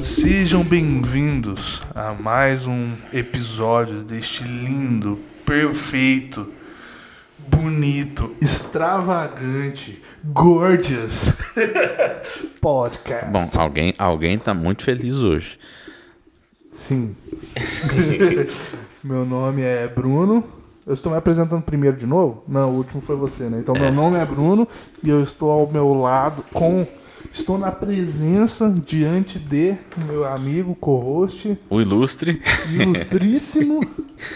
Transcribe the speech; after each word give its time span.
Sejam 0.00 0.62
bem-vindos 0.62 1.82
a 1.92 2.14
mais 2.14 2.66
um 2.66 2.92
episódio 3.12 4.04
deste 4.04 4.44
lindo, 4.44 5.18
perfeito, 5.44 6.52
bonito, 7.48 8.36
extravagante, 8.40 10.00
gorgeous 10.24 11.36
podcast. 12.60 13.32
Bom, 13.32 13.60
alguém, 13.60 13.92
alguém 13.98 14.38
tá 14.38 14.54
muito 14.54 14.84
feliz 14.84 15.16
hoje. 15.16 15.58
Sim. 16.72 17.16
meu 19.02 19.24
nome 19.24 19.62
é 19.62 19.86
Bruno. 19.88 20.44
Eu 20.86 20.94
estou 20.94 21.12
me 21.12 21.18
apresentando 21.18 21.62
primeiro 21.62 21.96
de 21.96 22.06
novo? 22.06 22.42
Não, 22.48 22.72
o 22.72 22.76
último 22.76 23.02
foi 23.02 23.14
você, 23.14 23.44
né? 23.44 23.58
Então, 23.60 23.74
meu 23.74 23.92
nome 23.92 24.16
é 24.16 24.24
Bruno 24.24 24.66
e 25.02 25.10
eu 25.10 25.22
estou 25.22 25.50
ao 25.50 25.70
meu 25.70 25.92
lado 25.92 26.42
com. 26.52 26.86
Estou 27.30 27.58
na 27.58 27.70
presença 27.70 28.72
diante 28.86 29.38
de 29.38 29.76
meu 30.06 30.24
amigo 30.24 30.74
co-host, 30.74 31.58
O 31.68 31.80
ilustre 31.80 32.40
ilustríssimo. 32.70 33.86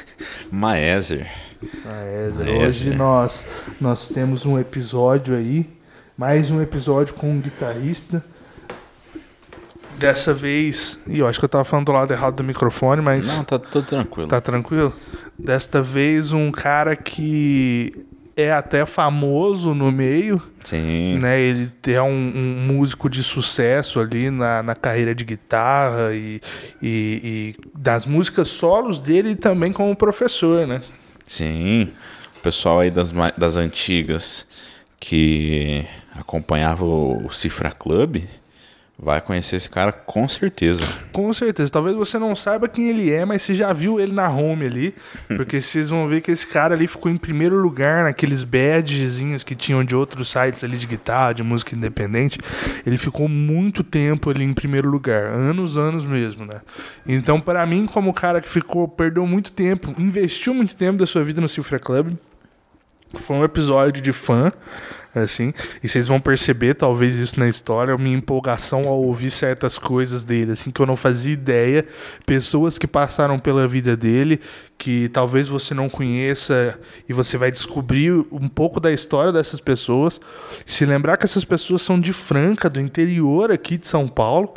Maézer. 0.51 1.31
Maézer. 1.85 2.49
Hoje 2.49 2.91
nós, 2.95 3.47
nós 3.81 4.09
temos 4.09 4.45
um 4.45 4.59
episódio 4.59 5.35
aí, 5.35 5.71
mais 6.19 6.51
um 6.51 6.61
episódio 6.61 7.15
com 7.15 7.31
um 7.31 7.41
guitarrista. 7.41 8.23
Dessa 10.03 10.35
vez, 10.35 10.99
e 11.07 11.19
eu 11.21 11.27
acho 11.27 11.39
que 11.39 11.45
eu 11.45 11.49
tava 11.49 11.65
falando 11.65 11.87
do 11.87 11.93
lado 11.93 12.13
errado 12.13 12.37
do 12.37 12.45
microfone, 12.45 13.01
mas 13.01 13.35
Não, 13.37 13.45
tá 13.45 13.59
tudo 13.59 13.87
tranquilo. 13.87 14.29
tá 14.29 14.41
tranquilo. 14.41 14.93
Desta 15.39 15.81
vez 15.81 16.33
um 16.33 16.51
cara 16.51 16.95
que 16.97 17.95
é 18.37 18.51
até 18.53 18.87
famoso 18.87 19.75
no 19.75 19.93
meio, 19.93 20.41
Sim. 20.65 21.19
né? 21.21 21.41
Ele 21.41 21.71
é 21.87 22.03
um, 22.03 22.09
um 22.09 22.67
músico 22.73 23.09
de 23.11 23.23
sucesso 23.23 24.01
ali 24.01 24.31
na, 24.31 24.63
na 24.63 24.75
carreira 24.75 25.15
de 25.15 25.25
guitarra 25.25 26.15
e, 26.15 26.41
e, 26.83 27.55
e 27.63 27.69
das 27.79 28.07
músicas 28.07 28.49
solos 28.49 28.99
dele 28.99 29.31
e 29.31 29.37
também 29.37 29.73
como 29.73 29.95
professor, 29.95 30.67
né? 30.67 30.83
Sim. 31.27 31.91
O 32.37 32.41
pessoal 32.41 32.81
aí 32.81 32.91
das, 32.91 33.13
das 33.37 33.57
antigas 33.57 34.47
que 34.99 35.85
acompanhava 36.15 36.85
o 36.85 37.31
Cifra 37.31 37.71
Club 37.71 38.23
vai 39.03 39.21
conhecer 39.21 39.57
esse 39.57 39.69
cara 39.69 39.91
com 39.91 40.29
certeza. 40.29 40.87
Com 41.13 41.35
certeza. 41.35 41.73
Talvez 41.73 41.97
você 41.97 42.21
não 42.21 42.37
saiba 42.37 42.69
quem 42.69 42.89
ele 42.89 43.11
é, 43.11 43.25
mas 43.25 43.43
você 43.43 43.53
já 43.53 43.73
viu 43.73 43.99
ele 43.99 44.13
na 44.13 44.29
home 44.29 44.65
ali. 44.65 44.95
Porque 45.27 45.61
vocês 45.61 45.89
vão 45.89 46.07
ver 46.07 46.21
que 46.21 46.31
esse 46.31 46.47
cara 46.47 46.77
ali 46.77 46.87
ficou 46.87 47.11
em 47.11 47.17
primeiro 47.17 47.57
lugar 47.57 48.05
naqueles 48.05 48.45
badgezinhos 48.45 49.43
que 49.43 49.57
tinham 49.57 49.83
de 49.83 49.97
outros 49.97 50.31
sites 50.31 50.63
ali 50.63 50.79
de 50.79 50.87
guitarra, 50.87 51.33
de 51.33 51.43
música 51.43 51.75
independente. 51.75 52.39
Ele 52.87 52.97
ficou 52.97 53.29
muito 53.29 53.83
tempo 53.83 54.31
ali 54.31 54.45
em 54.45 54.55
primeiro 54.55 54.89
lugar. 54.89 55.25
Anos, 55.25 55.77
anos 55.77 56.07
mesmo, 56.07 56.47
né? 56.47 56.61
Então, 57.05 57.41
para 57.41 57.67
mim, 57.67 57.87
como 57.87 58.15
cara 58.15 58.41
que 58.41 58.49
ficou, 58.49 58.87
perdeu 58.87 59.27
muito 59.27 59.51
tempo, 59.51 59.93
investiu 59.99 60.55
muito 60.55 60.77
tempo 60.77 60.97
da 60.97 61.07
sua 61.07 61.25
vida 61.25 61.41
no 61.41 61.49
Cifra 61.49 61.81
Club. 61.81 62.17
Foi 63.15 63.37
um 63.37 63.45
episódio 63.45 64.01
de 64.01 64.13
fã, 64.13 64.53
assim, 65.15 65.53
e 65.83 65.89
vocês 65.89 66.07
vão 66.07 66.19
perceber, 66.19 66.75
talvez, 66.75 67.19
isso 67.19 67.39
na 67.39 67.49
história, 67.49 67.97
minha 67.99 68.17
empolgação 68.17 68.89
ao 68.89 69.03
ouvir 69.03 69.31
certas 69.31 69.77
coisas 69.77 70.25
dele, 70.25 70.53
assim, 70.53 70.71
que 70.71 70.81
eu 70.81 70.87
não 70.87 70.97
fazia 70.97 71.33
ideia. 71.33 71.87
Pessoas 72.25 72.79
que 72.79 72.87
passaram 72.87 73.39
pela 73.39 73.69
vida 73.69 73.97
dele, 73.97 74.41
que 74.79 75.09
talvez 75.11 75.49
você 75.49 75.75
não 75.75 75.89
conheça, 75.89 76.79
e 77.09 77.13
você 77.13 77.37
vai 77.37 77.51
descobrir 77.51 78.13
um 78.33 78.49
pouco 78.49 78.81
da 78.81 78.93
história 78.93 79.33
dessas 79.33 79.61
pessoas. 79.61 80.21
Se 80.65 80.87
lembrar 80.87 81.17
que 81.17 81.25
essas 81.25 81.45
pessoas 81.45 81.83
são 81.83 82.01
de 82.01 82.13
Franca, 82.13 82.71
do 82.71 82.81
interior 82.81 83.51
aqui 83.51 83.77
de 83.77 83.87
São 83.87 84.09
Paulo, 84.09 84.55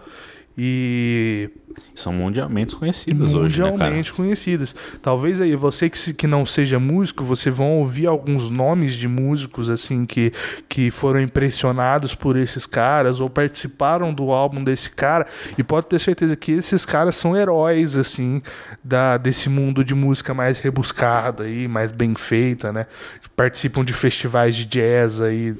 e 0.57 1.49
São 1.93 2.11
mundialmente 2.11 2.75
conhecidas 2.75 3.33
hoje, 3.33 3.59
né, 3.59 3.65
cara? 3.65 3.71
mundialmente 3.71 4.13
conhecidas. 4.13 4.75
Talvez 5.01 5.39
aí 5.39 5.55
você 5.55 5.89
que, 5.89 6.13
que 6.13 6.27
não 6.27 6.45
seja 6.45 6.79
músico, 6.79 7.23
você 7.23 7.49
vão 7.49 7.79
ouvir 7.79 8.07
alguns 8.07 8.49
nomes 8.49 8.93
de 8.93 9.07
músicos 9.07 9.69
assim 9.69 10.05
que, 10.05 10.33
que 10.67 10.91
foram 10.91 11.21
impressionados 11.21 12.13
por 12.13 12.35
esses 12.35 12.65
caras 12.65 13.19
ou 13.19 13.29
participaram 13.29 14.13
do 14.13 14.31
álbum 14.31 14.63
desse 14.63 14.89
cara 14.89 15.25
e 15.57 15.63
pode 15.63 15.87
ter 15.87 15.99
certeza 15.99 16.35
que 16.35 16.51
esses 16.51 16.85
caras 16.85 17.15
são 17.15 17.35
heróis 17.35 17.95
assim 17.95 18.41
da 18.83 19.17
desse 19.17 19.49
mundo 19.49 19.83
de 19.83 19.95
música 19.95 20.33
mais 20.33 20.59
rebuscada 20.59 21.43
aí, 21.43 21.67
mais 21.67 21.91
bem 21.91 22.13
feita, 22.15 22.71
né? 22.71 22.87
Participam 23.35 23.83
de 23.83 23.93
festivais 23.93 24.55
de 24.55 24.65
jazz 24.65 25.21
aí 25.21 25.55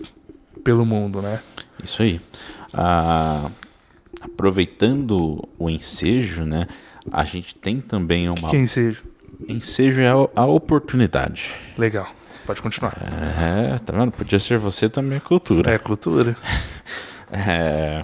pelo 0.64 0.86
mundo, 0.86 1.22
né? 1.22 1.40
Isso 1.84 2.02
aí. 2.02 2.20
Ah, 2.74 3.50
aproveitando 4.26 5.48
o 5.58 5.70
ensejo, 5.70 6.44
né? 6.44 6.68
A 7.12 7.24
gente 7.24 7.56
tem 7.56 7.80
também 7.80 8.30
uma. 8.30 8.50
Quem 8.50 8.66
seja. 8.68 9.04
Ensejo 9.48 10.02
é 10.02 10.10
a- 10.10 10.46
oportunidade. 10.46 11.52
Legal. 11.78 12.08
Pode 12.46 12.62
continuar. 12.62 12.94
É, 13.40 13.78
tá 13.80 13.92
vendo? 13.92 14.12
Podia 14.12 14.40
ser 14.40 14.58
você 14.58 14.88
também 14.88 15.18
a 15.18 15.22
cultura. 15.22 15.72
É 15.72 15.78
cultura. 15.78 16.36
É, 17.32 18.04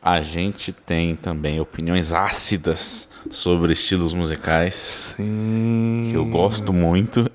a 0.00 0.20
gente 0.20 0.72
tem 0.72 1.16
também 1.16 1.58
opiniões 1.58 2.12
ácidas 2.12 3.08
sobre 3.30 3.72
estilos 3.72 4.12
musicais. 4.12 5.14
Sim. 5.16 6.08
Que 6.10 6.16
eu 6.16 6.24
gosto 6.26 6.72
muito. 6.72 7.30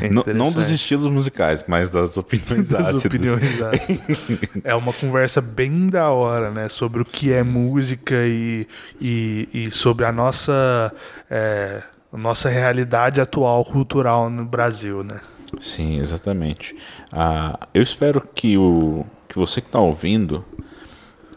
É 0.00 0.08
não, 0.08 0.24
não 0.34 0.52
dos 0.52 0.70
estilos 0.70 1.06
musicais, 1.06 1.64
mas 1.68 1.88
das 1.88 2.16
opiniões 2.18 2.68
das 2.68 2.86
ácidas. 2.86 3.04
opiniões 3.04 3.62
ácidas. 3.62 4.50
É 4.64 4.74
uma 4.74 4.92
conversa 4.92 5.40
bem 5.40 5.88
da 5.88 6.10
hora, 6.10 6.50
né? 6.50 6.68
Sobre 6.68 7.02
o 7.02 7.04
que 7.04 7.32
é 7.32 7.42
música 7.42 8.14
e, 8.26 8.66
e, 9.00 9.48
e 9.52 9.70
sobre 9.70 10.04
a 10.04 10.12
nossa, 10.12 10.92
é, 11.30 11.82
nossa 12.12 12.48
realidade 12.48 13.20
atual 13.20 13.64
cultural 13.64 14.28
no 14.28 14.44
Brasil, 14.44 15.04
né? 15.04 15.20
Sim, 15.60 16.00
exatamente. 16.00 16.74
Ah, 17.12 17.58
eu 17.72 17.82
espero 17.82 18.20
que, 18.34 18.58
o, 18.58 19.06
que 19.28 19.38
você 19.38 19.60
que 19.60 19.68
está 19.68 19.78
ouvindo 19.78 20.44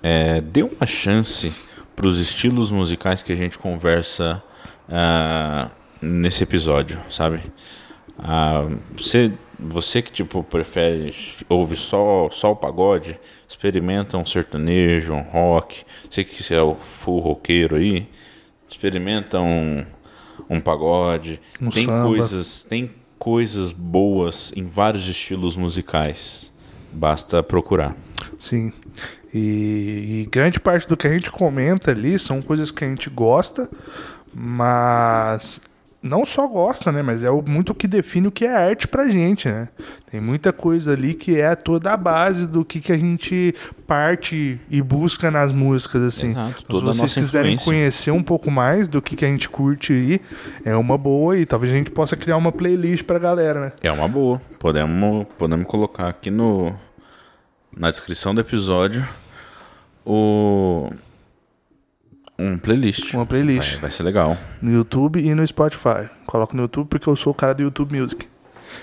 é, 0.02 0.41
dê 0.41 0.63
uma 0.63 0.86
chance 0.86 1.53
para 1.97 2.08
os 2.08 2.19
estilos 2.19 2.69
musicais 2.69 3.24
que 3.24 3.34
a 3.34 3.35
gente 3.35 3.58
conversa 3.58 4.41
ah, 4.88 5.72
nesse 6.00 6.44
episódio, 6.44 7.02
sabe? 7.09 7.41
Ah, 8.19 8.68
você, 8.96 9.34
você 9.59 10.03
que 10.03 10.12
tipo 10.12 10.44
prefere 10.44 11.16
ouve 11.50 11.75
só 11.75 12.30
só 12.31 12.52
o 12.52 12.56
pagode, 12.56 13.19
experimenta 13.50 14.16
um 14.16 14.28
sertanejo, 14.28 15.12
um 15.12 15.24
rock. 15.24 15.84
Você 16.07 16.24
que 16.24 16.53
é 16.53 16.62
o 16.62 16.75
full 16.75 17.19
roqueiro 17.19 17.75
aí, 17.75 18.07
experimenta 18.69 19.40
um, 19.40 19.84
um 20.47 20.62
pagode. 20.62 21.41
Um 21.59 21.72
tem 21.72 21.86
samba. 21.86 22.07
coisas, 22.09 22.62
tem 22.62 22.91
coisas 23.18 23.72
boas 23.72 24.53
em 24.56 24.68
vários 24.68 25.07
estilos 25.07 25.56
musicais. 25.56 26.53
Basta 26.94 27.41
procurar. 27.41 27.97
Sim. 28.38 28.72
E, 29.38 30.22
e 30.24 30.30
grande 30.31 30.59
parte 30.59 30.88
do 30.88 30.98
que 30.98 31.08
a 31.08 31.12
gente 31.14 31.30
comenta 31.31 31.92
ali 31.92 32.18
são 32.18 32.42
coisas 32.42 32.72
que 32.72 32.84
a 32.84 32.88
gente 32.88 33.09
gosta, 33.09 33.70
mas 34.34 35.59
não 36.02 36.24
só 36.25 36.48
gosta, 36.48 36.92
né? 36.92 37.02
Mas 37.02 37.24
é 37.24 37.30
o- 37.30 37.44
muito 37.46 37.72
o 37.72 37.75
que 37.75 37.88
define 37.88 38.28
o 38.28 38.31
que 38.31 38.46
é 38.46 38.56
arte 38.56 38.88
pra 38.88 39.08
gente, 39.09 39.50
né? 39.50 39.68
Tem 40.09 40.22
muita 40.22 40.53
coisa 40.53 40.94
ali 40.94 41.14
que 41.14 41.40
é 41.40 41.53
toda 41.56 41.92
a 41.92 41.98
base 41.98 42.48
do 42.48 42.64
que, 42.64 42.80
que 42.80 42.94
a 42.94 42.98
gente 42.98 43.53
parte 43.86 44.59
e 44.70 44.81
busca 44.81 45.30
nas 45.30 45.52
músicas, 45.52 46.02
assim. 46.04 46.28
Exato, 46.30 46.64
Então, 46.64 46.80
se 46.80 46.86
vocês 46.86 47.02
nossa 47.02 47.14
quiserem 47.19 47.54
influência. 47.56 47.66
conhecer 47.72 48.12
um 48.12 48.24
pouco 48.24 48.50
mais 48.50 48.88
do 48.88 49.02
que, 49.02 49.16
que 49.16 49.25
a 49.25 49.28
gente 49.28 49.50
curte 49.50 49.92
aí, 49.92 50.22
é 50.63 50.75
uma 50.75 50.98
boa 50.98 51.38
e 51.38 51.45
talvez 51.45 51.74
a 51.74 51.75
gente 51.75 51.92
possa 51.92 52.16
criar 52.16 52.38
uma 52.38 52.51
playlist 52.51 53.04
pra 53.04 53.19
galera, 53.19 53.60
né? 53.60 53.72
É 53.81 53.92
uma 53.92 54.07
boa. 54.07 54.42
Podemos, 54.60 55.25
podemos 55.38 55.66
colocar 55.66 56.07
aqui 56.07 56.30
no 56.31 56.74
na 57.75 57.92
descrição 57.92 58.34
do 58.34 58.42
episódio 58.42 59.06
o 60.07 60.89
um 62.39 62.57
playlist. 62.57 63.13
Uma 63.13 63.25
playlist. 63.25 63.74
Vai, 63.74 63.81
vai 63.81 63.92
ser 63.92 64.04
legal. 64.04 64.38
No 64.62 64.71
YouTube 64.71 65.19
e 65.19 65.36
no 65.36 65.45
Spotify. 65.45 66.09
Coloco 66.25 66.56
no 66.56 66.63
YouTube 66.63 66.88
porque 66.88 67.07
eu 67.07 67.15
sou 67.15 67.31
o 67.31 67.36
cara 67.36 67.54
do 67.54 67.63
YouTube 67.63 68.00
Music. 68.00 68.27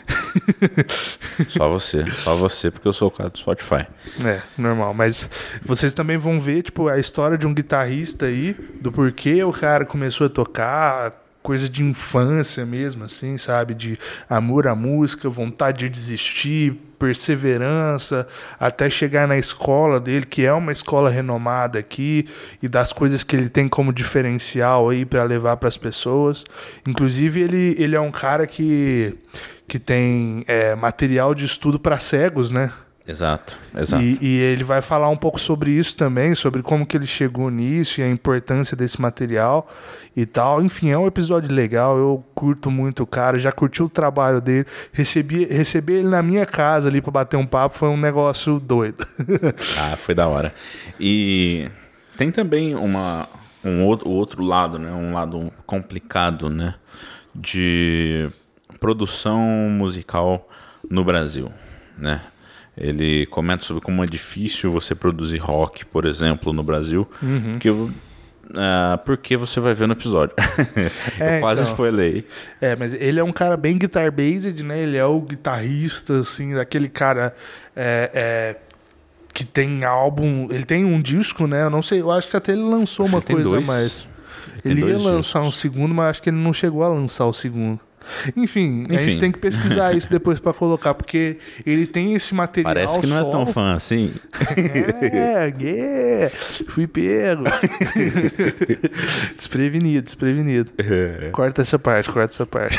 Só 1.48 1.68
você, 1.68 2.04
só 2.12 2.34
você, 2.34 2.70
porque 2.70 2.88
eu 2.88 2.92
sou 2.92 3.08
o 3.08 3.10
cara 3.10 3.30
do 3.30 3.38
Spotify. 3.38 3.86
É, 4.24 4.40
normal. 4.56 4.92
Mas 4.94 5.28
vocês 5.62 5.92
também 5.92 6.16
vão 6.16 6.40
ver, 6.40 6.62
tipo, 6.62 6.88
a 6.88 6.98
história 6.98 7.36
de 7.38 7.46
um 7.46 7.54
guitarrista 7.54 8.26
aí, 8.26 8.54
do 8.80 8.90
porquê 8.90 9.42
o 9.44 9.52
cara 9.52 9.84
começou 9.84 10.26
a 10.26 10.30
tocar, 10.30 11.23
coisa 11.44 11.68
de 11.68 11.84
infância 11.84 12.64
mesmo, 12.64 13.04
assim, 13.04 13.36
sabe? 13.36 13.74
De 13.74 13.98
amor 14.30 14.66
à 14.66 14.74
música, 14.74 15.28
vontade 15.28 15.80
de 15.80 15.90
desistir, 15.90 16.72
perseverança, 16.98 18.26
até 18.58 18.88
chegar 18.88 19.28
na 19.28 19.36
escola 19.36 20.00
dele, 20.00 20.24
que 20.24 20.46
é 20.46 20.52
uma 20.54 20.72
escola 20.72 21.10
renomada 21.10 21.78
aqui, 21.78 22.26
e 22.62 22.66
das 22.66 22.94
coisas 22.94 23.22
que 23.22 23.36
ele 23.36 23.50
tem 23.50 23.68
como 23.68 23.92
diferencial 23.92 24.88
aí 24.88 25.04
para 25.04 25.22
levar 25.22 25.58
para 25.58 25.68
as 25.68 25.76
pessoas. 25.76 26.46
Inclusive, 26.88 27.42
ele, 27.42 27.76
ele 27.78 27.94
é 27.94 28.00
um 28.00 28.10
cara 28.10 28.46
que, 28.46 29.14
que 29.68 29.78
tem 29.78 30.46
é, 30.48 30.74
material 30.74 31.34
de 31.34 31.44
estudo 31.44 31.78
para 31.78 31.98
cegos, 31.98 32.50
né? 32.50 32.72
Exato, 33.06 33.54
exato. 33.76 34.02
E, 34.02 34.18
e, 34.20 34.40
ele 34.40 34.64
vai 34.64 34.80
falar 34.80 35.10
um 35.10 35.16
pouco 35.16 35.38
sobre 35.38 35.70
isso 35.70 35.94
também, 35.94 36.34
sobre 36.34 36.62
como 36.62 36.86
que 36.86 36.96
ele 36.96 37.06
chegou 37.06 37.50
nisso 37.50 38.00
e 38.00 38.04
a 38.04 38.08
importância 38.08 38.74
desse 38.74 38.98
material 38.98 39.68
e 40.16 40.24
tal. 40.24 40.62
Enfim, 40.62 40.90
é 40.90 40.96
um 40.96 41.06
episódio 41.06 41.54
legal, 41.54 41.98
eu 41.98 42.24
curto 42.34 42.70
muito 42.70 43.02
o 43.02 43.06
cara, 43.06 43.38
já 43.38 43.52
curti 43.52 43.82
o 43.82 43.90
trabalho 43.90 44.40
dele. 44.40 44.66
Recebi, 44.90 45.44
receber 45.44 45.98
ele 45.98 46.08
na 46.08 46.22
minha 46.22 46.46
casa 46.46 46.88
ali 46.88 47.02
para 47.02 47.10
bater 47.10 47.36
um 47.36 47.46
papo 47.46 47.76
foi 47.76 47.90
um 47.90 47.98
negócio 47.98 48.58
doido. 48.58 49.06
ah, 49.78 49.96
foi 49.98 50.14
da 50.14 50.26
hora. 50.26 50.54
E 50.98 51.70
tem 52.16 52.30
também 52.30 52.74
uma, 52.74 53.28
um 53.62 53.84
outro, 53.84 54.08
outro 54.08 54.42
lado, 54.42 54.78
né? 54.78 54.90
Um 54.90 55.12
lado 55.12 55.52
complicado, 55.66 56.48
né? 56.48 56.74
De 57.34 58.30
produção 58.80 59.42
musical 59.70 60.48
no 60.88 61.04
Brasil, 61.04 61.52
né? 61.98 62.22
Ele 62.76 63.26
comenta 63.26 63.64
sobre 63.64 63.82
como 63.82 64.02
é 64.02 64.06
difícil 64.06 64.70
você 64.72 64.94
produzir 64.94 65.38
rock, 65.38 65.84
por 65.86 66.04
exemplo, 66.04 66.52
no 66.52 66.62
Brasil, 66.62 67.08
uhum. 67.22 67.58
que 67.58 67.70
uh, 67.70 68.98
porque 69.04 69.36
você 69.36 69.60
vai 69.60 69.74
ver 69.74 69.86
no 69.86 69.92
episódio. 69.92 70.34
É, 71.20 71.36
eu 71.36 71.40
quase 71.40 71.60
então, 71.60 71.72
spoilei. 71.72 72.26
É, 72.60 72.74
mas 72.74 72.92
ele 72.92 73.20
é 73.20 73.24
um 73.24 73.32
cara 73.32 73.56
bem 73.56 73.78
guitar 73.78 74.10
based, 74.10 74.64
né? 74.64 74.80
Ele 74.80 74.96
é 74.96 75.04
o 75.04 75.20
guitarrista, 75.20 76.20
assim, 76.20 76.54
daquele 76.54 76.88
cara 76.88 77.34
é, 77.76 78.10
é, 78.12 78.56
que 79.32 79.44
tem 79.44 79.84
álbum. 79.84 80.48
Ele 80.50 80.64
tem 80.64 80.84
um 80.84 81.00
disco, 81.00 81.46
né? 81.46 81.62
Eu 81.62 81.70
não 81.70 81.82
sei, 81.82 82.00
eu 82.00 82.10
acho 82.10 82.28
que 82.28 82.36
até 82.36 82.52
ele 82.52 82.62
lançou 82.62 83.06
acho 83.06 83.14
uma 83.14 83.22
coisa 83.22 83.60
mais. 83.60 84.06
Ele, 84.64 84.82
ele 84.82 84.90
ia 84.90 84.98
lançar 84.98 85.40
discos. 85.40 85.48
um 85.48 85.52
segundo, 85.52 85.94
mas 85.94 86.10
acho 86.10 86.22
que 86.22 86.30
ele 86.30 86.36
não 86.36 86.52
chegou 86.52 86.82
a 86.82 86.88
lançar 86.88 87.26
o 87.26 87.32
segundo. 87.32 87.78
Enfim, 88.36 88.82
Enfim, 88.82 88.96
a 88.96 88.98
gente 88.98 89.18
tem 89.18 89.32
que 89.32 89.38
pesquisar 89.38 89.92
isso 89.96 90.10
depois 90.10 90.38
para 90.38 90.52
colocar, 90.52 90.94
porque 90.94 91.38
ele 91.64 91.86
tem 91.86 92.14
esse 92.14 92.34
material. 92.34 92.74
Parece 92.74 93.00
que 93.00 93.06
não 93.06 93.16
solo. 93.16 93.28
é 93.28 93.32
tão 93.32 93.46
fã 93.46 93.74
assim. 93.74 94.12
É, 95.02 95.54
yeah, 95.60 96.30
fui 96.68 96.86
pego. 96.86 97.44
desprevenido, 99.36 100.02
desprevenido. 100.02 100.70
É. 100.78 101.30
Corta 101.30 101.62
essa 101.62 101.78
parte, 101.78 102.10
corta 102.10 102.34
essa 102.34 102.46
parte. 102.46 102.78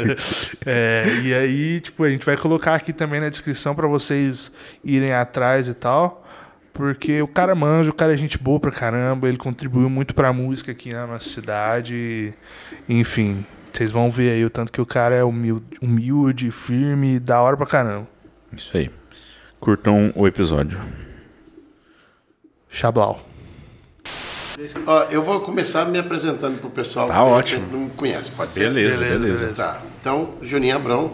é, 0.66 1.04
e 1.22 1.34
aí, 1.34 1.80
tipo, 1.80 2.04
a 2.04 2.10
gente 2.10 2.24
vai 2.24 2.36
colocar 2.36 2.74
aqui 2.74 2.92
também 2.92 3.20
na 3.20 3.28
descrição 3.28 3.74
para 3.74 3.86
vocês 3.86 4.50
irem 4.84 5.12
atrás 5.12 5.68
e 5.68 5.74
tal. 5.74 6.22
Porque 6.74 7.22
o 7.22 7.28
cara 7.28 7.54
manja, 7.54 7.88
o 7.88 7.94
cara 7.94 8.12
é 8.12 8.16
gente 8.16 8.36
boa 8.36 8.58
pra 8.58 8.72
caramba, 8.72 9.28
ele 9.28 9.36
contribuiu 9.36 9.88
muito 9.88 10.12
pra 10.12 10.32
música 10.32 10.72
aqui 10.72 10.92
na 10.92 11.06
nossa 11.06 11.28
cidade. 11.28 12.34
Enfim, 12.88 13.46
vocês 13.78 13.90
vão 13.90 14.10
ver 14.10 14.30
aí 14.30 14.44
o 14.44 14.50
tanto 14.50 14.70
que 14.70 14.80
o 14.80 14.86
cara 14.86 15.14
é 15.14 15.24
humilde, 15.24 15.64
humilde 15.82 16.50
firme, 16.50 17.18
da 17.18 17.40
hora 17.40 17.56
pra 17.56 17.66
caramba. 17.66 18.06
Isso 18.52 18.70
aí. 18.76 18.90
Curtam 19.58 20.12
o 20.14 20.26
episódio. 20.26 20.80
Chablau. 22.68 23.20
Ó, 24.86 25.02
eu 25.10 25.22
vou 25.22 25.40
começar 25.40 25.84
me 25.86 25.98
apresentando 25.98 26.60
pro 26.60 26.70
pessoal 26.70 27.08
tá 27.08 27.24
ótimo. 27.24 27.66
que 27.66 27.72
não 27.72 27.80
me 27.80 27.90
conhece, 27.90 28.30
pode 28.30 28.52
ser? 28.52 28.60
Beleza, 28.60 28.98
beleza, 28.98 29.18
beleza. 29.18 29.48
Tá. 29.48 29.82
Então, 30.00 30.34
Juninho 30.40 30.76
Abrão, 30.76 31.10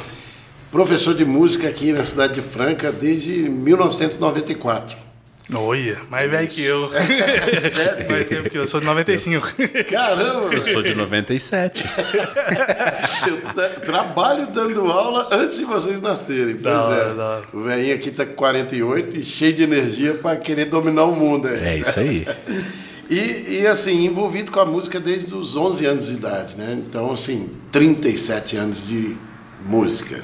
professor 0.71 1.15
de 1.15 1.25
música 1.25 1.69
aqui 1.69 1.93
na 1.93 2.05
cidade 2.05 2.35
de 2.35 2.43
Franca 2.43 2.93
desde 2.93 3.49
1994. 3.49 5.10
Olha, 5.55 6.01
mais 6.09 6.31
velho 6.31 6.49
que 6.49 6.63
eu. 6.63 6.89
Sério? 6.91 8.11
Mais 8.11 8.27
tempo 8.27 8.51
que 8.51 8.59
eu. 8.59 8.67
sou 8.67 8.81
de 8.81 8.87
95. 8.87 9.55
Caramba! 9.91 10.55
Eu 10.55 10.63
sou 10.63 10.83
de 10.83 10.95
97. 10.95 11.85
eu 13.27 13.81
trabalho 13.85 14.47
dando 14.49 14.87
aula 14.91 15.29
antes 15.33 15.59
de 15.59 15.65
vocês 15.65 16.01
nascerem. 16.01 16.55
Pois 16.55 16.63
da 16.63 16.95
é. 16.95 17.15
Da 17.15 17.43
o 17.53 17.61
velhinho 17.61 17.95
aqui 17.95 18.11
tá 18.11 18.25
com 18.25 18.35
48 18.35 19.17
e 19.17 19.25
cheio 19.25 19.53
de 19.53 19.63
energia 19.63 20.15
para 20.15 20.37
querer 20.37 20.67
dominar 20.67 21.05
o 21.05 21.17
mundo. 21.17 21.49
É, 21.49 21.75
é 21.75 21.79
isso 21.79 21.99
aí. 21.99 22.27
E, 23.11 23.63
e, 23.63 23.67
assim, 23.67 24.07
envolvido 24.07 24.53
com 24.53 24.61
a 24.61 24.65
música 24.65 25.01
desde 25.01 25.35
os 25.35 25.57
11 25.57 25.85
anos 25.85 26.07
de 26.07 26.13
idade, 26.13 26.55
né? 26.55 26.79
Então, 26.79 27.11
assim, 27.11 27.51
37 27.73 28.57
anos 28.57 28.87
de 28.87 29.17
música. 29.67 30.23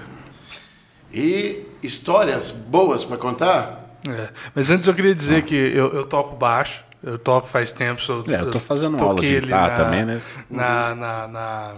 E 1.13 1.63
histórias 1.83 2.53
boas 2.53 3.05
para 3.05 3.17
contar? 3.17 3.86
É. 4.11 4.29
Mas 4.55 4.71
antes 4.71 4.87
eu 4.87 4.95
queria 4.95 5.15
dizer 5.15 5.39
ah. 5.39 5.43
que 5.43 5.55
eu, 5.55 5.93
eu 5.93 6.05
toco 6.05 6.37
baixo. 6.37 6.85
Eu 7.03 7.19
toco 7.19 7.47
faz 7.47 7.73
tempo. 7.73 8.01
Sou, 8.03 8.25
é, 8.29 8.41
eu 8.41 8.51
tô 8.51 8.59
fazendo 8.59 9.01
aula 9.03 9.21
de 9.21 9.41
guitarra 9.41 9.69
na, 9.69 9.77
também, 9.77 10.05
né? 10.05 10.21
Na, 10.51 10.95
na, 10.95 11.29
na, 11.29 11.75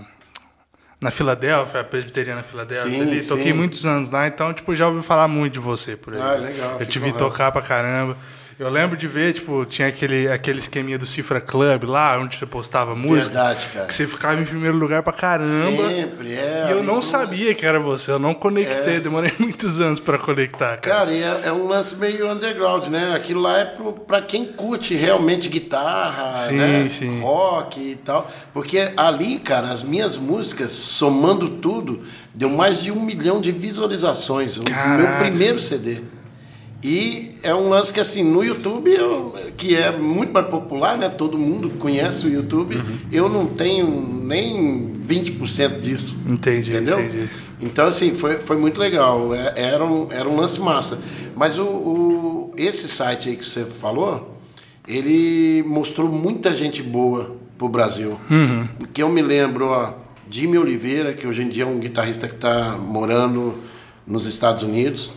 na 1.00 1.10
Filadélfia, 1.10 1.80
a 1.80 1.84
Presbiteriana 1.84 2.42
Filadélfia. 2.42 2.90
Sim, 2.90 3.02
ali. 3.02 3.26
Toquei 3.26 3.52
muitos 3.52 3.84
anos 3.84 4.08
lá, 4.10 4.26
então 4.26 4.54
tipo, 4.54 4.74
já 4.74 4.88
ouvi 4.88 5.02
falar 5.02 5.28
muito 5.28 5.54
de 5.54 5.58
você 5.58 5.96
por 5.96 6.14
aí. 6.14 6.20
Ah, 6.20 6.34
legal. 6.34 6.76
Eu 6.80 6.86
tive 6.86 7.12
que 7.12 7.18
tocar 7.18 7.52
pra 7.52 7.60
caramba. 7.60 8.16
Eu 8.58 8.68
lembro 8.68 8.96
de 8.96 9.06
ver, 9.06 9.34
tipo, 9.34 9.64
tinha 9.66 9.86
aquele, 9.86 10.26
aquele 10.26 10.58
esqueminha 10.58 10.98
do 10.98 11.06
Cifra 11.06 11.40
Club 11.40 11.84
lá, 11.84 12.18
onde 12.18 12.36
você 12.36 12.44
postava 12.44 12.92
música. 12.92 13.32
Verdade, 13.32 13.66
cara. 13.72 13.86
Que 13.86 13.94
você 13.94 14.04
ficava 14.04 14.40
em 14.40 14.44
primeiro 14.44 14.76
lugar 14.76 15.00
pra 15.04 15.12
caramba. 15.12 15.88
Sempre, 15.88 16.32
é. 16.32 16.66
E 16.66 16.72
eu 16.72 16.82
não 16.82 17.00
sabia 17.00 17.54
que 17.54 17.64
era 17.64 17.78
você, 17.78 18.10
eu 18.10 18.18
não 18.18 18.34
conectei, 18.34 18.96
é. 18.96 19.00
demorei 19.00 19.32
muitos 19.38 19.80
anos 19.80 20.00
pra 20.00 20.18
conectar, 20.18 20.76
cara. 20.78 21.06
Cara, 21.06 21.14
é, 21.14 21.42
é, 21.44 21.52
um 21.52 21.68
lance 21.68 21.94
meio 21.94 22.28
underground, 22.28 22.88
né? 22.88 23.14
Aquilo 23.14 23.42
lá 23.42 23.60
é 23.60 23.64
pro, 23.64 23.92
pra 23.92 24.20
quem 24.20 24.44
curte 24.44 24.92
realmente 24.92 25.48
guitarra, 25.48 26.34
sim, 26.34 26.56
né? 26.56 26.88
Sim. 26.88 27.20
rock 27.20 27.80
e 27.80 27.94
tal. 27.94 28.28
Porque 28.52 28.92
ali, 28.96 29.38
cara, 29.38 29.68
as 29.68 29.84
minhas 29.84 30.16
músicas, 30.16 30.72
somando 30.72 31.48
tudo, 31.48 32.02
deu 32.34 32.50
mais 32.50 32.82
de 32.82 32.90
um 32.90 33.00
milhão 33.00 33.40
de 33.40 33.52
visualizações. 33.52 34.56
O 34.56 34.62
meu 34.64 35.18
primeiro 35.20 35.60
CD. 35.60 36.17
E 36.82 37.32
é 37.42 37.52
um 37.52 37.68
lance 37.68 37.92
que, 37.92 37.98
assim, 37.98 38.22
no 38.22 38.44
YouTube, 38.44 38.90
eu, 38.90 39.34
que 39.56 39.74
é 39.74 39.96
muito 39.96 40.32
mais 40.32 40.46
popular, 40.46 40.96
né? 40.96 41.08
Todo 41.08 41.36
mundo 41.36 41.70
conhece 41.70 42.26
o 42.26 42.30
YouTube. 42.30 42.76
Uhum. 42.76 42.98
Eu 43.10 43.28
não 43.28 43.46
tenho 43.46 43.88
nem 44.22 44.94
20% 45.06 45.80
disso. 45.80 46.16
Entendi, 46.28 46.70
entendeu? 46.70 47.00
Entendi. 47.00 47.28
Então, 47.60 47.86
assim, 47.86 48.14
foi, 48.14 48.36
foi 48.36 48.56
muito 48.56 48.78
legal. 48.78 49.34
É, 49.34 49.54
era 49.56 49.84
um, 49.84 50.12
era 50.12 50.28
um 50.28 50.36
lance 50.36 50.60
massa. 50.60 51.00
Mas 51.34 51.58
o, 51.58 51.64
o, 51.64 52.54
esse 52.56 52.88
site 52.88 53.28
aí 53.28 53.36
que 53.36 53.46
você 53.46 53.64
falou, 53.64 54.38
ele 54.86 55.64
mostrou 55.66 56.08
muita 56.08 56.54
gente 56.54 56.80
boa 56.80 57.36
pro 57.56 57.68
Brasil. 57.68 58.20
Uhum. 58.30 58.68
Que 58.92 59.02
eu 59.02 59.08
me 59.08 59.20
lembro, 59.20 59.66
ó, 59.66 59.94
Jimmy 60.30 60.58
Oliveira, 60.58 61.12
que 61.12 61.26
hoje 61.26 61.42
em 61.42 61.48
dia 61.48 61.64
é 61.64 61.66
um 61.66 61.80
guitarrista 61.80 62.28
que 62.28 62.34
está 62.34 62.76
morando 62.78 63.54
nos 64.06 64.26
Estados 64.26 64.62
Unidos. 64.62 65.10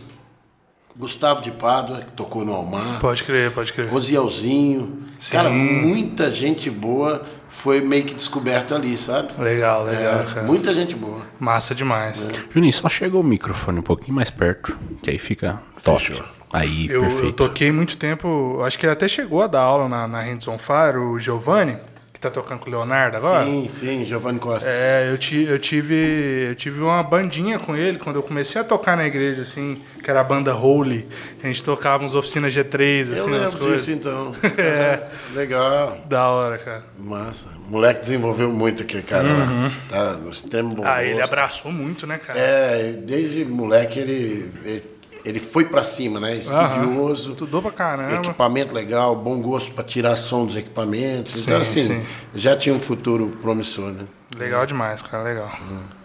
Gustavo 0.96 1.40
de 1.40 1.50
Pádua, 1.50 2.00
que 2.00 2.12
tocou 2.12 2.44
no 2.44 2.52
Almar. 2.52 3.00
Pode 3.00 3.24
crer, 3.24 3.50
pode 3.50 3.72
crer. 3.72 3.88
Rosielzinho. 3.88 5.04
Sim. 5.18 5.32
Cara, 5.32 5.50
muita 5.50 6.30
gente 6.30 6.70
boa 6.70 7.24
foi 7.48 7.80
meio 7.80 8.04
que 8.04 8.14
descoberta 8.14 8.74
ali, 8.74 8.96
sabe? 8.98 9.32
Legal, 9.40 9.84
legal, 9.84 10.20
é, 10.20 10.24
cara. 10.24 10.46
Muita 10.46 10.74
gente 10.74 10.94
boa. 10.94 11.22
Massa 11.38 11.74
demais. 11.74 12.28
É. 12.28 12.32
Juninho, 12.52 12.72
só 12.72 12.88
chega 12.88 13.16
o 13.16 13.22
microfone 13.22 13.78
um 13.78 13.82
pouquinho 13.82 14.14
mais 14.14 14.30
perto, 14.30 14.76
que 15.02 15.10
aí 15.10 15.18
fica 15.18 15.62
top. 15.82 16.04
Fechou. 16.04 16.24
Aí, 16.52 16.86
eu, 16.90 17.00
perfeito. 17.02 17.26
Eu 17.26 17.32
toquei 17.32 17.72
muito 17.72 17.96
tempo, 17.96 18.60
acho 18.62 18.78
que 18.78 18.84
ele 18.84 18.92
até 18.92 19.08
chegou 19.08 19.42
a 19.42 19.46
dar 19.46 19.60
aula 19.60 19.88
na, 19.88 20.06
na 20.06 20.20
Hands 20.20 20.46
on 20.48 20.58
Fire, 20.58 20.98
o 20.98 21.18
Giovanni 21.18 21.76
tá 22.22 22.30
tocando 22.30 22.60
com 22.60 22.68
o 22.68 22.72
Leonardo 22.72 23.16
agora? 23.16 23.44
Sim, 23.44 23.66
sim, 23.68 24.04
Giovanni 24.04 24.38
Costa. 24.38 24.66
É, 24.68 25.10
eu, 25.10 25.18
ti, 25.18 25.42
eu, 25.42 25.58
tive, 25.58 26.48
eu 26.50 26.54
tive 26.54 26.80
uma 26.80 27.02
bandinha 27.02 27.58
com 27.58 27.74
ele 27.74 27.98
quando 27.98 28.16
eu 28.16 28.22
comecei 28.22 28.60
a 28.60 28.64
tocar 28.64 28.96
na 28.96 29.04
igreja, 29.04 29.42
assim, 29.42 29.82
que 30.02 30.08
era 30.08 30.20
a 30.20 30.24
banda 30.24 30.54
Holy. 30.54 31.06
A 31.42 31.46
gente 31.46 31.62
tocava 31.62 32.04
uns 32.04 32.14
oficinas 32.14 32.54
G3, 32.54 33.14
assim, 33.14 33.34
eu 33.34 33.42
as 33.42 33.54
coisas. 33.54 33.86
Disso, 33.86 33.90
então. 33.92 34.32
é. 34.56 35.02
Legal. 35.34 35.98
Da 36.06 36.28
hora, 36.28 36.58
cara. 36.58 36.84
Massa. 36.98 37.48
O 37.66 37.70
moleque 37.72 38.00
desenvolveu 38.00 38.50
muito 38.50 38.82
aqui, 38.82 39.02
cara. 39.02 39.28
Uhum. 39.28 39.72
Tá 39.88 40.12
no 40.12 40.30
extremo 40.30 40.74
bom. 40.76 40.82
Ah, 40.86 41.04
ele 41.04 41.20
abraçou 41.20 41.72
muito, 41.72 42.06
né, 42.06 42.18
cara? 42.18 42.38
É, 42.38 42.92
desde 42.92 43.44
moleque 43.44 43.98
ele, 43.98 44.50
ele 44.64 44.92
ele 45.24 45.38
foi 45.38 45.64
para 45.64 45.84
cima, 45.84 46.18
né? 46.18 46.36
Estudioso. 46.36 47.24
Aham, 47.26 47.32
estudou 47.32 47.62
pra 47.62 47.70
caramba. 47.70 48.14
Equipamento 48.14 48.74
legal, 48.74 49.14
bom 49.14 49.40
gosto 49.40 49.72
para 49.72 49.84
tirar 49.84 50.16
som 50.16 50.46
dos 50.46 50.56
equipamentos. 50.56 51.40
Sim, 51.40 51.50
então, 51.50 51.62
assim, 51.62 51.88
sim. 51.88 52.06
já 52.34 52.56
tinha 52.56 52.74
um 52.74 52.80
futuro 52.80 53.28
promissor, 53.40 53.92
né? 53.92 54.04
Legal 54.36 54.66
demais, 54.66 55.02
cara, 55.02 55.22
legal. 55.22 55.50
Uhum. 55.70 56.01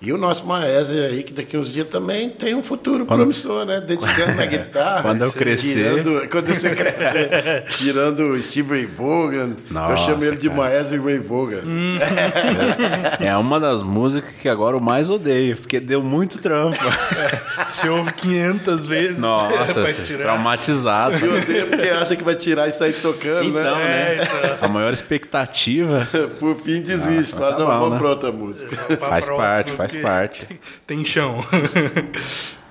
E 0.00 0.12
o 0.12 0.18
nosso 0.18 0.46
Maese 0.46 0.98
aí, 0.98 1.22
que 1.22 1.32
daqui 1.32 1.56
uns 1.56 1.72
dias 1.72 1.88
também 1.88 2.28
tem 2.30 2.54
um 2.54 2.62
futuro 2.62 3.06
quando, 3.06 3.20
promissor, 3.20 3.64
né? 3.64 3.80
Dedicando 3.80 4.34
na 4.34 4.44
guitarra. 4.46 5.02
Quando 5.02 5.24
eu 5.24 5.32
crescer. 5.32 6.02
Tirando, 6.02 6.28
quando 6.28 6.48
você 6.48 6.74
crescer. 6.74 7.64
tirando 7.78 8.20
o 8.30 8.42
Steve 8.42 8.70
Ray 8.70 8.86
Vaughan. 8.86 9.56
Nossa, 9.70 9.92
eu 9.92 9.96
chamo 9.96 10.24
ele 10.24 10.36
de 10.36 10.50
Maese 10.50 10.96
Ray 10.98 11.18
Vaughan. 11.18 11.62
Hum. 11.66 11.98
É 13.20 13.36
uma 13.36 13.58
das 13.58 13.82
músicas 13.82 14.34
que 14.40 14.48
agora 14.48 14.76
eu 14.76 14.80
mais 14.80 15.10
odeio, 15.10 15.56
porque 15.56 15.80
deu 15.80 16.02
muito 16.02 16.38
trampo. 16.38 16.78
Você 17.68 17.88
ouve 17.88 18.12
500 18.12 18.86
vezes. 18.86 19.20
Nossa, 19.20 19.84
traumatizado. 20.18 21.16
Eu 21.16 21.38
odeio 21.40 21.66
porque 21.68 21.88
acha 21.88 22.16
que 22.16 22.24
vai 22.24 22.34
tirar 22.34 22.68
e 22.68 22.72
sair 22.72 22.94
tocando, 22.94 23.48
então, 23.48 23.76
né? 23.76 23.84
né? 23.84 24.16
É, 24.16 24.22
então. 24.22 24.58
A 24.60 24.68
maior 24.68 24.92
expectativa. 24.92 26.06
Por 26.38 26.56
fim 26.56 26.80
desiste. 26.80 27.34
Ah, 27.36 27.38
Fala, 27.38 27.52
tá 27.52 27.58
não, 27.58 27.66
bom, 27.66 27.72
vamos 27.72 27.92
né? 27.92 27.98
pra 27.98 28.08
outra 28.08 28.32
música. 28.32 28.76
Faz 28.98 29.28
parte, 29.28 29.72
faz 29.72 29.83
parte. 29.92 30.60
Tem 30.86 31.04
chão. 31.04 31.44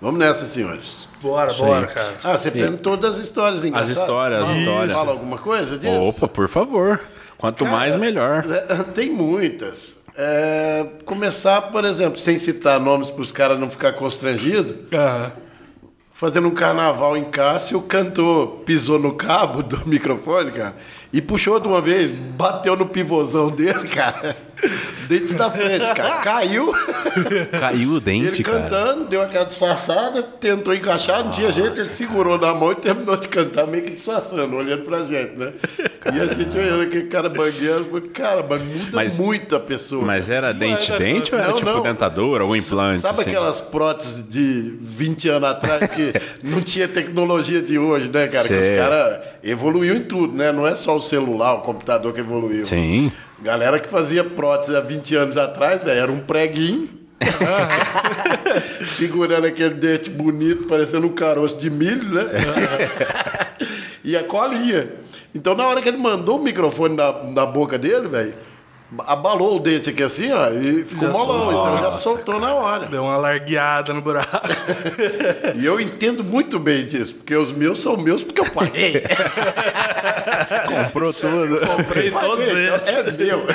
Vamos 0.00 0.20
nessa, 0.20 0.46
senhores. 0.46 1.08
Bora, 1.20 1.50
Sim. 1.50 1.64
bora, 1.64 1.86
cara. 1.88 2.14
Ah, 2.22 2.38
você 2.38 2.50
perguntou 2.50 2.96
das 2.96 3.18
histórias 3.18 3.64
engraçadas. 3.64 3.96
As 3.96 4.02
histórias, 4.02 4.48
as 4.48 4.56
histórias. 4.56 4.92
Fala 4.92 5.10
alguma 5.10 5.36
coisa 5.36 5.76
disso? 5.76 5.92
Opa, 5.92 6.28
por 6.28 6.48
favor. 6.48 7.00
Quanto 7.36 7.64
cara, 7.64 7.76
mais, 7.76 7.96
melhor. 7.96 8.44
Tem 8.94 9.10
muitas. 9.10 9.96
É, 10.16 10.86
começar, 11.04 11.62
por 11.62 11.84
exemplo, 11.84 12.18
sem 12.18 12.38
citar 12.38 12.78
nomes 12.78 13.10
para 13.10 13.22
os 13.22 13.32
caras 13.32 13.58
não 13.58 13.68
ficar 13.68 13.92
constrangidos. 13.92 14.76
Uhum. 14.92 15.30
Fazendo 16.12 16.48
um 16.48 16.54
carnaval 16.54 17.16
em 17.16 17.24
Cássio, 17.24 17.78
o 17.78 17.82
cantor 17.82 18.60
pisou 18.64 18.98
no 18.98 19.14
cabo 19.14 19.62
do 19.62 19.80
microfone, 19.86 20.52
cara 20.52 20.76
e 21.12 21.22
puxou 21.22 21.58
de 21.58 21.66
uma 21.66 21.80
vez, 21.80 22.10
bateu 22.10 22.76
no 22.76 22.86
pivôzão 22.86 23.48
dele, 23.48 23.88
cara. 23.88 24.36
Dente 25.08 25.34
da 25.34 25.50
frente, 25.50 25.90
cara. 25.94 26.16
Caiu. 26.16 26.72
Caiu 27.58 27.92
o 27.92 28.00
dente, 28.00 28.26
ele 28.26 28.42
cara. 28.42 28.58
Ele 28.58 28.68
cantando, 28.68 29.04
deu 29.06 29.22
aquela 29.22 29.44
disfarçada, 29.44 30.22
tentou 30.22 30.74
encaixar, 30.74 31.24
não 31.24 31.30
tinha 31.30 31.50
jeito, 31.50 31.80
ele 31.80 31.88
segurou 31.88 32.36
na 32.38 32.52
mão 32.54 32.72
e 32.72 32.74
terminou 32.74 33.16
de 33.16 33.28
cantar 33.28 33.66
meio 33.66 33.84
que 33.84 33.92
disfarçando, 33.92 34.54
olhando 34.56 34.82
pra 34.82 35.04
gente, 35.04 35.36
né? 35.36 35.52
E 36.12 36.20
a 36.20 36.26
gente 36.26 36.58
olhando 36.58 36.82
aquele 36.82 37.06
cara 37.06 37.28
bangueando, 37.28 37.84
falou, 37.86 38.02
cara, 38.12 38.46
mas 38.48 38.62
muda 38.62 38.90
mas, 38.92 39.18
muito 39.18 39.56
a 39.56 39.60
pessoa. 39.60 40.04
Mas 40.04 40.28
era 40.28 40.52
dente-dente 40.52 41.34
ou 41.34 41.40
era 41.40 41.50
não, 41.50 41.56
tipo 41.56 41.70
não. 41.70 41.82
dentadura 41.82 42.44
ou 42.44 42.56
implante? 42.56 42.98
Sabe 42.98 43.20
assim? 43.20 43.30
aquelas 43.30 43.60
próteses 43.60 44.28
de 44.28 44.74
20 44.80 45.28
anos 45.28 45.48
atrás 45.48 45.90
que 45.90 46.12
não 46.42 46.60
tinha 46.60 46.88
tecnologia 46.88 47.62
de 47.62 47.78
hoje, 47.78 48.08
né, 48.08 48.26
cara? 48.26 48.44
Sei. 48.44 48.58
Que 48.58 48.64
os 48.64 48.70
caras 48.76 49.20
evoluiu 49.42 49.96
em 49.96 50.02
tudo, 50.02 50.36
né? 50.36 50.52
Não 50.52 50.66
é 50.66 50.74
só 50.74 50.97
o 50.98 51.00
celular, 51.00 51.54
o 51.54 51.60
computador 51.62 52.12
que 52.12 52.20
evoluiu. 52.20 52.66
Sim. 52.66 53.10
Galera 53.40 53.78
que 53.78 53.88
fazia 53.88 54.22
prótese 54.22 54.76
há 54.76 54.80
20 54.80 55.16
anos 55.16 55.36
atrás, 55.36 55.82
velho, 55.82 55.98
era 55.98 56.12
um 56.12 56.20
preguinho. 56.20 56.88
segurando 58.96 59.46
aquele 59.46 59.74
dente 59.74 60.08
bonito, 60.08 60.68
parecendo 60.68 61.06
um 61.06 61.12
caroço 61.12 61.56
de 61.56 61.68
milho, 61.68 62.14
né? 62.14 62.24
e 64.04 64.16
a 64.16 64.22
colinha. 64.22 64.88
Então, 65.34 65.54
na 65.54 65.66
hora 65.66 65.82
que 65.82 65.88
ele 65.88 65.98
mandou 65.98 66.38
o 66.38 66.42
microfone 66.42 66.96
na, 66.96 67.24
na 67.24 67.46
boca 67.46 67.78
dele, 67.78 68.08
velho, 68.08 68.34
abalou 69.06 69.56
o 69.56 69.60
dente 69.60 69.90
aqui 69.90 70.02
assim, 70.02 70.32
ó, 70.32 70.50
e 70.50 70.84
ficou 70.84 71.10
molão. 71.10 71.50
Então 71.50 71.78
já 71.78 71.90
soltou 71.90 72.40
na 72.40 72.54
hora. 72.54 72.86
Deu 72.86 73.02
uma 73.02 73.18
largueada 73.18 73.92
no 73.92 74.00
buraco. 74.00 74.48
e 75.54 75.64
eu 75.64 75.78
entendo 75.78 76.24
muito 76.24 76.58
bem 76.58 76.86
disso, 76.86 77.14
porque 77.14 77.36
os 77.36 77.52
meus 77.52 77.82
são 77.82 77.96
meus 77.96 78.24
porque 78.24 78.40
eu 78.40 78.50
paguei. 78.50 79.02
Comprou 80.66 81.12
tudo. 81.12 81.60
Comprei 81.66 82.10
todos 82.12 82.48
então 82.48 82.58
eles. 82.58 82.88
É 82.88 83.12
meu. 83.12 83.46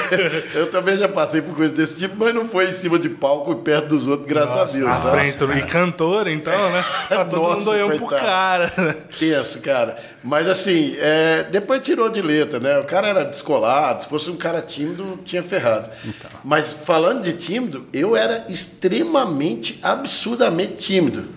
Eu 0.54 0.70
também 0.70 0.98
já 0.98 1.10
passei 1.10 1.42
por 1.42 1.56
coisa 1.56 1.74
desse 1.74 1.96
tipo, 1.96 2.16
mas 2.18 2.34
não 2.34 2.46
foi 2.46 2.70
em 2.70 2.72
cima 2.72 3.00
de 3.00 3.10
palco 3.10 3.52
e 3.54 3.56
perto 3.56 3.88
dos 3.88 4.08
outros, 4.08 4.28
graças 4.28 4.56
Nossa, 4.80 5.10
a 5.10 5.22
Deus. 5.22 5.34
Frente, 5.34 5.58
e 5.58 5.62
cantor, 5.68 6.28
então, 6.28 6.72
né? 6.72 6.86
Tá 7.10 7.26
todo 7.26 7.42
Nossa, 7.42 7.56
mundo 7.58 7.70
olhando 7.72 7.96
pro 7.96 8.08
cara. 8.08 8.72
Tenso, 9.18 9.60
cara. 9.62 9.98
Mas 10.24 10.48
assim, 10.48 10.96
é, 11.00 11.44
depois 11.50 11.82
tirou 11.82 12.10
de 12.10 12.22
letra, 12.22 12.60
né? 12.60 12.78
O 12.80 12.84
cara 12.84 13.08
era 13.08 13.24
descolado, 13.24 14.04
se 14.04 14.10
fosse 14.10 14.30
um 14.30 14.38
cara 14.38 14.62
tímido, 14.62 15.20
tinha 15.24 15.44
ferrado. 15.44 15.90
Então. 16.06 16.32
Mas 16.44 16.72
falando 16.72 17.24
de 17.24 17.34
tímido, 17.34 17.86
eu 17.92 18.16
era 18.16 18.46
extremamente, 18.50 19.80
absurdamente 19.82 20.76
tímido. 20.78 21.28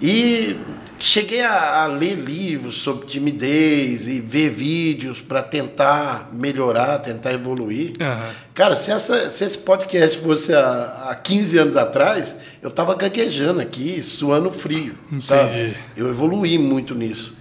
E 0.00 0.56
cheguei 0.98 1.42
a, 1.42 1.82
a 1.82 1.86
ler 1.86 2.14
livros 2.14 2.82
sobre 2.82 3.06
timidez 3.06 4.08
e 4.08 4.20
ver 4.20 4.50
vídeos 4.50 5.20
para 5.20 5.42
tentar 5.42 6.30
melhorar, 6.32 6.98
tentar 6.98 7.32
evoluir. 7.32 7.92
Uhum. 8.00 8.30
Cara, 8.54 8.74
se, 8.74 8.90
essa, 8.90 9.30
se 9.30 9.44
esse 9.44 9.58
podcast 9.58 10.18
fosse 10.18 10.54
há, 10.54 11.08
há 11.10 11.14
15 11.14 11.58
anos 11.58 11.76
atrás, 11.76 12.36
eu 12.62 12.70
tava 12.70 12.94
gaguejando 12.94 13.60
aqui, 13.60 14.02
suando 14.02 14.50
frio. 14.50 14.94
Entendi. 15.06 15.26
Sabe? 15.26 15.76
Eu 15.96 16.08
evoluí 16.08 16.58
muito 16.58 16.94
nisso. 16.94 17.36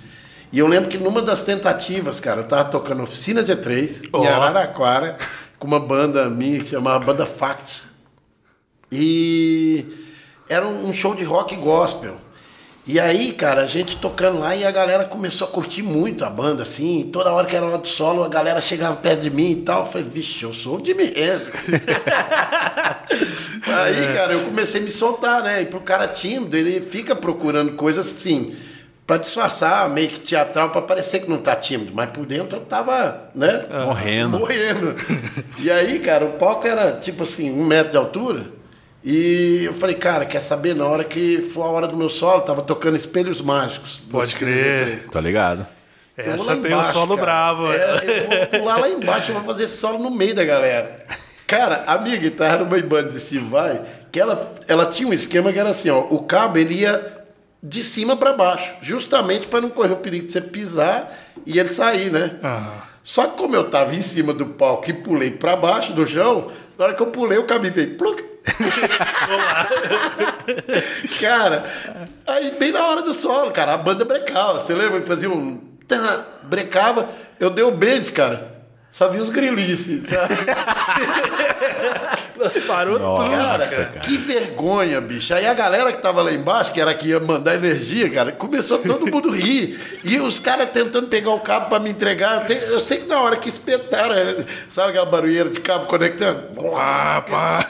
E 0.52 0.60
eu 0.60 0.68
lembro 0.68 0.88
que 0.88 1.00
numa 1.00 1.22
das 1.22 1.42
tentativas, 1.42 2.20
cara, 2.20 2.42
eu 2.42 2.44
tava 2.44 2.66
tocando 2.66 3.02
Oficina 3.02 3.42
G3 3.42 4.10
oh. 4.14 4.24
em 4.24 4.28
Araraquara 4.28 5.18
com 5.64 5.68
uma 5.68 5.80
banda 5.80 6.30
minha 6.30 6.60
que 6.60 6.72
chamava 6.72 7.06
Banda 7.06 7.26
Fact. 7.26 7.84
E 8.92 9.86
era 10.50 10.68
um 10.68 10.92
show 10.94 11.16
de 11.16 11.24
rock 11.24 11.56
gospel. 11.56 12.18
E 12.86 13.00
aí, 13.00 13.32
cara, 13.32 13.62
a 13.62 13.66
gente 13.66 13.96
tocando 13.96 14.40
lá 14.40 14.54
e 14.58 14.66
a 14.66 14.72
galera 14.72 15.06
começou 15.06 15.48
a 15.48 15.50
curtir 15.50 15.82
muito 15.82 16.26
a 16.26 16.30
banda, 16.30 16.64
assim. 16.64 17.10
Toda 17.14 17.32
hora 17.32 17.48
que 17.48 17.56
era 17.56 17.66
hora 17.66 17.78
de 17.78 17.88
solo, 17.88 18.26
a 18.26 18.28
galera 18.28 18.60
chegava 18.60 18.98
perto 18.98 19.22
de 19.22 19.30
mim 19.30 19.52
e 19.52 19.62
tal. 19.62 19.86
Eu 19.86 19.86
falei, 19.86 20.06
vixe, 20.06 20.44
eu 20.44 20.54
sou 20.54 20.82
o 20.82 20.86
Jimi 20.86 21.06
Hendrix. 21.06 21.70
aí, 23.66 24.14
cara, 24.14 24.34
eu 24.34 24.44
comecei 24.44 24.82
a 24.82 24.84
me 24.84 24.92
soltar, 24.92 25.44
né? 25.44 25.62
E 25.62 25.66
pro 25.66 25.80
cara 25.80 26.10
tímido, 26.10 26.58
ele 26.58 26.82
fica 26.82 27.16
procurando 27.16 27.72
coisas 27.72 28.06
assim 28.06 28.54
para 29.06 29.18
disfarçar, 29.18 29.90
meio 29.90 30.10
que 30.10 30.20
teatral, 30.20 30.70
para 30.70 30.82
parecer 30.82 31.20
que 31.20 31.30
não 31.30 31.38
tá 31.38 31.56
tímido, 31.56 31.92
mas 31.94 32.10
por 32.10 32.26
dentro 32.26 32.58
eu 32.58 32.62
tava, 32.62 33.30
né? 33.36 33.64
Morrendo. 33.86 34.40
Morrendo. 34.40 34.96
e 35.60 35.70
aí, 35.70 36.00
cara, 36.00 36.26
o 36.26 36.34
palco 36.34 36.66
era 36.66 36.94
tipo 36.94 37.24
assim, 37.24 37.52
um 37.52 37.66
metro 37.66 37.92
de 37.92 37.98
altura. 37.98 38.46
E 39.04 39.66
eu 39.66 39.74
falei, 39.74 39.96
cara, 39.96 40.26
quer 40.26 40.40
saber? 40.40 40.74
Na 40.74 40.86
hora 40.86 41.04
que 41.04 41.42
for 41.42 41.64
a 41.64 41.68
hora 41.68 41.88
do 41.88 41.98
meu 41.98 42.10
solo, 42.10 42.42
tava 42.44 42.62
tocando 42.62 42.96
Espelhos 42.96 43.42
Mágicos. 43.42 44.02
Pode 44.10 44.36
crer. 44.36 45.10
Tá 45.10 45.20
ligado. 45.20 45.68
Essa 46.16 46.56
tem 46.56 46.74
o 46.74 46.84
solo 46.84 47.16
cara. 47.16 47.22
bravo. 47.22 47.74
É, 47.74 48.22
eu 48.22 48.28
vou 48.28 48.60
pular 48.60 48.78
lá 48.78 48.90
embaixo, 48.90 49.32
eu 49.32 49.36
vou 49.36 49.44
fazer 49.44 49.68
solo 49.68 50.00
no 50.00 50.12
meio 50.12 50.34
da 50.34 50.46
galera. 50.46 51.00
Cara, 51.46 51.84
a 51.86 51.98
minha 51.98 52.16
guitarra 52.16 52.56
era 52.56 52.64
uma 52.64 52.78
Ibanez 52.78 53.22
Steve 53.22 53.46
Vai, 53.50 53.82
que 54.12 54.20
ela, 54.20 54.54
ela 54.68 54.86
tinha 54.86 55.10
um 55.10 55.14
esquema 55.14 55.52
que 55.52 55.60
era 55.60 55.70
assim, 55.70 55.90
ó, 55.90 56.00
o 56.00 56.24
cabo 56.24 56.58
ele 56.58 56.76
ia 56.76 57.13
de 57.64 57.82
cima 57.82 58.18
para 58.18 58.34
baixo, 58.34 58.76
justamente 58.82 59.48
para 59.48 59.62
não 59.62 59.70
correr 59.70 59.94
o 59.94 59.98
perigo 59.98 60.28
de 60.28 60.34
você 60.34 60.42
pisar 60.42 61.18
e 61.46 61.58
ele 61.58 61.70
sair, 61.70 62.12
né? 62.12 62.32
Uhum. 62.44 62.82
Só 63.02 63.28
que 63.28 63.38
como 63.38 63.56
eu 63.56 63.70
tava 63.70 63.96
em 63.96 64.02
cima 64.02 64.34
do 64.34 64.48
palco 64.48 64.90
e 64.90 64.94
pulei 64.94 65.32
para 65.32 65.56
baixo 65.56 65.94
do 65.94 66.06
chão, 66.06 66.52
na 66.78 66.86
hora 66.86 66.94
que 66.94 67.02
eu 67.02 67.08
pulei, 67.08 67.38
o 67.38 67.46
caminho 67.46 67.74
veio. 67.74 67.98
Pluc. 67.98 68.34
cara, 71.22 71.64
aí 72.28 72.52
bem 72.60 72.74
na 72.74 72.86
hora 72.86 73.02
do 73.02 73.14
solo, 73.14 73.52
cara, 73.52 73.74
a 73.74 73.78
banda 73.78 74.04
brecava. 74.04 74.60
Você 74.60 74.76
lembra 74.76 75.00
que 75.00 75.08
fazia 75.08 75.30
um. 75.30 75.62
Brecava, 76.44 77.08
eu 77.40 77.50
dei 77.50 77.64
o 77.64 77.72
beijo, 77.72 78.12
cara. 78.12 78.53
Só 78.94 79.10
vi 79.10 79.20
os 79.20 79.30
grilices. 79.32 80.04
Nós 82.38 82.54
parou 82.66 83.00
Nossa, 83.00 83.24
tudo, 83.24 83.36
cara, 83.36 83.66
cara, 83.66 84.00
Que 84.02 84.18
vergonha, 84.18 85.02
bicho. 85.02 85.34
Aí 85.34 85.48
a 85.48 85.54
galera 85.54 85.92
que 85.92 86.00
tava 86.00 86.22
lá 86.22 86.32
embaixo, 86.32 86.72
que 86.72 86.80
era 86.80 86.94
que 86.94 87.08
ia 87.08 87.20
mandar 87.20 87.56
energia, 87.56 88.08
cara, 88.08 88.32
começou 88.32 88.78
todo 88.78 89.08
mundo 89.08 89.32
rir. 89.32 89.80
E 90.04 90.20
os 90.20 90.38
caras 90.38 90.70
tentando 90.70 91.08
pegar 91.08 91.32
o 91.32 91.40
cabo 91.40 91.70
para 91.70 91.80
me 91.80 91.90
entregar. 91.90 92.48
Eu 92.52 92.80
sei 92.80 93.00
que 93.00 93.08
na 93.08 93.20
hora 93.20 93.36
que 93.36 93.50
espetaram, 93.50 94.14
é, 94.14 94.46
sabe 94.70 94.90
aquela 94.90 95.08
barulheira 95.08 95.50
de 95.50 95.60
cabo 95.60 95.88
conectando? 95.88 96.44
Ah, 96.76 97.24
pá. 97.28 97.66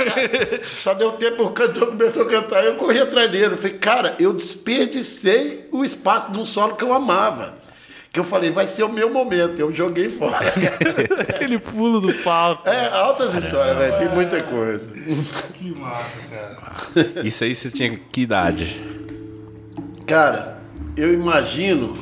Só 0.63 0.93
deu 0.93 1.13
tempo, 1.13 1.45
o 1.45 1.51
cantor 1.51 1.87
começou 1.87 2.23
a 2.23 2.29
cantar. 2.29 2.65
Eu 2.65 2.75
corri 2.75 2.99
atrás 2.99 3.31
dele. 3.31 3.53
Eu 3.53 3.57
falei, 3.57 3.77
cara, 3.77 4.15
eu 4.19 4.33
desperdicei 4.33 5.69
o 5.71 5.85
espaço 5.85 6.33
de 6.33 6.37
um 6.37 6.45
solo 6.45 6.75
que 6.75 6.83
eu 6.83 6.93
amava 6.93 7.62
que 8.13 8.19
eu 8.19 8.23
falei, 8.23 8.51
vai 8.51 8.67
ser 8.67 8.83
o 8.83 8.89
meu 8.89 9.11
momento. 9.11 9.59
Eu 9.59 9.73
joguei 9.73 10.07
fora. 10.07 10.45
Aquele 11.27 11.57
pulo 11.57 11.99
do 11.99 12.13
palco. 12.21 12.69
É, 12.69 12.87
altas 12.89 13.33
histórias, 13.33 13.75
velho. 13.75 13.97
Tem 13.97 14.09
muita 14.09 14.43
coisa. 14.43 14.91
Que 15.55 15.71
massa, 15.79 16.19
cara. 16.29 17.27
Isso 17.27 17.43
aí 17.43 17.55
você 17.55 17.71
tinha 17.71 17.97
que 17.97 18.21
idade? 18.21 18.79
Cara, 20.05 20.59
eu 20.95 21.11
imagino. 21.11 21.93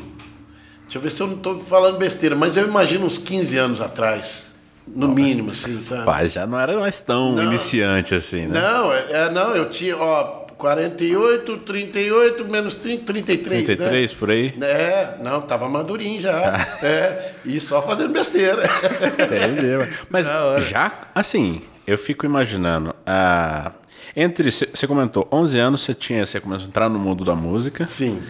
Deixa 0.83 0.97
eu 0.97 1.01
ver 1.01 1.11
se 1.11 1.23
eu 1.23 1.27
não 1.27 1.35
estou 1.35 1.57
falando 1.59 1.97
besteira, 1.97 2.35
mas 2.35 2.57
eu 2.57 2.67
imagino 2.67 3.05
uns 3.05 3.17
15 3.17 3.57
anos 3.57 3.79
atrás. 3.79 4.51
No 4.85 5.07
mínimo, 5.07 5.51
assim, 5.51 5.81
sabe? 5.81 6.03
Pai, 6.03 6.27
já 6.27 6.45
não 6.45 6.59
era 6.59 6.77
mais 6.77 6.99
tão 6.99 7.33
não, 7.33 7.43
iniciante 7.43 8.13
assim, 8.13 8.47
né? 8.47 8.59
Não, 8.59 8.91
é, 8.91 9.05
é, 9.11 9.29
não, 9.29 9.55
eu 9.55 9.69
tinha, 9.69 9.95
ó, 9.95 10.40
48, 10.61 11.57
38, 11.57 12.45
menos 12.45 12.75
30, 12.75 13.03
33. 13.03 13.65
33 13.65 14.11
né? 14.11 14.17
por 14.19 14.29
aí? 14.29 14.53
É, 14.61 15.17
não, 15.19 15.41
tava 15.41 15.67
madurinho 15.67 16.21
já. 16.21 16.67
é, 16.83 17.33
e 17.43 17.59
só 17.59 17.81
fazendo 17.81 18.13
besteira. 18.13 18.65
Entendi. 18.65 19.91
Mas 20.07 20.27
já, 20.69 21.09
assim, 21.15 21.63
eu 21.87 21.97
fico 21.97 22.27
imaginando. 22.27 22.95
Ah, 23.03 23.71
entre, 24.15 24.51
você 24.51 24.85
comentou, 24.85 25.27
11 25.31 25.57
anos 25.57 25.81
você 25.81 25.95
tinha, 25.95 26.23
você 26.23 26.39
começou 26.39 26.67
a 26.67 26.69
entrar 26.69 26.89
no 26.89 26.99
mundo 26.99 27.25
da 27.25 27.35
música. 27.35 27.87
Sim. 27.87 28.21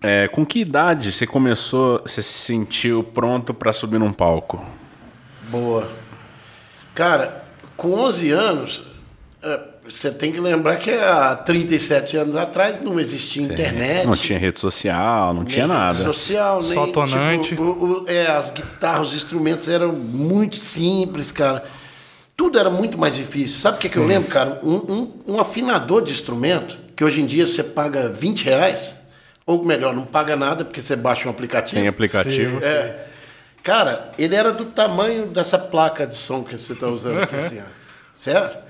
É, 0.00 0.28
com 0.28 0.46
que 0.46 0.60
idade 0.60 1.10
você 1.10 1.26
começou, 1.26 2.00
você 2.00 2.22
se 2.22 2.32
sentiu 2.32 3.02
pronto 3.02 3.52
para 3.52 3.72
subir 3.72 3.98
num 3.98 4.12
palco? 4.12 4.64
Boa. 5.48 5.90
Cara, 6.94 7.44
com 7.76 7.92
11 7.94 8.30
anos, 8.30 8.82
é, 9.42 9.60
você 9.90 10.10
tem 10.10 10.32
que 10.32 10.40
lembrar 10.40 10.76
que 10.76 10.90
há 10.90 11.34
37 11.34 12.16
anos 12.16 12.36
atrás 12.36 12.82
não 12.82 12.98
existia 13.00 13.42
internet. 13.42 14.06
Não 14.06 14.14
tinha 14.14 14.38
rede 14.38 14.58
social, 14.58 15.32
não 15.32 15.44
tinha 15.44 15.66
nada. 15.66 15.98
Rede 15.98 16.04
social, 16.04 16.60
nem, 16.60 16.72
Só 16.72 16.86
tonante. 16.88 17.48
Tipo, 17.50 17.62
o, 17.62 18.02
o, 18.02 18.04
é, 18.06 18.26
as 18.26 18.50
guitarras, 18.50 19.08
os 19.08 19.16
instrumentos 19.16 19.68
eram 19.68 19.92
muito 19.92 20.56
simples, 20.56 21.32
cara. 21.32 21.64
Tudo 22.36 22.58
era 22.58 22.70
muito 22.70 22.96
mais 22.96 23.14
difícil. 23.14 23.58
Sabe 23.58 23.78
o 23.78 23.80
que, 23.80 23.88
que 23.88 23.96
eu 23.96 24.06
lembro, 24.06 24.28
cara? 24.28 24.60
Um, 24.62 24.76
um, 24.76 25.34
um, 25.34 25.40
afinador 25.40 26.04
de 26.04 26.12
instrumento, 26.12 26.78
que 26.94 27.02
hoje 27.02 27.20
em 27.20 27.26
dia 27.26 27.46
você 27.46 27.64
paga 27.64 28.08
20 28.08 28.44
reais, 28.44 28.94
ou 29.44 29.64
melhor, 29.64 29.94
não 29.94 30.04
paga 30.04 30.36
nada 30.36 30.64
porque 30.64 30.80
você 30.80 30.94
baixa 30.94 31.26
um 31.26 31.30
aplicativo. 31.30 31.80
Tem 31.80 31.88
aplicativo. 31.88 32.60
Sim, 32.60 32.66
é. 32.66 33.06
Cara, 33.62 34.12
ele 34.18 34.34
era 34.34 34.52
do 34.52 34.66
tamanho 34.66 35.26
dessa 35.26 35.58
placa 35.58 36.06
de 36.06 36.16
som 36.16 36.44
que 36.44 36.56
você 36.56 36.72
está 36.72 36.86
usando 36.86 37.22
aqui, 37.22 37.36
assim, 37.36 37.58
ó. 37.58 37.64
certo? 38.14 38.68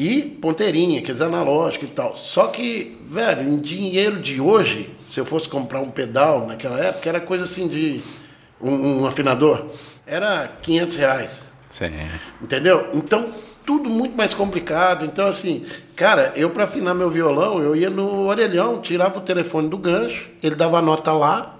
E 0.00 0.22
ponteirinha, 0.22 1.00
aqueles 1.00 1.20
analógicos 1.20 1.90
e 1.90 1.92
tal. 1.92 2.16
Só 2.16 2.46
que, 2.46 2.96
velho, 3.02 3.46
em 3.46 3.58
dinheiro 3.58 4.18
de 4.18 4.40
hoje, 4.40 4.88
se 5.10 5.20
eu 5.20 5.26
fosse 5.26 5.46
comprar 5.46 5.82
um 5.82 5.90
pedal 5.90 6.46
naquela 6.46 6.80
época, 6.80 7.06
era 7.06 7.20
coisa 7.20 7.44
assim 7.44 7.68
de 7.68 8.00
um, 8.58 9.02
um 9.02 9.06
afinador. 9.06 9.66
Era 10.06 10.48
500 10.62 10.96
reais. 10.96 11.44
Sim. 11.70 11.90
Entendeu? 12.40 12.88
Então, 12.94 13.28
tudo 13.66 13.90
muito 13.90 14.16
mais 14.16 14.32
complicado. 14.32 15.04
Então, 15.04 15.26
assim, 15.26 15.66
cara, 15.94 16.32
eu 16.34 16.48
para 16.48 16.64
afinar 16.64 16.94
meu 16.94 17.10
violão, 17.10 17.62
eu 17.62 17.76
ia 17.76 17.90
no 17.90 18.26
orelhão, 18.26 18.80
tirava 18.80 19.18
o 19.18 19.20
telefone 19.20 19.68
do 19.68 19.76
gancho, 19.76 20.30
ele 20.42 20.54
dava 20.54 20.78
a 20.78 20.82
nota 20.82 21.12
lá. 21.12 21.56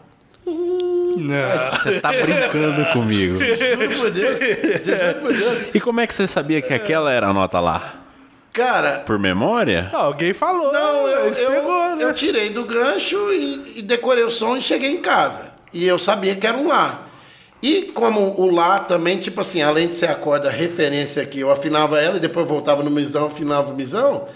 Você 1.72 2.00
tá 2.00 2.08
brincando 2.10 2.86
comigo. 2.94 3.36
Juro 3.36 3.96
por 3.98 4.10
Deus. 4.10 4.40
Juro 4.40 5.14
por 5.20 5.32
Deus. 5.34 5.74
E 5.74 5.78
como 5.78 6.00
é 6.00 6.06
que 6.06 6.14
você 6.14 6.26
sabia 6.26 6.62
que 6.62 6.72
aquela 6.72 7.12
era 7.12 7.26
a 7.26 7.34
nota 7.34 7.60
lá? 7.60 7.99
Cara. 8.52 9.00
Por 9.06 9.18
memória? 9.18 9.90
Não, 9.92 10.00
alguém 10.00 10.32
falou. 10.32 10.72
Não, 10.72 11.06
eu, 11.06 11.32
eu, 11.32 11.50
pegou, 11.50 11.96
né? 11.96 12.04
eu 12.04 12.12
tirei 12.12 12.50
do 12.50 12.64
gancho 12.64 13.32
e, 13.32 13.78
e, 13.78 13.82
decorei 13.82 14.24
o 14.24 14.30
som 14.30 14.56
e 14.56 14.62
cheguei 14.62 14.90
em 14.90 15.00
casa. 15.00 15.52
E 15.72 15.86
eu 15.86 15.98
sabia 15.98 16.34
que 16.34 16.46
era 16.46 16.56
um 16.56 16.66
lá. 16.66 17.06
E 17.62 17.82
como 17.94 18.40
o 18.40 18.50
lá 18.50 18.80
também, 18.80 19.18
tipo 19.18 19.40
assim, 19.40 19.62
além 19.62 19.88
de 19.88 19.94
ser 19.94 20.06
a 20.06 20.14
corda 20.14 20.50
referência 20.50 21.22
aqui, 21.22 21.40
eu 21.40 21.50
afinava 21.50 22.00
ela 22.00 22.16
e 22.16 22.20
depois 22.20 22.48
voltava 22.48 22.82
no 22.82 22.90
misão, 22.90 23.26
afinava 23.26 23.72
o 23.72 23.76
misão. 23.76 24.26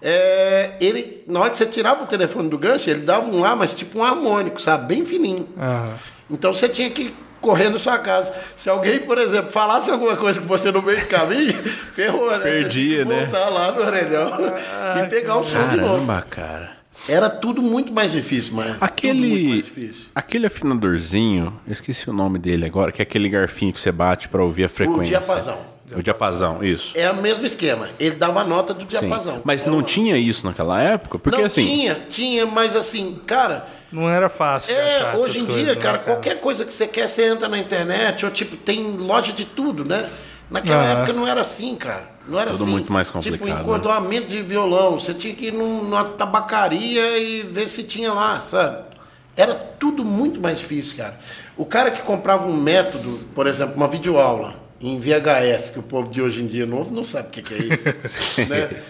É, 0.00 0.74
ele, 0.80 1.24
na 1.26 1.40
hora 1.40 1.50
que 1.50 1.56
você 1.56 1.64
tirava 1.64 2.04
o 2.04 2.06
telefone 2.06 2.48
do 2.48 2.58
gancho, 2.58 2.90
ele 2.90 3.00
dava 3.00 3.28
um 3.30 3.40
lá, 3.40 3.56
mas 3.56 3.74
tipo 3.74 3.98
um 3.98 4.04
harmônico, 4.04 4.60
sabe? 4.60 4.94
Bem 4.94 5.04
fininho. 5.04 5.48
Aham. 5.58 5.98
Então 6.30 6.52
você 6.52 6.68
tinha 6.68 6.90
que 6.90 7.14
correr 7.44 7.68
na 7.68 7.78
sua 7.78 7.98
casa. 7.98 8.32
Se 8.56 8.68
alguém, 8.70 9.00
por 9.00 9.18
exemplo, 9.18 9.50
falasse 9.50 9.90
alguma 9.90 10.16
coisa 10.16 10.40
com 10.40 10.46
você 10.46 10.72
no 10.72 10.80
meio 10.80 10.98
do 11.00 11.06
caminho, 11.06 11.52
ferrou, 11.92 12.30
né? 12.30 12.38
Perdia, 12.38 13.04
você 13.04 13.04
tinha 13.04 13.26
que 13.26 13.30
voltar 13.32 13.48
lá 13.50 13.72
no 13.72 13.82
orelhão 13.82 14.30
e 15.04 15.06
pegar 15.08 15.36
o 15.36 15.44
som 15.44 15.68
de 15.68 15.76
novo. 15.76 15.92
Caramba, 15.92 16.22
cara. 16.28 16.74
Era 17.06 17.28
tudo 17.28 17.60
muito 17.60 17.92
mais 17.92 18.12
difícil, 18.12 18.54
mas 18.54 18.66
tudo 18.66 18.70
muito 18.72 18.84
Aquele, 18.84 19.48
mais 19.48 19.64
difícil. 19.64 20.06
aquele 20.14 20.46
afinadorzinho, 20.46 21.60
eu 21.66 21.72
esqueci 21.72 22.08
o 22.08 22.12
nome 22.14 22.38
dele 22.38 22.64
agora, 22.64 22.90
que 22.90 23.02
é 23.02 23.04
aquele 23.04 23.28
garfinho 23.28 23.72
que 23.74 23.80
você 23.80 23.92
bate 23.92 24.28
pra 24.28 24.42
ouvir 24.42 24.64
a 24.64 24.68
frequência. 24.68 25.18
diapasão. 25.18 25.73
O 25.94 26.02
diapasão, 26.02 26.64
isso. 26.64 26.92
É 26.96 27.10
o 27.10 27.16
mesmo 27.16 27.44
esquema. 27.44 27.90
Ele 28.00 28.16
dava 28.16 28.40
a 28.40 28.44
nota 28.44 28.72
do 28.72 28.80
Sim. 28.80 28.86
diapasão. 28.86 29.42
Mas 29.44 29.62
Era 29.62 29.70
não 29.70 29.78
uma- 29.78 29.84
tinha 29.84 30.16
isso 30.16 30.46
naquela 30.46 30.80
época? 30.80 31.18
Porque 31.18 31.38
não, 31.38 31.44
assim. 31.44 31.60
tinha, 31.62 31.94
tinha, 32.08 32.46
mas 32.46 32.74
assim, 32.74 33.20
cara, 33.26 33.66
Não 33.92 34.08
era 34.10 34.28
fácil 34.28 34.74
É, 34.74 34.80
achar 34.96 35.08
essas 35.14 35.22
hoje 35.22 35.38
em 35.40 35.44
coisas, 35.46 35.64
dia, 35.66 35.74
né, 35.74 35.80
cara, 35.80 35.98
qualquer 35.98 36.40
coisa 36.40 36.64
que 36.64 36.72
você 36.74 36.86
quer, 36.86 37.08
você 37.08 37.28
entra 37.28 37.48
na 37.48 37.58
internet, 37.58 38.24
ou 38.24 38.30
tipo, 38.32 38.56
tem 38.56 38.82
loja 38.96 39.32
de 39.32 39.44
tudo, 39.44 39.84
né? 39.84 40.08
Naquela 40.50 40.82
Aham. 40.82 40.92
época 41.02 41.12
não 41.12 41.28
era 41.28 41.40
assim, 41.42 41.76
cara. 41.76 42.10
Não 42.26 42.40
era 42.40 42.50
Tudo 42.50 42.62
assim. 42.64 42.72
muito 42.72 42.92
mais 42.92 43.06
Tipo, 43.08 43.18
complicado, 43.22 43.48
né? 43.54 43.60
encordoamento 43.60 44.26
de 44.28 44.42
violão. 44.42 44.98
Você 44.98 45.12
tinha 45.14 45.34
que 45.34 45.46
ir 45.48 45.52
num- 45.52 45.84
numa 45.84 46.04
tabacaria 46.04 47.18
e 47.18 47.42
ver 47.42 47.68
se 47.68 47.84
tinha 47.84 48.12
lá, 48.12 48.40
sabe? 48.40 48.84
Era 49.36 49.54
tudo 49.54 50.04
muito 50.04 50.40
mais 50.40 50.58
difícil, 50.58 50.96
cara. 50.96 51.18
O 51.56 51.64
cara 51.66 51.90
que 51.90 52.02
comprava 52.02 52.46
um 52.46 52.56
método, 52.56 53.20
por 53.34 53.46
exemplo, 53.46 53.74
uma 53.76 53.86
videoaula 53.88 54.54
em 54.84 55.00
VHS, 55.00 55.70
que 55.70 55.78
o 55.78 55.82
povo 55.82 56.10
de 56.10 56.20
hoje 56.20 56.42
em 56.42 56.46
dia 56.46 56.66
novo 56.66 56.94
não 56.94 57.04
sabe 57.04 57.28
o 57.28 57.30
que, 57.30 57.42
que 57.42 57.54
é 57.54 57.58
isso, 57.58 58.40
né? 58.46 58.82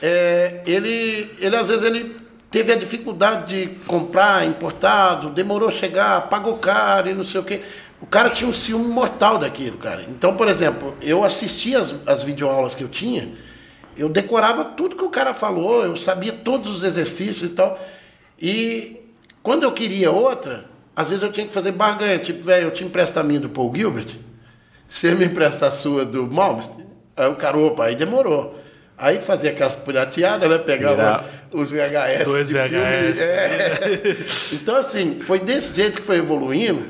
É, 0.00 0.62
ele, 0.66 1.30
ele, 1.38 1.54
às 1.54 1.68
vezes, 1.68 1.84
ele 1.84 2.16
teve 2.50 2.72
a 2.72 2.76
dificuldade 2.76 3.54
de 3.54 3.80
comprar 3.80 4.46
importado, 4.46 5.28
demorou 5.28 5.68
a 5.68 5.72
chegar, 5.72 6.28
pagou 6.28 6.56
caro 6.56 7.10
e 7.10 7.14
não 7.14 7.22
sei 7.22 7.40
o 7.40 7.44
quê. 7.44 7.60
O 8.00 8.06
cara 8.06 8.30
tinha 8.30 8.48
um 8.48 8.52
ciúme 8.52 8.86
mortal 8.86 9.38
daquilo, 9.38 9.76
cara. 9.76 10.04
Então, 10.08 10.34
por 10.36 10.48
exemplo, 10.48 10.96
eu 11.02 11.22
assistia 11.22 11.78
as, 11.78 11.94
as 12.06 12.22
videoaulas 12.22 12.74
que 12.74 12.82
eu 12.82 12.88
tinha, 12.88 13.32
eu 13.96 14.08
decorava 14.08 14.64
tudo 14.64 14.96
que 14.96 15.04
o 15.04 15.10
cara 15.10 15.34
falou, 15.34 15.84
eu 15.84 15.96
sabia 15.96 16.32
todos 16.32 16.72
os 16.72 16.82
exercícios 16.82 17.50
e 17.50 17.54
tal. 17.54 17.78
E 18.40 19.00
quando 19.42 19.64
eu 19.64 19.72
queria 19.72 20.10
outra, 20.10 20.64
às 20.96 21.10
vezes 21.10 21.22
eu 21.22 21.30
tinha 21.30 21.46
que 21.46 21.52
fazer 21.52 21.72
barganha. 21.72 22.18
Tipo, 22.18 22.42
velho, 22.42 22.68
eu 22.68 22.70
te 22.70 22.82
empresto 22.82 23.20
a 23.20 23.22
minha 23.22 23.38
do 23.38 23.50
Paul 23.50 23.72
Gilbert, 23.74 24.16
você 24.92 25.14
me 25.14 25.24
empresta 25.26 25.66
a 25.66 25.70
sua 25.70 26.04
do 26.04 26.26
Malmsteen? 26.30 26.86
Aí 27.16 27.28
o 27.28 27.34
cara, 27.36 27.56
opa, 27.58 27.84
aí 27.86 27.96
demorou. 27.96 28.58
Aí 28.96 29.20
fazia 29.20 29.50
aquelas 29.50 29.74
pirateadas, 29.74 30.48
né? 30.48 30.58
Pegava 30.58 30.94
Virar- 30.96 31.24
os 31.52 31.70
VHS. 31.70 32.24
Dois 32.24 32.48
de 32.48 32.54
VHS. 32.54 33.20
É. 33.20 34.16
Então, 34.54 34.76
assim, 34.76 35.18
foi 35.20 35.40
desse 35.40 35.74
jeito 35.74 36.00
que 36.00 36.06
foi 36.06 36.18
evoluindo. 36.18 36.88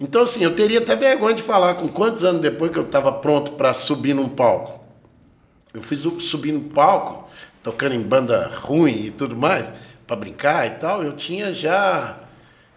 Então, 0.00 0.22
assim, 0.22 0.42
eu 0.42 0.54
teria 0.56 0.80
até 0.80 0.96
vergonha 0.96 1.34
de 1.34 1.42
falar 1.42 1.74
com 1.74 1.86
quantos 1.88 2.24
anos 2.24 2.40
depois 2.40 2.72
que 2.72 2.78
eu 2.78 2.82
estava 2.84 3.12
pronto 3.12 3.52
para 3.52 3.72
subir 3.72 4.14
num 4.14 4.28
palco. 4.28 4.80
Eu 5.72 5.82
fiz 5.82 6.04
o- 6.04 6.20
subir 6.20 6.52
no 6.52 6.60
palco, 6.62 7.28
tocando 7.62 7.94
em 7.94 8.00
banda 8.02 8.50
ruim 8.56 9.04
e 9.06 9.10
tudo 9.10 9.36
mais, 9.36 9.72
para 10.06 10.16
brincar 10.16 10.66
e 10.66 10.70
tal. 10.70 11.02
Eu 11.04 11.12
tinha 11.16 11.52
já 11.52 12.16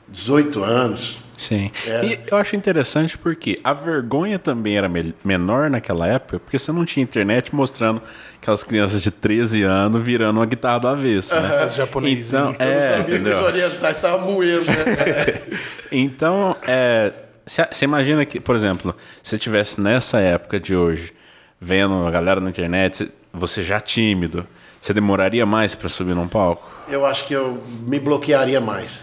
18 0.08 0.64
anos. 0.64 1.18
Sim. 1.38 1.70
É. 1.86 2.06
E 2.06 2.20
eu 2.32 2.38
acho 2.38 2.56
interessante 2.56 3.18
porque 3.18 3.60
a 3.64 3.74
vergonha 3.74 4.40
também 4.40 4.78
era 4.78 4.88
me- 4.88 5.14
menor 5.24 5.70
naquela 5.70 6.08
época, 6.08 6.40
porque 6.40 6.58
você 6.58 6.72
não 6.72 6.86
tinha 6.86 7.04
internet 7.04 7.54
mostrando 7.54 8.02
aquelas 8.42 8.64
crianças 8.64 9.02
de 9.02 9.12
13 9.12 9.64
anos 9.64 10.02
virando 10.02 10.40
uma 10.40 10.46
guitarra 10.46 10.80
do 10.80 10.88
avesso, 10.88 11.36
né? 11.36 11.70
Japonesinhos. 11.76 12.28
Então, 12.30 12.56
Eu 12.60 12.66
não 12.66 12.72
é, 12.74 12.82
sabia 12.82 13.04
que 13.06 13.12
os 13.12 13.20
entendeu? 13.20 13.44
orientais 13.44 13.96
estavam 13.98 14.32
moendo, 14.32 14.66
né? 14.66 15.42
Então, 15.92 16.56
é, 16.68 17.12
você 17.46 17.86
imagina 17.86 18.26
que, 18.26 18.40
por 18.40 18.56
exemplo, 18.56 18.96
se 19.22 19.38
tivesse 19.38 19.80
nessa 19.80 20.20
época 20.20 20.60
de 20.60 20.76
hoje, 20.76 21.14
vendo 21.60 22.06
a 22.08 22.12
galera 22.12 22.40
na 22.42 22.50
internet, 22.50 22.98
cê- 22.98 23.10
você 23.34 23.62
já 23.62 23.80
tímido, 23.80 24.48
você 24.82 24.94
demoraria 24.94 25.46
mais 25.46 25.76
para 25.76 25.90
subir 25.90 26.16
num 26.16 26.28
palco? 26.28 26.70
Eu 26.88 27.06
acho 27.06 27.26
que 27.26 27.34
eu 27.34 27.62
me 27.86 28.00
bloquearia 28.00 28.62
mais. 28.62 29.02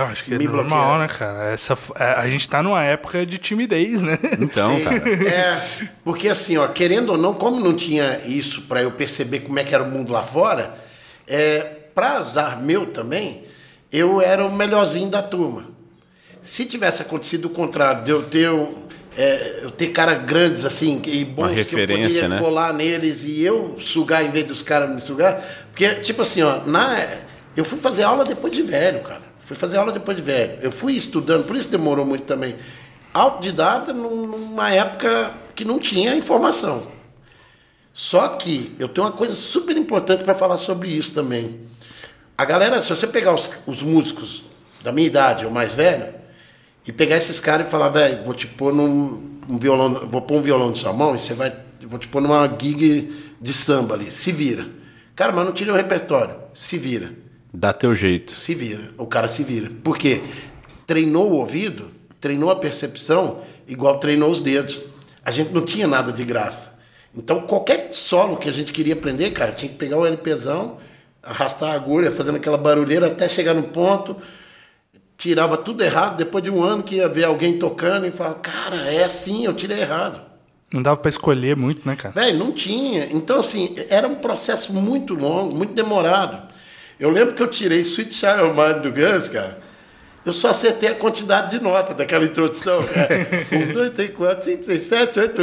Eu 0.00 0.06
acho 0.06 0.24
que 0.24 0.34
é 0.34 0.38
normal, 0.38 0.64
bloqueia. 0.64 0.98
né, 0.98 1.08
cara? 1.08 1.50
Essa, 1.52 1.74
f- 1.74 1.92
é, 1.96 2.12
a 2.12 2.28
gente 2.30 2.48
tá 2.48 2.62
numa 2.62 2.82
época 2.82 3.24
de 3.26 3.38
timidez, 3.38 4.00
né? 4.00 4.18
Então, 4.40 4.74
Sim. 4.76 4.84
cara. 4.84 5.10
É, 5.28 5.68
porque 6.04 6.28
assim, 6.28 6.56
ó, 6.56 6.66
querendo 6.68 7.10
ou 7.12 7.18
não, 7.18 7.34
como 7.34 7.60
não 7.60 7.74
tinha 7.74 8.20
isso 8.26 8.62
para 8.62 8.82
eu 8.82 8.90
perceber 8.92 9.40
como 9.40 9.58
é 9.58 9.64
que 9.64 9.74
era 9.74 9.84
o 9.84 9.88
mundo 9.90 10.12
lá 10.12 10.22
fora, 10.22 10.74
é, 11.26 11.60
para 11.94 12.12
azar 12.18 12.60
meu 12.62 12.86
também, 12.86 13.44
eu 13.92 14.20
era 14.20 14.44
o 14.46 14.52
melhorzinho 14.52 15.08
da 15.08 15.22
turma. 15.22 15.66
Se 16.42 16.64
tivesse 16.64 17.02
acontecido 17.02 17.46
o 17.46 17.50
contrário, 17.50 18.02
de 18.04 18.10
eu 18.10 18.22
ter, 18.22 18.48
é, 19.16 19.60
eu 19.62 19.70
ter 19.70 19.88
caras 19.88 20.24
grandes 20.24 20.64
assim, 20.64 21.02
e 21.04 21.24
bons 21.24 21.52
que 21.66 21.74
eu 21.74 21.80
poderia 21.80 22.28
né? 22.28 22.38
colar 22.38 22.72
neles 22.72 23.24
e 23.24 23.42
eu 23.42 23.76
sugar 23.78 24.24
em 24.24 24.30
vez 24.30 24.46
dos 24.46 24.62
caras 24.62 24.88
me 24.88 25.00
sugar, 25.00 25.42
porque, 25.70 25.96
tipo 25.96 26.22
assim, 26.22 26.40
ó, 26.42 26.60
na, 26.64 27.06
eu 27.56 27.64
fui 27.64 27.78
fazer 27.78 28.04
aula 28.04 28.24
depois 28.24 28.52
de 28.54 28.62
velho, 28.62 29.00
cara. 29.00 29.29
Fui 29.50 29.56
fazer 29.56 29.78
aula 29.78 29.90
depois 29.90 30.16
de 30.16 30.22
velho. 30.22 30.60
Eu 30.62 30.70
fui 30.70 30.92
estudando, 30.92 31.44
por 31.44 31.56
isso 31.56 31.68
demorou 31.68 32.06
muito 32.06 32.22
também. 32.22 32.54
Autodidata 33.12 33.92
num- 33.92 34.24
numa 34.24 34.70
época 34.72 35.34
que 35.56 35.64
não 35.64 35.76
tinha 35.80 36.14
informação. 36.14 36.86
Só 37.92 38.28
que 38.28 38.76
eu 38.78 38.88
tenho 38.88 39.08
uma 39.08 39.12
coisa 39.12 39.34
super 39.34 39.76
importante 39.76 40.22
para 40.22 40.36
falar 40.36 40.56
sobre 40.56 40.88
isso 40.90 41.10
também. 41.12 41.62
A 42.38 42.44
galera, 42.44 42.80
se 42.80 42.90
você 42.90 43.08
pegar 43.08 43.34
os, 43.34 43.50
os 43.66 43.82
músicos 43.82 44.44
da 44.84 44.92
minha 44.92 45.08
idade 45.08 45.44
ou 45.44 45.50
mais 45.50 45.74
velho, 45.74 46.14
e 46.86 46.92
pegar 46.92 47.16
esses 47.16 47.40
caras 47.40 47.66
e 47.66 47.70
falar, 47.70 47.88
velho, 47.88 48.22
vou 48.22 48.34
te 48.34 48.46
pôr 48.46 48.72
num 48.72 49.40
um 49.48 49.58
violão, 49.58 50.06
vou 50.06 50.22
pôr 50.22 50.38
um 50.38 50.42
violão 50.42 50.68
na 50.68 50.76
sua 50.76 50.92
mão 50.92 51.16
e 51.16 51.18
você 51.18 51.34
vai, 51.34 51.52
vou 51.82 51.98
te 51.98 52.06
pôr 52.06 52.22
numa 52.22 52.46
gig 52.56 53.12
de 53.40 53.52
samba 53.52 53.94
ali, 53.96 54.12
se 54.12 54.30
vira. 54.30 54.68
Cara, 55.16 55.32
mas 55.32 55.44
não 55.44 55.52
tirei 55.52 55.72
o 55.72 55.76
repertório. 55.76 56.36
Se 56.54 56.78
vira. 56.78 57.12
Dá 57.52 57.72
teu 57.72 57.94
jeito. 57.94 58.32
Se 58.36 58.54
vira. 58.54 58.90
O 58.96 59.06
cara 59.06 59.28
se 59.28 59.42
vira. 59.42 59.70
Por 59.82 59.98
quê? 59.98 60.20
Treinou 60.86 61.30
o 61.30 61.34
ouvido, 61.34 61.90
treinou 62.20 62.50
a 62.50 62.56
percepção, 62.56 63.40
igual 63.66 63.98
treinou 63.98 64.30
os 64.30 64.40
dedos. 64.40 64.80
A 65.24 65.30
gente 65.30 65.52
não 65.52 65.64
tinha 65.64 65.86
nada 65.86 66.12
de 66.12 66.24
graça. 66.24 66.78
Então, 67.14 67.40
qualquer 67.40 67.88
solo 67.92 68.36
que 68.36 68.48
a 68.48 68.52
gente 68.52 68.72
queria 68.72 68.94
aprender, 68.94 69.30
cara, 69.32 69.52
tinha 69.52 69.70
que 69.70 69.76
pegar 69.76 69.96
o 69.96 70.06
LPzão, 70.06 70.78
arrastar 71.22 71.72
a 71.72 71.74
agulha, 71.74 72.10
fazendo 72.10 72.36
aquela 72.36 72.56
barulheira 72.56 73.08
até 73.08 73.28
chegar 73.28 73.52
no 73.52 73.64
ponto, 73.64 74.16
tirava 75.18 75.56
tudo 75.56 75.82
errado. 75.82 76.16
Depois 76.16 76.42
de 76.42 76.50
um 76.50 76.62
ano 76.62 76.82
que 76.82 76.96
ia 76.96 77.08
ver 77.08 77.24
alguém 77.24 77.58
tocando 77.58 78.06
e 78.06 78.12
falava, 78.12 78.36
cara, 78.36 78.76
é 78.90 79.04
assim, 79.04 79.44
eu 79.44 79.54
tirei 79.54 79.80
errado. 79.80 80.20
Não 80.72 80.80
dava 80.80 80.96
para 80.98 81.08
escolher 81.08 81.56
muito, 81.56 81.86
né, 81.86 81.96
cara? 81.96 82.14
Velho, 82.14 82.38
não 82.38 82.52
tinha. 82.52 83.06
Então, 83.12 83.40
assim, 83.40 83.74
era 83.88 84.06
um 84.06 84.14
processo 84.14 84.72
muito 84.72 85.14
longo, 85.14 85.54
muito 85.54 85.74
demorado. 85.74 86.49
Eu 87.00 87.08
lembro 87.08 87.34
que 87.34 87.42
eu 87.42 87.48
tirei 87.48 87.80
Sweet 87.80 88.14
Child 88.14 88.52
Mind 88.54 88.82
do 88.82 88.92
Guns, 88.92 89.26
cara. 89.28 89.58
Eu 90.24 90.34
só 90.34 90.50
acertei 90.50 90.90
a 90.90 90.94
quantidade 90.94 91.56
de 91.56 91.64
nota 91.64 91.94
daquela 91.94 92.26
introdução. 92.26 92.80
Um, 92.80 93.72
dois, 93.72 93.90
três, 93.94 94.14
quatro, 94.14 94.44
cinco, 94.44 94.62
seis, 94.62 94.82
sete, 94.82 95.18
oito. 95.18 95.40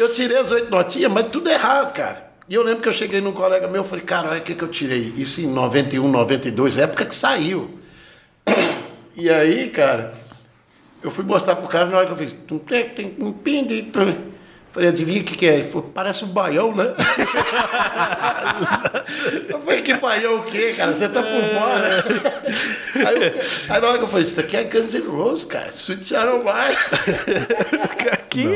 Eu 0.00 0.10
tirei 0.10 0.38
as 0.38 0.50
oito 0.50 0.70
notinhas, 0.70 1.12
mas 1.12 1.26
tudo 1.28 1.50
errado, 1.50 1.92
cara. 1.92 2.32
E 2.48 2.54
eu 2.54 2.62
lembro 2.62 2.82
que 2.82 2.88
eu 2.88 2.94
cheguei 2.94 3.20
num 3.20 3.32
colega 3.32 3.68
meu 3.68 3.82
e 3.82 3.84
falei, 3.84 4.04
cara, 4.06 4.30
olha 4.30 4.40
o 4.40 4.42
que, 4.42 4.54
que 4.54 4.64
eu 4.64 4.68
tirei. 4.68 5.12
Isso 5.18 5.42
em 5.42 5.46
91, 5.46 6.08
92, 6.08 6.78
época 6.78 7.04
que 7.04 7.14
saiu. 7.14 7.78
E 9.14 9.28
aí, 9.28 9.68
cara, 9.68 10.14
eu 11.02 11.10
fui 11.10 11.24
mostrar 11.24 11.56
pro 11.56 11.68
cara 11.68 11.90
na 11.90 11.98
hora 11.98 12.06
que 12.06 12.12
eu 12.12 12.16
fiz. 12.16 12.34
Falei, 14.72 14.88
adivinha 14.88 15.20
o 15.20 15.24
que, 15.24 15.36
que 15.36 15.46
é? 15.46 15.56
Ele 15.56 15.68
falou, 15.68 15.90
parece 15.92 16.24
um 16.24 16.28
baião, 16.28 16.74
né? 16.74 16.94
eu 19.50 19.60
falei, 19.60 19.82
que 19.82 19.92
baião 19.92 20.36
o 20.36 20.44
quê, 20.44 20.72
cara? 20.74 20.94
Você 20.94 21.10
tá 21.10 21.22
por 21.22 21.44
fora. 21.44 22.04
aí, 23.06 23.16
eu, 23.16 23.34
aí 23.68 23.80
na 23.82 23.88
hora 23.88 23.98
que 23.98 24.04
eu 24.04 24.08
falei, 24.08 24.22
isso 24.22 24.40
aqui 24.40 24.56
é 24.56 24.64
Guns 24.64 24.94
N' 24.94 25.06
Roses, 25.06 25.44
cara. 25.44 25.68
Sweet 25.68 26.06
Shadow 26.06 26.42
Bar. 26.42 26.70
aqui, 28.12 28.46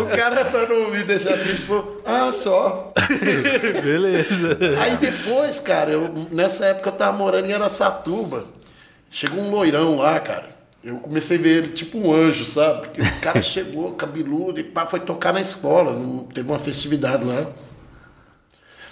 o 0.00 0.16
cara, 0.16 0.44
pra 0.44 0.68
não 0.68 0.84
ouvir 0.84 1.02
deixar 1.04 1.36
triste, 1.36 1.62
falou, 1.62 2.02
ah, 2.06 2.30
só. 2.30 2.92
Beleza. 3.82 4.56
Aí 4.80 4.96
depois, 4.96 5.58
cara, 5.58 5.90
eu, 5.90 6.08
nessa 6.30 6.66
época 6.66 6.90
eu 6.90 6.92
tava 6.92 7.18
morando 7.18 7.46
em 7.46 7.52
Aracatuba. 7.52 8.44
Chegou 9.10 9.40
um 9.40 9.50
loirão 9.50 9.96
lá, 9.96 10.20
cara. 10.20 10.57
Eu 10.88 10.96
comecei 11.00 11.36
a 11.36 11.40
ver 11.40 11.48
ele 11.58 11.68
tipo 11.68 11.98
um 11.98 12.14
anjo, 12.14 12.46
sabe? 12.46 12.80
Porque 12.80 13.02
o 13.02 13.20
cara 13.20 13.42
chegou 13.44 13.92
cabeludo 13.92 14.58
e 14.58 14.64
pá, 14.64 14.86
foi 14.86 15.00
tocar 15.00 15.34
na 15.34 15.40
escola. 15.40 15.92
Não, 15.92 16.24
teve 16.24 16.48
uma 16.48 16.58
festividade 16.58 17.26
lá. 17.26 17.46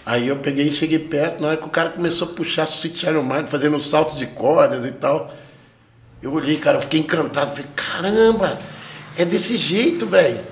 Aí 0.04 0.28
eu 0.28 0.36
peguei 0.36 0.68
e 0.68 0.72
cheguei 0.72 0.98
perto, 0.98 1.40
na 1.40 1.48
hora 1.48 1.56
que 1.56 1.64
o 1.64 1.70
cara 1.70 1.88
começou 1.88 2.28
a 2.28 2.32
puxar 2.32 2.64
Sweet 2.68 2.98
Child 2.98 3.26
Mind, 3.26 3.48
fazendo 3.48 3.80
saltos 3.80 4.18
de 4.18 4.26
cordas 4.26 4.84
e 4.84 4.92
tal. 4.92 5.34
Eu 6.20 6.34
olhei, 6.34 6.58
cara, 6.58 6.76
eu 6.76 6.82
fiquei 6.82 7.00
encantado. 7.00 7.50
Falei, 7.52 7.66
caramba, 7.74 8.58
é 9.16 9.24
desse 9.24 9.56
jeito, 9.56 10.06
velho. 10.06 10.44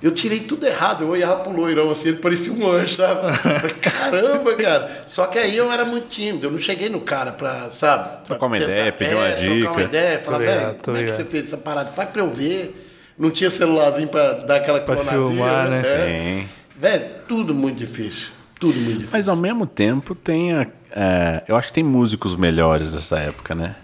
Eu 0.00 0.12
tirei 0.12 0.40
tudo 0.40 0.64
errado, 0.64 1.02
eu 1.02 1.08
olhava 1.08 1.40
pro 1.40 1.52
loirão 1.52 1.90
assim, 1.90 2.08
ele 2.08 2.18
parecia 2.18 2.52
um 2.52 2.70
anjo, 2.70 2.94
sabe? 2.94 3.32
Caramba, 3.80 4.54
cara. 4.54 5.02
Só 5.06 5.26
que 5.26 5.38
aí 5.38 5.56
eu 5.56 5.72
era 5.72 5.84
muito 5.84 6.08
tímido, 6.08 6.46
eu 6.46 6.50
não 6.52 6.60
cheguei 6.60 6.88
no 6.88 7.00
cara 7.00 7.32
pra, 7.32 7.70
sabe? 7.70 8.24
Trocar 8.26 8.46
uma 8.46 8.56
ideia, 8.56 8.92
pedir 8.92 9.14
uma 9.14 9.30
dica. 9.30 9.60
Trocar 9.60 9.72
uma 9.72 9.82
ideia, 9.82 10.18
falar, 10.20 10.38
velho, 10.38 10.76
como 10.82 10.96
é 10.96 11.04
que 11.04 11.12
você 11.12 11.24
fez 11.24 11.44
essa 11.44 11.56
parada? 11.56 11.90
Faz 11.90 12.08
pra 12.10 12.22
eu 12.22 12.30
ver. 12.30 12.84
Não 13.18 13.32
tinha 13.32 13.50
celularzinho 13.50 14.06
pra 14.06 14.34
dar 14.34 14.56
aquela 14.56 14.80
pra 14.80 14.96
filmar, 14.96 15.68
né? 15.68 15.78
É. 15.78 15.82
Sim. 15.82 16.48
Velho, 16.76 17.06
tudo 17.26 17.52
muito 17.52 17.76
difícil. 17.76 18.28
Tudo 18.60 18.76
muito 18.76 18.98
difícil. 18.98 19.10
Mas 19.12 19.28
ao 19.28 19.34
mesmo 19.34 19.66
tempo 19.66 20.14
tem. 20.14 20.54
A, 20.54 20.66
é, 20.92 21.42
eu 21.48 21.56
acho 21.56 21.68
que 21.68 21.74
tem 21.74 21.82
músicos 21.82 22.36
melhores 22.36 22.92
dessa 22.92 23.18
época, 23.18 23.56
né? 23.56 23.74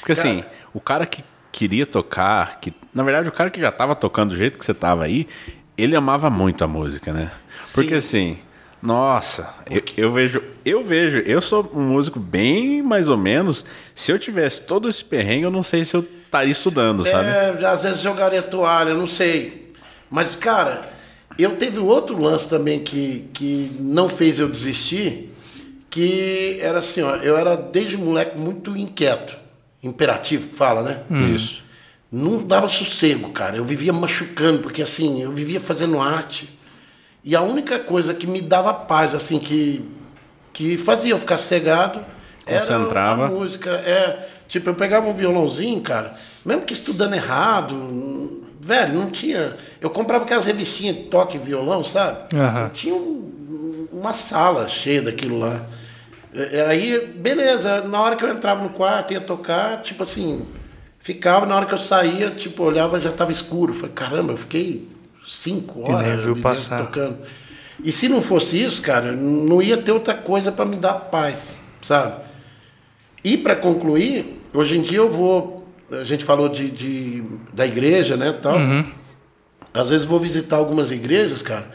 Porque 0.00 0.12
cara, 0.12 0.28
assim, 0.28 0.44
o 0.74 0.80
cara 0.80 1.06
que 1.06 1.22
queria 1.52 1.86
tocar, 1.86 2.58
que 2.60 2.72
na 2.92 3.04
verdade 3.04 3.28
o 3.28 3.32
cara 3.32 3.48
que 3.48 3.60
já 3.60 3.70
tava 3.70 3.94
tocando 3.94 4.30
do 4.30 4.36
jeito 4.36 4.58
que 4.58 4.64
você 4.64 4.74
tava 4.74 5.04
aí, 5.04 5.28
ele 5.82 5.96
amava 5.96 6.28
muito 6.30 6.62
a 6.64 6.66
música, 6.68 7.12
né? 7.12 7.30
Porque 7.74 7.94
assim, 7.94 8.38
nossa, 8.82 9.54
eu, 9.70 9.82
eu, 9.96 10.12
vejo, 10.12 10.42
eu 10.64 10.84
vejo, 10.84 11.18
eu 11.18 11.40
sou 11.42 11.70
um 11.74 11.82
músico 11.82 12.18
bem 12.18 12.82
mais 12.82 13.08
ou 13.08 13.16
menos. 13.16 13.64
Se 13.94 14.10
eu 14.10 14.18
tivesse 14.18 14.62
todo 14.62 14.88
esse 14.88 15.04
perrengue, 15.04 15.44
eu 15.44 15.50
não 15.50 15.62
sei 15.62 15.84
se 15.84 15.94
eu 15.94 16.00
estaria 16.24 16.52
estudando, 16.52 17.06
é, 17.06 17.10
sabe? 17.10 17.64
Às 17.64 17.82
vezes 17.82 18.00
jogaria 18.00 18.42
toalha, 18.42 18.94
não 18.94 19.06
sei. 19.06 19.72
Mas, 20.10 20.34
cara, 20.34 20.82
eu 21.38 21.56
teve 21.56 21.78
outro 21.78 22.20
lance 22.20 22.48
também 22.48 22.80
que, 22.80 23.28
que 23.32 23.76
não 23.78 24.08
fez 24.08 24.38
eu 24.38 24.48
desistir, 24.48 25.34
que 25.88 26.58
era 26.60 26.78
assim, 26.78 27.02
ó, 27.02 27.16
eu 27.16 27.36
era 27.36 27.56
desde 27.56 27.96
moleque 27.96 28.38
muito 28.38 28.76
inquieto, 28.76 29.36
imperativo, 29.82 30.48
fala, 30.54 30.82
né? 30.82 31.00
Hum. 31.10 31.34
Isso 31.34 31.69
não 32.10 32.42
dava 32.44 32.68
sossego, 32.68 33.30
cara. 33.30 33.56
Eu 33.56 33.64
vivia 33.64 33.92
machucando, 33.92 34.58
porque 34.60 34.82
assim, 34.82 35.22
eu 35.22 35.30
vivia 35.32 35.60
fazendo 35.60 36.00
arte. 36.00 36.58
E 37.22 37.36
a 37.36 37.42
única 37.42 37.78
coisa 37.78 38.14
que 38.14 38.26
me 38.26 38.40
dava 38.40 38.72
paz, 38.72 39.14
assim, 39.14 39.38
que, 39.38 39.84
que 40.52 40.76
fazia 40.78 41.12
eu 41.12 41.18
ficar 41.18 41.38
cegado, 41.38 42.04
Concentrava. 42.44 43.24
era 43.24 43.32
a 43.32 43.34
música. 43.34 43.70
É, 43.70 44.28
tipo, 44.48 44.70
eu 44.70 44.74
pegava 44.74 45.08
um 45.08 45.12
violãozinho, 45.12 45.80
cara, 45.82 46.14
mesmo 46.44 46.62
que 46.62 46.72
estudando 46.72 47.14
errado, 47.14 48.46
velho, 48.60 48.94
não 48.94 49.10
tinha. 49.10 49.56
Eu 49.80 49.90
comprava 49.90 50.24
aquelas 50.24 50.46
revistinhas 50.46 50.96
de 50.96 51.02
toque 51.04 51.38
violão, 51.38 51.84
sabe? 51.84 52.34
Uhum. 52.34 52.68
Tinha 52.70 52.94
um, 52.94 53.88
uma 53.92 54.12
sala 54.12 54.66
cheia 54.66 55.02
daquilo 55.02 55.38
lá. 55.38 55.66
Aí, 56.68 57.06
beleza, 57.16 57.82
na 57.82 58.00
hora 58.00 58.16
que 58.16 58.24
eu 58.24 58.30
entrava 58.30 58.62
no 58.62 58.70
quarto, 58.70 59.12
ia 59.12 59.20
tocar, 59.20 59.82
tipo 59.82 60.02
assim, 60.02 60.46
Ficava, 61.00 61.46
na 61.46 61.56
hora 61.56 61.66
que 61.66 61.74
eu 61.74 61.78
saía, 61.78 62.30
tipo, 62.30 62.62
olhava, 62.62 63.00
já 63.00 63.10
estava 63.10 63.32
escuro. 63.32 63.72
Falei, 63.72 63.94
caramba, 63.94 64.32
eu 64.34 64.36
fiquei 64.36 64.86
cinco 65.26 65.90
horas 65.90 66.22
viu 66.22 66.36
passar. 66.36 66.78
tocando. 66.78 67.18
E 67.82 67.90
se 67.90 68.08
não 68.08 68.20
fosse 68.20 68.62
isso, 68.62 68.82
cara, 68.82 69.12
não 69.12 69.62
ia 69.62 69.78
ter 69.78 69.92
outra 69.92 70.14
coisa 70.14 70.52
para 70.52 70.66
me 70.66 70.76
dar 70.76 70.94
paz, 70.94 71.56
sabe? 71.80 72.20
E 73.24 73.38
para 73.38 73.56
concluir, 73.56 74.42
hoje 74.52 74.76
em 74.76 74.82
dia 74.82 74.98
eu 74.98 75.10
vou. 75.10 75.66
A 75.90 76.04
gente 76.04 76.24
falou 76.24 76.48
de, 76.48 76.70
de 76.70 77.24
da 77.52 77.66
igreja, 77.66 78.16
né? 78.16 78.32
Tal. 78.40 78.58
Uhum. 78.58 78.84
Às 79.72 79.88
vezes 79.88 80.04
vou 80.04 80.20
visitar 80.20 80.56
algumas 80.56 80.90
igrejas, 80.90 81.40
cara. 81.40 81.66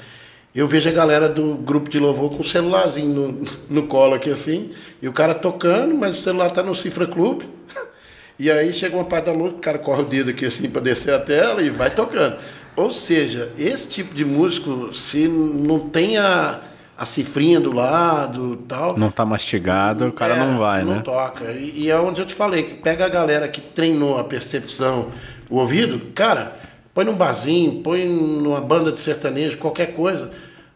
Eu 0.53 0.67
vejo 0.67 0.88
a 0.88 0.93
galera 0.93 1.27
do 1.27 1.55
grupo 1.55 1.89
de 1.89 1.99
louvor 1.99 2.29
com 2.29 2.41
o 2.41 2.45
celularzinho 2.45 3.09
no, 3.09 3.81
no 3.81 3.88
colo 3.88 4.13
aqui 4.13 4.29
assim, 4.29 4.71
e 5.01 5.07
o 5.07 5.11
cara 5.11 5.33
tocando, 5.33 5.95
mas 5.95 6.19
o 6.19 6.21
celular 6.21 6.49
tá 6.51 6.63
no 6.63 6.75
Cifra 6.75 7.07
Clube. 7.07 7.49
E 8.37 8.51
aí 8.51 8.73
chega 8.73 8.95
uma 8.95 9.05
parte 9.05 9.25
da 9.25 9.33
música, 9.33 9.57
o 9.57 9.61
cara 9.61 9.79
corre 9.79 10.01
o 10.01 10.05
dedo 10.05 10.29
aqui 10.29 10.45
assim 10.45 10.69
para 10.69 10.81
descer 10.81 11.13
a 11.13 11.19
tela 11.19 11.61
e 11.61 11.69
vai 11.69 11.89
tocando. 11.89 12.37
Ou 12.75 12.91
seja, 12.91 13.51
esse 13.57 13.87
tipo 13.87 14.13
de 14.13 14.25
músico, 14.25 14.93
se 14.93 15.27
não 15.27 15.79
tem 15.79 16.17
a, 16.17 16.59
a 16.97 17.05
cifrinha 17.05 17.59
do 17.59 17.71
lado 17.71 18.57
tal. 18.67 18.97
Não 18.97 19.09
tá 19.09 19.25
mastigado, 19.25 20.07
o 20.07 20.11
cara 20.11 20.35
é, 20.35 20.39
não 20.39 20.57
vai, 20.57 20.81
não 20.83 20.89
né? 20.89 20.95
Não 20.97 21.01
toca. 21.01 21.51
E, 21.51 21.83
e, 21.83 21.89
é 21.89 21.97
onde 21.97 22.19
eu 22.19 22.25
te 22.25 22.33
falei, 22.33 22.63
que 22.63 22.73
pega 22.75 23.05
a 23.05 23.09
galera 23.09 23.47
que 23.47 23.61
treinou 23.61 24.17
a 24.17 24.23
percepção, 24.25 25.09
o 25.49 25.57
ouvido, 25.57 25.99
cara, 26.13 26.57
põe 26.93 27.05
num 27.05 27.13
barzinho, 27.13 27.81
põe 27.81 28.05
numa 28.05 28.59
banda 28.59 28.91
de 28.91 28.99
sertanejo, 28.99 29.57
qualquer 29.57 29.93
coisa. 29.93 30.31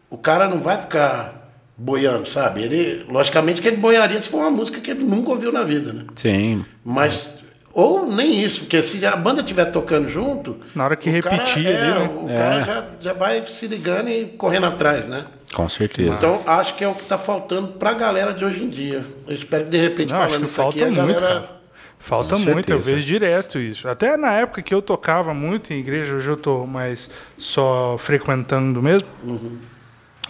O 0.10 0.18
cara 0.18 0.48
não 0.48 0.60
vai 0.60 0.78
ficar 0.78 1.52
boiando, 1.78 2.28
sabe? 2.28 2.64
Ele, 2.64 3.06
logicamente 3.10 3.62
que 3.62 3.68
ele 3.68 3.78
boiaria 3.78 4.22
se 4.22 4.30
for 4.30 4.40
uma 4.40 4.52
música 4.52 4.80
que 4.80 4.92
ele 4.92 5.04
nunca 5.04 5.32
ouviu 5.32 5.52
na 5.52 5.64
vida, 5.64 5.94
né? 5.94 6.04
Sim. 6.16 6.66
Mas 6.84 7.39
ou 7.74 8.08
nem 8.08 8.44
isso, 8.44 8.62
porque 8.62 8.82
se 8.82 9.06
a 9.06 9.16
banda 9.16 9.42
estiver 9.42 9.66
tocando 9.66 10.10
junto. 10.10 10.58
Na 10.74 10.86
hora 10.86 10.96
que 10.96 11.10
repetir 11.10 11.64
cara, 11.64 11.76
é, 11.76 11.92
ali, 11.92 12.00
né? 12.00 12.20
O 12.24 12.30
é. 12.30 12.38
cara 12.38 12.64
já, 12.64 12.88
já 13.00 13.14
vai 13.14 13.46
se 13.48 13.68
ligando 13.68 14.10
e 14.10 14.26
correndo 14.26 14.66
atrás, 14.66 15.08
né? 15.08 15.26
Com 15.54 15.68
certeza. 15.68 16.14
Então 16.14 16.42
acho 16.46 16.76
que 16.76 16.84
é 16.84 16.88
o 16.88 16.94
que 16.94 17.04
está 17.04 17.18
faltando 17.18 17.70
para 17.70 17.92
a 17.92 17.94
galera 17.94 18.34
de 18.34 18.44
hoje 18.44 18.64
em 18.64 18.70
dia. 18.70 19.06
Eu 19.28 19.34
espero 19.34 19.66
que 19.66 19.72
de 19.72 19.78
repente 19.78 20.12
Não, 20.12 20.20
falando 20.20 20.46
isso 20.46 20.62
aqui, 20.62 20.84
a 20.84 20.86
muito, 20.86 20.98
galera. 20.98 21.20
Cara. 21.20 21.60
Falta 22.00 22.36
Com 22.36 22.42
muito, 22.42 22.68
certeza. 22.68 22.92
eu 22.92 22.96
vejo 22.96 23.06
direto 23.06 23.60
isso. 23.60 23.88
Até 23.88 24.16
na 24.16 24.32
época 24.34 24.62
que 24.62 24.74
eu 24.74 24.82
tocava 24.82 25.34
muito 25.34 25.74
em 25.74 25.80
igreja, 25.80 26.16
hoje 26.16 26.30
eu 26.30 26.36
estou 26.36 26.66
mais 26.66 27.10
só 27.38 27.98
frequentando 27.98 28.82
mesmo. 28.82 29.08
Uhum. 29.24 29.58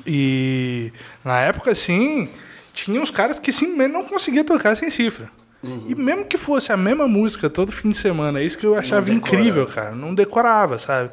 E 0.05 0.91
na 1.23 1.39
época, 1.41 1.71
assim, 1.71 2.27
tinha 2.73 2.99
uns 2.99 3.11
caras 3.11 3.37
que 3.37 3.51
simplesmente 3.51 3.93
não 3.93 4.03
conseguiam 4.03 4.43
tocar 4.43 4.75
sem 4.75 4.89
cifra. 4.89 5.29
Uhum. 5.61 5.85
E 5.89 5.95
mesmo 5.95 6.25
que 6.25 6.37
fosse 6.37 6.71
a 6.71 6.77
mesma 6.77 7.07
música 7.07 7.49
todo 7.49 7.71
fim 7.71 7.89
de 7.89 7.97
semana, 7.97 8.39
é 8.39 8.45
isso 8.45 8.57
que 8.57 8.65
eu 8.65 8.75
achava 8.75 9.11
incrível, 9.11 9.65
cara. 9.67 9.91
Não 9.93 10.13
decorava, 10.13 10.79
sabe? 10.79 11.11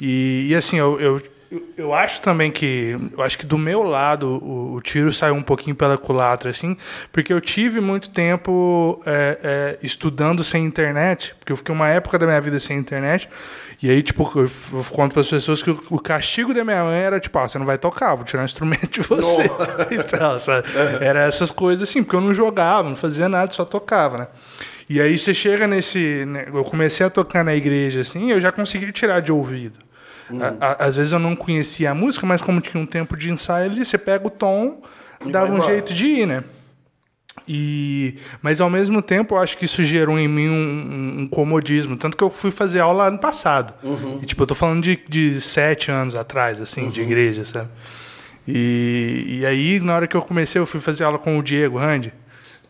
E, 0.00 0.46
e 0.48 0.54
assim, 0.54 0.78
eu, 0.78 1.00
eu, 1.00 1.22
Eu, 1.52 1.62
eu, 1.76 1.94
acho 1.94 2.22
também 2.22 2.50
que. 2.50 2.96
Eu 3.12 3.22
acho 3.22 3.36
que 3.36 3.44
do 3.44 3.58
meu 3.58 3.82
lado 3.82 4.26
o, 4.42 4.74
o, 4.76 4.80
tiro 4.80 5.12
saiu 5.12 5.34
um 5.34 5.42
pouquinho 5.42 5.76
pela 5.76 5.98
culatra, 5.98 6.48
assim, 6.48 6.78
porque 7.12 7.30
eu 7.30 7.42
tive 7.42 7.78
muito 7.78 8.08
tempo 8.08 9.02
é, 9.04 9.38
é, 9.42 9.78
estudando 9.82 10.42
sem 10.42 10.64
internet, 10.64 11.34
porque 11.38 11.52
eu 11.52 11.56
fiquei 11.58 11.74
uma 11.74 11.90
época 11.90 12.18
da 12.18 12.24
minha 12.24 12.40
vida 12.40 12.58
sem 12.58 12.78
internet. 12.78 13.28
E 13.82 13.90
aí, 13.90 14.02
tipo, 14.02 14.22
eu, 14.34 14.50
eu 14.72 14.84
conto 14.84 15.12
para 15.12 15.20
as 15.20 15.28
pessoas 15.28 15.62
que 15.62 15.70
o, 15.70 15.82
o, 15.90 15.98
castigo 15.98 16.54
da 16.54 16.64
minha 16.64 16.84
mãe 16.84 17.00
era, 17.00 17.20
tipo, 17.20 17.38
ah, 17.38 17.46
você 17.46 17.58
não 17.58 17.66
vai 17.66 17.76
tocar, 17.76 18.14
vou 18.14 18.24
tirar 18.24 18.42
um 18.42 18.46
instrumento 18.46 18.88
de 18.88 19.00
você. 19.02 19.50
então, 19.90 20.38
sabe? 20.40 20.68
Era 21.00 21.26
essas 21.26 21.50
coisas 21.50 21.86
assim, 21.86 22.02
porque 22.02 22.16
eu 22.16 22.20
não 22.22 22.32
jogava, 22.32 22.88
não 22.88 22.96
fazia 22.96 23.28
nada, 23.28 23.52
só 23.52 23.66
tocava, 23.66 24.18
né? 24.18 24.28
E 24.88 25.02
aí 25.02 25.18
você 25.18 25.34
chega 25.34 25.66
nesse. 25.66 26.24
Né, 26.24 26.46
eu 26.46 26.64
comecei 26.64 27.04
a 27.04 27.10
tocar 27.10 27.44
na 27.44 27.54
igreja, 27.54 28.00
assim, 28.00 28.30
eu 28.30 28.40
já 28.40 28.50
consegui 28.50 28.90
tirar 28.90 29.20
de 29.20 29.30
ouvido. 29.30 29.91
Hum. 30.32 30.40
às 30.60 30.96
vezes 30.96 31.12
eu 31.12 31.18
não 31.18 31.36
conhecia 31.36 31.90
a 31.90 31.94
música, 31.94 32.26
mas 32.26 32.40
como 32.40 32.60
tinha 32.60 32.82
um 32.82 32.86
tempo 32.86 33.16
de 33.16 33.30
ensaio 33.30 33.70
ali, 33.70 33.84
você 33.84 33.98
pega 33.98 34.26
o 34.26 34.30
tom, 34.30 34.82
e 35.24 35.30
dava 35.30 35.52
um 35.52 35.56
embora. 35.56 35.72
jeito 35.72 35.92
de 35.92 36.06
ir, 36.06 36.26
né? 36.26 36.44
E, 37.48 38.16
mas 38.40 38.60
ao 38.60 38.70
mesmo 38.70 39.00
tempo, 39.02 39.34
eu 39.34 39.38
acho 39.38 39.56
que 39.56 39.64
isso 39.64 39.82
gerou 39.82 40.18
em 40.18 40.28
mim 40.28 40.48
um, 40.48 41.22
um 41.22 41.28
comodismo. 41.28 41.96
Tanto 41.96 42.16
que 42.16 42.22
eu 42.22 42.30
fui 42.30 42.50
fazer 42.50 42.80
aula 42.80 43.08
ano 43.08 43.18
passado. 43.18 43.74
Uhum. 43.82 44.20
E, 44.22 44.26
tipo, 44.26 44.42
eu 44.42 44.46
tô 44.46 44.54
falando 44.54 44.82
de, 44.82 45.00
de 45.08 45.40
sete 45.40 45.90
anos 45.90 46.14
atrás, 46.14 46.60
assim, 46.60 46.84
uhum. 46.84 46.90
de 46.90 47.00
igreja, 47.00 47.44
sabe? 47.44 47.68
E, 48.46 49.38
e 49.40 49.46
aí, 49.46 49.80
na 49.80 49.94
hora 49.94 50.06
que 50.06 50.16
eu 50.16 50.22
comecei, 50.22 50.60
eu 50.60 50.66
fui 50.66 50.80
fazer 50.80 51.04
aula 51.04 51.18
com 51.18 51.38
o 51.38 51.42
Diego 51.42 51.78
Randi. 51.78 52.12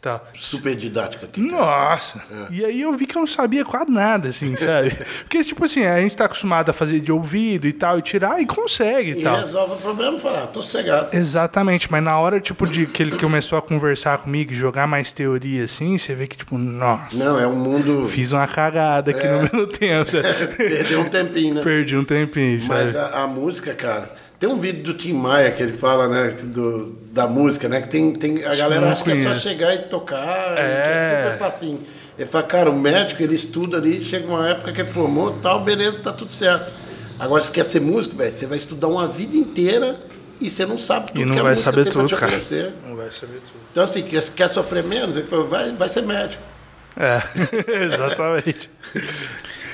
Tá. 0.02 0.20
Super 0.34 0.74
didática. 0.74 1.26
Aqui, 1.26 1.40
Nossa! 1.40 2.20
É. 2.28 2.52
E 2.52 2.64
aí 2.64 2.82
eu 2.82 2.92
vi 2.92 3.06
que 3.06 3.16
eu 3.16 3.20
não 3.20 3.26
sabia 3.26 3.64
quase 3.64 3.88
nada, 3.88 4.30
assim, 4.30 4.56
sabe? 4.58 4.98
Porque, 5.20 5.44
tipo 5.44 5.64
assim, 5.64 5.84
a 5.84 6.00
gente 6.00 6.16
tá 6.16 6.24
acostumado 6.24 6.70
a 6.70 6.72
fazer 6.72 6.98
de 6.98 7.12
ouvido 7.12 7.68
e 7.68 7.72
tal, 7.72 8.00
e 8.00 8.02
tirar, 8.02 8.42
e 8.42 8.44
consegue 8.44 9.12
e, 9.12 9.20
e 9.20 9.22
tal. 9.22 9.36
resolve 9.36 9.74
o 9.74 9.76
problema 9.76 10.16
e 10.16 10.20
falar, 10.20 10.42
ah, 10.42 10.46
tô 10.48 10.60
cegado. 10.60 11.16
Exatamente, 11.16 11.88
mas 11.88 12.02
na 12.02 12.18
hora, 12.18 12.40
tipo, 12.40 12.66
de 12.66 12.84
que 12.84 13.00
ele 13.00 13.16
começou 13.16 13.56
a 13.56 13.62
conversar 13.62 14.18
comigo, 14.18 14.52
jogar 14.52 14.88
mais 14.88 15.12
teoria, 15.12 15.62
assim, 15.62 15.96
você 15.96 16.16
vê 16.16 16.26
que, 16.26 16.36
tipo, 16.36 16.58
nossa. 16.58 17.16
Não, 17.16 17.38
é 17.38 17.46
um 17.46 17.54
mundo... 17.54 18.04
Fiz 18.08 18.32
uma 18.32 18.48
cagada 18.48 19.12
aqui 19.12 19.24
é. 19.24 19.30
no 19.30 19.48
meu 19.52 19.68
tempo. 19.68 20.10
Perdeu 20.58 21.00
um 21.00 21.08
tempinho, 21.08 21.54
né? 21.54 21.62
Perdi 21.62 21.96
um 21.96 22.04
tempinho, 22.04 22.60
sabe? 22.60 22.74
Mas 22.74 22.96
a, 22.96 23.22
a 23.22 23.26
música, 23.28 23.72
cara 23.72 24.10
tem 24.42 24.50
um 24.50 24.58
vídeo 24.58 24.82
do 24.82 24.94
Tim 24.94 25.12
Maia 25.12 25.52
que 25.52 25.62
ele 25.62 25.72
fala, 25.72 26.08
né, 26.08 26.34
do, 26.42 26.98
da 27.12 27.28
música, 27.28 27.68
né? 27.68 27.80
Que 27.80 27.86
tem, 27.86 28.12
tem 28.12 28.44
a 28.44 28.56
galera 28.56 28.90
acha 28.90 29.04
que 29.04 29.12
é 29.12 29.14
só 29.14 29.34
chegar 29.34 29.72
e 29.72 29.78
tocar, 29.82 30.58
é. 30.58 30.82
que 30.82 30.88
é 30.88 31.22
super 31.22 31.38
facinho. 31.38 31.80
Ele 32.18 32.28
fala, 32.28 32.42
cara, 32.42 32.68
o 32.68 32.76
médico, 32.76 33.22
ele 33.22 33.36
estuda 33.36 33.76
ali, 33.76 34.02
chega 34.02 34.26
uma 34.26 34.48
época 34.48 34.72
que 34.72 34.80
ele 34.80 34.90
formou, 34.90 35.38
tal, 35.40 35.60
beleza, 35.60 36.00
tá 36.00 36.12
tudo 36.12 36.34
certo. 36.34 36.72
Agora, 37.20 37.40
se 37.40 37.52
quer 37.52 37.64
ser 37.64 37.80
músico, 37.80 38.16
velho, 38.16 38.32
você 38.32 38.44
vai 38.44 38.58
estudar 38.58 38.88
uma 38.88 39.06
vida 39.06 39.36
inteira 39.36 40.00
e 40.40 40.50
você 40.50 40.66
não 40.66 40.76
sabe 40.76 41.12
tudo 41.12 41.20
e 41.20 41.24
não 41.24 41.34
que 41.34 41.38
a 41.38 41.42
vai 41.44 41.52
música 41.52 41.70
saber 41.70 41.84
tem 41.84 41.92
tudo, 41.92 42.16
cara. 42.16 42.26
Oferecer. 42.26 42.72
Não 42.84 42.96
vai 42.96 43.10
saber 43.12 43.34
tudo. 43.34 43.60
Então, 43.70 43.84
assim, 43.84 44.02
quer, 44.02 44.24
quer 44.30 44.48
sofrer 44.48 44.82
menos? 44.82 45.14
Ele 45.14 45.28
falou, 45.28 45.46
vai, 45.46 45.70
vai 45.70 45.88
ser 45.88 46.02
médico. 46.02 46.42
É, 46.96 47.22
exatamente. 47.84 48.68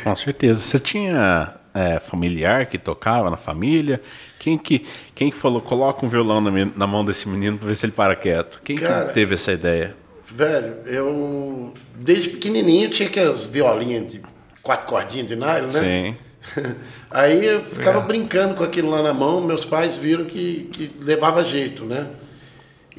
Com 0.05 0.15
certeza. 0.15 0.61
Você 0.61 0.79
tinha 0.79 1.55
é, 1.79 2.01
familiar 2.01 2.67
que 2.67 2.77
tocava 2.77 3.31
na 3.31 3.37
família? 3.37 4.01
Quem 4.38 4.59
que, 4.59 4.85
quem 5.14 5.31
que 5.31 5.37
falou, 5.37 5.61
coloca 5.61 6.05
um 6.05 6.09
violão 6.09 6.41
na, 6.41 6.51
na 6.75 6.87
mão 6.87 7.05
desse 7.05 7.29
menino 7.29 7.57
para 7.57 7.69
ver 7.69 7.77
se 7.77 7.87
ele 7.87 7.93
para 7.93 8.17
quieto? 8.17 8.61
Quem 8.64 8.77
Cara, 8.77 9.07
que 9.07 9.14
teve 9.14 9.35
essa 9.35 9.53
ideia? 9.53 9.95
Velho, 10.25 10.77
eu 10.87 11.73
desde 11.95 12.31
pequenininho 12.31 12.91
tinha 12.91 13.09
aquelas 13.09 13.47
violinhas 13.47 14.11
de 14.11 14.21
quatro 14.62 14.87
cordinhas 14.87 15.29
de 15.29 15.37
nylon, 15.37 15.69
né? 15.69 15.71
Sim. 15.71 16.17
Aí 17.11 17.47
eu 17.47 17.62
ficava 17.62 18.01
é. 18.01 18.03
brincando 18.03 18.55
com 18.55 18.64
aquilo 18.64 18.91
lá 18.91 19.03
na 19.03 19.14
mão, 19.14 19.41
meus 19.41 19.64
pais 19.64 19.97
viram 19.97 20.25
que, 20.25 20.69
que 20.73 20.91
levava 21.01 21.45
jeito, 21.45 21.85
né? 21.85 22.09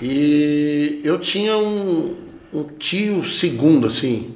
E 0.02 1.02
eu 1.04 1.20
tinha 1.20 1.58
um, 1.58 2.16
um 2.54 2.64
tio 2.64 3.26
segundo, 3.26 3.88
assim, 3.88 4.34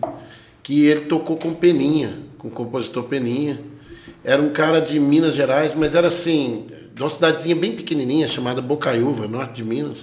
que 0.62 0.86
ele 0.86 1.02
tocou 1.02 1.38
com 1.38 1.54
Peninha, 1.54 2.20
com 2.38 2.50
o 2.50 2.52
compositor 2.52 3.04
Peninha. 3.04 3.60
Era 4.24 4.42
um 4.42 4.50
cara 4.50 4.80
de 4.80 5.00
Minas 5.00 5.36
Gerais, 5.36 5.74
mas 5.74 5.96
era 5.96 6.08
assim, 6.08 6.68
de 6.94 7.02
uma 7.02 7.10
cidadezinha 7.10 7.56
bem 7.56 7.76
pequenininha 7.76 8.28
chamada 8.28 8.62
Bocaiúva, 8.62 9.28
norte 9.28 9.56
de 9.56 9.64
Minas. 9.64 10.00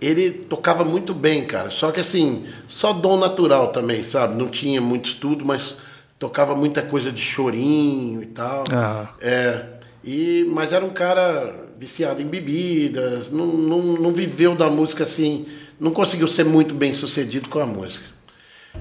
Ele 0.00 0.30
tocava 0.30 0.84
muito 0.84 1.12
bem, 1.12 1.44
cara. 1.44 1.70
Só 1.70 1.90
que 1.90 2.00
assim, 2.00 2.44
só 2.68 2.92
dom 2.92 3.16
natural 3.16 3.68
também, 3.68 4.04
sabe? 4.04 4.34
Não 4.34 4.48
tinha 4.48 4.80
muito 4.80 5.06
estudo, 5.06 5.44
mas 5.44 5.76
tocava 6.18 6.54
muita 6.54 6.82
coisa 6.82 7.10
de 7.10 7.20
chorinho 7.20 8.22
e 8.22 8.26
tal. 8.26 8.64
Ah. 8.72 9.08
É. 9.20 9.64
E, 10.04 10.46
mas 10.54 10.72
era 10.72 10.84
um 10.84 10.90
cara 10.90 11.64
viciado 11.78 12.22
em 12.22 12.26
bebidas, 12.26 13.30
não, 13.30 13.46
não, 13.46 13.82
não 13.82 14.12
viveu 14.12 14.54
da 14.54 14.68
música 14.68 15.02
assim, 15.02 15.46
não 15.80 15.90
conseguiu 15.90 16.28
ser 16.28 16.44
muito 16.44 16.74
bem 16.74 16.94
sucedido 16.94 17.48
com 17.48 17.58
a 17.58 17.66
música. 17.66 18.13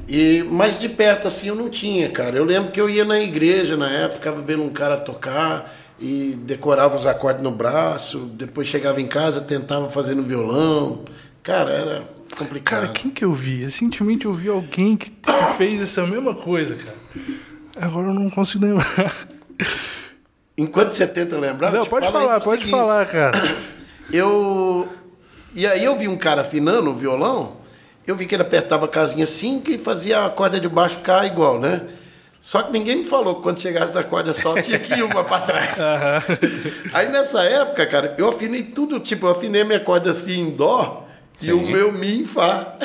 E 0.07 0.43
mais 0.43 0.77
de 0.77 0.89
perto 0.89 1.27
assim 1.27 1.47
eu 1.47 1.55
não 1.55 1.69
tinha, 1.69 2.09
cara. 2.09 2.37
Eu 2.37 2.43
lembro 2.43 2.71
que 2.71 2.81
eu 2.81 2.89
ia 2.89 3.05
na 3.05 3.19
igreja 3.19 3.77
na 3.77 3.89
época, 3.89 4.15
ficava 4.15 4.41
vendo 4.41 4.63
um 4.63 4.69
cara 4.69 4.97
tocar 4.97 5.73
e 5.99 6.37
decorava 6.43 6.97
os 6.97 7.05
acordes 7.05 7.41
no 7.41 7.51
braço, 7.51 8.19
depois 8.19 8.67
chegava 8.67 8.99
em 8.99 9.07
casa, 9.07 9.39
tentava 9.39 9.89
fazer 9.89 10.15
no 10.15 10.23
violão. 10.23 11.03
Cara, 11.41 11.71
era 11.71 12.03
complicado. 12.37 12.81
Cara, 12.81 12.93
quem 12.93 13.09
que 13.11 13.23
eu 13.23 13.33
vi? 13.33 13.63
Recentemente 13.63 14.25
eu 14.25 14.33
vi 14.33 14.49
alguém 14.49 14.97
que 14.97 15.11
fez 15.57 15.81
essa 15.81 16.05
mesma 16.05 16.33
coisa, 16.33 16.75
cara. 16.75 16.97
Agora 17.75 18.07
eu 18.07 18.13
não 18.13 18.29
consigo 18.29 18.65
lembrar. 18.65 19.27
Enquanto 20.57 20.91
você 20.91 21.07
tenta 21.07 21.37
lembrar, 21.37 21.71
não, 21.71 21.85
pode 21.85 22.11
falar, 22.11 22.39
pode 22.39 22.61
seguinte. 22.61 22.77
falar, 22.77 23.05
cara. 23.07 23.39
Eu 24.11 24.87
e 25.55 25.65
aí 25.65 25.83
eu 25.85 25.97
vi 25.97 26.07
um 26.07 26.17
cara 26.17 26.41
afinando 26.41 26.91
o 26.91 26.95
violão 26.95 27.62
eu 28.05 28.15
vi 28.15 28.25
que 28.25 28.35
ele 28.35 28.43
apertava 28.43 28.85
a 28.85 28.87
casinha 28.87 29.25
5 29.25 29.71
e 29.71 29.77
fazia 29.77 30.25
a 30.25 30.29
corda 30.29 30.59
de 30.59 30.67
baixo 30.67 30.95
ficar 30.95 31.25
igual, 31.25 31.59
né? 31.59 31.81
Só 32.41 32.61
que 32.61 32.73
ninguém 32.73 32.97
me 32.97 33.05
falou 33.05 33.35
que 33.35 33.41
quando 33.41 33.61
chegasse 33.61 33.93
da 33.93 34.03
corda 34.03 34.33
só 34.33 34.59
tinha 34.61 34.77
que 34.77 34.93
ir 34.93 35.03
uma 35.03 35.23
para 35.23 35.45
trás. 35.45 35.79
Uhum. 35.79 36.89
Aí 36.93 37.09
nessa 37.09 37.41
época, 37.43 37.85
cara, 37.85 38.15
eu 38.17 38.27
afinei 38.27 38.63
tudo, 38.63 38.99
tipo, 38.99 39.27
eu 39.27 39.31
afinei 39.31 39.61
a 39.61 39.65
minha 39.65 39.79
corda 39.79 40.11
assim 40.11 40.41
em 40.41 40.51
dó 40.51 41.07
Sim. 41.37 41.51
e 41.51 41.53
o 41.53 41.65
meu 41.65 41.93
mi 41.93 42.19
em 42.19 42.25
fá. 42.25 42.75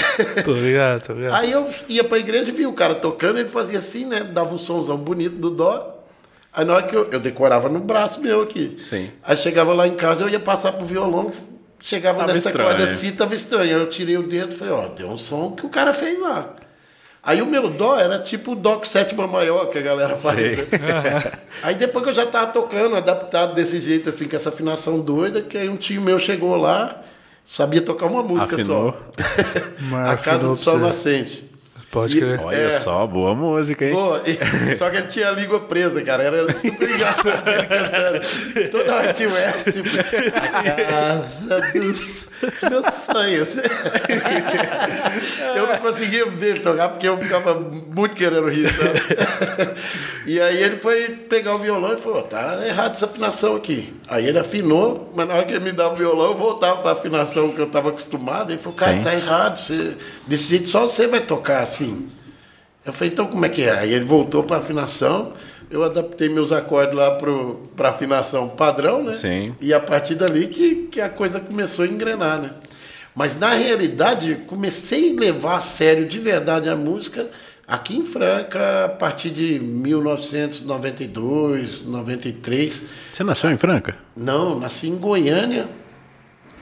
Tô 0.45 0.53
ligado, 0.53 1.03
tô 1.03 1.13
ligado. 1.13 1.35
Aí 1.35 1.51
eu 1.51 1.69
ia 1.89 2.05
pra 2.05 2.19
igreja 2.19 2.51
e 2.51 2.55
vi 2.55 2.67
o 2.67 2.73
cara 2.73 2.95
tocando, 2.95 3.41
ele 3.41 3.49
fazia 3.49 3.79
assim, 3.79 4.05
né? 4.05 4.23
Dava 4.23 4.55
um 4.55 4.59
somzão 4.59 4.97
bonito 4.97 5.35
do 5.35 5.51
dó. 5.51 6.05
Aí 6.53 6.65
na 6.65 6.75
hora 6.75 6.87
que 6.87 6.95
eu, 6.95 7.09
eu 7.11 7.19
decorava 7.19 7.69
no 7.69 7.81
braço 7.81 8.21
meu 8.21 8.43
aqui. 8.43 8.79
Sim. 8.85 9.11
Aí 9.25 9.37
chegava 9.37 9.75
lá 9.75 9.89
em 9.89 9.95
casa, 9.95 10.23
eu 10.23 10.29
ia 10.29 10.41
passar 10.41 10.73
pro 10.73 10.87
violão, 10.87 11.33
Chegava 11.81 12.21
tava 12.21 12.33
nessa 12.33 12.49
estranho. 12.49 12.69
corda 12.69 12.85
assim, 12.85 13.13
tava 13.13 13.35
estranho. 13.35 13.63
Aí 13.77 13.83
eu 13.83 13.89
tirei 13.89 14.17
o 14.17 14.23
dedo 14.23 14.53
e 14.53 14.57
falei, 14.57 14.75
ó, 14.75 14.89
deu 14.89 15.09
um 15.09 15.19
som 15.19 15.53
que 15.53 15.65
o 15.65 15.69
cara 15.69 15.95
fez 15.95 16.21
lá. 16.21 16.55
Aí 17.23 17.43
o 17.43 17.47
meu 17.47 17.69
dó 17.69 17.99
era 17.99 18.19
tipo 18.21 18.53
o 18.53 18.57
dó 18.57 18.77
com 18.77 18.85
sétima 18.85 19.27
maior 19.27 19.67
que 19.67 19.79
a 19.79 19.83
galera 19.83 20.17
faz. 20.17 20.39
Né? 20.39 21.33
aí 21.63 21.75
depois 21.75 22.05
que 22.05 22.11
eu 22.11 22.15
já 22.15 22.27
tava 22.27 22.53
tocando, 22.53 22.97
adaptado 22.97 23.55
desse 23.55 23.81
jeito, 23.81 24.09
assim, 24.09 24.29
com 24.29 24.37
essa 24.37 24.49
afinação 24.49 25.01
doida, 25.01 25.43
que 25.43 25.59
aí 25.59 25.69
um 25.69 25.77
tio 25.77 26.01
meu 26.01 26.19
chegou 26.19 26.57
lá, 26.57 27.03
sabia 27.45 27.83
tocar 27.83 28.07
uma 28.07 28.23
música 28.23 28.57
Afinou. 28.57 28.97
só. 29.91 29.97
a 30.11 30.17
Casa 30.17 30.49
do 30.49 30.57
Sol 30.57 30.79
Nascente. 30.79 31.49
Pode 31.91 32.19
crer. 32.19 32.41
Olha 32.41 32.57
é, 32.57 32.73
só, 32.73 33.07
boa 33.07 33.35
música, 33.35 33.85
hein? 33.85 33.93
Boa, 33.93 34.23
e, 34.27 34.77
só 34.77 34.91
que 34.91 34.99
ele 34.99 35.07
tinha 35.07 35.29
a 35.29 35.33
língua 35.33 35.61
presa, 35.61 36.03
cara. 36.03 36.23
Era 36.23 36.55
super 36.55 36.91
engraçado 36.91 37.49
ele 37.49 37.67
cantando. 37.67 38.69
Toda 38.71 38.95
hora 38.95 39.13
tinha 39.13 39.29
essa, 39.31 39.73
tipo, 39.73 39.89
a 40.37 40.85
casa 40.85 41.73
dos 41.73 42.28
meus 42.71 42.95
sonhos. 43.05 43.49
eu 45.57 45.67
não 45.67 45.77
conseguia 45.79 46.27
ver 46.27 46.63
tocar 46.63 46.89
porque 46.91 47.09
eu 47.09 47.19
ficava 47.19 47.55
muito 47.55 48.15
querendo 48.15 48.49
rir, 48.49 48.69
sabe? 48.73 49.75
E 50.27 50.41
aí 50.41 50.63
ele 50.63 50.77
foi 50.77 51.09
pegar 51.09 51.55
o 51.55 51.59
violão 51.59 51.95
e 51.95 51.97
falou: 51.97 52.23
tá 52.23 52.67
errado 52.67 52.93
essa 52.93 53.07
afinação 53.07 53.57
aqui. 53.57 53.95
Aí 54.07 54.27
ele 54.27 54.39
afinou, 54.39 55.13
mas 55.15 55.27
na 55.27 55.35
hora 55.35 55.45
que 55.45 55.53
ele 55.53 55.65
me 55.65 55.73
dava 55.73 55.95
o 55.95 55.97
violão, 55.97 56.29
eu 56.29 56.37
voltava 56.37 56.83
para 56.83 56.91
a 56.91 56.93
afinação 56.93 57.53
que 57.53 57.59
eu 57.59 57.67
estava 57.67 57.89
acostumado. 57.89 58.53
Ele 58.53 58.59
falou: 58.59 58.77
cara, 58.77 58.93
Sim. 58.93 59.03
tá 59.03 59.15
errado. 59.15 59.59
Você, 59.59 59.97
desse 60.27 60.49
jeito 60.49 60.69
só 60.69 60.83
você 60.83 61.07
vai 61.07 61.21
tocar 61.21 61.63
assim. 61.63 62.11
Eu 62.85 62.93
falei: 62.93 63.13
então 63.13 63.27
como 63.27 63.45
é 63.45 63.49
que 63.49 63.63
é? 63.63 63.79
Aí 63.79 63.93
ele 63.93 64.05
voltou 64.05 64.43
para 64.43 64.57
a 64.57 64.61
afinação 64.61 65.33
eu 65.71 65.85
adaptei 65.85 66.29
meus 66.29 66.53
acordes 66.53 66.95
lá 66.95 67.19
para 67.77 67.89
afinação 67.89 68.49
padrão, 68.49 69.03
né? 69.03 69.15
Sim. 69.15 69.55
E 69.61 69.75
a 69.75 69.81
partir 69.81 70.15
dali 70.15 70.47
que, 70.49 70.89
que 70.91 71.01
a 71.01 71.09
coisa 71.09 71.41
começou 71.41 71.85
a 71.85 71.89
engrenar, 71.89 72.41
né? 72.41 72.51
Mas 73.15 73.39
na 73.39 73.55
realidade, 73.55 74.43
comecei 74.47 75.17
a 75.17 75.21
levar 75.21 75.57
a 75.57 75.61
sério 75.61 76.07
de 76.07 76.19
verdade 76.19 76.69
a 76.69 76.77
música 76.77 77.29
aqui 77.67 77.97
em 77.97 78.05
Franca 78.07 78.85
a 78.87 78.89
partir 78.89 79.31
de 79.31 79.59
1992, 79.59 81.85
93. 81.85 82.83
Você 83.13 83.25
nasceu 83.25 83.51
em 83.51 83.59
Franca? 83.59 83.97
Não, 84.17 84.59
nasci 84.59 84.89
em 84.89 84.97
Goiânia. 84.97 85.69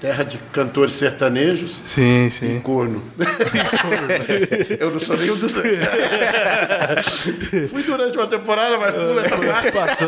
Terra 0.00 0.24
de 0.24 0.38
cantores 0.52 0.94
sertanejos 0.94 1.80
sim, 1.84 2.28
sim. 2.30 2.56
e 2.56 2.60
corno. 2.60 3.02
eu 4.78 4.90
não 4.90 4.98
sou 4.98 5.16
nenhum 5.16 5.36
dos 5.36 5.52
dois. 5.52 5.78
Fui 7.70 7.82
durante 7.82 8.16
uma 8.16 8.26
temporada, 8.26 8.78
mas 8.78 8.94
pula 8.94 9.24
essa 9.24 9.72
parte. 9.72 10.04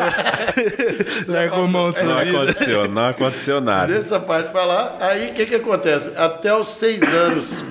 Largou 1.26 1.68
mão 1.68 1.92
Não 1.92 2.18
aconteceu, 2.18 2.88
não 2.88 3.06
aconteceu 3.06 3.60
nada. 3.60 3.92
Dessa 3.92 4.20
parte 4.20 4.52
para 4.52 4.64
lá, 4.64 4.96
aí 5.00 5.30
o 5.30 5.34
que, 5.34 5.46
que 5.46 5.54
acontece? 5.54 6.12
Até 6.16 6.54
os 6.54 6.68
seis 6.68 7.02
anos 7.02 7.62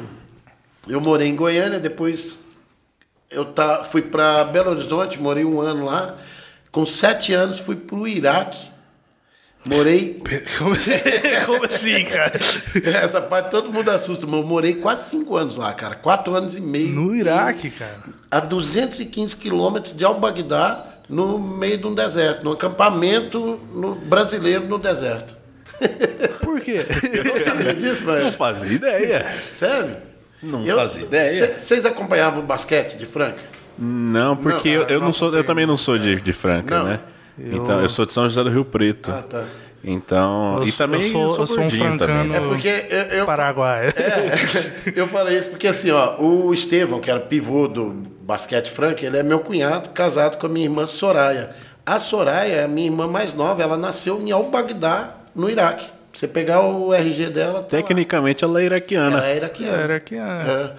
eu 0.87 0.99
morei 0.99 1.27
em 1.27 1.35
Goiânia, 1.35 1.79
depois 1.79 2.45
eu 3.29 3.45
tá, 3.45 3.83
fui 3.83 4.01
para 4.01 4.45
Belo 4.45 4.71
Horizonte, 4.71 5.19
morei 5.19 5.45
um 5.45 5.61
ano 5.61 5.85
lá. 5.85 6.15
Com 6.71 6.85
sete 6.85 7.33
anos 7.33 7.59
fui 7.59 7.75
para 7.75 7.95
o 7.95 8.07
Iraque 8.07 8.76
Morei. 9.67 10.21
Como, 11.45 11.65
assim, 11.65 12.05
cara? 12.05 12.33
Essa 13.03 13.21
parte 13.21 13.51
todo 13.51 13.71
mundo 13.71 13.89
assusta, 13.91 14.25
mas 14.25 14.39
eu 14.39 14.45
morei 14.45 14.75
quase 14.75 15.09
cinco 15.09 15.35
anos 15.35 15.57
lá, 15.57 15.73
cara. 15.73 15.95
Quatro 15.95 16.33
anos 16.33 16.55
e 16.55 16.61
meio. 16.61 16.93
No 16.93 17.15
Iraque, 17.15 17.69
cara. 17.69 17.99
A 18.31 18.39
215 18.39 19.35
quilômetros 19.35 19.95
de 19.95 20.05
Al-Baghdá, 20.05 20.85
no 21.09 21.37
meio 21.37 21.77
de 21.77 21.87
um 21.87 21.93
deserto, 21.93 22.43
num 22.43 22.51
acampamento 22.51 23.59
no, 23.73 23.95
brasileiro 23.95 24.65
no 24.65 24.77
deserto. 24.77 25.35
Por 26.41 26.61
quê? 26.61 26.85
Eu 27.13 27.23
não 27.25 27.39
sabia 27.39 27.73
disso, 27.73 28.03
mas. 28.05 28.23
Não 28.23 28.31
fazia 28.31 28.71
ideia. 28.71 29.25
Sério? 29.53 29.97
Não 30.41 30.65
eu, 30.65 30.77
fazia 30.77 31.03
ideia. 31.03 31.57
Vocês 31.57 31.85
acompanhavam 31.85 32.39
o 32.39 32.45
basquete 32.45 32.95
de 32.97 33.05
Franca? 33.05 33.41
Não, 33.77 34.35
porque 34.35 34.75
não, 34.75 34.81
eu, 34.83 34.87
eu, 34.87 34.99
não, 34.99 35.07
não 35.07 35.13
sou, 35.13 35.35
eu 35.35 35.43
também 35.43 35.65
não 35.65 35.77
sou 35.77 35.97
de, 35.97 36.19
de 36.19 36.33
Franca, 36.33 36.79
não. 36.79 36.85
né? 36.85 36.99
Eu... 37.37 37.57
Então, 37.57 37.79
eu 37.81 37.89
sou 37.89 38.05
de 38.05 38.13
São 38.13 38.23
José 38.23 38.43
do 38.43 38.49
Rio 38.49 38.65
Preto. 38.65 39.11
Ah, 39.11 39.21
tá. 39.21 39.45
Então, 39.83 40.57
eu, 40.57 40.67
e 40.67 40.71
também 40.71 41.01
eu 41.01 41.07
sou, 41.07 41.21
eu 41.21 41.29
sou, 41.29 41.63
eu 41.63 41.69
sou 41.69 41.87
um 41.87 41.97
também. 41.97 42.35
É 42.35 42.39
porque 42.41 42.85
eu, 42.89 43.19
eu 43.19 43.25
Paraguai. 43.25 43.93
É, 43.97 44.93
eu 44.95 45.07
falei 45.07 45.37
isso 45.37 45.49
porque 45.49 45.67
assim, 45.67 45.91
ó, 45.91 46.19
o 46.19 46.53
Estevão, 46.53 46.99
que 46.99 47.09
era 47.09 47.19
pivô 47.19 47.67
do 47.67 48.03
basquete 48.21 48.69
franco, 48.69 49.05
ele 49.05 49.17
é 49.17 49.23
meu 49.23 49.39
cunhado, 49.39 49.89
casado 49.91 50.37
com 50.37 50.47
a 50.47 50.49
minha 50.49 50.65
irmã 50.65 50.85
Soraya. 50.85 51.51
A 51.85 51.99
Soraya 51.99 52.53
é 52.53 52.63
a 52.65 52.67
minha 52.67 52.87
irmã 52.87 53.07
mais 53.07 53.33
nova, 53.33 53.61
ela 53.63 53.77
nasceu 53.77 54.21
em 54.21 54.31
Al-Baghdá, 54.31 55.15
no 55.33 55.49
Iraque. 55.49 55.87
Você 56.11 56.27
pegar 56.27 56.61
o 56.61 56.93
RG 56.93 57.29
dela. 57.29 57.61
Tá 57.61 57.77
Tecnicamente 57.77 58.43
lá. 58.43 58.51
ela 58.51 58.61
é 58.61 58.65
iraquiana. 58.65 59.17
Ela 59.17 59.27
é 59.27 59.37
iraquiana. 59.37 59.81
É 59.81 59.85
iraquiana. 59.85 60.51
É. 60.51 60.71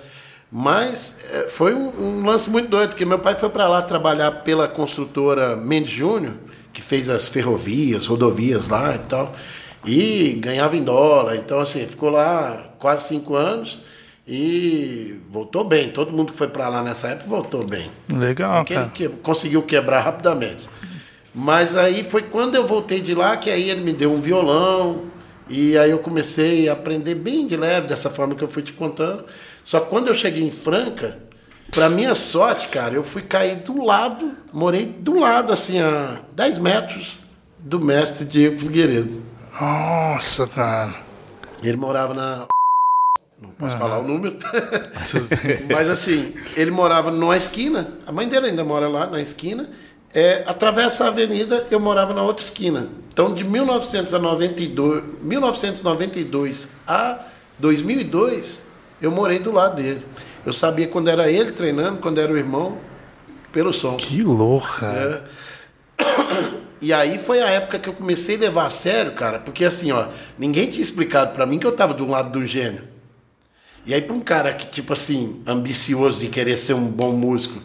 Mas 0.51 1.17
é, 1.33 1.49
foi 1.49 1.75
um, 1.75 1.89
um, 1.99 2.27
lance 2.27 2.51
muito 2.51 2.69
doido, 2.69 2.91
porque 2.91 3.05
meu 3.05 3.19
pai 3.19 3.37
foi 3.37 3.49
para 3.49 3.69
lá 3.69 3.81
trabalhar 3.81 4.31
pela 4.43 4.67
construtora 4.67 5.55
Mendes 5.57 5.93
Júnior 5.93 6.35
que 6.79 6.83
fez 6.83 7.09
as 7.09 7.29
ferrovias, 7.29 8.07
rodovias 8.07 8.69
lá 8.69 8.95
e 8.95 8.99
tal, 9.01 9.35
e 9.85 10.39
ganhava 10.41 10.77
em 10.77 10.85
dólar. 10.85 11.35
Então, 11.35 11.59
assim, 11.59 11.85
ficou 11.89 12.09
lá 12.09 12.71
quase 12.79 13.09
cinco 13.09 13.35
anos 13.35 13.79
e 14.27 15.17
voltou 15.29 15.65
bem. 15.65 15.91
Todo 15.91 16.13
mundo 16.13 16.31
que 16.31 16.39
foi 16.39 16.47
para 16.47 16.69
lá 16.69 16.81
nessa 16.81 17.09
época 17.09 17.29
voltou 17.29 17.67
bem. 17.67 17.91
Legal, 18.09 18.59
Porque 18.59 18.75
cara. 18.75 18.87
Ele 18.87 18.93
que, 18.95 19.09
conseguiu 19.09 19.63
quebrar 19.63 20.03
rapidamente. 20.03 20.69
Mas 21.35 21.77
aí 21.77 22.05
foi 22.05 22.23
quando 22.23 22.55
eu 22.55 22.65
voltei 22.65 23.01
de 23.01 23.13
lá 23.13 23.37
que 23.37 23.51
aí 23.51 23.69
ele 23.69 23.81
me 23.81 23.93
deu 23.93 24.13
um 24.13 24.21
violão 24.21 25.07
e 25.49 25.77
aí 25.77 25.91
eu 25.91 25.99
comecei 25.99 26.69
a 26.69 26.75
aprender 26.75 27.17
bem 27.17 27.45
de 27.45 27.57
leve, 27.57 27.89
dessa 27.89 28.09
forma 28.09 28.37
que 28.37 28.45
eu 28.45 28.49
fui 28.49 28.63
te 28.63 28.73
contando. 28.73 29.25
Só 29.65 29.81
que 29.81 29.91
quando 29.91 30.07
eu 30.07 30.15
cheguei 30.15 30.45
em 30.45 30.53
Franca, 30.53 31.19
Pra 31.71 31.89
minha 31.89 32.15
sorte, 32.15 32.69
cara, 32.69 32.95
eu 32.95 33.05
fui 33.05 33.23
cair 33.23 33.57
do 33.57 33.85
lado, 33.85 34.33
morei 34.53 34.87
do 34.87 35.19
lado, 35.19 35.53
assim, 35.53 35.81
a 35.81 36.19
10 36.33 36.59
metros 36.59 37.19
do 37.59 37.79
mestre 37.79 38.25
Diego 38.25 38.59
Figueiredo. 38.59 39.23
Nossa, 39.61 40.47
cara. 40.47 40.95
Ele 41.63 41.77
morava 41.77 42.15
na. 42.15 42.47
Não 43.41 43.51
posso 43.51 43.77
ah. 43.77 43.79
falar 43.79 43.99
o 43.99 44.03
número. 44.03 44.39
Mas 45.71 45.89
assim, 45.89 46.35
ele 46.57 46.71
morava 46.71 47.11
numa 47.11 47.37
esquina, 47.37 47.93
a 48.07 48.13
mãe 48.13 48.29
dele 48.29 48.47
ainda 48.47 48.65
mora 48.65 48.89
lá 48.89 49.07
na 49.07 49.21
esquina. 49.21 49.69
É, 50.13 50.43
atravessa 50.47 51.05
a 51.05 51.09
avenida, 51.09 51.67
eu 51.71 51.79
morava 51.79 52.15
na 52.15 52.23
outra 52.23 52.43
esquina. 52.43 52.89
Então, 53.13 53.35
de 53.35 53.45
1992, 53.45 55.05
1992 55.21 56.67
a 56.87 57.27
2002, 57.59 58.63
eu 59.03 59.13
morei 59.13 59.39
do 59.39 59.53
lado 59.53 59.77
dele. 59.77 60.03
Eu 60.49 60.53
sabia 60.55 60.89
quando 60.89 61.11
era 61.11 61.31
ele 61.31 61.53
treinando, 61.53 61.99
quando 61.99 62.19
era 62.19 62.33
o 62.33 62.37
irmão, 62.39 62.79
pelo 63.53 63.71
som. 63.71 63.97
Que 63.97 64.23
louca! 64.23 64.87
É. 65.99 66.59
E 66.81 66.93
aí 66.93 67.19
foi 67.19 67.43
a 67.43 67.51
época 67.51 67.77
que 67.77 67.89
eu 67.89 67.93
comecei 67.93 68.37
a 68.37 68.39
levar 68.39 68.67
a 68.67 68.71
sério, 68.71 69.11
cara, 69.11 69.41
porque 69.41 69.65
assim, 69.65 69.91
ó, 69.91 70.07
ninguém 70.39 70.71
tinha 70.71 70.81
explicado 70.81 71.33
para 71.35 71.45
mim 71.45 71.59
que 71.59 71.67
eu 71.67 71.73
tava 71.73 71.93
do 71.93 72.07
lado 72.07 72.31
do 72.31 72.47
gênio. 72.47 72.85
E 73.85 73.93
aí, 73.93 74.01
para 74.01 74.15
um 74.15 74.21
cara 74.21 74.53
que, 74.53 74.69
tipo 74.69 74.93
assim, 74.93 75.43
ambicioso 75.45 76.21
de 76.21 76.29
querer 76.29 76.57
ser 76.57 76.75
um 76.75 76.87
bom 76.87 77.13
músico, 77.13 77.61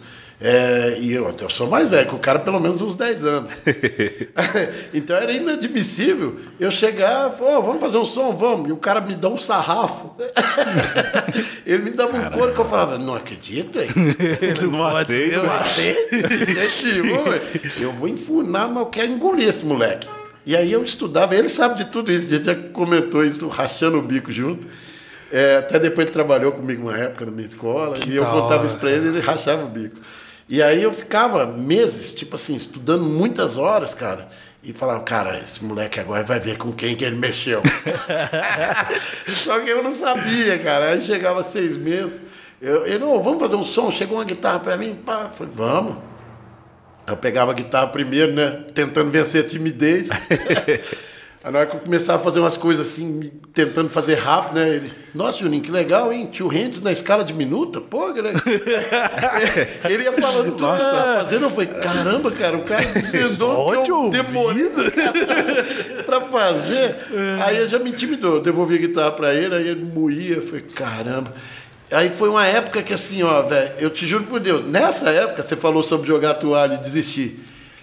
é, 0.45 0.97
e 0.99 1.13
eu, 1.13 1.33
eu 1.39 1.49
sou 1.49 1.67
mais 1.67 1.87
velho 1.87 2.09
que 2.09 2.15
o 2.15 2.19
cara, 2.19 2.37
pelo 2.37 2.59
menos 2.59 2.81
uns 2.81 2.97
10 2.97 3.23
anos. 3.23 3.53
então 4.93 5.15
era 5.15 5.31
inadmissível 5.31 6.37
eu 6.59 6.69
chegar 6.69 7.31
e 7.31 7.37
falar, 7.37 7.59
oh, 7.59 7.61
vamos 7.61 7.79
fazer 7.79 7.97
um 7.97 8.05
som, 8.05 8.35
vamos. 8.35 8.67
E 8.67 8.73
o 8.73 8.75
cara 8.75 8.99
me 8.99 9.15
dá 9.15 9.29
um 9.29 9.37
sarrafo. 9.37 10.13
Ele 11.65 11.83
me 11.83 11.91
dava 11.91 12.17
um 12.17 12.29
couro 12.29 12.53
que 12.53 12.59
eu 12.59 12.65
falava, 12.65 12.97
não 12.97 13.15
acredito, 13.15 13.79
hein? 13.79 13.87
Ele 14.41 14.67
não 14.67 14.85
aceita. 14.85 15.43
Não 15.43 15.53
aceita. 15.53 16.17
eu 17.79 17.93
vou 17.93 18.09
enfurnar, 18.09 18.67
mas 18.67 18.79
eu 18.79 18.87
quero 18.87 19.13
engolir 19.13 19.47
esse 19.47 19.65
moleque. 19.65 20.09
E 20.45 20.57
aí 20.57 20.73
eu 20.73 20.83
estudava, 20.83 21.33
ele 21.37 21.47
sabe 21.47 21.77
de 21.77 21.85
tudo 21.85 22.11
isso, 22.11 22.27
a 22.27 22.31
gente 22.31 22.45
já 22.47 22.55
comentou 22.55 23.23
isso, 23.23 23.47
rachando 23.47 23.97
o 23.97 24.01
bico 24.01 24.29
junto. 24.29 24.67
É, 25.31 25.55
até 25.55 25.79
depois 25.79 26.05
ele 26.05 26.13
trabalhou 26.13 26.51
comigo 26.51 26.89
uma 26.89 26.97
época 26.97 27.25
na 27.25 27.31
minha 27.31 27.47
escola, 27.47 27.95
que 27.97 28.09
e 28.09 28.17
eu 28.17 28.25
contava 28.25 28.65
isso 28.65 28.75
pra 28.75 28.91
ele, 28.91 29.07
ele 29.07 29.21
rachava 29.21 29.63
o 29.63 29.69
bico. 29.69 30.01
E 30.47 30.61
aí 30.61 30.83
eu 30.83 30.93
ficava 30.93 31.45
meses, 31.45 32.13
tipo 32.13 32.35
assim, 32.35 32.55
estudando 32.55 33.03
muitas 33.05 33.57
horas, 33.57 33.93
cara. 33.93 34.29
E 34.61 34.71
falava, 34.71 35.01
cara, 35.01 35.41
esse 35.43 35.63
moleque 35.63 35.99
agora 35.99 36.23
vai 36.23 36.39
ver 36.39 36.57
com 36.57 36.71
quem 36.71 36.95
que 36.95 37.03
ele 37.03 37.17
mexeu. 37.17 37.61
Só 39.27 39.59
que 39.59 39.69
eu 39.69 39.83
não 39.83 39.91
sabia, 39.91 40.57
cara. 40.59 40.91
Aí 40.91 41.01
chegava 41.01 41.43
seis 41.43 41.75
meses. 41.75 42.19
Eu, 42.61 42.85
ele, 42.85 43.03
oh, 43.03 43.21
vamos 43.21 43.39
fazer 43.41 43.57
um 43.57 43.63
som? 43.63 43.91
Chegou 43.91 44.17
uma 44.17 44.23
guitarra 44.23 44.59
para 44.59 44.77
mim? 44.77 44.95
Pá, 44.95 45.29
falei, 45.29 45.51
vamos. 45.53 45.97
Eu 47.05 47.17
pegava 47.17 47.51
a 47.51 47.53
guitarra 47.53 47.87
primeiro, 47.87 48.31
né? 48.31 48.63
Tentando 48.73 49.11
vencer 49.11 49.43
a 49.43 49.47
timidez. 49.47 50.07
Aí 51.43 51.51
na 51.51 51.59
hora 51.59 51.67
que 51.67 51.75
eu 51.75 51.81
começava 51.81 52.21
a 52.21 52.23
fazer 52.23 52.39
umas 52.39 52.55
coisas 52.55 52.87
assim, 52.87 53.29
tentando 53.53 53.89
fazer 53.89 54.15
rápido, 54.15 54.55
né? 54.55 54.77
Ele, 54.77 54.91
Nossa, 55.13 55.39
Juninho, 55.39 55.61
que 55.61 55.69
legal, 55.69 56.13
hein? 56.13 56.29
Tio 56.31 56.47
Rendes 56.47 56.81
na 56.81 56.89
escala 56.89 57.21
diminuta? 57.21 57.81
Pô, 57.81 58.13
galera. 58.13 58.41
ele 59.89 60.03
ia 60.03 60.13
falando 60.13 60.51
tudo 60.51 60.61
Nossa. 60.61 61.19
fazendo. 61.19 61.43
Eu 61.43 61.49
falei, 61.49 61.67
caramba, 61.67 62.31
cara, 62.31 62.55
o 62.55 62.63
cara 62.63 62.85
desvendou 62.85 63.83
que 63.83 63.91
eu 63.91 64.09
demorei 64.09 64.71
pra 66.05 66.21
fazer. 66.21 66.95
Aí 67.43 67.57
ele 67.57 67.67
já 67.67 67.77
me 67.77 67.89
intimidou. 67.89 68.35
Eu 68.35 68.41
devolvi 68.41 68.75
a 68.75 68.79
guitarra 68.79 69.11
pra 69.11 69.33
ele, 69.33 69.53
aí 69.53 69.67
ele 69.67 69.83
moía. 69.83 70.35
Eu 70.35 70.43
falei, 70.43 70.61
caramba. 70.61 71.33
Aí 71.91 72.09
foi 72.09 72.29
uma 72.29 72.47
época 72.47 72.81
que 72.81 72.93
assim, 72.93 73.21
ó, 73.21 73.41
velho, 73.41 73.71
eu 73.79 73.89
te 73.89 74.07
juro 74.07 74.23
por 74.23 74.39
Deus, 74.39 74.65
nessa 74.65 75.09
época 75.11 75.43
você 75.43 75.55
falou 75.55 75.83
sobre 75.83 76.07
jogar 76.07 76.35
toalha 76.35 76.75
e 76.75 76.77
desistir. 76.77 77.39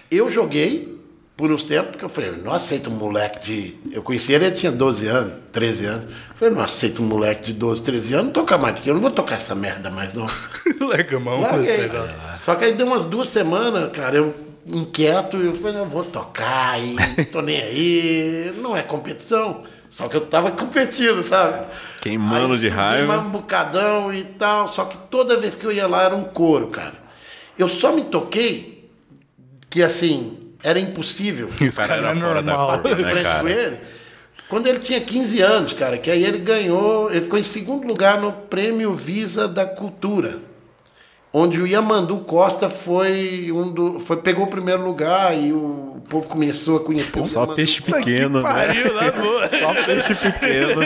Eu 0.09 0.29
joguei, 0.29 0.99
por 1.41 1.51
uns 1.51 1.63
tempos, 1.63 1.89
porque 1.89 2.05
eu 2.05 2.09
falei, 2.09 2.33
não 2.33 2.53
aceito 2.53 2.87
um 2.91 2.93
moleque 2.93 3.43
de. 3.43 3.75
Eu 3.91 4.03
conheci 4.03 4.31
ele, 4.31 4.45
ele 4.45 4.55
tinha 4.55 4.71
12 4.71 5.07
anos, 5.07 5.33
13 5.51 5.85
anos. 5.85 6.03
Eu 6.03 6.35
falei, 6.35 6.53
não 6.53 6.61
aceito 6.61 7.01
um 7.01 7.05
moleque 7.07 7.45
de 7.45 7.53
12, 7.53 7.81
13 7.81 8.13
anos, 8.13 8.25
não 8.27 8.31
tocar 8.31 8.59
mais 8.59 8.75
do 8.75 8.81
que 8.81 8.87
eu 8.87 8.93
não 8.93 9.01
vou 9.01 9.09
tocar 9.09 9.37
essa 9.37 9.55
merda 9.55 9.89
mais, 9.89 10.13
não. 10.13 10.27
Larga 10.87 11.17
a 11.17 11.19
mão, 11.19 11.41
Só 12.41 12.53
que 12.53 12.65
aí 12.65 12.73
deu 12.73 12.85
umas 12.85 13.05
duas 13.05 13.29
semanas, 13.29 13.91
cara, 13.91 14.17
eu 14.17 14.35
inquieto, 14.67 15.37
eu 15.37 15.55
falei, 15.55 15.79
eu 15.79 15.87
vou 15.87 16.03
tocar 16.03 16.79
e 16.79 17.25
tô 17.25 17.41
nem 17.41 17.59
aí, 17.59 18.53
não 18.57 18.77
é 18.77 18.83
competição. 18.83 19.63
Só 19.89 20.07
que 20.07 20.15
eu 20.15 20.21
tava 20.21 20.51
competindo, 20.53 21.23
sabe? 21.23 21.65
Queimando 22.01 22.53
aí, 22.53 22.59
de 22.59 22.67
raiva. 22.67 23.07
mais 23.07 23.25
um 23.25 23.29
bocadão 23.31 24.13
e 24.13 24.23
tal. 24.23 24.67
Só 24.67 24.85
que 24.85 24.95
toda 25.09 25.37
vez 25.37 25.55
que 25.55 25.65
eu 25.65 25.71
ia 25.71 25.87
lá 25.87 26.03
era 26.03 26.15
um 26.15 26.23
coro, 26.23 26.67
cara. 26.67 26.93
Eu 27.57 27.67
só 27.67 27.91
me 27.91 28.03
toquei 28.03 28.87
que 29.71 29.81
assim, 29.81 30.40
era 30.63 30.79
impossível. 30.79 31.49
Isso 31.61 31.77
cara 31.77 31.95
era 31.95 32.15
normal. 32.15 32.67
Bater 32.67 32.95
de 32.95 33.03
frente 33.03 33.39
com 33.39 33.47
ele. 33.47 33.77
Quando 34.47 34.67
ele 34.67 34.79
tinha 34.79 34.99
15 34.99 35.41
anos, 35.41 35.73
cara, 35.73 35.97
que 35.97 36.11
aí 36.11 36.25
ele 36.25 36.37
ganhou, 36.37 37.09
ele 37.09 37.21
ficou 37.21 37.39
em 37.39 37.43
segundo 37.43 37.87
lugar 37.87 38.19
no 38.19 38.33
Prêmio 38.33 38.93
Visa 38.93 39.47
da 39.47 39.65
Cultura, 39.65 40.39
onde 41.33 41.61
o 41.61 41.67
Yamandu 41.67 42.17
Costa 42.19 42.69
foi 42.69 43.51
um 43.53 43.71
do, 43.71 43.99
foi 43.99 44.17
pegou 44.17 44.45
o 44.45 44.47
primeiro 44.47 44.83
lugar 44.83 45.37
e 45.37 45.53
o 45.53 46.01
povo 46.09 46.27
começou 46.27 46.77
a 46.77 46.79
conhecer 46.81 47.13
Pô, 47.13 47.21
o 47.21 47.25
Só 47.25 47.45
peixe 47.47 47.81
pequeno, 47.81 48.41
né? 48.41 48.51
Pariu, 48.51 48.85
só 49.49 49.73
peixe 49.85 50.13
pequeno. 50.13 50.81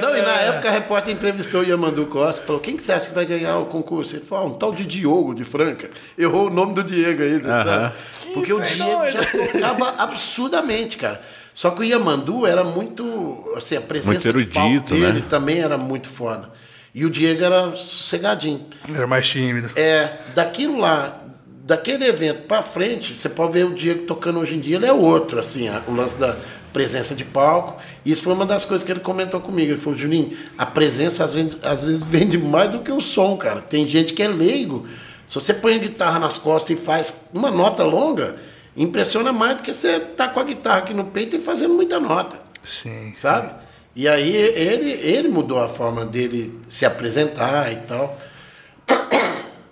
Não, 0.00 0.16
e 0.16 0.22
na 0.22 0.32
época 0.32 0.68
a 0.68 0.72
repórter 0.72 1.14
entrevistou 1.14 1.62
o 1.62 1.64
Yamandu 1.64 2.06
Costa 2.06 2.42
e 2.42 2.46
falou: 2.46 2.60
quem 2.60 2.76
que 2.76 2.82
você 2.82 2.92
acha 2.92 3.08
que 3.08 3.14
vai 3.14 3.24
ganhar 3.24 3.58
o 3.58 3.66
concurso? 3.66 4.16
Ele 4.16 4.24
falou: 4.24 4.44
ah, 4.44 4.48
um 4.48 4.54
tal 4.54 4.72
de 4.72 4.84
Diogo 4.84 5.34
de 5.34 5.44
Franca. 5.44 5.90
Errou 6.18 6.48
o 6.48 6.50
nome 6.50 6.74
do 6.74 6.82
Diego 6.82 7.22
aí. 7.22 7.40
Né? 7.40 7.92
Porque 8.32 8.52
o 8.52 8.60
Diego 8.60 9.10
já 9.10 9.24
tocava 9.24 9.94
absurdamente, 10.02 10.96
cara. 10.96 11.20
Só 11.54 11.70
que 11.70 11.80
o 11.80 11.84
Yamandu 11.84 12.46
era 12.46 12.64
muito. 12.64 13.52
Assim, 13.56 13.76
a 13.76 13.80
presença 13.80 14.12
muito 14.12 14.28
erudito, 14.28 14.94
de 14.94 15.00
dele 15.00 15.20
né? 15.20 15.26
também 15.28 15.60
era 15.60 15.78
muito 15.78 16.08
foda. 16.08 16.50
E 16.94 17.04
o 17.04 17.10
Diego 17.10 17.42
era 17.42 17.74
sossegadinho. 17.74 18.66
Era 18.94 19.06
mais 19.06 19.26
tímido. 19.28 19.70
É, 19.74 20.18
daquilo 20.34 20.78
lá, 20.78 21.24
daquele 21.64 22.04
evento 22.04 22.42
para 22.42 22.62
frente, 22.62 23.18
você 23.18 23.28
pode 23.28 23.52
ver 23.52 23.66
o 23.66 23.74
Diego 23.74 24.06
tocando 24.06 24.38
hoje 24.38 24.54
em 24.54 24.60
dia, 24.60 24.76
ele 24.76 24.86
é 24.86 24.92
outro, 24.92 25.40
assim, 25.40 25.68
o 25.88 25.92
lance 25.92 26.16
da 26.16 26.36
presença 26.72 27.14
de 27.14 27.24
palco. 27.24 27.80
E 28.04 28.12
isso 28.12 28.22
foi 28.22 28.32
uma 28.32 28.46
das 28.46 28.64
coisas 28.64 28.84
que 28.84 28.92
ele 28.92 29.00
comentou 29.00 29.40
comigo. 29.40 29.72
Ele 29.72 29.80
falou, 29.80 29.98
Juninho, 29.98 30.36
a 30.56 30.66
presença 30.66 31.24
às 31.24 31.34
vezes, 31.34 31.56
às 31.64 31.82
vezes 31.82 32.04
vende 32.04 32.38
mais 32.38 32.70
do 32.70 32.80
que 32.80 32.92
o 32.92 33.00
som, 33.00 33.36
cara. 33.36 33.60
Tem 33.60 33.88
gente 33.88 34.12
que 34.12 34.22
é 34.22 34.28
leigo. 34.28 34.86
Se 35.26 35.34
você 35.34 35.54
põe 35.54 35.74
a 35.74 35.78
guitarra 35.78 36.18
nas 36.18 36.38
costas 36.38 36.76
e 36.76 36.80
faz 36.80 37.28
uma 37.32 37.50
nota 37.50 37.82
longa, 37.82 38.36
impressiona 38.76 39.32
mais 39.32 39.56
do 39.56 39.62
que 39.62 39.72
você 39.72 39.98
tá 39.98 40.28
com 40.28 40.38
a 40.38 40.44
guitarra 40.44 40.78
aqui 40.78 40.94
no 40.94 41.06
peito 41.06 41.34
e 41.34 41.40
fazendo 41.40 41.74
muita 41.74 41.98
nota. 41.98 42.38
Sim. 42.62 43.12
Sabe? 43.14 43.48
Sim. 43.48 43.63
E 43.96 44.08
aí 44.08 44.34
ele, 44.34 44.90
ele 44.90 45.28
mudou 45.28 45.58
a 45.58 45.68
forma 45.68 46.04
dele 46.04 46.58
se 46.68 46.84
apresentar 46.84 47.72
e 47.72 47.76
tal. 47.76 48.18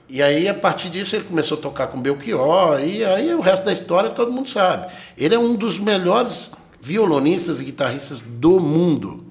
E 0.09 0.23
aí, 0.23 0.47
a 0.47 0.53
partir 0.53 0.91
disso, 0.91 1.17
ele 1.17 1.25
começou 1.25 1.57
a 1.57 1.61
tocar 1.61 1.87
com 1.87 1.99
Belchior, 1.99 2.81
e 2.81 3.03
aí 3.03 3.35
o 3.35 3.41
resto 3.41 3.65
da 3.65 3.73
história 3.73 4.11
todo 4.11 4.31
mundo 4.31 4.51
sabe. 4.51 4.93
Ele 5.17 5.35
é 5.35 5.39
um 5.39 5.55
dos 5.55 5.79
melhores 5.79 6.53
violonistas 6.83 7.61
e 7.61 7.65
guitarristas 7.65 8.21
do 8.21 8.61
mundo. 8.61 9.25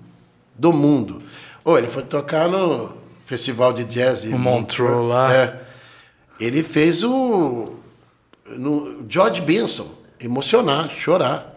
Do 0.56 0.74
mundo. 0.74 1.22
Oh, 1.64 1.78
ele 1.78 1.86
foi 1.86 2.02
tocar 2.02 2.50
no 2.50 2.92
Festival 3.24 3.72
de 3.74 3.84
Jazz 3.86 4.24
de 4.24 4.30
Montreux 4.30 5.08
lá. 5.08 5.34
É. 5.34 5.62
Ele 6.39 6.64
fez 6.64 7.04
o 7.04 7.76
no 8.58 9.06
George 9.08 9.39
Benson 9.42 9.88
emocionar, 10.20 10.89
chorar. 10.89 11.51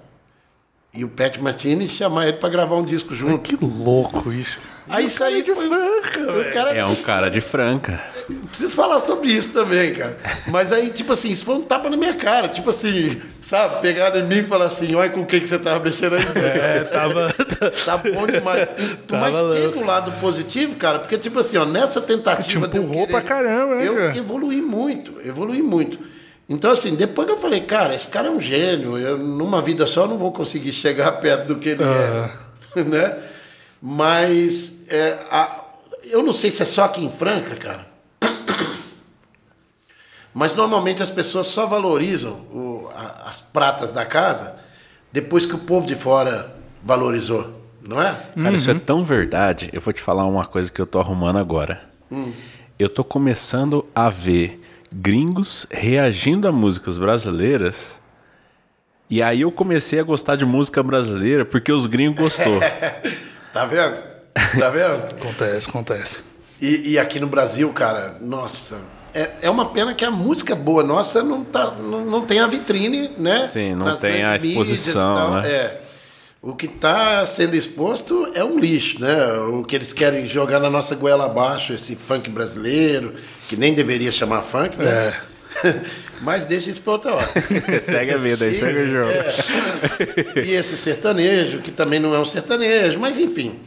E 0.96 1.04
o 1.04 1.08
Pat 1.08 1.38
Martini 1.38 1.88
chamar 1.88 2.28
ele 2.28 2.36
para 2.36 2.48
gravar 2.48 2.76
um 2.76 2.84
disco 2.84 3.16
junto. 3.16 3.38
que 3.38 3.56
louco 3.56 4.32
isso. 4.32 4.60
Aí 4.88 5.06
isso 5.06 5.24
aí 5.24 5.42
de 5.42 5.52
foi 5.52 5.66
franca, 5.66 6.44
cara... 6.52 6.70
É 6.72 6.84
um 6.84 6.94
cara 6.94 7.28
de 7.28 7.40
franca. 7.40 8.00
Preciso 8.48 8.76
falar 8.76 9.00
sobre 9.00 9.32
isso 9.32 9.52
também, 9.52 9.92
cara. 9.92 10.16
Mas 10.46 10.70
aí, 10.70 10.90
tipo 10.90 11.12
assim, 11.12 11.32
isso 11.32 11.44
foi 11.44 11.56
um 11.56 11.62
tapa 11.62 11.90
na 11.90 11.96
minha 11.96 12.14
cara. 12.14 12.48
Tipo 12.48 12.70
assim, 12.70 13.20
sabe? 13.40 13.80
Pegar 13.80 14.16
em 14.16 14.22
mim 14.22 14.36
e 14.36 14.44
falar 14.44 14.66
assim, 14.66 14.94
olha 14.94 15.10
com 15.10 15.22
o 15.22 15.26
que, 15.26 15.40
que 15.40 15.48
você 15.48 15.58
tava 15.58 15.82
mexendo 15.82 16.14
aí. 16.14 16.22
É, 16.36 16.84
tava... 16.84 17.34
tá 17.84 17.96
bom 17.96 18.26
demais. 18.26 18.68
Tava 19.08 19.30
Mas 19.30 19.38
louco. 19.38 19.72
tem 19.72 19.82
um 19.82 19.86
lado 19.86 20.12
positivo, 20.20 20.76
cara, 20.76 21.00
porque, 21.00 21.18
tipo 21.18 21.40
assim, 21.40 21.56
ó, 21.56 21.64
nessa 21.64 22.00
tentativa... 22.00 22.68
Te 22.68 22.76
empurrou 22.76 23.08
pra 23.08 23.20
caramba, 23.20 23.76
né, 23.76 23.88
Eu 23.88 23.96
cara? 23.96 24.16
evolui 24.16 24.60
muito, 24.60 25.14
evolui 25.24 25.60
muito. 25.60 25.98
Então, 26.48 26.70
assim, 26.70 26.94
depois 26.94 27.26
que 27.26 27.32
eu 27.32 27.38
falei, 27.38 27.62
cara, 27.62 27.94
esse 27.94 28.08
cara 28.08 28.28
é 28.28 28.30
um 28.30 28.40
gênio, 28.40 28.98
eu 28.98 29.16
numa 29.16 29.62
vida 29.62 29.86
só 29.86 30.06
não 30.06 30.18
vou 30.18 30.30
conseguir 30.30 30.72
chegar 30.72 31.12
perto 31.20 31.46
do 31.46 31.56
que 31.56 31.70
ele 31.70 31.82
uhum. 31.82 31.90
é, 32.76 32.84
né? 32.84 33.18
Mas 33.80 34.80
é, 34.88 35.18
a, 35.30 35.64
eu 36.04 36.22
não 36.22 36.32
sei 36.32 36.50
se 36.50 36.62
é 36.62 36.66
só 36.66 36.84
aqui 36.84 37.02
em 37.02 37.10
Franca, 37.10 37.56
cara, 37.56 37.86
mas 40.32 40.54
normalmente 40.54 41.02
as 41.02 41.10
pessoas 41.10 41.46
só 41.46 41.66
valorizam 41.66 42.32
o, 42.52 42.90
a, 42.94 43.30
as 43.30 43.40
pratas 43.40 43.90
da 43.90 44.04
casa 44.04 44.56
depois 45.12 45.46
que 45.46 45.54
o 45.54 45.58
povo 45.58 45.86
de 45.86 45.94
fora 45.94 46.56
valorizou, 46.82 47.62
não 47.80 48.02
é? 48.02 48.12
Cara, 48.34 48.48
uhum. 48.50 48.54
isso 48.54 48.70
é 48.70 48.74
tão 48.74 49.04
verdade. 49.04 49.70
Eu 49.72 49.80
vou 49.80 49.92
te 49.92 50.02
falar 50.02 50.26
uma 50.26 50.44
coisa 50.44 50.70
que 50.70 50.80
eu 50.80 50.86
tô 50.86 50.98
arrumando 50.98 51.38
agora. 51.38 51.82
Hum. 52.10 52.32
Eu 52.78 52.88
tô 52.88 53.04
começando 53.04 53.86
a 53.94 54.10
ver 54.10 54.60
gringos 54.94 55.66
reagindo 55.70 56.46
a 56.46 56.52
músicas 56.52 56.96
brasileiras. 56.96 58.00
E 59.10 59.22
aí 59.22 59.40
eu 59.40 59.50
comecei 59.50 59.98
a 59.98 60.02
gostar 60.02 60.36
de 60.36 60.44
música 60.44 60.82
brasileira 60.82 61.44
porque 61.44 61.72
os 61.72 61.86
gringos 61.86 62.16
gostou. 62.16 62.60
tá 63.52 63.66
vendo? 63.66 63.96
Tá 64.58 64.70
vendo? 64.70 65.04
acontece, 65.20 65.68
acontece. 65.68 66.20
E, 66.60 66.92
e, 66.92 66.98
aqui 66.98 67.18
no 67.18 67.26
Brasil, 67.26 67.70
cara, 67.72 68.16
nossa, 68.20 68.78
é, 69.12 69.30
é 69.42 69.50
uma 69.50 69.66
pena 69.66 69.92
que 69.92 70.04
a 70.04 70.10
música 70.10 70.54
boa 70.54 70.82
nossa 70.82 71.22
não, 71.22 71.44
tá, 71.44 71.72
não, 71.72 72.04
não 72.04 72.24
tem 72.24 72.38
a 72.38 72.46
vitrine, 72.46 73.10
né? 73.18 73.48
Sim, 73.50 73.74
não 73.74 73.96
tem 73.96 74.22
a 74.22 74.36
exposição, 74.36 75.42
né? 75.42 75.50
É. 75.50 75.83
O 76.46 76.54
que 76.54 76.66
está 76.66 77.24
sendo 77.24 77.56
exposto 77.56 78.30
é 78.34 78.44
um 78.44 78.58
lixo, 78.58 79.00
né? 79.00 79.32
O 79.48 79.64
que 79.64 79.74
eles 79.74 79.94
querem 79.94 80.26
jogar 80.26 80.60
na 80.60 80.68
nossa 80.68 80.94
goela 80.94 81.24
abaixo, 81.24 81.72
esse 81.72 81.96
funk 81.96 82.28
brasileiro, 82.28 83.14
que 83.48 83.56
nem 83.56 83.72
deveria 83.72 84.12
chamar 84.12 84.42
funk, 84.42 84.76
né? 84.76 85.14
É. 85.64 85.80
Mas 86.20 86.44
deixa 86.44 86.70
isso 86.70 86.82
para 86.82 86.92
outra 86.92 87.14
hora. 87.14 87.28
segue 87.80 88.12
a 88.12 88.18
vida, 88.18 88.44
aí 88.44 88.50
e, 88.50 88.54
segue 88.54 88.78
o 88.78 88.88
jogo. 88.90 89.10
É. 89.10 90.44
E 90.44 90.50
esse 90.50 90.76
sertanejo, 90.76 91.62
que 91.62 91.70
também 91.70 91.98
não 91.98 92.14
é 92.14 92.18
um 92.18 92.26
sertanejo, 92.26 93.00
mas 93.00 93.18
enfim. 93.18 93.60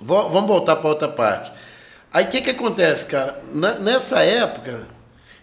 Vamos 0.00 0.46
voltar 0.46 0.76
para 0.76 0.90
outra 0.90 1.08
parte. 1.08 1.52
Aí 2.12 2.26
o 2.26 2.28
que, 2.28 2.42
que 2.42 2.50
acontece, 2.50 3.06
cara? 3.06 3.40
Na, 3.50 3.78
nessa 3.78 4.22
época, 4.22 4.86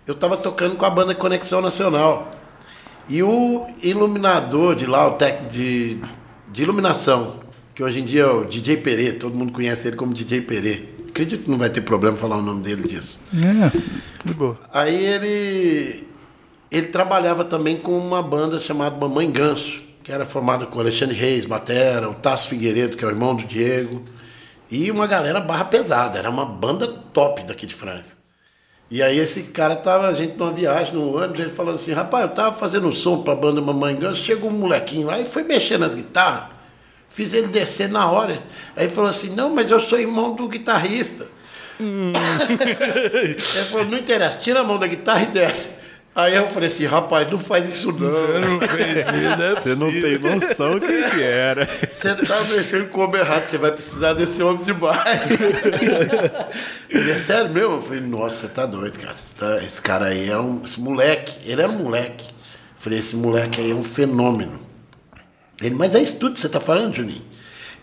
eu 0.05 0.13
estava 0.13 0.37
tocando 0.37 0.75
com 0.75 0.85
a 0.85 0.89
banda 0.91 1.15
Conexão 1.15 1.59
Nacional. 1.59 2.31
E 3.09 3.23
o 3.23 3.67
iluminador 3.81 4.75
de 4.75 4.85
lá, 4.85 5.07
o 5.07 5.13
técnico 5.13 5.51
de 5.51 6.01
de 6.51 6.63
iluminação, 6.63 7.39
que 7.73 7.83
hoje 7.83 8.01
em 8.01 8.05
dia 8.05 8.23
é 8.23 8.27
o 8.27 8.45
DJ 8.45 8.77
Perê, 8.77 9.13
todo 9.13 9.37
mundo 9.37 9.51
conhece 9.51 9.87
ele 9.87 9.95
como 9.95 10.13
DJ 10.13 10.41
Perê. 10.41 10.83
Acredito 11.09 11.45
que 11.45 11.51
não 11.51 11.57
vai 11.57 11.69
ter 11.69 11.81
problema 11.81 12.15
falar 12.15 12.37
o 12.37 12.41
nome 12.41 12.61
dele 12.61 12.87
disso. 12.87 13.19
É, 13.33 14.25
de 14.25 14.33
boa. 14.33 14.59
Aí 14.71 15.05
ele, 15.05 16.07
ele 16.69 16.87
trabalhava 16.87 17.43
também 17.43 17.77
com 17.77 17.97
uma 17.97 18.21
banda 18.21 18.59
chamada 18.59 18.97
Mamãe 18.97 19.29
Ganso, 19.31 19.81
que 20.03 20.11
era 20.11 20.25
formada 20.25 20.65
com 20.65 20.79
Alexandre 20.79 21.15
Reis, 21.15 21.45
Batera, 21.45 22.09
o 22.09 22.13
Tasso 22.13 22.49
Figueiredo, 22.49 22.97
que 22.97 23.03
é 23.03 23.07
o 23.07 23.11
irmão 23.11 23.35
do 23.35 23.43
Diego, 23.43 24.03
e 24.69 24.89
uma 24.89 25.05
galera 25.05 25.39
barra 25.39 25.65
pesada, 25.65 26.17
era 26.17 26.29
uma 26.29 26.45
banda 26.45 26.87
top 26.87 27.43
daqui 27.43 27.65
de 27.65 27.75
Franca. 27.75 28.20
E 28.91 29.01
aí 29.01 29.17
esse 29.17 29.43
cara 29.43 29.77
tava, 29.77 30.09
a 30.09 30.13
gente 30.13 30.37
numa 30.37 30.51
viagem, 30.51 30.93
no 30.93 31.15
ônibus, 31.15 31.39
ele 31.39 31.49
falando 31.49 31.75
assim, 31.75 31.93
rapaz, 31.93 32.25
eu 32.25 32.29
tava 32.31 32.53
fazendo 32.57 32.89
um 32.89 32.91
som 32.91 33.23
pra 33.23 33.33
banda 33.33 33.61
Mamãe 33.61 33.95
Ganso, 33.95 34.21
chegou 34.21 34.49
um 34.49 34.53
molequinho 34.53 35.07
lá 35.07 35.17
e 35.17 35.23
foi 35.23 35.43
mexer 35.43 35.77
nas 35.77 35.95
guitarras, 35.95 36.49
fiz 37.07 37.33
ele 37.33 37.47
descer 37.47 37.87
na 37.87 38.11
hora. 38.11 38.43
Aí 38.75 38.89
falou 38.89 39.09
assim, 39.09 39.33
não, 39.33 39.49
mas 39.49 39.71
eu 39.71 39.79
sou 39.79 39.97
irmão 39.97 40.35
do 40.35 40.45
guitarrista. 40.49 41.25
Hum. 41.79 42.11
ele 43.15 43.39
falou, 43.39 43.85
não 43.85 43.97
interessa, 43.97 44.37
tira 44.39 44.59
a 44.59 44.63
mão 44.63 44.77
da 44.77 44.87
guitarra 44.87 45.23
e 45.23 45.27
desce. 45.27 45.79
Aí 46.13 46.35
eu 46.35 46.49
falei 46.49 46.67
assim, 46.67 46.85
rapaz, 46.85 47.31
não 47.31 47.39
faz 47.39 47.69
isso 47.69 47.89
não. 47.93 48.11
Você 48.11 48.39
não 48.39 48.59
fez 48.59 48.97
isso, 48.97 49.41
é 49.41 49.55
Você 49.55 49.75
não 49.75 49.89
tem 49.89 50.19
noção 50.19 50.75
o 50.75 50.81
que, 50.81 51.21
era. 51.23 51.65
Você 51.65 52.13
tá 52.15 52.43
mexendo 52.43 52.89
com 52.89 52.99
o 52.99 53.03
homem 53.05 53.21
errado, 53.21 53.45
você 53.45 53.57
vai 53.57 53.71
precisar 53.71 54.13
desse 54.13 54.43
homem 54.43 54.61
demais. 54.63 55.31
ele 56.89 57.11
é 57.11 57.17
sério 57.17 57.49
mesmo? 57.49 57.75
Eu 57.75 57.81
falei, 57.81 58.01
nossa, 58.01 58.35
você 58.35 58.47
tá 58.49 58.65
doido, 58.65 58.99
cara. 58.99 59.15
Tá, 59.39 59.63
esse 59.63 59.81
cara 59.81 60.07
aí 60.07 60.29
é 60.29 60.37
um. 60.37 60.65
Esse 60.65 60.81
moleque, 60.81 61.33
ele 61.49 61.61
era 61.61 61.71
um 61.71 61.77
moleque. 61.77 62.25
Eu 62.25 62.35
falei, 62.77 62.99
esse 62.99 63.15
moleque 63.15 63.61
aí 63.61 63.71
é 63.71 63.75
um 63.75 63.83
fenômeno. 63.83 64.59
Ele, 65.61 65.75
mas 65.75 65.95
é 65.95 66.01
isso 66.01 66.19
tudo 66.19 66.33
que 66.33 66.41
você 66.41 66.49
tá 66.49 66.59
falando, 66.59 66.93
Juninho? 66.93 67.30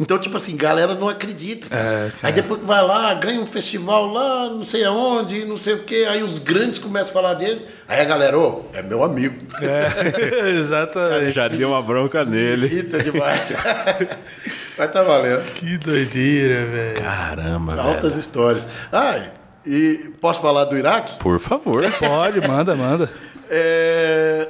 Então, 0.00 0.18
tipo 0.18 0.36
assim, 0.36 0.56
galera 0.56 0.94
não 0.94 1.08
acredita. 1.08 1.66
É, 1.74 2.10
aí 2.22 2.32
depois 2.32 2.60
que 2.60 2.66
vai 2.66 2.84
lá, 2.84 3.12
ganha 3.14 3.40
um 3.40 3.46
festival 3.46 4.06
lá, 4.06 4.48
não 4.48 4.64
sei 4.64 4.84
aonde, 4.84 5.44
não 5.44 5.56
sei 5.56 5.74
o 5.74 5.84
quê, 5.84 6.06
aí 6.08 6.22
os 6.22 6.38
grandes 6.38 6.78
começam 6.78 7.10
a 7.10 7.12
falar 7.12 7.34
dele, 7.34 7.66
aí 7.86 8.00
a 8.00 8.04
galera, 8.04 8.38
ô, 8.38 8.64
oh, 8.72 8.76
é 8.76 8.82
meu 8.82 9.02
amigo. 9.02 9.36
É, 9.60 10.50
exatamente. 10.56 11.32
Já 11.32 11.48
deu 11.48 11.70
uma 11.70 11.82
bronca 11.82 12.24
nele. 12.24 12.66
Irrita 12.66 13.02
demais. 13.02 13.52
Vai 14.78 14.88
tá 14.88 15.02
valendo. 15.02 15.42
Que 15.54 15.76
doideira, 15.76 16.64
velho. 16.66 17.02
Caramba, 17.02 17.74
velho. 17.74 17.88
Altas 17.88 18.16
histórias. 18.16 18.68
Ai, 18.92 19.32
e 19.66 20.12
posso 20.20 20.40
falar 20.40 20.64
do 20.64 20.78
Iraque? 20.78 21.18
Por 21.18 21.40
favor. 21.40 21.82
Pode, 21.98 22.46
manda, 22.46 22.76
manda. 22.76 23.10
É, 23.50 24.48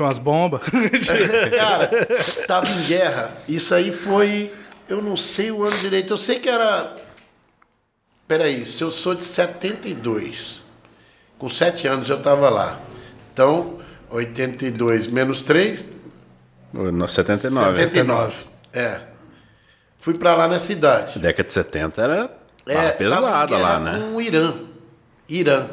tinha 0.00 0.06
umas 0.06 0.18
bombas. 0.18 0.62
Cara, 1.56 1.90
tava 2.46 2.68
em 2.70 2.82
guerra. 2.86 3.30
Isso 3.46 3.74
aí 3.74 3.92
foi. 3.92 4.52
Eu 4.88 5.02
não 5.02 5.16
sei 5.16 5.50
o 5.50 5.62
ano 5.62 5.76
direito. 5.78 6.12
Eu 6.12 6.18
sei 6.18 6.38
que 6.38 6.48
era. 6.48 6.96
Peraí, 8.26 8.64
se 8.66 8.82
eu 8.82 8.90
sou 8.90 9.14
de 9.14 9.24
72, 9.24 10.60
com 11.38 11.48
7 11.48 11.86
anos 11.88 12.08
eu 12.08 12.20
tava 12.22 12.48
lá. 12.48 12.80
Então, 13.32 13.80
82 14.08 15.06
menos 15.08 15.42
3. 15.42 15.86
No 16.72 17.08
79. 17.08 17.76
79. 17.76 18.36
É. 18.72 19.00
Fui 19.98 20.14
para 20.14 20.34
lá 20.34 20.48
na 20.48 20.58
cidade. 20.58 21.18
A 21.18 21.20
década 21.20 21.46
de 21.46 21.52
70 21.52 22.02
era 22.02 22.30
é, 22.66 22.90
pesada 22.92 23.56
lá, 23.56 23.78
né? 23.78 23.98
Com 23.98 24.16
o 24.16 24.22
Irã. 24.22 24.54
Irã. 25.28 25.68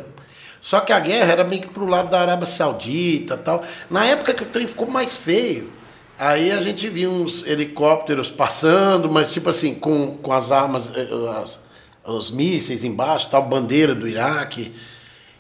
Só 0.68 0.82
que 0.82 0.92
a 0.92 1.00
guerra 1.00 1.32
era 1.32 1.44
meio 1.46 1.62
que 1.62 1.70
pro 1.70 1.86
lado 1.86 2.10
da 2.10 2.20
Arábia 2.20 2.46
Saudita 2.46 3.38
tal. 3.38 3.64
Na 3.90 4.06
época 4.06 4.34
que 4.34 4.44
o 4.44 4.48
trem 4.48 4.68
ficou 4.68 4.86
mais 4.86 5.16
feio, 5.16 5.72
aí 6.20 6.52
a 6.52 6.62
gente 6.62 6.90
viu 6.90 7.10
uns 7.10 7.42
helicópteros 7.48 8.30
passando, 8.30 9.10
mas 9.10 9.32
tipo 9.32 9.50
assim, 9.50 9.76
com, 9.76 10.18
com 10.18 10.34
as 10.34 10.52
armas, 10.52 10.92
eh, 10.94 11.08
as, 11.42 11.64
os 12.04 12.32
mísseis 12.32 12.84
embaixo, 12.84 13.30
tal, 13.30 13.44
bandeira 13.44 13.96
do 13.96 14.10
Iraque. 14.10 14.76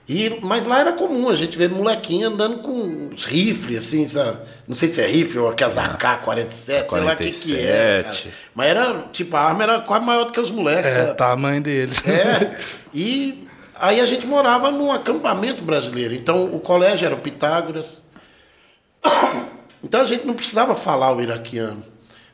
E, 0.07 0.39
mas 0.41 0.65
lá 0.65 0.79
era 0.79 0.93
comum 0.93 1.27
a 1.27 1.35
gente 1.35 1.57
ver 1.57 1.69
molequinho 1.69 2.29
andando 2.29 2.59
com 2.59 3.09
os 3.13 3.25
rifles, 3.25 3.79
assim, 3.79 4.07
sabe? 4.07 4.37
Não 4.65 4.77
sei 4.77 4.87
se 4.87 5.01
é 5.01 5.07
rifle 5.07 5.39
ou 5.39 5.49
aquelas 5.49 5.77
AK-47, 5.77 6.89
sei 6.89 7.01
lá 7.01 7.11
o 7.11 7.17
que, 7.17 7.31
que 7.31 7.59
é. 7.59 8.03
Cara. 8.03 8.17
Mas 8.55 8.67
era, 8.69 8.93
tipo, 9.11 9.35
a 9.35 9.41
arma 9.41 9.63
era 9.63 9.81
quase 9.81 10.05
maior 10.05 10.23
do 10.23 10.31
que 10.31 10.39
os 10.39 10.51
moleques. 10.51 10.93
É, 10.93 11.07
sabe? 11.07 11.17
tamanho 11.17 11.61
deles. 11.61 12.01
É. 12.07 12.57
E 12.93 13.46
aí 13.79 13.99
a 13.99 14.05
gente 14.05 14.25
morava 14.25 14.71
num 14.71 14.91
acampamento 14.91 15.63
brasileiro. 15.63 16.13
Então 16.13 16.45
o 16.45 16.59
colégio 16.59 17.05
era 17.05 17.15
o 17.15 17.19
Pitágoras. 17.19 18.01
Então 19.83 20.01
a 20.01 20.05
gente 20.05 20.25
não 20.25 20.33
precisava 20.33 20.73
falar 20.73 21.15
o 21.15 21.21
iraquiano. 21.21 21.83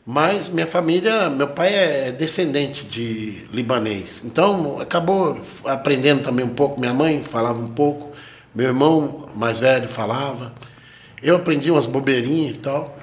Mas 0.06 0.48
minha 0.48 0.66
família, 0.66 1.30
meu 1.30 1.50
pai 1.50 1.74
é 1.74 2.12
descendente 2.12 2.86
de 2.86 3.46
libanês. 3.52 4.22
Então 4.24 4.80
acabou 4.80 5.40
aprendendo 5.66 6.24
também 6.24 6.46
um 6.46 6.54
pouco. 6.54 6.80
Minha 6.80 6.94
mãe 6.94 7.22
falava 7.22 7.60
um 7.60 7.68
pouco. 7.68 8.12
Meu 8.56 8.68
irmão 8.68 9.30
mais 9.36 9.60
velho 9.60 9.88
falava. 9.88 10.54
Eu 11.22 11.36
aprendi 11.36 11.70
umas 11.70 11.86
bobeirinhas 11.86 12.56
e 12.56 12.60
tal. 12.60 12.98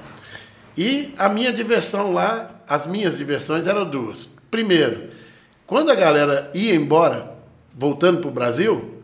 E 0.77 1.15
a 1.19 1.29
minha 1.29 1.53
diversão 1.53 2.13
lá, 2.13 2.63
as 2.67 2.87
minhas 2.87 3.19
diversões 3.19 3.67
eram 3.67 3.89
duas. 3.89 4.29
Primeiro, 4.51 5.11
quando 5.67 5.91
a 5.91 5.95
galera 5.95 6.51
ia 6.53 6.75
embora, 6.75 7.35
voltando 7.75 8.21
para 8.21 8.29
o 8.29 8.33
Brasil, 8.33 9.03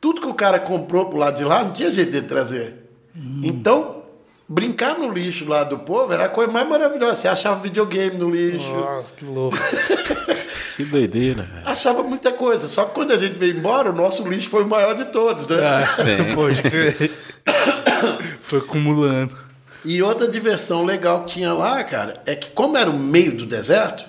tudo 0.00 0.20
que 0.20 0.26
o 0.26 0.34
cara 0.34 0.58
comprou 0.58 1.06
pro 1.06 1.18
lado 1.18 1.36
de 1.36 1.44
lá 1.44 1.62
não 1.62 1.72
tinha 1.72 1.90
jeito 1.90 2.12
de 2.12 2.22
trazer. 2.22 2.74
Hum. 3.16 3.40
Então, 3.44 4.02
brincar 4.48 4.98
no 4.98 5.10
lixo 5.10 5.48
lá 5.48 5.64
do 5.64 5.78
povo 5.78 6.12
era 6.12 6.24
a 6.24 6.28
coisa 6.28 6.52
mais 6.52 6.68
maravilhosa. 6.68 7.14
Você 7.14 7.28
achava 7.28 7.60
videogame 7.60 8.16
no 8.16 8.30
lixo. 8.30 8.68
Nossa, 8.68 9.14
que 9.14 9.24
louco. 9.24 9.56
que 10.76 10.84
doideira, 10.84 11.42
velho. 11.42 11.68
Achava 11.68 12.02
muita 12.02 12.32
coisa. 12.32 12.66
Só 12.68 12.84
que 12.84 12.94
quando 12.94 13.12
a 13.12 13.18
gente 13.18 13.38
veio 13.38 13.56
embora, 13.56 13.90
o 13.90 13.94
nosso 13.94 14.26
lixo 14.28 14.48
foi 14.50 14.64
o 14.64 14.68
maior 14.68 14.94
de 14.94 15.06
todos, 15.06 15.46
né? 15.46 15.56
Ah, 15.60 15.86
sim. 15.96 16.34
Pode 16.34 16.62
foi 18.42 18.58
acumulando. 18.58 19.34
E 19.84 20.02
outra 20.02 20.28
diversão 20.28 20.84
legal 20.84 21.24
que 21.24 21.34
tinha 21.34 21.52
lá, 21.52 21.82
cara, 21.82 22.22
é 22.26 22.34
que 22.34 22.50
como 22.50 22.76
era 22.76 22.90
o 22.90 22.98
meio 22.98 23.36
do 23.36 23.46
deserto, 23.46 24.04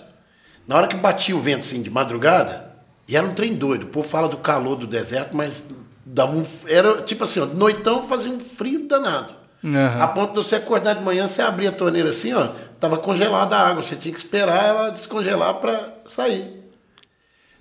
na 0.67 0.75
hora 0.75 0.87
que 0.87 0.95
batia 0.95 1.35
o 1.35 1.39
vento 1.39 1.61
assim 1.61 1.81
de 1.81 1.89
madrugada, 1.89 2.62
e 3.07 3.15
era 3.17 3.25
um 3.25 3.33
trem 3.33 3.53
doido. 3.53 3.83
O 3.83 3.87
povo 3.87 4.07
fala 4.07 4.27
do 4.27 4.37
calor 4.37 4.75
do 4.75 4.87
deserto, 4.87 5.35
mas 5.35 5.63
dava 6.05 6.35
um, 6.35 6.43
era 6.67 7.01
tipo 7.01 7.23
assim, 7.23 7.39
ó, 7.39 7.45
noitão 7.45 8.03
fazia 8.03 8.31
um 8.31 8.39
frio 8.39 8.87
danado. 8.87 9.33
Uhum. 9.63 10.01
A 10.01 10.07
ponto 10.07 10.31
de 10.31 10.35
você 10.37 10.57
acordar 10.57 10.95
de 10.95 11.03
manhã, 11.03 11.27
você 11.27 11.41
abria 11.41 11.69
a 11.69 11.73
torneira 11.73 12.09
assim, 12.09 12.33
ó, 12.33 12.49
tava 12.79 12.97
congelada 12.97 13.55
a 13.55 13.69
água, 13.69 13.81
você 13.81 13.95
tinha 13.95 14.13
que 14.13 14.19
esperar 14.19 14.65
ela 14.65 14.89
descongelar 14.89 15.55
para 15.55 15.93
sair. 16.05 16.61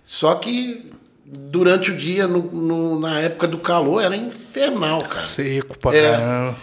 Só 0.02 0.34
que 0.34 0.90
durante 1.24 1.92
o 1.92 1.96
dia, 1.96 2.26
no, 2.26 2.42
no, 2.42 3.00
na 3.00 3.20
época 3.20 3.46
do 3.46 3.58
calor, 3.58 4.02
era 4.02 4.16
infernal, 4.16 5.02
cara. 5.02 5.14
Seco 5.14 5.78
pra 5.78 5.94
é. 5.94 6.10
caramba. 6.10 6.56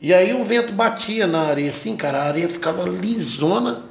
E 0.00 0.14
aí 0.14 0.32
o 0.32 0.44
vento 0.44 0.72
batia 0.72 1.26
na 1.26 1.42
areia 1.42 1.70
assim, 1.70 1.96
cara, 1.96 2.22
a 2.22 2.24
areia 2.28 2.48
ficava 2.48 2.84
lisona. 2.84 3.82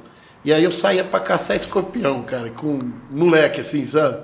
E 0.44 0.52
aí 0.52 0.64
eu 0.64 0.72
saía 0.72 1.04
para 1.04 1.20
caçar 1.20 1.56
escorpião, 1.56 2.22
cara, 2.22 2.50
com 2.50 2.92
moleque 3.10 3.60
assim, 3.60 3.84
sabe? 3.84 4.20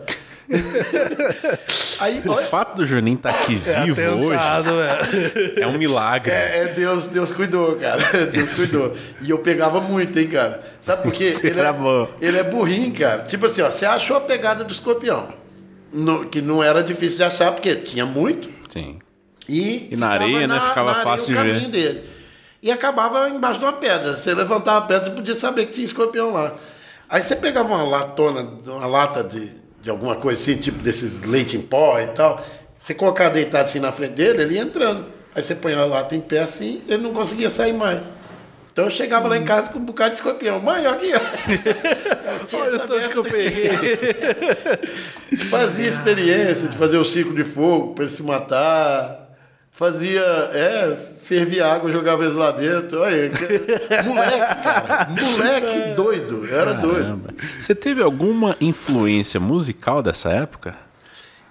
Aí, 1.99 2.21
o 2.25 2.33
olha... 2.33 2.47
fato 2.47 2.77
do 2.77 2.85
Juninho 2.85 3.17
estar 3.17 3.33
tá 3.33 3.41
aqui 3.41 3.61
é 3.67 3.85
vivo 3.85 4.31
atentado, 4.31 4.75
hoje 4.75 5.55
é. 5.61 5.67
um 5.67 5.79
milagre. 5.79 6.33
É, 6.33 6.59
é, 6.59 6.65
Deus, 6.69 7.07
Deus 7.07 7.33
cuidou, 7.33 7.77
cara. 7.77 8.03
Deus 8.27 8.53
cuidou. 8.53 8.95
E 9.23 9.31
eu 9.31 9.39
pegava 9.39 9.81
muito, 9.81 10.19
hein, 10.19 10.29
cara. 10.29 10.63
Sabe 10.81 11.03
por 11.03 11.13
quê? 11.13 11.33
Ele 11.43 11.61
é, 11.61 11.75
ele 12.21 12.39
é 12.39 12.43
burrinho, 12.43 12.93
cara. 12.93 13.23
Tipo 13.23 13.47
assim, 13.47 13.63
ó, 13.63 13.71
você 13.71 13.87
achou 13.87 14.17
a 14.17 14.21
pegada 14.21 14.65
do 14.65 14.73
escorpião. 14.73 15.29
No, 15.93 16.27
que 16.27 16.43
não 16.43 16.63
era 16.63 16.83
difícil 16.83 17.19
de 17.19 17.25
achar, 17.25 17.53
porque 17.53 17.77
tinha 17.77 18.05
muito. 18.05 18.51
Sim. 18.69 18.99
E, 19.49 19.89
e 19.93 19.97
na 19.97 20.09
areia, 20.09 20.47
né? 20.47 20.61
Ficava 20.69 20.93
na 20.93 21.03
fácil 21.03 21.29
de 21.29 21.35
ver. 21.35 21.69
Dele. 21.69 22.14
E 22.65 22.73
acabava 22.73 23.29
embaixo 23.29 23.59
de 23.59 23.67
uma 23.67 23.75
pedra. 23.75 24.17
Você 24.17 24.33
levantava 24.33 24.79
a 24.79 24.89
pedra, 24.89 25.05
você 25.05 25.11
podia 25.11 25.35
saber 25.35 25.67
que 25.67 25.73
tinha 25.73 25.85
escorpião 25.85 26.33
lá. 26.33 26.55
Aí 27.11 27.23
você 27.23 27.37
pegava 27.37 27.69
uma 27.69 27.85
latona, 27.85 28.41
uma 28.67 28.87
lata 28.87 29.23
de, 29.23 29.51
de 29.83 29.91
alguma 29.91 30.17
coisa 30.17 30.41
assim, 30.41 30.57
tipo 30.57 30.79
desses 30.79 31.25
leite 31.25 31.59
em 31.59 31.61
pó 31.61 32.01
e 32.01 32.07
tal. 32.07 32.43
Você 32.79 32.95
colocar 32.95 33.29
deitado 33.29 33.65
assim 33.65 33.81
na 33.81 33.93
frente 33.93 34.15
dele, 34.15 34.45
ele 34.45 34.55
ia 34.55 34.63
entrando. 34.63 35.05
Aí 35.35 35.43
você 35.43 35.55
põe 35.55 35.75
a 35.75 35.85
lata 35.85 36.17
em 36.17 36.23
pé 36.23 36.41
assim, 36.41 36.81
ele 36.89 37.03
não 37.03 37.13
conseguia 37.13 37.51
sair 37.51 37.75
mais. 37.75 38.11
Então 38.73 38.87
eu 38.87 38.91
chegava 38.91 39.27
hum. 39.27 39.29
lá 39.29 39.37
em 39.37 39.45
casa 39.45 39.69
com 39.69 39.79
um 39.79 39.85
bocado 39.85 40.13
de 40.13 40.17
escorpião, 40.17 40.59
maior 40.59 40.97
que 40.99 41.11
eu. 41.11 41.21
Olha 42.59 42.77
o 42.77 42.89
tanto 42.89 43.09
que 43.11 43.19
eu 43.19 43.25
peguei. 43.25 43.71
Fazia 45.51 45.87
experiência 45.87 46.67
de 46.67 46.79
fazer 46.79 46.97
o 46.97 47.05
ciclo 47.05 47.35
de 47.35 47.45
fogo 47.45 47.93
para 47.93 48.05
ele 48.05 48.13
se 48.13 48.23
matar. 48.23 49.24
Fazia, 49.77 50.23
é, 50.23 50.97
fervia 51.21 51.67
água, 51.67 51.91
jogava 51.91 52.23
eles 52.23 52.37
lá 52.37 52.53
dentro. 52.53 53.01
Olha, 53.01 53.29
moleque, 54.07 54.63
cara. 54.63 55.09
Moleque 55.11 55.95
doido. 55.97 56.47
Era 56.49 56.77
Caramba. 56.77 56.87
doido. 56.87 57.35
Você 57.59 57.75
teve 57.75 58.01
alguma 58.01 58.57
influência 58.61 59.41
musical 59.41 60.01
dessa 60.01 60.31
época? 60.31 60.77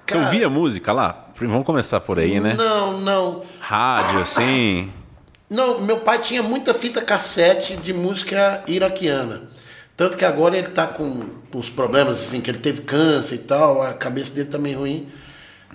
Você 0.07 0.15
cara, 0.15 0.25
ouvia 0.25 0.49
música 0.49 0.93
lá? 0.93 1.27
Vamos 1.37 1.65
começar 1.65 1.99
por 1.99 2.17
aí, 2.17 2.39
né? 2.39 2.53
Não, 2.53 2.97
não. 3.01 3.43
Rádio, 3.59 4.21
assim. 4.21 4.89
Não, 5.49 5.81
meu 5.81 5.97
pai 5.97 6.19
tinha 6.19 6.41
muita 6.41 6.73
fita 6.73 7.01
cassete 7.01 7.75
de 7.75 7.91
música 7.91 8.63
iraquiana. 8.67 9.41
Tanto 9.97 10.15
que 10.15 10.23
agora 10.23 10.57
ele 10.57 10.69
tá 10.69 10.87
com 10.87 11.25
uns 11.53 11.69
problemas, 11.69 12.21
assim, 12.21 12.39
que 12.39 12.49
ele 12.49 12.59
teve 12.59 12.83
câncer 12.83 13.35
e 13.35 13.39
tal, 13.39 13.81
a 13.81 13.93
cabeça 13.93 14.33
dele 14.33 14.47
tá 14.47 14.57
meio 14.57 14.79
ruim. 14.79 15.09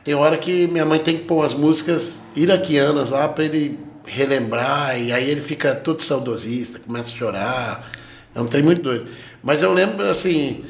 Tem 0.09 0.15
hora 0.15 0.39
que 0.39 0.67
minha 0.69 0.87
mãe 0.87 0.99
tem 0.99 1.19
que 1.19 1.25
pôr 1.25 1.45
as 1.45 1.53
músicas 1.53 2.15
iraquianas 2.35 3.11
lá 3.11 3.29
para 3.29 3.45
ele 3.45 3.79
relembrar, 4.07 4.99
e 4.99 5.13
aí 5.13 5.31
ele 5.31 5.43
fica 5.43 5.75
todo 5.75 6.03
saudosista, 6.03 6.79
começa 6.79 7.11
a 7.11 7.13
chorar. 7.13 7.91
É 8.35 8.41
um 8.41 8.47
trem 8.47 8.63
muito 8.63 8.81
doido. 8.81 9.07
Mas 9.43 9.63
eu 9.63 9.71
lembro, 9.71 10.09
assim, 10.09 10.65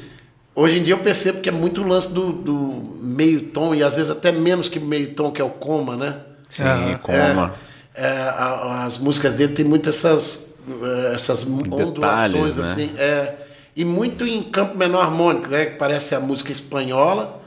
hoje 0.53 0.79
em 0.79 0.83
dia 0.83 0.93
eu 0.93 0.99
percebo 0.99 1.39
que 1.39 1.47
é 1.47 1.53
muito 1.53 1.81
o 1.81 1.87
lance 1.87 2.11
do, 2.13 2.33
do 2.33 2.83
meio 3.01 3.43
tom, 3.43 3.73
e 3.73 3.81
às 3.81 3.95
vezes 3.95 4.11
até 4.11 4.29
menos 4.29 4.67
que 4.67 4.77
meio 4.77 5.13
tom, 5.13 5.31
que 5.31 5.41
é 5.41 5.45
o 5.45 5.51
coma, 5.51 5.95
né? 5.95 6.17
Sim, 6.49 6.65
é, 6.65 6.95
coma. 7.01 7.55
É, 7.95 8.07
é, 8.07 8.11
a, 8.11 8.83
as 8.87 8.97
músicas 8.97 9.35
dele 9.35 9.53
tem 9.53 9.63
muitas 9.63 10.03
essas, 10.03 10.57
eh, 10.67 11.13
essas 11.15 11.47
ondulações, 11.47 12.57
né? 12.57 12.61
assim. 12.61 12.91
É, 12.97 13.35
e 13.73 13.85
muito 13.85 14.27
em 14.27 14.43
campo 14.43 14.77
menor 14.77 14.99
harmônico, 14.99 15.47
né? 15.47 15.67
Que 15.67 15.77
parece 15.77 16.13
a 16.13 16.19
música 16.19 16.51
espanhola, 16.51 17.41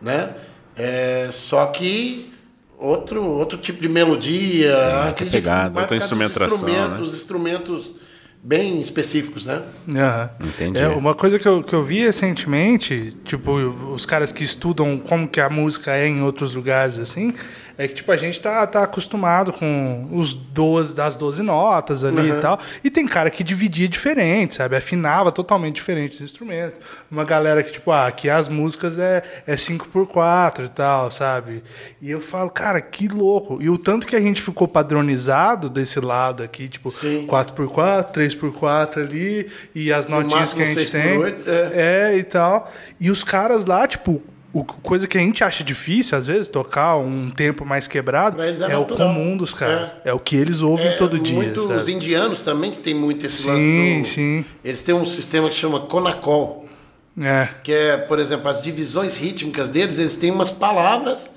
né? 0.00 0.36
É, 0.76 1.28
só 1.30 1.66
que 1.66 2.32
outro, 2.78 3.24
outro 3.24 3.58
tipo 3.58 3.80
de 3.80 3.88
melodia, 3.88 4.74
Sim, 4.74 5.08
outra 5.08 5.26
pegada, 5.26 5.80
outra 5.80 5.96
instrumentação. 5.96 6.56
Instrumentos, 6.56 7.10
né? 7.10 7.16
instrumentos 7.16 7.90
bem 8.42 8.80
específicos, 8.80 9.46
né? 9.46 9.62
Uhum. 9.86 10.48
Entendi. 10.48 10.80
É, 10.80 10.88
uma 10.88 11.14
coisa 11.14 11.38
que 11.38 11.46
eu, 11.46 11.62
que 11.62 11.72
eu 11.72 11.84
vi 11.84 12.00
recentemente, 12.00 13.16
tipo, 13.24 13.52
os 13.52 14.04
caras 14.04 14.32
que 14.32 14.42
estudam 14.42 14.98
como 14.98 15.28
que 15.28 15.40
a 15.40 15.48
música 15.48 15.94
é 15.94 16.08
em 16.08 16.22
outros 16.22 16.54
lugares, 16.54 16.98
assim, 16.98 17.32
é 17.76 17.88
que, 17.88 17.94
tipo, 17.94 18.12
a 18.12 18.16
gente 18.16 18.40
tá, 18.40 18.66
tá 18.66 18.82
acostumado 18.82 19.52
com 19.52 20.08
os 20.12 20.34
12, 20.34 20.94
das 20.94 21.16
12 21.16 21.42
notas 21.42 22.04
ali 22.04 22.30
uhum. 22.30 22.38
e 22.38 22.40
tal. 22.40 22.60
E 22.84 22.90
tem 22.90 23.06
cara 23.06 23.30
que 23.30 23.42
dividia 23.42 23.88
diferente, 23.88 24.56
sabe? 24.56 24.76
Afinava 24.76 25.32
totalmente 25.32 25.76
diferente 25.76 26.16
os 26.16 26.20
instrumentos. 26.20 26.80
Uma 27.10 27.24
galera 27.24 27.62
que, 27.62 27.72
tipo, 27.72 27.90
ah, 27.90 28.06
aqui 28.06 28.28
as 28.28 28.48
músicas 28.48 28.98
é, 28.98 29.22
é 29.46 29.54
5x4 29.54 30.66
e 30.66 30.68
tal, 30.68 31.10
sabe? 31.10 31.62
E 32.00 32.10
eu 32.10 32.20
falo, 32.20 32.50
cara, 32.50 32.80
que 32.80 33.08
louco. 33.08 33.58
E 33.60 33.70
o 33.70 33.78
tanto 33.78 34.06
que 34.06 34.16
a 34.16 34.20
gente 34.20 34.40
ficou 34.40 34.68
padronizado 34.68 35.68
desse 35.68 36.00
lado 36.00 36.42
aqui, 36.42 36.68
tipo, 36.68 36.90
Sim. 36.90 37.26
4x4, 37.26 38.12
3x4 38.12 39.02
ali, 39.02 39.50
e 39.74 39.92
as 39.92 40.06
notinhas 40.06 40.52
que 40.52 40.62
a 40.62 40.66
gente 40.66 40.90
tem. 40.90 41.18
8, 41.18 41.50
é. 41.50 42.12
é, 42.12 42.16
e 42.16 42.24
tal. 42.24 42.70
E 43.00 43.10
os 43.10 43.24
caras 43.24 43.64
lá, 43.64 43.86
tipo, 43.86 44.22
o, 44.52 44.64
coisa 44.64 45.06
que 45.06 45.16
a 45.16 45.20
gente 45.20 45.42
acha 45.42 45.64
difícil, 45.64 46.16
às 46.16 46.26
vezes, 46.26 46.48
tocar 46.48 46.96
um 46.96 47.30
tempo 47.30 47.64
mais 47.64 47.88
quebrado, 47.88 48.40
é, 48.42 48.52
é 48.70 48.76
o 48.76 48.84
comum 48.84 49.36
dos 49.36 49.54
caras. 49.54 49.94
É, 50.04 50.10
é 50.10 50.12
o 50.12 50.18
que 50.18 50.36
eles 50.36 50.60
ouvem 50.60 50.88
é, 50.88 50.92
todo 50.92 51.18
dia. 51.18 51.36
Muito, 51.36 51.72
os 51.72 51.88
indianos 51.88 52.42
também 52.42 52.70
que 52.70 52.78
tem 52.78 52.94
muito 52.94 53.24
esse 53.24 53.42
sim, 53.42 53.48
lance 53.48 54.00
do, 54.00 54.06
Sim, 54.06 54.44
Eles 54.62 54.82
têm 54.82 54.94
um 54.94 55.06
sistema 55.06 55.48
que 55.48 55.56
chama 55.56 55.80
Conacol. 55.80 56.68
É. 57.20 57.48
Que 57.62 57.72
é, 57.72 57.96
por 57.96 58.18
exemplo, 58.18 58.48
as 58.48 58.62
divisões 58.62 59.16
rítmicas 59.16 59.68
deles, 59.68 59.98
eles 59.98 60.16
têm 60.16 60.30
umas 60.30 60.50
palavras, 60.50 61.30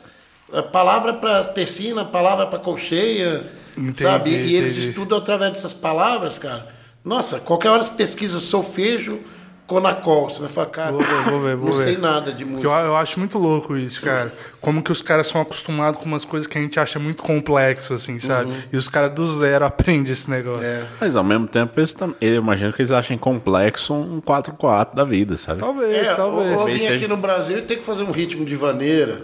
palavra 0.72 1.14
para 1.14 1.44
tercina, 1.46 2.06
palavra 2.06 2.48
para 2.48 2.60
colcheia, 2.60 3.44
entendi, 3.78 4.02
sabe? 4.02 4.30
E, 4.30 4.56
eles 4.56 4.78
estudam 4.78 5.18
através 5.18 5.54
dessas 5.54 5.74
palavras, 5.74 6.40
cara. 6.40 6.68
Nossa, 7.04 7.40
qualquer 7.40 7.70
hora 7.70 7.84
você 7.84 7.92
pesquisa 7.92 8.40
solfejo, 8.40 9.20
Conacol. 9.68 10.30
Você 10.30 10.42
vai 10.42 10.50
falar, 10.50 10.68
cara, 10.68 10.92
vou 10.92 11.02
ver, 11.02 11.24
vou 11.24 11.40
ver, 11.42 11.56
vou 11.56 11.70
não 11.70 11.78
ver. 11.78 11.84
sei 11.84 11.98
nada 11.98 12.32
de 12.32 12.46
música. 12.46 12.68
Eu, 12.68 12.86
eu, 12.86 12.96
acho 12.96 13.20
muito 13.20 13.38
louco 13.38 13.76
isso, 13.76 14.02
cara. 14.02 14.32
Como 14.62 14.82
que 14.82 14.92
os 14.92 15.02
caras 15.02 15.28
são 15.28 15.42
acostumados 15.42 16.00
com 16.00 16.06
umas 16.06 16.24
coisas 16.24 16.48
que 16.48 16.58
a 16.58 16.62
gente 16.62 16.80
acha 16.80 17.00
muito 17.00 17.24
complexo, 17.24 17.94
assim, 17.94 18.20
sabe? 18.20 18.52
Uhum. 18.52 18.58
E 18.72 18.78
os 18.78 18.88
caras 18.88 19.14
do 19.14 19.26
zero 19.28 19.66
aprendem 19.66 20.12
esse 20.12 20.30
negócio. 20.30 20.66
É. 20.66 20.86
Mas 21.02 21.16
ao 21.16 21.24
mesmo 21.24 21.48
tempo, 21.48 21.80
eles 21.80 21.94
tam... 21.94 22.14
eu 22.22 22.36
imagino 22.36 22.72
que 22.72 22.82
eles 22.82 22.92
achem 22.92 23.18
complexo 23.18 23.94
um 23.94 24.22
4x4 24.22 24.94
da 24.94 25.04
vida, 25.04 25.38
sabe? 25.38 25.60
Talvez, 25.60 26.08
é, 26.08 26.14
talvez. 26.14 26.58
Ou, 26.58 26.60
ou 26.60 26.66
vir 26.66 26.94
aqui 26.94 27.08
no 27.08 27.18
Brasil 27.18 27.58
e 27.58 27.62
ter 27.62 27.78
que 27.78 27.84
fazer 27.84 28.04
um 28.04 28.12
ritmo 28.12 28.46
de 28.46 28.56
vaneira, 28.56 29.24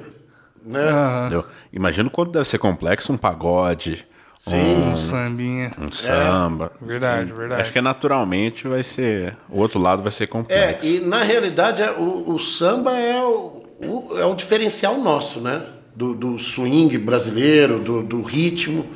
né? 0.66 0.92
Uhum. 1.32 1.44
Imagino 1.72 2.10
quanto 2.10 2.32
deve 2.32 2.48
ser 2.48 2.58
complexo 2.58 3.14
um 3.14 3.18
pagode 3.18 4.06
Sim. 4.42 4.90
Um 4.90 4.98
sambinha. 4.98 5.72
Um 5.80 5.92
samba. 5.92 6.72
É, 6.82 6.86
verdade, 6.86 7.32
verdade. 7.32 7.62
Acho 7.62 7.72
que 7.72 7.80
naturalmente 7.80 8.68
vai 8.68 8.82
ser. 8.82 9.38
O 9.48 9.60
outro 9.60 9.80
lado 9.80 10.02
vai 10.02 10.12
ser 10.12 10.26
complexo. 10.26 10.84
É, 10.84 10.90
e 10.90 11.00
na 11.00 11.22
realidade 11.22 11.84
é, 11.84 11.92
o, 11.92 12.24
o 12.26 12.40
samba 12.40 12.98
é 12.98 13.22
o, 13.22 13.62
o, 13.80 14.18
é 14.18 14.26
o 14.26 14.34
diferencial 14.34 14.98
nosso, 14.98 15.40
né? 15.40 15.62
Do, 15.96 16.16
do 16.16 16.40
swing 16.40 16.98
brasileiro, 16.98 17.78
do, 17.78 18.02
do 18.02 18.24
ritmo. 18.24 18.88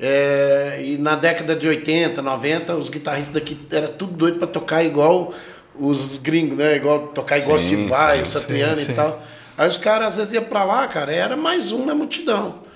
É, 0.00 0.80
e 0.84 0.98
na 0.98 1.14
década 1.14 1.54
de 1.54 1.68
80, 1.68 2.20
90, 2.20 2.74
os 2.74 2.90
guitarristas 2.90 3.34
daqui 3.34 3.56
era 3.70 3.86
tudo 3.86 4.14
doido 4.14 4.38
para 4.40 4.48
tocar 4.48 4.82
igual 4.82 5.32
os 5.78 6.18
gringos, 6.18 6.58
né? 6.58 6.74
Igual 6.74 7.06
tocar 7.08 7.38
igual 7.38 7.60
sim, 7.60 7.66
Steve 7.66 7.86
Vai, 7.86 8.22
o 8.22 8.26
Satriani 8.26 8.82
e 8.82 8.94
tal. 8.94 9.22
Aí 9.56 9.68
os 9.68 9.78
caras 9.78 10.08
às 10.08 10.16
vezes 10.16 10.32
iam 10.32 10.44
para 10.44 10.64
lá, 10.64 10.88
cara, 10.88 11.12
era 11.12 11.36
mais 11.36 11.70
um 11.70 11.86
na 11.86 11.94
multidão. 11.94 12.66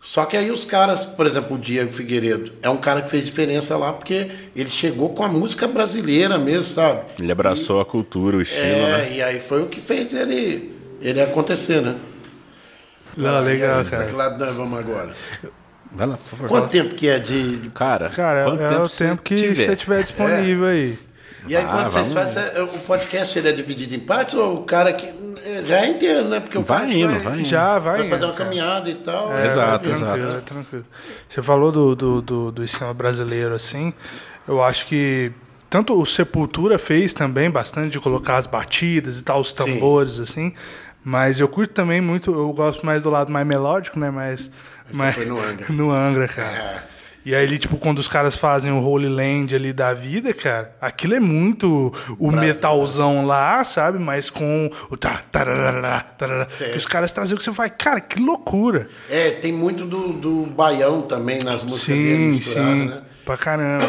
Só 0.00 0.24
que 0.24 0.36
aí 0.36 0.50
os 0.50 0.64
caras, 0.64 1.04
por 1.04 1.26
exemplo, 1.26 1.56
o 1.56 1.58
Diego 1.58 1.92
Figueiredo, 1.92 2.52
é 2.62 2.70
um 2.70 2.76
cara 2.76 3.02
que 3.02 3.10
fez 3.10 3.24
diferença 3.24 3.76
lá 3.76 3.92
porque 3.92 4.30
ele 4.54 4.70
chegou 4.70 5.10
com 5.10 5.24
a 5.24 5.28
música 5.28 5.66
brasileira 5.66 6.38
mesmo, 6.38 6.64
sabe? 6.64 7.00
Ele 7.20 7.32
abraçou 7.32 7.80
e, 7.80 7.82
a 7.82 7.84
cultura, 7.84 8.36
o 8.36 8.40
estilo, 8.40 8.64
é, 8.64 8.98
né? 8.98 9.12
E 9.12 9.22
aí 9.22 9.40
foi 9.40 9.62
o 9.62 9.66
que 9.66 9.80
fez 9.80 10.14
ele, 10.14 10.72
ele 11.00 11.20
acontecer, 11.20 11.82
né? 11.82 11.96
Não, 13.16 13.40
legal, 13.40 13.80
aí, 13.80 13.84
cara. 13.86 14.04
Que 14.04 14.12
lado 14.12 14.38
nós 14.38 14.54
vamos 14.54 14.78
agora? 14.78 15.14
Vai 15.90 16.06
lá, 16.06 16.16
por 16.16 16.24
favor. 16.24 16.48
Quanto 16.48 16.70
tempo 16.70 16.94
que 16.94 17.08
é 17.08 17.18
de. 17.18 17.70
Cara, 17.74 18.10
cara 18.10 18.40
é 18.40 18.68
tempo 18.68 18.82
o 18.82 18.88
tempo 18.88 19.22
que 19.22 19.34
tiver. 19.34 19.54
você 19.54 19.76
tiver 19.76 20.02
disponível 20.02 20.66
é. 20.66 20.72
aí. 20.72 20.98
E 21.48 21.56
aí, 21.56 21.64
ah, 21.64 21.68
quando 21.68 21.90
vocês 21.90 22.12
vamos... 22.12 22.34
fazem. 22.34 22.62
O 22.62 22.78
podcast 22.80 23.38
ele 23.38 23.48
é 23.48 23.52
dividido 23.52 23.94
em 23.94 24.00
partes 24.00 24.34
ou 24.34 24.60
o 24.60 24.64
cara 24.64 24.92
que. 24.92 25.14
Já 25.64 25.84
é 25.84 25.88
inteiro, 25.88 26.28
né? 26.28 26.40
Porque 26.40 26.58
o 26.58 26.62
vai 26.62 26.92
indo, 26.92 27.12
vai, 27.12 27.20
vai 27.20 27.38
indo. 27.38 27.48
Já 27.48 27.78
vai. 27.78 27.98
Vai 27.98 28.08
fazer 28.08 28.24
uma 28.24 28.34
caminhada 28.34 28.90
e 28.90 28.94
tal. 28.96 29.32
É, 29.32 29.46
exato, 29.46 29.90
exato. 29.90 30.18
É 30.18 30.40
tranquilo. 30.40 30.84
Você 31.28 31.42
falou 31.42 31.70
do, 31.70 31.94
do, 31.94 32.22
do, 32.22 32.52
do 32.52 32.64
esquema 32.64 32.92
brasileiro, 32.92 33.54
assim. 33.54 33.92
Eu 34.46 34.62
acho 34.62 34.86
que. 34.86 35.32
Tanto 35.68 36.00
o 36.00 36.06
Sepultura 36.06 36.78
fez 36.78 37.12
também 37.12 37.50
bastante 37.50 37.92
de 37.92 38.00
colocar 38.00 38.36
as 38.36 38.46
batidas 38.46 39.18
e 39.18 39.24
tal, 39.24 39.40
os 39.40 39.52
tambores, 39.52 40.14
Sim. 40.14 40.22
assim. 40.22 40.54
Mas 41.04 41.38
eu 41.38 41.48
curto 41.48 41.72
também 41.72 42.00
muito, 42.00 42.32
eu 42.32 42.52
gosto 42.52 42.84
mais 42.84 43.04
do 43.04 43.10
lado 43.10 43.32
mais 43.32 43.46
melódico, 43.46 43.98
né? 43.98 44.10
Mas. 44.10 44.50
mas 44.92 45.14
foi 45.14 45.24
no 45.24 45.38
Angra. 45.38 45.66
no 45.70 45.90
Angra, 45.92 46.26
cara. 46.26 46.48
É. 46.48 46.95
E 47.26 47.34
aí, 47.34 47.58
tipo, 47.58 47.76
quando 47.76 47.98
os 47.98 48.06
caras 48.06 48.36
fazem 48.36 48.70
o 48.70 48.80
Holy 48.80 49.08
Land 49.08 49.52
ali 49.52 49.72
da 49.72 49.92
vida, 49.92 50.32
cara, 50.32 50.76
aquilo 50.80 51.12
é 51.12 51.18
muito 51.18 51.92
o 52.20 52.30
Brasil, 52.30 52.54
metalzão 52.54 53.14
né? 53.14 53.26
lá, 53.26 53.64
sabe? 53.64 53.98
Mas 53.98 54.30
com 54.30 54.70
o 54.88 54.96
tá, 54.96 55.24
tarará, 55.32 56.02
tarará, 56.16 56.46
que 56.46 56.76
os 56.76 56.86
caras 56.86 57.10
trazem 57.10 57.34
o 57.34 57.38
que 57.38 57.42
você 57.42 57.52
faz. 57.52 57.72
Cara, 57.76 58.00
que 58.00 58.20
loucura. 58.20 58.86
É, 59.10 59.32
tem 59.32 59.52
muito 59.52 59.84
do, 59.84 60.12
do 60.12 60.46
baião 60.46 61.02
também 61.02 61.40
nas 61.44 61.64
músicas 61.64 61.96
sim, 61.96 62.30
dele 62.30 62.42
sim, 62.42 62.88
né? 62.90 63.02
Pra 63.24 63.36
caramba 63.36 63.84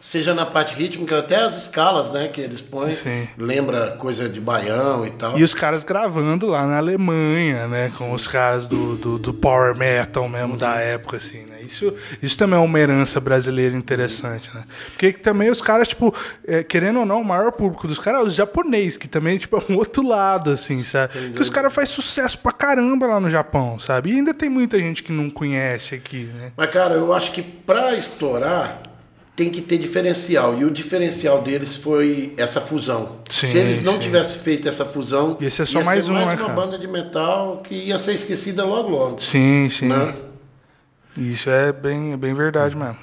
seja 0.00 0.34
na 0.34 0.46
parte 0.46 0.74
rítmica, 0.74 1.18
até 1.18 1.36
as 1.36 1.56
escalas, 1.56 2.10
né, 2.10 2.28
que 2.28 2.40
eles 2.40 2.62
põem, 2.62 2.94
Sim. 2.94 3.28
lembra 3.36 3.92
coisa 3.98 4.28
de 4.28 4.40
baião 4.40 5.06
e 5.06 5.10
tal. 5.10 5.38
E 5.38 5.42
os 5.42 5.52
caras 5.52 5.84
gravando 5.84 6.46
lá 6.46 6.66
na 6.66 6.78
Alemanha, 6.78 7.68
né, 7.68 7.92
com 7.96 8.06
Sim. 8.06 8.14
os 8.14 8.26
caras 8.26 8.66
do, 8.66 8.96
do, 8.96 9.18
do, 9.18 9.34
power 9.34 9.76
metal 9.76 10.26
mesmo 10.28 10.52
uhum. 10.52 10.56
da 10.56 10.76
época, 10.76 11.18
assim, 11.18 11.44
né. 11.44 11.60
Isso, 11.62 11.94
isso 12.22 12.38
também 12.38 12.58
é 12.58 12.62
uma 12.62 12.78
herança 12.78 13.20
brasileira 13.20 13.76
interessante, 13.76 14.50
né. 14.54 14.64
Porque 14.92 15.12
também 15.12 15.50
os 15.50 15.60
caras, 15.60 15.86
tipo, 15.88 16.14
é, 16.46 16.62
querendo 16.62 17.00
ou 17.00 17.06
não, 17.06 17.20
o 17.20 17.24
maior 17.24 17.52
público 17.52 17.86
dos 17.86 17.98
caras 17.98 18.22
é 18.22 18.24
os 18.24 18.34
japoneses, 18.34 18.96
que 18.96 19.06
também, 19.06 19.36
tipo, 19.36 19.56
é 19.58 19.62
um 19.70 19.76
outro 19.76 20.06
lado, 20.06 20.50
assim, 20.50 20.82
sabe. 20.82 21.32
Que 21.34 21.42
os 21.42 21.50
caras 21.50 21.74
fazem 21.74 21.94
sucesso 21.94 22.38
pra 22.38 22.52
caramba 22.52 23.06
lá 23.06 23.20
no 23.20 23.28
Japão, 23.28 23.78
sabe. 23.78 24.10
E 24.10 24.14
ainda 24.14 24.32
tem 24.32 24.48
muita 24.48 24.78
gente 24.78 25.02
que 25.02 25.12
não 25.12 25.28
conhece 25.28 25.94
aqui, 25.94 26.30
né. 26.34 26.52
Mas, 26.56 26.70
cara, 26.70 26.94
eu 26.94 27.12
acho 27.12 27.32
que 27.32 27.42
pra 27.42 27.94
estourar 27.94 28.89
tem 29.40 29.48
que 29.48 29.62
ter 29.62 29.78
diferencial. 29.78 30.58
E 30.58 30.66
o 30.66 30.70
diferencial 30.70 31.40
deles 31.40 31.74
foi 31.74 32.34
essa 32.36 32.60
fusão. 32.60 33.20
Sim, 33.26 33.46
Se 33.46 33.56
eles 33.56 33.80
não 33.80 33.94
sim. 33.94 34.00
tivessem 34.00 34.38
feito 34.38 34.68
essa 34.68 34.84
fusão, 34.84 35.38
ia 35.40 35.50
ser 35.50 35.64
só 35.64 35.78
ia 35.78 35.84
mais, 35.86 36.04
ser 36.04 36.10
mais 36.10 36.38
uma, 36.38 36.46
uma 36.46 36.54
banda 36.54 36.78
de 36.78 36.86
metal 36.86 37.62
que 37.66 37.74
ia 37.74 37.98
ser 37.98 38.12
esquecida 38.12 38.66
logo 38.66 38.90
logo. 38.90 39.18
Sim, 39.18 39.66
sim. 39.70 39.88
Né? 39.88 40.14
Isso 41.16 41.48
é 41.48 41.72
bem, 41.72 42.18
bem 42.18 42.34
verdade 42.34 42.76
mesmo. 42.76 42.98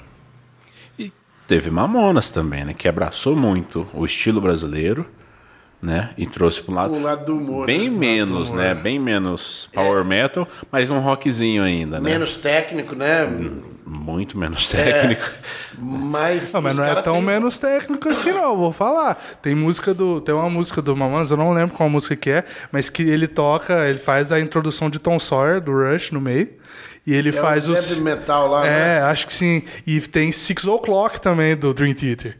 E 0.96 1.12
teve 1.48 1.72
Mamonas 1.72 2.30
também, 2.30 2.64
né? 2.64 2.72
Que 2.72 2.86
abraçou 2.86 3.34
muito 3.34 3.88
o 3.92 4.06
estilo 4.06 4.40
brasileiro 4.40 5.04
né? 5.80 6.10
E 6.18 6.26
trouxe 6.26 6.60
para 6.62 6.72
um 6.72 6.74
lado, 6.74 7.00
lado 7.00 7.24
do 7.26 7.36
humor, 7.36 7.66
bem 7.66 7.88
né? 7.88 7.96
menos, 7.96 8.50
né? 8.50 8.74
Bem 8.74 8.98
menos 8.98 9.68
power 9.72 10.00
é. 10.00 10.04
metal, 10.04 10.48
mas 10.70 10.90
um 10.90 10.98
rockzinho 10.98 11.62
ainda, 11.62 12.00
né? 12.00 12.10
Menos 12.10 12.36
técnico, 12.36 12.94
né? 12.94 13.26
Muito 13.86 14.36
menos 14.36 14.68
técnico. 14.68 15.22
É. 15.24 15.78
Mas, 15.78 16.52
não, 16.52 16.60
mas 16.60 16.76
não 16.76 16.84
é 16.84 17.00
tão 17.00 17.14
tem... 17.14 17.22
menos 17.22 17.58
técnico 17.58 18.08
assim, 18.08 18.32
não. 18.32 18.56
Vou 18.56 18.72
falar. 18.72 19.14
Tem 19.40 19.54
música 19.54 19.94
do, 19.94 20.20
tem 20.20 20.34
uma 20.34 20.50
música 20.50 20.82
do 20.82 20.94
Mamonas, 20.94 21.30
eu 21.30 21.36
não 21.36 21.52
lembro 21.52 21.74
qual 21.74 21.88
música 21.88 22.14
que 22.14 22.30
é, 22.30 22.44
mas 22.70 22.90
que 22.90 23.02
ele 23.02 23.26
toca, 23.26 23.88
ele 23.88 23.98
faz 23.98 24.30
a 24.30 24.40
introdução 24.40 24.90
de 24.90 24.98
Tom 24.98 25.18
Sawyer 25.18 25.60
do 25.60 25.72
Rush 25.72 26.10
no 26.10 26.20
meio. 26.20 26.48
E 27.06 27.14
ele 27.14 27.30
é 27.30 27.32
faz 27.32 27.66
os. 27.66 27.96
metal 27.98 28.48
lá, 28.48 28.66
É, 28.66 28.98
né? 28.98 29.02
acho 29.04 29.26
que 29.26 29.32
sim. 29.32 29.62
E 29.86 29.98
tem 30.00 30.30
Six 30.30 30.66
O'Clock 30.66 31.18
também 31.20 31.56
do 31.56 31.72
Dream 31.72 31.94
Theater. 31.94 32.36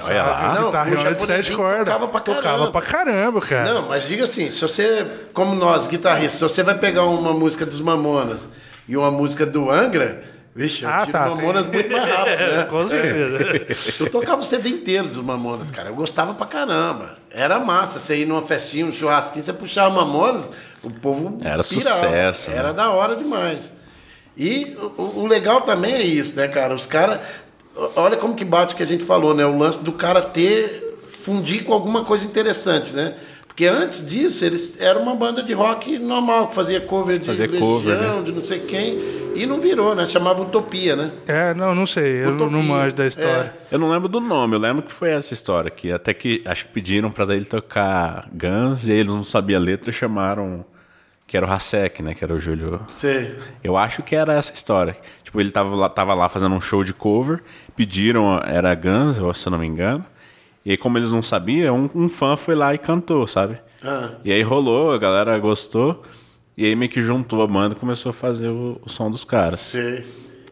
Olha 0.00 0.22
lá. 0.22 0.54
Não, 0.54 0.66
guitarra 0.66 1.12
de 1.12 1.22
sete 1.22 1.52
cordas. 1.52 1.84
Tocava 1.84 2.08
pra 2.08 2.20
caramba. 2.20 2.42
Tocava 2.42 2.70
pra 2.70 2.82
caramba, 2.82 3.40
cara. 3.40 3.74
Não, 3.74 3.88
mas 3.88 4.06
diga 4.06 4.24
assim, 4.24 4.50
se 4.50 4.60
você, 4.60 5.06
como 5.32 5.54
nós, 5.54 5.86
guitarristas, 5.86 6.32
se 6.32 6.56
você 6.56 6.62
vai 6.62 6.76
pegar 6.78 7.04
uma 7.04 7.32
música 7.32 7.66
dos 7.66 7.80
Mamonas 7.80 8.48
e 8.88 8.96
uma 8.96 9.10
música 9.10 9.44
do 9.44 9.70
Angra, 9.70 10.24
vixe, 10.54 10.84
eu 10.84 10.90
ah, 10.90 11.06
tá, 11.06 11.28
Mamonas 11.28 11.66
tem... 11.66 11.74
muito 11.74 11.92
mais 11.92 12.08
rápido, 12.08 12.38
né? 12.38 12.64
Com 12.70 12.86
certeza. 12.86 13.38
É. 13.42 14.02
Eu 14.02 14.10
tocava 14.10 14.40
o 14.40 14.44
CD 14.44 14.70
inteiro 14.70 15.08
dos 15.08 15.22
Mamonas, 15.22 15.70
cara. 15.70 15.90
Eu 15.90 15.94
gostava 15.94 16.32
pra 16.32 16.46
caramba. 16.46 17.16
Era 17.30 17.58
massa. 17.58 18.00
Você 18.00 18.16
ir 18.16 18.26
numa 18.26 18.42
festinha, 18.42 18.86
um 18.86 18.92
churrasquinho, 18.92 19.44
você 19.44 19.52
puxava 19.52 19.94
Mamonas, 19.94 20.48
o 20.82 20.90
povo 20.90 21.38
Era 21.42 21.62
pirava. 21.62 21.96
sucesso. 21.96 22.50
Era 22.50 22.68
né? 22.68 22.74
da 22.74 22.90
hora 22.90 23.14
demais. 23.14 23.72
E 24.36 24.76
o, 24.96 25.20
o, 25.20 25.26
legal 25.26 25.60
também 25.60 25.92
é 25.92 26.02
isso, 26.02 26.34
né, 26.34 26.48
cara? 26.48 26.74
Os 26.74 26.86
caras 26.86 27.20
olha 27.96 28.16
como 28.16 28.34
que 28.34 28.44
bate 28.44 28.74
o 28.74 28.76
que 28.76 28.82
a 28.82 28.86
gente 28.86 29.04
falou, 29.04 29.34
né? 29.34 29.44
O 29.44 29.56
lance 29.56 29.82
do 29.82 29.92
cara 29.92 30.22
ter, 30.22 30.96
fundir 31.08 31.64
com 31.64 31.72
alguma 31.72 32.04
coisa 32.04 32.24
interessante, 32.24 32.92
né? 32.92 33.14
Porque 33.52 33.66
antes 33.66 34.06
disso, 34.06 34.42
eles 34.46 34.80
eram 34.80 35.02
uma 35.02 35.14
banda 35.14 35.42
de 35.42 35.52
rock 35.52 35.98
normal, 35.98 36.48
que 36.48 36.54
fazia 36.54 36.80
cover 36.80 37.18
de 37.18 37.26
fazia 37.26 37.46
Legião, 37.46 37.60
cover, 37.60 38.00
né? 38.00 38.22
de 38.24 38.32
não 38.32 38.42
sei 38.42 38.60
quem, 38.60 38.98
e 39.34 39.44
não 39.44 39.60
virou, 39.60 39.94
né? 39.94 40.06
Chamava 40.06 40.40
Utopia, 40.40 40.96
né? 40.96 41.10
É, 41.26 41.52
não, 41.52 41.74
não 41.74 41.86
sei, 41.86 42.24
Utopia, 42.24 42.46
eu 42.46 42.50
não 42.50 42.62
manjo 42.62 42.96
da 42.96 43.06
história. 43.06 43.54
É. 43.70 43.74
Eu 43.74 43.78
não 43.78 43.90
lembro 43.90 44.08
do 44.08 44.20
nome, 44.20 44.54
eu 44.56 44.58
lembro 44.58 44.82
que 44.82 44.90
foi 44.90 45.10
essa 45.10 45.34
história, 45.34 45.70
que 45.70 45.92
até 45.92 46.14
que 46.14 46.40
acho 46.46 46.64
que 46.64 46.72
pediram 46.72 47.10
para 47.10 47.34
ele 47.34 47.44
tocar 47.44 48.26
Guns, 48.32 48.86
e 48.86 48.92
aí 48.92 49.00
eles 49.00 49.12
não 49.12 49.22
sabiam 49.22 49.60
a 49.60 49.62
letra 49.62 49.90
e 49.90 49.92
chamaram 49.92 50.64
que 51.32 51.36
era 51.38 51.46
o 51.46 51.50
Hasek, 51.50 52.02
né? 52.02 52.14
Que 52.14 52.22
era 52.22 52.34
o 52.34 52.38
Júlio. 52.38 52.82
Sim. 52.88 53.30
Eu 53.64 53.74
acho 53.74 54.02
que 54.02 54.14
era 54.14 54.34
essa 54.34 54.52
história. 54.52 54.94
Tipo, 55.24 55.40
ele 55.40 55.50
tava 55.50 55.74
lá, 55.74 55.88
tava 55.88 56.12
lá 56.12 56.28
fazendo 56.28 56.54
um 56.54 56.60
show 56.60 56.84
de 56.84 56.92
cover, 56.92 57.42
pediram, 57.74 58.38
era 58.44 58.74
Guns, 58.74 59.16
se 59.38 59.46
eu 59.46 59.50
não 59.50 59.56
me 59.56 59.66
engano. 59.66 60.04
E 60.62 60.72
aí, 60.72 60.76
como 60.76 60.98
eles 60.98 61.10
não 61.10 61.22
sabiam, 61.22 61.74
um, 61.74 62.04
um 62.04 62.06
fã 62.06 62.36
foi 62.36 62.54
lá 62.54 62.74
e 62.74 62.78
cantou, 62.78 63.26
sabe? 63.26 63.58
Ah. 63.82 64.10
E 64.22 64.30
aí 64.30 64.42
rolou, 64.42 64.92
a 64.92 64.98
galera 64.98 65.38
gostou. 65.38 66.02
E 66.54 66.66
aí 66.66 66.76
meio 66.76 66.90
que 66.90 67.00
juntou 67.00 67.42
a 67.42 67.46
banda 67.46 67.74
e 67.74 67.78
começou 67.78 68.10
a 68.10 68.12
fazer 68.12 68.48
o, 68.48 68.78
o 68.84 68.90
som 68.90 69.10
dos 69.10 69.24
caras. 69.24 69.60
Sim. 69.60 70.04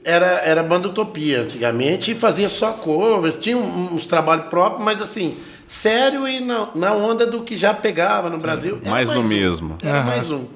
Era, 0.02 0.38
era 0.38 0.62
banda 0.62 0.88
Utopia 0.88 1.42
antigamente 1.42 2.12
e 2.12 2.14
fazia 2.14 2.48
só 2.48 2.72
covers, 2.72 3.36
tinha 3.36 3.58
uns 3.58 4.06
trabalhos 4.06 4.46
próprios, 4.46 4.82
mas 4.82 5.02
assim, 5.02 5.36
sério 5.68 6.26
e 6.26 6.40
na, 6.40 6.70
na 6.74 6.94
onda 6.94 7.26
do 7.26 7.42
que 7.42 7.58
já 7.58 7.74
pegava 7.74 8.30
no 8.30 8.38
Brasil. 8.38 8.80
Mais, 8.82 9.08
mais 9.08 9.10
no 9.10 9.20
um. 9.20 9.28
mesmo. 9.28 9.76
Era 9.82 10.00
uhum. 10.00 10.06
mais 10.06 10.30
um. 10.30 10.46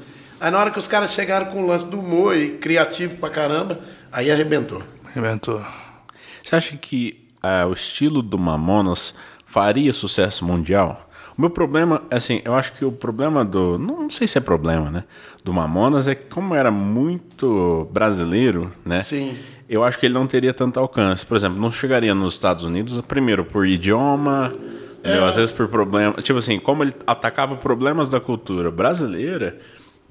Aí 0.41 0.51
na 0.51 0.59
hora 0.59 0.71
que 0.71 0.79
os 0.79 0.89
caras 0.89 1.13
chegaram 1.13 1.47
com 1.47 1.63
o 1.63 1.67
lance 1.67 1.89
do 1.89 1.99
humor 1.99 2.37
e 2.37 2.51
criativo 2.51 3.19
pra 3.19 3.31
caramba, 3.31 3.81
aí 4.13 4.31
arrebentou. 4.31 4.83
Arrebentou. 5.05 5.65
Você 6.43 6.57
acha 6.57 6.77
que 6.77 7.29
uh, 7.43 7.69
o 7.69 7.73
estilo 7.73 8.23
do 8.23 8.39
Mamonas 8.39 9.15
faria 9.47 9.93
sucesso 9.93 10.45
mundial? 10.45 11.09
O 11.37 11.41
meu 11.41 11.51
problema, 11.51 12.03
assim, 12.11 12.41
eu 12.45 12.55
acho 12.55 12.73
que 12.75 12.85
o 12.85 12.93
problema 12.93 13.45
do. 13.45 13.77
Não, 13.77 14.03
não, 14.03 14.11
sei 14.11 14.29
se 14.29 14.39
é 14.39 14.41
problema, 14.41 14.91
né? 14.91 15.05
Do 15.43 15.53
Mamonas 15.53 16.07
é 16.07 16.15
que, 16.15 16.27
como 16.27 16.55
era 16.55 16.71
muito 16.71 17.89
brasileiro, 17.93 18.73
né? 18.85 19.03
Sim. 19.03 19.37
Eu 19.69 19.83
acho 19.83 19.99
que 19.99 20.07
ele 20.07 20.15
não 20.15 20.27
teria 20.27 20.55
tanto 20.55 20.79
alcance. 20.79 21.27
Por 21.27 21.37
exemplo, 21.37 21.61
não 21.61 21.73
chegaria 21.73 22.15
nos 22.15 22.35
Estados 22.35 22.65
Unidos, 22.65 23.01
primeiro 23.01 23.45
por 23.45 23.67
idioma, 23.67 24.55
É. 25.03 25.19
Às 25.19 25.37
vezes 25.37 25.53
por 25.53 25.69
problema. 25.69 26.15
Tipo 26.23 26.39
assim, 26.39 26.59
como 26.59 26.83
ele 26.83 26.95
atacava 27.07 27.57
problemas 27.57 28.09
da 28.09 28.21
cultura 28.21 28.71
brasileira. 28.71 29.59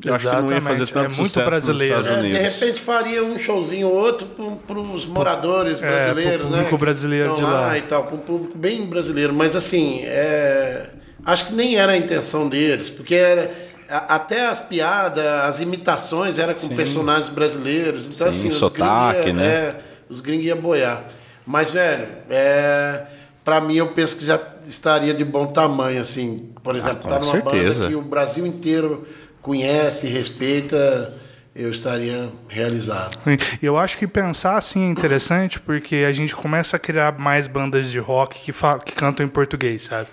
Eu 0.04 0.16
acho 0.16 0.30
que 0.30 0.36
não 0.36 0.52
ia 0.52 0.62
fazer 0.62 0.88
tanto 0.88 1.14
é 1.14 1.18
muito 1.18 1.42
brasileiro. 1.46 1.98
nos 1.98 2.06
Estados 2.06 2.24
Unidos. 2.24 2.40
É, 2.40 2.44
de 2.44 2.50
repente 2.50 2.82
faria 2.82 3.24
um 3.24 3.38
showzinho 3.38 3.88
ou 3.88 3.96
outro 3.96 4.28
para 4.68 4.80
os 4.80 5.06
moradores 5.06 5.82
é, 5.82 5.88
brasileiros, 5.88 6.50
né? 6.50 6.58
público 6.58 6.78
brasileiro 6.78 7.36
de 7.36 7.44
lá. 7.44 7.78
e 7.78 7.82
tal, 7.82 8.04
para 8.04 8.16
um 8.16 8.20
público 8.20 8.58
bem 8.58 8.86
brasileiro. 8.88 9.34
Mas 9.34 9.56
assim, 9.56 10.02
é... 10.04 10.88
acho 11.26 11.46
que 11.48 11.54
nem 11.54 11.76
era 11.76 11.94
a 11.94 11.98
intenção 11.98 12.50
deles, 12.50 12.90
porque 12.90 13.16
era 13.16 13.52
até 13.88 14.48
as 14.48 14.60
piadas, 14.60 15.24
as 15.26 15.60
imitações 15.60 16.40
eram 16.40 16.54
com 16.54 16.62
Sim. 16.62 16.76
personagens 16.76 17.30
brasileiros. 17.30 18.06
Então, 18.06 18.32
Sim, 18.34 18.48
assim, 18.48 18.52
sotaque, 18.52 19.28
ia, 19.28 19.34
né? 19.34 19.46
É, 19.46 19.76
os 20.10 20.20
gringos 20.20 20.46
iam 20.46 20.58
boiar. 20.58 21.04
Mas, 21.46 21.72
velho, 21.72 22.08
é, 22.30 23.04
para 23.44 23.62
mim 23.62 23.76
eu 23.76 23.88
penso 23.90 24.18
que 24.18 24.26
já 24.26 24.40
estaria 24.68 25.14
de 25.14 25.24
bom 25.24 25.46
tamanho, 25.46 26.02
assim. 26.02 26.50
Por 26.64 26.76
exemplo, 26.76 27.02
ah, 27.06 27.10
tá 27.10 27.20
numa 27.20 27.32
certeza. 27.32 27.84
banda 27.84 27.88
que 27.90 27.96
o 27.96 28.02
Brasil 28.02 28.46
inteiro 28.46 29.06
conhece, 29.44 30.08
respeita, 30.08 31.14
eu 31.54 31.70
estaria 31.70 32.30
realizado. 32.50 33.20
Eu 33.62 33.78
acho 33.78 33.98
que 33.98 34.08
pensar 34.08 34.58
assim 34.58 34.88
é 34.88 34.90
interessante 34.90 35.60
porque 35.60 35.98
a 35.98 36.12
gente 36.12 36.36
começa 36.36 36.78
a 36.78 36.80
criar 36.80 37.20
mais 37.20 37.46
bandas 37.46 37.92
de 37.92 38.00
rock 38.00 38.40
que, 38.40 38.52
que 38.52 38.92
cantam 38.94 39.24
em 39.24 39.30
português, 39.30 39.84
sabe? 39.84 40.08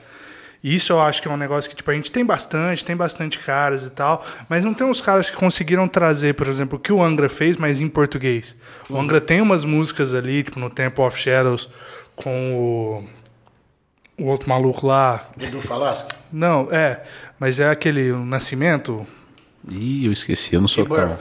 Isso 0.63 0.93
eu 0.93 1.01
acho 1.01 1.23
que 1.23 1.29
é 1.29 1.31
um 1.31 1.39
negócio 1.39 1.71
que 1.71 1.77
tipo, 1.77 1.91
a 1.91 1.95
gente 1.95 2.13
tem 2.13 2.23
bastante, 2.23 2.85
tem 2.85 2.95
bastante 2.95 3.39
caras 3.39 3.85
e 3.85 3.91
tal, 3.91 4.23
mas 4.47 4.63
não 4.63 4.75
tem 4.75 4.87
uns 4.87 5.01
caras 5.01 5.31
que 5.31 5.37
conseguiram 5.37 5.89
trazer, 5.89 6.35
por 6.35 6.47
exemplo, 6.47 6.77
o 6.77 6.81
que 6.81 6.93
o 6.93 7.03
Angra 7.03 7.31
fez, 7.31 7.57
mas 7.57 7.81
em 7.81 7.89
português. 7.89 8.55
O 8.91 8.99
Angra 8.99 9.23
tem 9.23 9.41
umas 9.41 9.65
músicas 9.65 10.13
ali, 10.13 10.43
tipo 10.43 10.61
no 10.61 10.69
Temple 10.69 11.03
of 11.03 11.19
Shadows, 11.19 11.71
com 12.15 13.07
o, 14.19 14.23
o 14.23 14.27
outro 14.27 14.51
maluco 14.51 14.87
lá. 14.87 15.31
Dudu 15.35 15.63
Falasco? 15.63 16.09
Não, 16.31 16.69
é, 16.71 17.01
mas 17.39 17.59
é 17.59 17.71
aquele 17.71 18.13
o 18.13 18.23
Nascimento. 18.23 19.07
Ih, 19.69 20.07
eu 20.07 20.13
esqueci, 20.13 20.55
eu 20.55 20.61
não 20.61 20.69
sou 20.69 20.87
tão. 20.87 21.19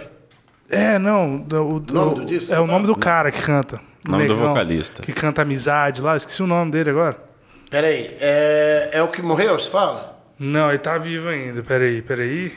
É, 0.70 1.00
não, 1.00 1.46
o, 1.52 1.78
o, 1.78 1.94
nome 1.94 2.26
do 2.26 2.54
é 2.54 2.60
o 2.60 2.68
nome 2.68 2.86
do 2.86 2.96
cara 2.96 3.32
que 3.32 3.42
canta. 3.42 3.82
O 4.08 4.12
nome 4.12 4.24
negão, 4.24 4.38
do 4.38 4.48
vocalista. 4.48 5.02
Que 5.02 5.12
canta 5.12 5.42
Amizade 5.42 6.02
lá, 6.02 6.16
esqueci 6.16 6.42
o 6.44 6.48
nome 6.48 6.72
dele 6.72 6.92
agora. 6.92 7.18
Peraí, 7.70 8.08
é, 8.20 8.90
é 8.94 9.02
o 9.02 9.10
que 9.10 9.22
morreu, 9.22 9.60
se 9.60 9.70
fala? 9.70 10.20
Não, 10.38 10.70
ele 10.70 10.80
tá 10.80 10.98
vivo 10.98 11.30
ainda. 11.30 11.62
Peraí, 11.62 12.02
peraí. 12.02 12.54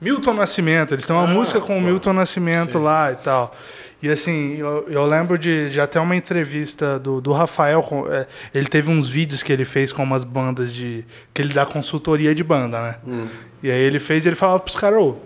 Milton 0.00 0.32
Nascimento, 0.32 0.94
eles 0.94 1.06
têm 1.06 1.14
uma 1.14 1.24
ah, 1.24 1.26
música 1.26 1.60
com 1.60 1.76
o 1.76 1.80
Milton 1.80 2.12
Nascimento 2.12 2.78
lá 2.78 3.12
e 3.12 3.16
tal. 3.16 3.52
E 4.00 4.08
assim, 4.08 4.56
eu, 4.56 4.86
eu 4.88 5.04
lembro 5.06 5.36
de, 5.36 5.70
de, 5.70 5.80
até 5.80 5.98
uma 5.98 6.14
entrevista 6.14 7.00
do, 7.00 7.20
do 7.20 7.32
Rafael. 7.32 7.84
É, 8.08 8.26
ele 8.54 8.66
teve 8.68 8.90
uns 8.92 9.08
vídeos 9.08 9.42
que 9.42 9.52
ele 9.52 9.64
fez 9.64 9.92
com 9.92 10.04
umas 10.04 10.22
bandas 10.22 10.72
de. 10.72 11.04
que 11.34 11.42
ele 11.42 11.52
dá 11.52 11.66
consultoria 11.66 12.32
de 12.32 12.44
banda, 12.44 12.80
né? 12.80 12.94
Hum. 13.04 13.28
E 13.62 13.70
aí 13.70 13.80
ele 13.80 13.98
fez 13.98 14.26
ele 14.26 14.36
falava 14.36 14.60
pros 14.60 14.76
caras, 14.76 15.00
oh, 15.00 15.16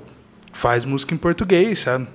faz 0.53 0.85
música 0.85 1.14
em 1.14 1.18
português, 1.18 1.80
sabe? 1.80 2.07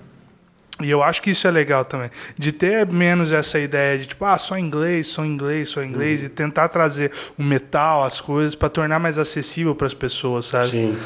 E 0.80 0.91
eu 0.91 1.01
acho 1.01 1.24
que 1.24 1.32
isso 1.32 1.47
é 1.47 1.51
legal 1.51 1.84
também. 1.84 2.11
De 2.38 2.51
ter 2.51 2.86
menos 2.86 3.32
essa 3.32 3.57
ideia 3.57 3.97
de 3.97 4.05
tipo, 4.05 4.24
ah, 4.24 4.38
só 4.38 4.57
inglês, 4.57 5.07
só 5.07 5.26
inglês, 5.26 5.70
só 5.70 5.84
inglês, 5.84 6.20
uhum. 6.22 6.28
e 6.28 6.30
tentar 6.30 6.70
trazer 6.70 7.11
o 7.38 7.43
metal, 7.43 8.03
as 8.03 8.22
coisas, 8.22 8.53
para 8.53 8.70
tornar 8.70 8.99
mais 8.99 9.18
acessível 9.18 9.74
para 9.74 9.88
as 9.88 9.95
pessoas, 9.95 10.45
sabe? 10.45 10.70
Sim. 10.70 10.97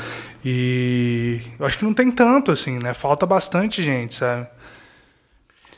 E 0.43 1.39
eu 1.57 1.65
acho 1.65 1.77
que 1.77 1.85
não 1.85 1.93
tem 1.93 2.11
tanto, 2.11 2.51
assim, 2.51 2.79
né? 2.79 2.93
Falta 2.93 3.25
bastante 3.25 3.81
gente, 3.81 4.15
sabe? 4.15 4.45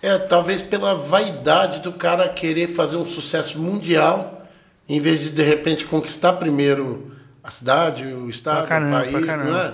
É, 0.02 0.18
talvez 0.18 0.64
pela 0.64 0.96
vaidade 0.96 1.80
do 1.82 1.94
cara 1.94 2.28
querer 2.30 2.70
fazer 2.70 2.98
um 2.98 3.06
sucesso 3.06 3.60
mundial, 3.60 4.48
em 4.90 5.00
vez 5.00 5.22
de 5.22 5.30
de 5.30 5.44
repente 5.44 5.86
conquistar 5.86 6.34
primeiro 6.34 7.12
a 7.44 7.52
cidade, 7.52 8.06
o 8.06 8.30
estado, 8.30 8.68
caramba, 8.68 9.00
o 9.00 9.12
país, 9.12 9.28
não 9.28 9.60
é? 9.60 9.74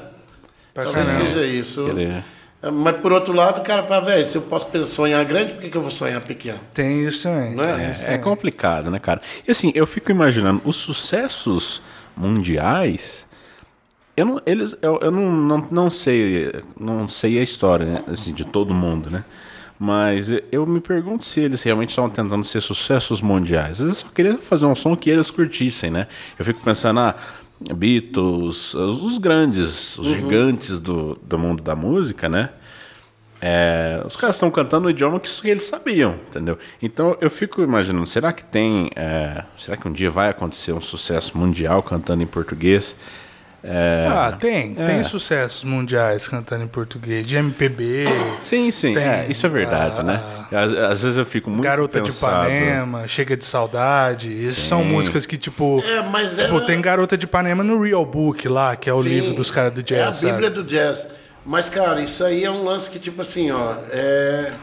Pra 0.73 0.83
talvez 0.83 1.11
caramba. 1.11 1.33
seja 1.33 1.45
isso. 1.45 1.85
Querer. 1.85 2.23
Mas 2.61 2.97
por 2.97 3.13
outro 3.13 3.31
lado, 3.31 3.61
o 3.61 3.63
cara 3.63 3.83
fala, 3.83 4.05
velho, 4.05 4.25
se 4.25 4.37
eu 4.37 4.41
posso 4.41 4.85
sonhar 4.87 5.23
grande, 5.23 5.53
por 5.53 5.61
que, 5.61 5.69
que 5.69 5.77
eu 5.77 5.81
vou 5.81 5.91
sonhar 5.91 6.21
pequeno? 6.21 6.59
Tem 6.73 7.07
isso 7.07 7.23
também. 7.23 7.55
Não 7.55 7.63
é? 7.63 7.95
É, 8.05 8.13
é 8.15 8.17
complicado, 8.17 8.91
né, 8.91 8.99
cara? 8.99 9.21
E 9.47 9.51
assim, 9.51 9.71
eu 9.73 9.87
fico 9.87 10.11
imaginando, 10.11 10.61
os 10.65 10.75
sucessos 10.75 11.81
mundiais. 12.17 13.25
Eu 14.17 14.25
não, 14.25 14.41
eles, 14.45 14.77
eu, 14.81 14.99
eu 15.01 15.09
não, 15.09 15.31
não, 15.31 15.67
não 15.71 15.89
sei 15.89 16.51
não 16.77 17.07
sei 17.07 17.39
a 17.39 17.43
história 17.43 17.85
né, 17.85 18.03
assim, 18.07 18.33
de 18.33 18.43
todo 18.43 18.73
mundo, 18.73 19.09
né? 19.09 19.23
Mas 19.81 20.29
eu 20.51 20.65
me 20.65 20.81
pergunto 20.81 21.23
se 21.23 21.39
eles 21.39 21.63
realmente 21.63 21.91
estavam 21.91 22.09
tentando 22.09 22.43
ser 22.43 22.59
sucessos 22.59 23.21
mundiais. 23.21 23.79
Eles 23.79 23.99
só 23.99 24.07
queriam 24.13 24.37
fazer 24.37 24.65
um 24.65 24.75
som 24.75 24.93
que 24.93 25.09
eles 25.09 25.31
curtissem, 25.31 25.89
né? 25.89 26.07
Eu 26.37 26.43
fico 26.43 26.61
pensando, 26.61 26.99
ah, 26.99 27.15
Beatles, 27.75 28.73
os 28.73 29.17
grandes, 29.17 29.97
os 29.97 30.07
uhum. 30.07 30.15
gigantes 30.15 30.79
do, 30.79 31.15
do 31.21 31.37
mundo 31.37 31.61
da 31.61 31.75
música, 31.75 32.29
né? 32.29 32.49
É, 33.41 34.03
os 34.05 34.17
caras 34.17 34.35
estão 34.35 34.51
cantando 34.51 34.87
o 34.87 34.89
idioma 34.89 35.19
que 35.19 35.47
eles 35.47 35.63
sabiam, 35.63 36.19
entendeu? 36.27 36.57
Então 36.81 37.17
eu 37.21 37.29
fico 37.29 37.61
imaginando, 37.61 38.05
será 38.05 38.33
que 38.33 38.43
tem, 38.43 38.89
é, 38.95 39.43
será 39.57 39.77
que 39.77 39.87
um 39.87 39.93
dia 39.93 40.11
vai 40.11 40.29
acontecer 40.29 40.73
um 40.73 40.81
sucesso 40.81 41.37
mundial 41.37 41.81
cantando 41.81 42.21
em 42.21 42.27
português? 42.27 42.97
É, 43.63 44.07
ah, 44.09 44.31
tem. 44.31 44.73
É. 44.77 44.85
Tem 44.85 45.03
sucessos 45.03 45.63
mundiais 45.63 46.27
cantando 46.27 46.63
em 46.63 46.67
português, 46.67 47.27
de 47.27 47.35
MPB. 47.35 48.05
Sim, 48.39 48.71
sim. 48.71 48.93
Tem, 48.93 49.03
é, 49.03 49.27
isso 49.29 49.45
é 49.45 49.49
verdade, 49.49 50.01
né? 50.01 50.21
Às, 50.51 50.73
às, 50.73 51.03
vezes 51.03 51.17
eu 51.17 51.25
fico 51.25 51.49
muito 51.49 51.63
Garota 51.63 52.01
pensado. 52.01 52.49
de 52.49 52.55
Ipanema, 52.55 53.07
Chega 53.07 53.35
de 53.35 53.43
Saudade. 53.43 54.45
Essas 54.45 54.59
são 54.59 54.83
músicas 54.83 55.25
que, 55.25 55.37
tipo... 55.37 55.83
É, 55.85 56.01
mas 56.01 56.37
tipo, 56.37 56.55
era... 56.55 56.65
tem 56.65 56.81
Garota 56.81 57.17
de 57.17 57.25
Ipanema 57.25 57.63
no 57.63 57.81
Real 57.81 58.05
Book 58.05 58.47
lá, 58.47 58.75
que 58.75 58.89
é 58.89 58.93
o 58.93 59.03
sim, 59.03 59.09
livro 59.09 59.33
dos 59.33 59.51
caras 59.51 59.73
do 59.73 59.83
jazz, 59.83 60.23
É 60.23 60.29
a 60.29 60.31
Bíblia 60.31 60.49
sabe? 60.49 60.63
do 60.63 60.63
jazz. 60.63 61.07
Mas, 61.45 61.67
cara, 61.67 62.01
isso 62.01 62.23
aí 62.23 62.45
é 62.45 62.51
um 62.51 62.63
lance 62.63 62.89
que, 62.89 62.99
tipo 62.99 63.21
assim, 63.21 63.51
ó... 63.51 63.75
É 63.91 64.53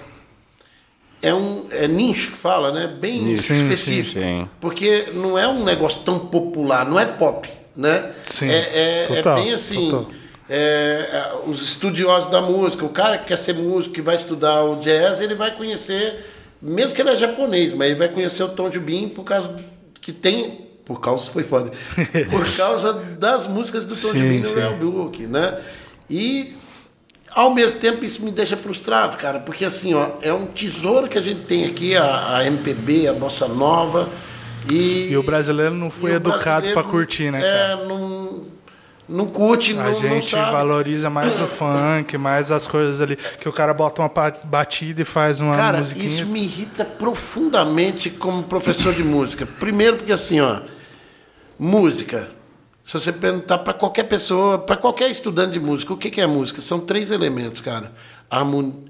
é 1.22 1.34
um 1.34 1.66
é 1.70 1.88
nicho 1.88 2.32
que 2.32 2.36
fala, 2.36 2.70
né? 2.70 2.86
Bem 2.86 3.22
nicho, 3.22 3.53
específico. 3.53 4.20
Sim, 4.20 4.42
sim. 4.42 4.49
Porque 4.61 5.09
não 5.14 5.36
é 5.36 5.49
um 5.49 5.64
negócio 5.64 6.03
tão 6.03 6.18
popular, 6.18 6.84
não 6.84 7.01
é 7.01 7.07
pop 7.07 7.49
né? 7.76 8.12
Sim, 8.26 8.48
é, 8.48 8.54
é, 8.54 9.02
é 9.02 9.06
total, 9.16 9.38
é 9.38 9.42
bem 9.42 9.52
assim. 9.52 10.06
É, 10.48 11.32
os 11.46 11.60
estudiosos 11.60 12.30
da 12.30 12.40
música, 12.40 12.84
o 12.84 12.88
cara 12.88 13.18
que 13.18 13.26
quer 13.26 13.38
ser 13.38 13.54
músico, 13.54 13.94
que 13.94 14.02
vai 14.02 14.14
estudar 14.14 14.62
o 14.62 14.76
jazz, 14.76 15.20
ele 15.20 15.34
vai 15.34 15.54
conhecer, 15.54 16.24
mesmo 16.62 16.94
que 16.94 17.02
ele 17.02 17.10
é 17.10 17.16
japonês, 17.16 17.74
mas 17.74 17.88
ele 17.88 17.98
vai 17.98 18.08
conhecer 18.08 18.44
o 18.44 18.48
Tom 18.48 18.70
Jobim 18.70 19.08
por 19.08 19.24
causa 19.24 19.56
que 20.00 20.12
tem, 20.12 20.66
por 20.84 21.00
causa 21.00 21.28
foi 21.30 21.42
foda, 21.42 21.72
por 22.30 22.56
causa 22.56 22.92
das 22.92 23.48
músicas 23.48 23.84
do 23.84 23.96
Tom 23.96 24.12
Jobim 24.12 24.38
no 24.38 24.54
Real 24.54 24.76
Book, 24.76 25.26
né? 25.26 25.60
E 26.08 26.56
ao 27.30 27.52
mesmo 27.52 27.80
tempo 27.80 28.04
isso 28.04 28.24
me 28.24 28.30
deixa 28.30 28.56
frustrado, 28.56 29.16
cara, 29.16 29.40
porque 29.40 29.64
assim, 29.64 29.94
ó, 29.94 30.10
é 30.22 30.32
um 30.32 30.46
tesouro 30.46 31.08
que 31.08 31.18
a 31.18 31.20
gente 31.20 31.40
tem 31.40 31.66
aqui, 31.66 31.96
a, 31.96 32.36
a 32.36 32.46
MPB, 32.46 33.08
a 33.08 33.12
bossa 33.12 33.48
nova, 33.48 34.08
e, 34.70 35.08
e 35.10 35.16
o 35.16 35.22
brasileiro 35.22 35.74
não 35.74 35.90
foi 35.90 36.12
educado 36.12 36.68
para 36.72 36.82
curtir, 36.82 37.30
né, 37.30 37.38
é, 37.38 37.42
cara? 37.42 37.82
É, 37.82 37.86
não, 37.86 38.42
não 39.08 39.26
curte, 39.26 39.72
a 39.72 39.84
não, 39.84 39.94
gente 39.94 40.34
não 40.34 40.50
valoriza 40.50 41.08
mais 41.08 41.40
o 41.40 41.46
funk, 41.48 42.18
mais 42.18 42.50
as 42.50 42.66
coisas 42.66 43.00
ali 43.00 43.16
que 43.16 43.48
o 43.48 43.52
cara 43.52 43.72
bota 43.72 44.02
uma 44.02 44.10
batida 44.44 45.02
e 45.02 45.04
faz 45.04 45.40
uma 45.40 45.54
cara, 45.54 45.78
musiquinha. 45.78 46.06
isso 46.06 46.26
me 46.26 46.42
irrita 46.42 46.84
profundamente 46.84 48.10
como 48.10 48.42
professor 48.42 48.92
de 48.94 49.04
música. 49.04 49.46
Primeiro 49.46 49.96
porque 49.98 50.12
assim, 50.12 50.40
ó, 50.40 50.60
música. 51.58 52.28
Se 52.84 52.94
você 52.94 53.12
perguntar 53.12 53.58
para 53.58 53.74
qualquer 53.74 54.04
pessoa, 54.04 54.58
para 54.58 54.76
qualquer 54.76 55.10
estudante 55.10 55.54
de 55.54 55.60
música, 55.60 55.92
o 55.92 55.96
que, 55.96 56.08
que 56.08 56.20
é 56.20 56.26
música? 56.26 56.60
São 56.60 56.78
três 56.78 57.10
elementos, 57.10 57.60
cara: 57.60 57.92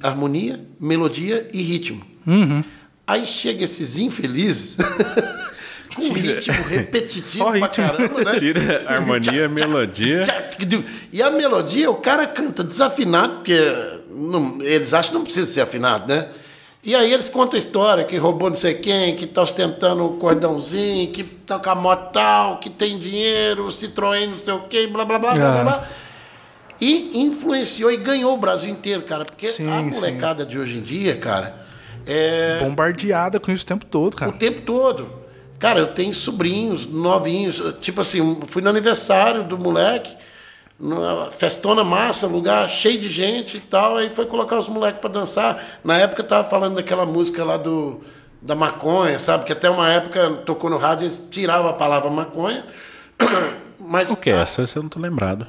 harmonia, 0.03 0.61
melodia 0.79 1.49
e 1.53 1.63
ritmo. 1.63 2.03
Uhum. 2.27 2.63
Aí 3.07 3.27
chega 3.27 3.65
esses 3.65 3.97
infelizes 3.97 4.77
com 5.97 6.13
ritmo 6.13 6.63
repetitivo 6.69 7.45
Só 7.45 7.51
ritmo. 7.51 7.69
pra 7.69 7.85
caramba, 7.85 8.25
né? 8.25 8.39
Tira 8.39 8.85
harmonia, 8.87 9.49
melodia. 9.49 10.25
E 11.13 11.23
a 11.23 11.31
melodia, 11.31 11.91
o 11.91 11.97
cara 11.97 12.27
canta 12.27 12.63
desafinado, 12.63 13.37
porque 13.37 13.59
não, 14.11 14.59
eles 14.63 14.95
acham 14.95 15.11
que 15.11 15.17
não 15.17 15.25
precisa 15.25 15.47
ser 15.47 15.61
afinado, 15.63 16.09
né? 16.09 16.29
E 16.83 16.95
aí 16.95 17.13
eles 17.13 17.29
contam 17.29 17.57
a 17.57 17.59
história 17.59 18.05
que 18.05 18.17
roubou 18.17 18.49
não 18.49 18.57
sei 18.57 18.75
quem, 18.75 19.17
que 19.17 19.27
tá 19.27 19.43
ostentando 19.43 20.05
o 20.07 20.19
cordãozinho, 20.19 21.11
que 21.11 21.25
tá 21.25 21.59
com 21.59 21.71
a 21.71 21.75
moto 21.75 22.13
tal, 22.13 22.59
que 22.59 22.71
tem 22.71 22.99
dinheiro, 22.99 23.67
Citroën, 23.69 24.29
não 24.29 24.39
sei 24.39 24.55
o 24.55 24.61
quê, 24.61 24.87
blá 24.87 25.05
blá 25.05 25.19
blá 25.19 25.35
blá 25.35 25.51
blá. 25.53 25.65
blá. 25.65 25.89
E 26.81 27.19
influenciou 27.23 27.91
e 27.91 27.97
ganhou 27.97 28.35
o 28.35 28.37
Brasil 28.37 28.71
inteiro, 28.71 29.03
cara. 29.03 29.25
Porque 29.25 29.49
sim, 29.49 29.69
a 29.69 29.83
molecada 29.83 30.45
sim. 30.45 30.51
de 30.51 30.59
hoje 30.59 30.77
em 30.77 30.83
dia, 30.83 31.17
cara. 31.17 31.57
É... 32.07 32.61
Bombardeada 32.61 33.41
com 33.41 33.51
isso 33.51 33.65
o 33.65 33.67
tempo 33.67 33.85
todo, 33.85 34.17
cara. 34.17 34.31
O 34.31 34.35
tempo 34.35 34.61
todo. 34.61 35.16
Cara, 35.59 35.81
eu 35.81 35.95
tenho 35.95 36.15
sobrinhos 36.15 36.87
novinhos, 36.87 37.63
tipo 37.81 38.01
assim, 38.01 38.41
fui 38.47 38.61
no 38.61 38.69
aniversário 38.69 39.45
do 39.45 39.57
moleque, 39.57 40.15
festona 41.33 41.83
massa, 41.83 42.27
lugar 42.27 42.69
cheio 42.69 43.01
de 43.01 43.11
gente 43.11 43.57
e 43.57 43.61
tal, 43.61 43.97
aí 43.97 44.11
foi 44.11 44.27
colocar 44.27 44.59
os 44.59 44.69
moleques 44.69 45.01
para 45.01 45.11
dançar. 45.11 45.81
Na 45.83 45.97
época 45.97 46.23
eu 46.23 46.27
tava 46.27 46.49
falando 46.49 46.77
daquela 46.77 47.07
música 47.07 47.43
lá 47.45 47.57
do 47.57 48.01
da 48.41 48.55
maconha, 48.55 49.19
sabe? 49.19 49.45
Que 49.45 49.53
até 49.53 49.69
uma 49.69 49.91
época 49.91 50.43
tocou 50.45 50.71
no 50.71 50.77
rádio, 50.77 51.07
eles 51.07 51.29
tiravam 51.31 51.69
a 51.69 51.73
palavra 51.73 52.09
maconha. 52.11 52.65
Mas, 53.81 54.11
o 54.11 54.17
que 54.17 54.31
é 54.31 54.41
essa? 54.41 54.67
Você 54.67 54.79
não 54.79 54.89
tô 54.89 55.01
lembrado. 55.01 55.47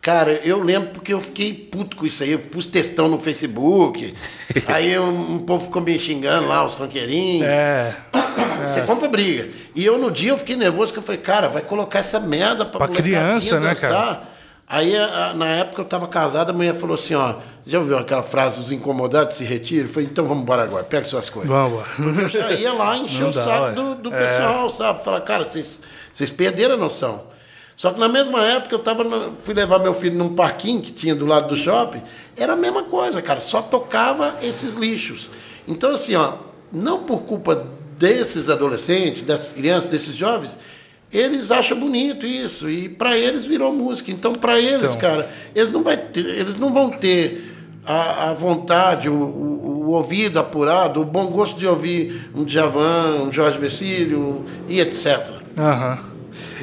Cara, 0.00 0.32
eu 0.44 0.62
lembro 0.62 0.90
porque 0.90 1.12
eu 1.12 1.20
fiquei 1.20 1.52
puto 1.52 1.96
com 1.96 2.06
isso 2.06 2.22
aí. 2.22 2.32
Eu 2.32 2.38
pus 2.38 2.66
textão 2.66 3.08
no 3.08 3.18
Facebook. 3.18 4.14
aí 4.66 4.98
um, 4.98 5.34
um, 5.34 5.38
povo 5.40 5.66
ficou 5.66 5.82
me 5.82 5.98
xingando 5.98 6.46
lá, 6.46 6.64
os 6.64 6.74
funkeirinhos. 6.74 7.46
É. 7.46 7.94
Você 8.66 8.80
é. 8.80 8.82
compra 8.82 9.08
briga. 9.08 9.48
E 9.74 9.84
eu 9.84 9.98
no 9.98 10.10
dia 10.10 10.30
eu 10.30 10.38
fiquei 10.38 10.56
nervoso, 10.56 10.92
que 10.92 10.98
eu 10.98 11.02
falei, 11.02 11.20
cara, 11.20 11.48
vai 11.48 11.62
colocar 11.62 12.00
essa 12.00 12.18
merda 12.18 12.64
pra, 12.64 12.86
pra 12.86 12.88
criança, 12.88 13.60
né, 13.60 13.74
cara? 13.74 14.22
Aí, 14.70 14.94
a, 14.94 15.32
na 15.32 15.46
época, 15.46 15.80
eu 15.80 15.84
estava 15.84 16.06
casado, 16.06 16.50
a 16.50 16.52
mulher 16.52 16.74
falou 16.74 16.94
assim, 16.94 17.14
ó, 17.14 17.36
já 17.66 17.78
ouviu 17.78 17.96
aquela 17.96 18.22
frase, 18.22 18.60
os 18.60 18.70
incomodados 18.70 19.36
se 19.36 19.44
retiram? 19.44 19.86
Eu 19.86 19.88
falei, 19.88 20.08
então 20.10 20.26
vamos 20.26 20.42
embora 20.42 20.62
agora, 20.62 20.84
pega 20.84 21.06
suas 21.06 21.30
coisas. 21.30 21.50
Vamos 21.50 21.72
embora. 21.98 22.22
Eu 22.22 22.28
já 22.28 22.52
ia 22.52 22.72
lá 22.74 22.98
encher 22.98 23.24
o 23.24 23.32
saco 23.32 23.74
do, 23.74 23.94
do 23.94 24.14
é. 24.14 24.18
pessoal, 24.18 24.68
sabe? 24.68 25.02
Falar, 25.02 25.22
cara, 25.22 25.44
vocês 25.46 25.80
perderam 26.36 26.74
a 26.74 26.76
noção. 26.76 27.22
Só 27.78 27.92
que 27.92 28.00
na 28.00 28.08
mesma 28.08 28.42
época 28.42 28.74
eu 28.74 28.80
tava 28.80 29.04
no, 29.04 29.36
fui 29.36 29.54
levar 29.54 29.78
meu 29.78 29.94
filho 29.94 30.18
num 30.18 30.34
parquinho 30.34 30.82
que 30.82 30.90
tinha 30.90 31.14
do 31.14 31.24
lado 31.24 31.46
do 31.46 31.56
shopping, 31.56 32.02
era 32.36 32.54
a 32.54 32.56
mesma 32.56 32.82
coisa, 32.82 33.22
cara, 33.22 33.40
só 33.40 33.62
tocava 33.62 34.34
esses 34.42 34.74
lixos. 34.74 35.30
Então, 35.66 35.94
assim, 35.94 36.16
ó, 36.16 36.32
não 36.72 37.04
por 37.04 37.22
culpa 37.22 37.68
desses 37.96 38.50
adolescentes, 38.50 39.22
dessas 39.22 39.52
crianças, 39.52 39.88
desses 39.88 40.16
jovens, 40.16 40.58
eles 41.12 41.52
acham 41.52 41.78
bonito 41.78 42.26
isso 42.26 42.68
e 42.68 42.88
para 42.88 43.16
eles 43.16 43.44
virou 43.44 43.72
música. 43.72 44.10
Então, 44.10 44.32
para 44.32 44.58
eles, 44.58 44.96
então. 44.96 44.98
cara, 44.98 45.30
eles 45.54 45.70
não, 45.70 45.84
vai 45.84 45.96
ter, 45.96 46.26
eles 46.26 46.56
não 46.56 46.72
vão 46.72 46.90
ter 46.90 47.54
a, 47.86 48.30
a 48.30 48.32
vontade, 48.32 49.08
o, 49.08 49.14
o, 49.14 49.84
o, 49.86 49.90
ouvido 49.90 50.40
apurado, 50.40 51.00
o 51.00 51.04
bom 51.04 51.26
gosto 51.26 51.56
de 51.56 51.66
ouvir 51.68 52.28
um 52.34 52.42
Djavan, 52.42 53.22
um 53.22 53.32
Jorge 53.32 53.56
Vecílio 53.56 54.44
e 54.68 54.80
etc. 54.80 55.30
Aham. 55.56 55.92
Uhum. 56.02 56.17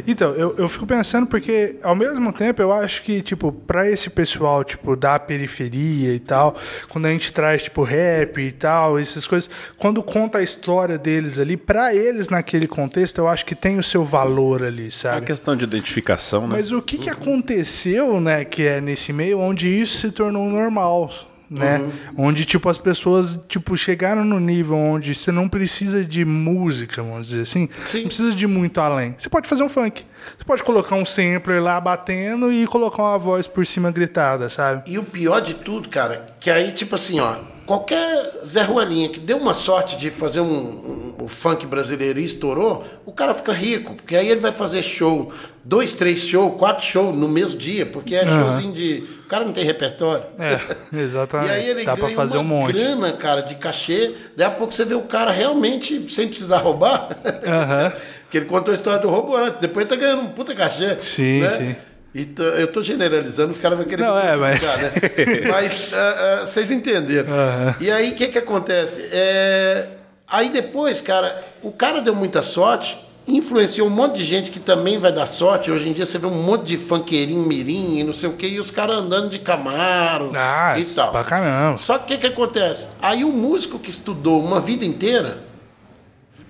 Então, 0.07 0.31
eu, 0.33 0.55
eu 0.57 0.67
fico 0.67 0.85
pensando 0.85 1.27
porque, 1.27 1.77
ao 1.83 1.95
mesmo 1.95 2.31
tempo, 2.33 2.61
eu 2.61 2.71
acho 2.71 3.01
que, 3.03 3.21
tipo, 3.21 3.51
pra 3.51 3.89
esse 3.89 4.09
pessoal, 4.09 4.63
tipo, 4.63 4.95
da 4.95 5.19
periferia 5.19 6.13
e 6.13 6.19
tal, 6.19 6.55
quando 6.89 7.05
a 7.05 7.09
gente 7.09 7.31
traz, 7.33 7.63
tipo, 7.63 7.83
rap 7.83 8.39
e 8.39 8.51
tal, 8.51 8.99
essas 8.99 9.25
coisas, 9.27 9.49
quando 9.77 10.01
conta 10.03 10.39
a 10.39 10.41
história 10.41 10.97
deles 10.97 11.39
ali, 11.39 11.57
pra 11.57 11.93
eles, 11.93 12.29
naquele 12.29 12.67
contexto, 12.67 13.19
eu 13.19 13.27
acho 13.27 13.45
que 13.45 13.55
tem 13.55 13.77
o 13.77 13.83
seu 13.83 14.03
valor 14.03 14.63
ali, 14.63 14.91
sabe? 14.91 15.15
É 15.15 15.19
uma 15.19 15.25
questão 15.25 15.55
de 15.55 15.65
identificação, 15.65 16.47
né? 16.47 16.55
Mas 16.57 16.71
o 16.71 16.81
que, 16.81 16.97
que 16.97 17.09
aconteceu, 17.09 18.19
né, 18.19 18.45
que 18.45 18.63
é 18.63 18.81
nesse 18.81 19.13
meio, 19.13 19.39
onde 19.39 19.67
isso 19.67 19.97
se 19.99 20.11
tornou 20.11 20.49
normal, 20.49 21.11
né? 21.49 21.77
Uhum. 21.77 22.27
Onde, 22.27 22.45
tipo, 22.45 22.69
as 22.69 22.77
pessoas, 22.77 23.39
tipo, 23.47 23.75
chegaram 23.77 24.23
no 24.23 24.39
nível 24.39 24.77
onde 24.77 25.13
você 25.13 25.31
não 25.31 25.47
precisa 25.47 26.03
de 26.03 26.25
música, 26.25 27.01
vamos 27.01 27.27
dizer 27.27 27.43
assim. 27.43 27.69
Sim. 27.85 27.99
Não 27.99 28.07
precisa 28.07 28.35
de 28.35 28.47
muito 28.47 28.79
além. 28.79 29.15
Você 29.17 29.29
pode 29.29 29.47
fazer 29.47 29.63
um 29.63 29.69
funk. 29.69 30.03
Você 30.37 30.43
pode 30.45 30.63
colocar 30.63 30.95
um 30.95 31.05
sampler 31.05 31.61
lá 31.61 31.79
batendo 31.79 32.51
e 32.51 32.65
colocar 32.67 33.03
uma 33.03 33.17
voz 33.17 33.47
por 33.47 33.65
cima 33.65 33.91
gritada, 33.91 34.49
sabe? 34.49 34.89
E 34.89 34.97
o 34.97 35.03
pior 35.03 35.39
de 35.39 35.53
tudo, 35.53 35.89
cara, 35.89 36.35
que 36.39 36.49
aí, 36.49 36.71
tipo 36.71 36.95
assim, 36.95 37.19
ó, 37.19 37.35
qualquer 37.65 38.41
Zé 38.45 38.63
Ruelinha 38.63 39.09
que 39.09 39.19
deu 39.19 39.37
uma 39.37 39.53
sorte 39.53 39.97
de 39.97 40.09
fazer 40.09 40.41
um, 40.41 40.45
um, 40.45 41.04
um, 41.25 41.27
funk 41.27 41.65
brasileiro 41.65 42.19
estourou, 42.19 42.85
o 43.05 43.11
cara 43.11 43.33
fica 43.33 43.51
rico, 43.51 43.95
porque 43.95 44.15
aí 44.15 44.29
ele 44.29 44.39
vai 44.39 44.51
fazer 44.51 44.83
show, 44.83 45.31
dois, 45.63 45.93
três 45.93 46.19
shows, 46.19 46.55
quatro 46.57 46.85
shows 46.85 47.17
no 47.17 47.27
mesmo 47.27 47.57
dia, 47.57 47.85
porque 47.85 48.15
é 48.15 48.23
uhum. 48.23 48.43
showzinho 48.43 48.73
de. 48.73 49.03
O 49.25 49.27
cara 49.27 49.43
não 49.43 49.51
tem 49.51 49.63
repertório. 49.63 50.25
É, 50.37 50.59
exatamente. 51.01 51.49
e 51.49 51.51
aí 51.51 51.69
ele 51.69 51.83
Dá 51.83 51.95
ganha 51.95 52.07
pra 52.07 52.15
fazer 52.15 52.37
uma 52.37 52.55
um 52.55 52.59
monte. 52.59 52.73
grana, 52.73 53.13
cara, 53.13 53.41
de 53.41 53.55
cachê. 53.55 54.13
Daí 54.35 54.47
a 54.47 54.51
pouco 54.51 54.73
você 54.73 54.85
vê 54.85 54.95
o 54.95 55.01
cara 55.01 55.31
realmente 55.31 56.13
sem 56.13 56.27
precisar 56.27 56.57
roubar. 56.57 57.09
Uhum. 57.09 57.91
que 58.29 58.37
ele 58.37 58.45
contou 58.45 58.71
a 58.71 58.75
história 58.75 58.99
do 58.99 59.09
roubo 59.09 59.35
antes, 59.35 59.59
depois 59.59 59.87
tá 59.87 59.95
ganhando 59.95 60.23
um 60.23 60.27
puta 60.27 60.53
cachê. 60.53 60.97
Sim, 61.01 61.41
né? 61.41 61.57
sim. 61.57 61.75
Então, 62.17 62.45
eu 62.45 62.65
estou 62.65 62.81
generalizando, 62.81 63.51
os 63.51 63.57
caras 63.57 63.77
vão 63.77 63.85
querer 63.85 64.03
Não, 64.03 64.17
é, 64.17 64.37
mas... 64.37 64.77
né? 64.77 64.91
mas 65.51 65.91
uh, 65.91 65.95
uh, 65.95 66.47
vocês 66.47 66.71
entenderam. 66.71 67.27
Uhum. 67.27 67.75
E 67.81 67.91
aí, 67.91 68.11
o 68.11 68.15
que, 68.15 68.29
que 68.29 68.37
acontece? 68.37 69.09
É... 69.11 69.85
Aí 70.27 70.49
depois, 70.49 71.01
cara, 71.01 71.43
o 71.61 71.71
cara 71.71 72.01
deu 72.01 72.15
muita 72.15 72.41
sorte, 72.41 72.97
influenciou 73.27 73.87
um 73.87 73.91
monte 73.91 74.17
de 74.17 74.23
gente 74.23 74.51
que 74.51 74.59
também 74.59 74.97
vai 74.97 75.11
dar 75.11 75.25
sorte. 75.25 75.71
Hoje 75.71 75.89
em 75.89 75.93
dia 75.93 76.05
você 76.05 76.17
vê 76.17 76.27
um 76.27 76.43
monte 76.43 76.65
de 76.65 76.77
funkeirinho, 76.77 77.41
mirim 77.43 77.99
e 77.99 78.03
não 78.03 78.13
sei 78.13 78.29
o 78.29 78.33
quê, 78.33 78.47
e 78.47 78.59
os 78.59 78.71
caras 78.71 78.97
andando 78.97 79.29
de 79.29 79.39
Camaro 79.39 80.31
ah, 80.35 80.77
e 80.79 80.85
tal. 80.85 81.11
Pra 81.11 81.23
caramba. 81.23 81.77
Só 81.79 81.97
que 81.97 82.03
o 82.03 82.07
que, 82.07 82.17
que 82.17 82.27
acontece? 82.27 82.87
Aí 83.01 83.23
o 83.23 83.29
músico 83.29 83.77
que 83.77 83.89
estudou 83.89 84.39
uma 84.41 84.59
vida 84.59 84.83
inteira 84.83 85.45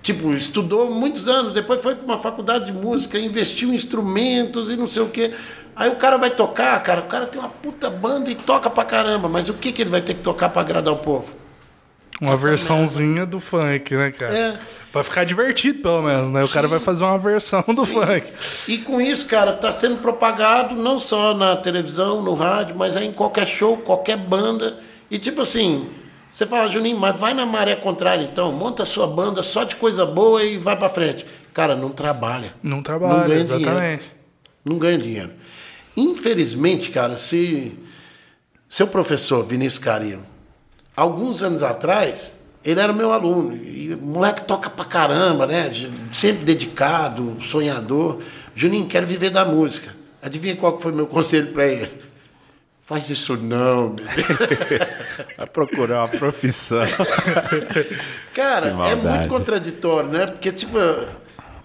Tipo, 0.06 0.34
estudou 0.34 0.88
muitos 0.88 1.26
anos, 1.26 1.52
depois 1.52 1.82
foi 1.82 1.96
para 1.96 2.04
uma 2.04 2.16
faculdade 2.16 2.66
de 2.66 2.72
música, 2.72 3.18
investiu 3.18 3.70
em 3.70 3.74
instrumentos 3.74 4.70
e 4.70 4.76
não 4.76 4.86
sei 4.86 5.02
o 5.02 5.08
quê. 5.08 5.34
Aí 5.74 5.90
o 5.90 5.96
cara 5.96 6.16
vai 6.16 6.30
tocar, 6.30 6.80
cara, 6.80 7.00
o 7.00 7.06
cara 7.06 7.26
tem 7.26 7.40
uma 7.40 7.48
puta 7.48 7.90
banda 7.90 8.30
e 8.30 8.36
toca 8.36 8.70
pra 8.70 8.84
caramba, 8.84 9.28
mas 9.28 9.48
o 9.48 9.54
que, 9.54 9.72
que 9.72 9.82
ele 9.82 9.90
vai 9.90 10.00
ter 10.00 10.14
que 10.14 10.22
tocar 10.22 10.48
para 10.48 10.62
agradar 10.62 10.94
o 10.94 10.98
povo? 10.98 11.32
Uma 12.20 12.32
Essa 12.32 12.48
versãozinha 12.48 13.08
merda. 13.08 13.26
do 13.26 13.40
funk, 13.40 13.94
né, 13.94 14.10
cara? 14.10 14.36
É. 14.36 14.58
Pra 14.90 15.04
ficar 15.04 15.24
divertido, 15.24 15.82
pelo 15.82 16.02
menos, 16.02 16.30
né? 16.30 16.42
O 16.42 16.48
Sim. 16.48 16.54
cara 16.54 16.68
vai 16.68 16.78
fazer 16.78 17.04
uma 17.04 17.18
versão 17.18 17.62
do 17.68 17.84
Sim. 17.84 17.92
funk. 17.94 18.32
E 18.68 18.78
com 18.78 19.00
isso, 19.00 19.26
cara, 19.26 19.52
tá 19.52 19.70
sendo 19.70 19.98
propagado 19.98 20.74
não 20.74 20.98
só 20.98 21.34
na 21.34 21.56
televisão, 21.56 22.22
no 22.22 22.34
rádio, 22.34 22.74
mas 22.76 22.96
aí 22.96 23.06
em 23.06 23.12
qualquer 23.12 23.46
show, 23.46 23.76
qualquer 23.76 24.16
banda. 24.16 24.78
E 25.10 25.18
tipo 25.18 25.42
assim, 25.42 25.86
você 26.30 26.46
fala, 26.46 26.68
Juninho, 26.68 26.98
mas 26.98 27.14
vai 27.18 27.34
na 27.34 27.44
maré 27.44 27.74
contrária 27.76 28.22
então, 28.24 28.50
monta 28.52 28.82
a 28.84 28.86
sua 28.86 29.06
banda 29.06 29.42
só 29.42 29.64
de 29.64 29.76
coisa 29.76 30.06
boa 30.06 30.42
e 30.42 30.56
vai 30.56 30.76
para 30.76 30.88
frente. 30.88 31.26
Cara, 31.52 31.76
não 31.76 31.90
trabalha. 31.90 32.54
Não 32.62 32.82
trabalha, 32.82 33.18
não 33.18 33.28
ganha 33.28 33.40
exatamente. 33.40 33.70
Dinheiro. 33.74 34.02
Não 34.64 34.78
ganha 34.78 34.98
dinheiro. 34.98 35.30
Infelizmente, 35.96 36.90
cara, 36.90 37.16
se 37.16 37.72
seu 38.68 38.86
professor 38.86 39.44
Vinícius 39.44 39.82
Carino, 39.82 40.24
alguns 40.96 41.42
anos 41.42 41.62
atrás, 41.62 42.34
ele 42.64 42.80
era 42.80 42.92
meu 42.92 43.12
aluno. 43.12 43.54
E 43.54 43.94
moleque 43.94 44.44
toca 44.44 44.68
pra 44.68 44.84
caramba, 44.84 45.46
né? 45.46 45.70
Sempre 46.12 46.44
dedicado, 46.44 47.36
sonhador. 47.42 48.20
Juninho, 48.54 48.88
quero 48.88 49.06
viver 49.06 49.30
da 49.30 49.44
música. 49.44 49.94
Adivinha 50.22 50.56
qual 50.56 50.80
foi 50.80 50.90
o 50.90 50.96
meu 50.96 51.06
conselho 51.08 51.52
para 51.52 51.66
ele? 51.66 52.06
Faz 52.84 53.10
isso 53.10 53.36
não, 53.36 53.90
bebê. 53.90 54.08
Vai 55.36 55.46
procurar 55.46 56.02
uma 56.02 56.08
profissão. 56.08 56.86
Cara, 58.32 58.68
é 58.68 58.94
muito 58.94 59.28
contraditório, 59.28 60.08
né? 60.08 60.26
Porque, 60.26 60.52
tipo, 60.52 60.78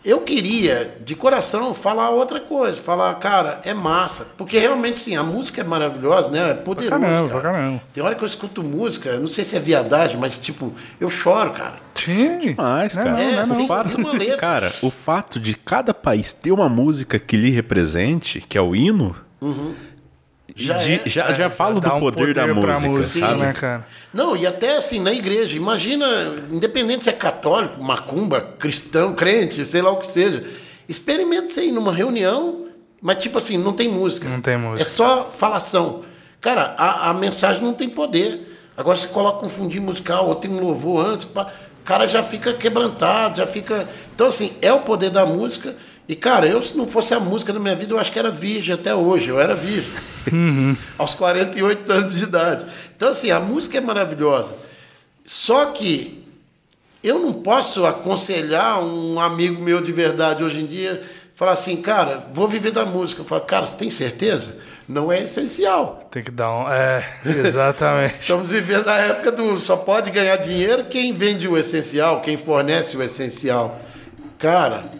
eu 0.03 0.21
queria, 0.21 0.97
de 1.05 1.15
coração, 1.15 1.73
falar 1.73 2.09
outra 2.09 2.39
coisa. 2.39 2.81
Falar, 2.81 3.13
cara, 3.15 3.61
é 3.63 3.73
massa. 3.73 4.25
Porque 4.37 4.57
realmente, 4.57 4.99
sim, 4.99 5.15
a 5.15 5.23
música 5.23 5.61
é 5.61 5.63
maravilhosa, 5.63 6.29
né? 6.29 6.51
É 6.51 6.53
poderosa. 6.53 6.99
Caramba, 6.99 7.29
cara. 7.29 7.41
Caramba. 7.41 7.81
Tem 7.93 8.03
hora 8.03 8.15
que 8.15 8.23
eu 8.23 8.27
escuto 8.27 8.63
música, 8.63 9.17
não 9.19 9.27
sei 9.27 9.45
se 9.45 9.55
é 9.55 9.59
viadagem, 9.59 10.17
mas, 10.17 10.37
tipo, 10.37 10.73
eu 10.99 11.09
choro, 11.09 11.51
cara. 11.51 11.75
Sim, 11.95 12.39
demais, 12.39 12.95
cara. 12.95 13.11
Não, 13.11 13.17
não, 13.17 13.41
é, 13.41 13.45
não, 13.45 13.63
o 13.63 13.67
fato, 13.67 13.97
cara, 14.37 14.71
o 14.81 14.89
fato 14.89 15.39
de 15.39 15.53
cada 15.53 15.93
país 15.93 16.33
ter 16.33 16.51
uma 16.51 16.67
música 16.67 17.19
que 17.19 17.37
lhe 17.37 17.51
represente, 17.51 18.41
que 18.41 18.57
é 18.57 18.61
o 18.61 18.75
hino. 18.75 19.15
Uhum 19.39 19.90
já, 20.65 20.77
de, 20.77 20.93
é, 20.93 21.01
já, 21.05 21.29
é, 21.29 21.33
já 21.33 21.49
falo 21.49 21.79
do 21.79 21.89
poder, 21.89 22.17
poder, 22.17 22.33
da 22.33 22.47
música, 22.47 22.89
música 22.89 23.27
sabe? 23.27 23.41
né, 23.41 23.53
cara? 23.53 23.85
Não, 24.13 24.35
e 24.35 24.45
até 24.45 24.77
assim, 24.77 24.99
na 24.99 25.11
igreja, 25.11 25.55
imagina, 25.55 26.05
independente 26.49 27.03
se 27.03 27.09
é 27.09 27.13
católico, 27.13 27.83
macumba, 27.83 28.41
cristão, 28.59 29.13
crente, 29.13 29.65
sei 29.65 29.81
lá 29.81 29.91
o 29.91 29.97
que 29.97 30.07
seja, 30.11 30.43
experimente 30.87 31.51
você 31.51 31.65
ir 31.65 31.71
numa 31.71 31.93
reunião, 31.93 32.67
mas 33.01 33.17
tipo 33.17 33.37
assim, 33.37 33.57
não 33.57 33.73
tem 33.73 33.89
música. 33.89 34.29
Não 34.29 34.41
tem 34.41 34.57
música. 34.57 34.81
É 34.81 34.85
só 34.85 35.29
falação. 35.31 36.03
Cara, 36.39 36.75
a, 36.77 37.09
a 37.09 37.13
mensagem 37.13 37.61
não 37.61 37.73
tem 37.73 37.89
poder. 37.89 38.47
Agora 38.75 38.97
você 38.97 39.07
coloca 39.07 39.45
um 39.45 39.49
fundinho 39.49 39.83
musical 39.83 40.27
ou 40.27 40.35
tem 40.35 40.49
um 40.49 40.59
louvor 40.59 41.05
antes, 41.05 41.25
pá, 41.25 41.47
o 41.81 41.83
cara 41.83 42.07
já 42.07 42.21
fica 42.21 42.53
quebrantado, 42.53 43.37
já 43.37 43.47
fica. 43.47 43.87
Então, 44.13 44.27
assim, 44.27 44.53
é 44.61 44.71
o 44.71 44.81
poder 44.81 45.09
da 45.09 45.25
música 45.25 45.75
e, 46.11 46.15
cara, 46.17 46.45
eu, 46.45 46.61
se 46.61 46.75
não 46.75 46.85
fosse 46.85 47.13
a 47.13 47.21
música 47.21 47.53
na 47.53 47.59
minha 47.61 47.73
vida, 47.73 47.93
eu 47.93 47.97
acho 47.97 48.11
que 48.11 48.19
era 48.19 48.29
virgem 48.29 48.75
até 48.75 48.93
hoje. 48.93 49.29
Eu 49.29 49.39
era 49.39 49.55
virgem. 49.55 49.89
Uhum. 50.29 50.75
Aos 50.97 51.15
48 51.15 51.89
anos 51.89 52.13
de 52.13 52.23
idade. 52.25 52.65
Então, 52.93 53.11
assim, 53.11 53.31
a 53.31 53.39
música 53.39 53.77
é 53.77 53.81
maravilhosa. 53.81 54.53
Só 55.25 55.67
que 55.67 56.21
eu 57.01 57.17
não 57.17 57.31
posso 57.31 57.85
aconselhar 57.85 58.83
um 58.83 59.21
amigo 59.21 59.63
meu 59.63 59.79
de 59.79 59.93
verdade 59.93 60.43
hoje 60.43 60.59
em 60.59 60.65
dia, 60.65 61.01
falar 61.33 61.53
assim, 61.53 61.77
cara, 61.77 62.27
vou 62.33 62.45
viver 62.45 62.71
da 62.71 62.85
música. 62.85 63.21
Eu 63.21 63.25
falo, 63.25 63.43
cara, 63.43 63.65
você 63.65 63.77
tem 63.77 63.89
certeza? 63.89 64.57
Não 64.89 65.09
é 65.13 65.23
essencial. 65.23 66.09
Tem 66.11 66.21
que 66.21 66.31
dar 66.31 66.51
um. 66.51 66.69
É, 66.69 67.19
exatamente. 67.25 68.15
Estamos 68.19 68.51
vivendo 68.51 68.89
a 68.89 68.97
época 68.97 69.31
do 69.31 69.57
só 69.61 69.77
pode 69.77 70.11
ganhar 70.11 70.35
dinheiro 70.35 70.87
quem 70.89 71.13
vende 71.13 71.47
o 71.47 71.57
essencial, 71.57 72.19
quem 72.19 72.35
fornece 72.35 72.97
o 72.97 73.01
essencial. 73.01 73.79
Cara, 74.37 74.99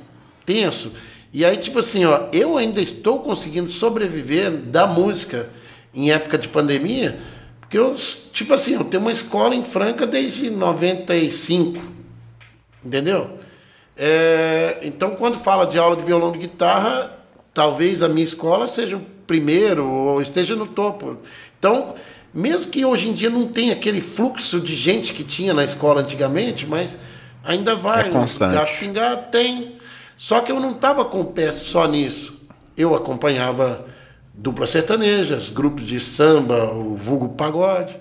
tenso. 0.51 0.91
E 1.33 1.45
aí, 1.45 1.55
tipo 1.55 1.79
assim, 1.79 2.03
ó, 2.03 2.23
eu 2.33 2.57
ainda 2.57 2.81
estou 2.81 3.19
conseguindo 3.19 3.69
sobreviver 3.69 4.51
da 4.51 4.85
música 4.85 5.49
em 5.93 6.11
época 6.11 6.37
de 6.37 6.49
pandemia, 6.49 7.17
porque 7.61 7.77
eu, 7.77 7.95
tipo 8.33 8.53
assim, 8.53 8.73
eu 8.73 8.83
tenho 8.83 9.01
uma 9.01 9.13
escola 9.13 9.55
em 9.55 9.63
Franca 9.63 10.05
desde 10.05 10.49
95. 10.49 11.81
Entendeu? 12.83 13.37
É, 13.95 14.79
então, 14.81 15.11
quando 15.11 15.37
fala 15.37 15.65
de 15.65 15.77
aula 15.77 15.95
de 15.95 16.03
violão 16.03 16.33
de 16.33 16.39
guitarra, 16.39 17.17
talvez 17.53 18.01
a 18.01 18.09
minha 18.09 18.25
escola 18.25 18.67
seja 18.67 18.97
o 18.97 19.01
primeiro 19.25 19.87
ou 19.87 20.21
esteja 20.21 20.55
no 20.55 20.67
topo. 20.67 21.17
Então, 21.57 21.95
mesmo 22.33 22.71
que 22.71 22.83
hoje 22.83 23.07
em 23.07 23.13
dia 23.13 23.29
não 23.29 23.47
tenha 23.47 23.71
aquele 23.71 24.01
fluxo 24.01 24.59
de 24.59 24.75
gente 24.75 25.13
que 25.13 25.23
tinha 25.23 25.53
na 25.53 25.63
escola 25.63 26.01
antigamente, 26.01 26.65
mas 26.65 26.97
ainda 27.41 27.73
vai. 27.73 28.07
É 28.07 28.11
constante. 28.11 28.55
Gato 28.55 28.79
pingar 28.79 29.29
tem. 29.29 29.79
Só 30.22 30.39
que 30.41 30.51
eu 30.51 30.59
não 30.59 30.69
estava 30.69 31.03
com 31.03 31.22
o 31.22 31.26
pé 31.26 31.51
só 31.51 31.88
nisso. 31.88 32.39
Eu 32.78 32.93
acompanhava 32.93 33.88
duplas 34.36 34.69
sertanejas, 34.69 35.49
grupos 35.49 35.84
de 35.88 35.99
samba, 35.99 36.72
o 36.72 36.95
vulgo 36.95 37.30
pagode. 37.30 37.97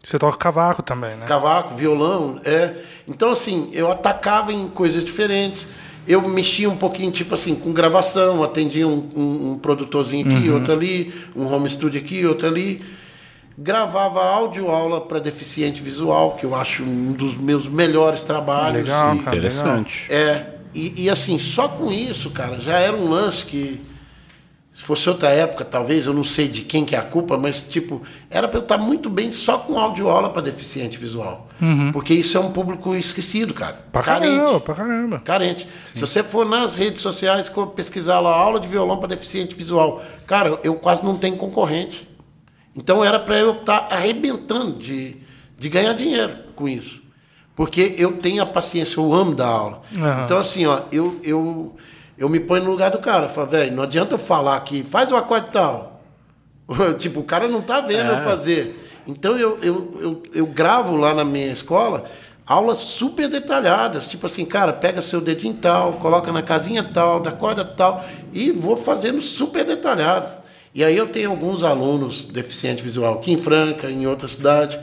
Você 0.00 0.16
toca 0.16 0.38
cavaco 0.38 0.80
também, 0.80 1.16
né? 1.16 1.26
Cavaco, 1.26 1.74
violão, 1.74 2.40
é. 2.44 2.76
Então, 3.08 3.32
assim, 3.32 3.68
eu 3.72 3.90
atacava 3.90 4.52
em 4.52 4.68
coisas 4.68 5.04
diferentes. 5.04 5.66
Eu 6.06 6.22
mexia 6.22 6.70
um 6.70 6.76
pouquinho, 6.76 7.10
tipo 7.10 7.34
assim, 7.34 7.56
com 7.56 7.72
gravação, 7.72 8.44
atendia 8.44 8.86
um, 8.86 9.10
um, 9.16 9.50
um 9.50 9.58
produtorzinho 9.58 10.28
aqui, 10.28 10.48
uhum. 10.48 10.54
outro 10.54 10.72
ali, 10.72 11.12
um 11.34 11.52
home 11.52 11.68
studio 11.68 12.00
aqui, 12.00 12.24
outro 12.24 12.46
ali. 12.46 12.80
Gravava 13.58 14.22
áudio 14.22 14.70
aula 14.70 15.00
para 15.00 15.18
deficiente 15.18 15.82
visual, 15.82 16.36
que 16.36 16.46
eu 16.46 16.54
acho 16.54 16.84
um 16.84 17.10
dos 17.10 17.36
meus 17.36 17.66
melhores 17.66 18.22
trabalhos. 18.22 18.84
Legal, 18.84 19.16
cara, 19.16 19.36
Interessante. 19.36 20.08
Legal. 20.08 20.28
É, 20.36 20.59
e, 20.74 21.04
e 21.04 21.10
assim, 21.10 21.38
só 21.38 21.68
com 21.68 21.92
isso, 21.92 22.30
cara, 22.30 22.58
já 22.58 22.78
era 22.78 22.96
um 22.96 23.08
lance 23.08 23.44
que 23.44 23.80
se 24.80 24.86
fosse 24.86 25.08
outra 25.10 25.28
época, 25.28 25.62
talvez, 25.62 26.06
eu 26.06 26.14
não 26.14 26.24
sei 26.24 26.48
de 26.48 26.62
quem 26.62 26.86
que 26.86 26.96
é 26.96 26.98
a 26.98 27.02
culpa, 27.02 27.36
mas 27.36 27.60
tipo, 27.62 28.00
era 28.30 28.48
para 28.48 28.60
eu 28.60 28.62
estar 28.62 28.78
muito 28.78 29.10
bem 29.10 29.30
só 29.30 29.58
com 29.58 29.78
audioaula 29.78 30.30
para 30.30 30.40
deficiente 30.40 30.96
visual. 30.96 31.48
Uhum. 31.60 31.92
Porque 31.92 32.14
isso 32.14 32.38
é 32.38 32.40
um 32.40 32.50
público 32.50 32.94
esquecido, 32.94 33.52
cara. 33.52 33.84
Pra 33.92 34.02
carente. 34.02 34.38
Caramba, 34.38 34.60
pra 34.60 34.74
caramba. 34.74 35.18
Carente. 35.18 35.66
Sim. 35.84 35.92
Se 35.94 36.00
você 36.00 36.22
for 36.22 36.48
nas 36.48 36.76
redes 36.76 37.02
sociais 37.02 37.52
pesquisar 37.76 38.20
lá 38.20 38.30
aula 38.30 38.58
de 38.58 38.68
violão 38.68 38.96
para 38.96 39.08
deficiente 39.08 39.54
visual, 39.54 40.02
cara, 40.26 40.58
eu 40.64 40.76
quase 40.76 41.04
não 41.04 41.18
tenho 41.18 41.36
concorrente. 41.36 42.08
Então 42.74 43.04
era 43.04 43.18
para 43.18 43.38
eu 43.38 43.56
estar 43.60 43.88
arrebentando 43.90 44.78
de, 44.78 45.18
de 45.58 45.68
ganhar 45.68 45.92
dinheiro 45.92 46.38
com 46.56 46.66
isso. 46.66 46.99
Porque 47.60 47.94
eu 47.98 48.12
tenho 48.16 48.42
a 48.42 48.46
paciência, 48.46 48.98
eu 48.98 49.12
amo 49.12 49.34
dar 49.34 49.48
aula. 49.48 49.82
Uhum. 49.92 50.24
Então, 50.24 50.38
assim, 50.38 50.64
ó, 50.64 50.80
eu, 50.90 51.20
eu 51.22 51.76
eu 52.16 52.26
me 52.26 52.40
ponho 52.40 52.64
no 52.64 52.70
lugar 52.70 52.90
do 52.90 52.96
cara. 53.00 53.28
Falo, 53.28 53.48
velho, 53.48 53.76
não 53.76 53.82
adianta 53.82 54.14
eu 54.14 54.18
falar 54.18 54.56
aqui, 54.56 54.82
faz 54.82 55.12
o 55.12 55.16
acorde 55.16 55.48
tal. 55.52 56.00
tipo, 56.98 57.20
o 57.20 57.22
cara 57.22 57.48
não 57.48 57.60
tá 57.60 57.82
vendo 57.82 58.12
é. 58.12 58.14
eu 58.14 58.18
fazer. 58.20 59.02
Então 59.06 59.38
eu, 59.38 59.58
eu, 59.60 59.98
eu, 60.00 60.22
eu 60.34 60.46
gravo 60.46 60.96
lá 60.96 61.12
na 61.12 61.22
minha 61.22 61.52
escola 61.52 62.04
aulas 62.46 62.78
super 62.80 63.28
detalhadas, 63.28 64.06
tipo 64.06 64.24
assim, 64.24 64.46
cara, 64.46 64.72
pega 64.72 65.02
seu 65.02 65.20
dedinho 65.20 65.52
tal, 65.52 65.92
coloca 65.92 66.32
na 66.32 66.42
casinha 66.42 66.82
tal, 66.82 67.20
da 67.20 67.30
corda 67.30 67.62
tal, 67.62 68.02
e 68.32 68.50
vou 68.52 68.74
fazendo 68.74 69.20
super 69.20 69.66
detalhado. 69.66 70.28
E 70.74 70.82
aí 70.82 70.96
eu 70.96 71.08
tenho 71.08 71.28
alguns 71.28 71.62
alunos 71.62 72.24
deficientes 72.24 72.82
visual 72.82 73.16
aqui 73.18 73.30
em 73.30 73.38
Franca, 73.38 73.90
em 73.90 74.06
outra 74.06 74.28
cidade. 74.28 74.80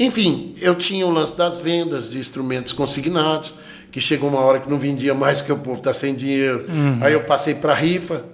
Enfim, 0.00 0.54
eu 0.58 0.74
tinha 0.76 1.06
o 1.06 1.10
lance 1.10 1.36
das 1.36 1.60
vendas 1.60 2.10
de 2.10 2.18
instrumentos 2.18 2.72
consignados 2.72 3.52
que 3.92 4.00
chegou 4.00 4.30
uma 4.30 4.40
hora 4.40 4.58
que 4.58 4.70
não 4.70 4.78
vendia 4.78 5.12
mais 5.12 5.42
porque 5.42 5.52
o 5.52 5.58
povo 5.58 5.76
está 5.76 5.92
sem 5.92 6.14
dinheiro. 6.14 6.64
Uhum. 6.66 6.98
Aí 7.02 7.12
eu 7.12 7.24
passei 7.24 7.54
para 7.54 7.74
rifa. 7.74 8.24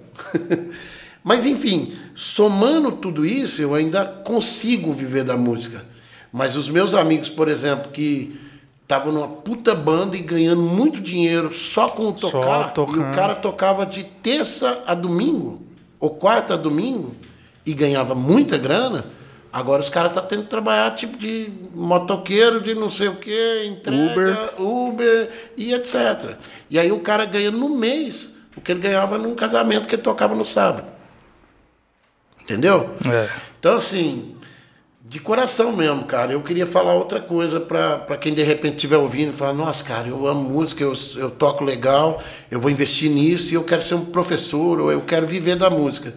Mas 1.21 1.45
enfim, 1.45 1.91
somando 2.15 2.93
tudo 2.93 3.25
isso, 3.25 3.61
eu 3.61 3.75
ainda 3.75 4.05
consigo 4.05 4.93
viver 4.93 5.25
da 5.25 5.35
música. 5.35 5.83
Mas 6.31 6.55
os 6.55 6.69
meus 6.69 6.93
amigos, 6.93 7.29
por 7.29 7.49
exemplo, 7.49 7.91
que 7.91 8.39
estavam 8.83 9.11
numa 9.11 9.27
puta 9.27 9.75
banda 9.75 10.15
e 10.15 10.21
ganhando 10.21 10.61
muito 10.61 11.01
dinheiro 11.01 11.53
só 11.53 11.89
com 11.89 12.07
o 12.07 12.13
tocar, 12.13 12.73
e 12.77 12.99
o 12.99 13.11
cara 13.11 13.35
tocava 13.35 13.85
de 13.85 14.05
terça 14.05 14.83
a 14.87 14.93
domingo, 14.93 15.61
ou 15.99 16.11
quarta 16.11 16.53
a 16.53 16.57
domingo, 16.57 17.13
e 17.65 17.73
ganhava 17.73 18.15
muita 18.15 18.57
grana, 18.57 19.03
Agora 19.57 19.81
os 19.81 19.89
caras 19.89 20.11
estão 20.11 20.21
tá 20.21 20.29
tendo 20.29 20.43
que 20.43 20.49
trabalhar 20.49 20.93
tipo 20.93 21.17
de 21.17 21.51
motoqueiro, 21.73 22.61
de 22.61 22.75
não 22.75 22.91
sei 22.91 23.07
o 23.07 23.15
que, 23.15 23.65
entrega, 23.65 24.53
Uber. 24.55 24.61
Uber 24.61 25.29
e 25.57 25.73
etc. 25.73 26.35
E 26.69 26.77
aí 26.77 26.91
o 26.91 26.99
cara 26.99 27.25
ganha 27.25 27.49
no 27.49 27.67
mês 27.67 28.29
o 28.55 28.61
que 28.61 28.71
ele 28.71 28.81
ganhava 28.81 29.17
num 29.17 29.33
casamento 29.33 29.87
que 29.87 29.95
ele 29.95 30.03
tocava 30.03 30.35
no 30.35 30.45
sábado. 30.45 30.87
Entendeu? 32.39 32.91
É. 33.11 33.29
Então, 33.59 33.75
assim, 33.75 34.35
de 35.01 35.19
coração 35.19 35.75
mesmo, 35.75 36.03
cara, 36.03 36.33
eu 36.33 36.41
queria 36.43 36.67
falar 36.67 36.93
outra 36.93 37.19
coisa 37.19 37.59
para 37.59 38.15
quem 38.17 38.35
de 38.35 38.43
repente 38.43 38.75
estiver 38.75 38.97
ouvindo 38.97 39.31
e 39.31 39.35
falar: 39.35 39.53
nossa, 39.53 39.83
cara, 39.83 40.07
eu 40.07 40.27
amo 40.27 40.47
música, 40.47 40.83
eu, 40.83 40.93
eu 41.15 41.31
toco 41.31 41.63
legal, 41.63 42.21
eu 42.51 42.59
vou 42.59 42.69
investir 42.69 43.09
nisso 43.09 43.49
e 43.49 43.55
eu 43.55 43.63
quero 43.63 43.81
ser 43.81 43.95
um 43.95 44.05
professor, 44.05 44.79
ou 44.79 44.91
eu 44.91 45.01
quero 45.01 45.25
viver 45.25 45.55
da 45.55 45.67
música. 45.67 46.13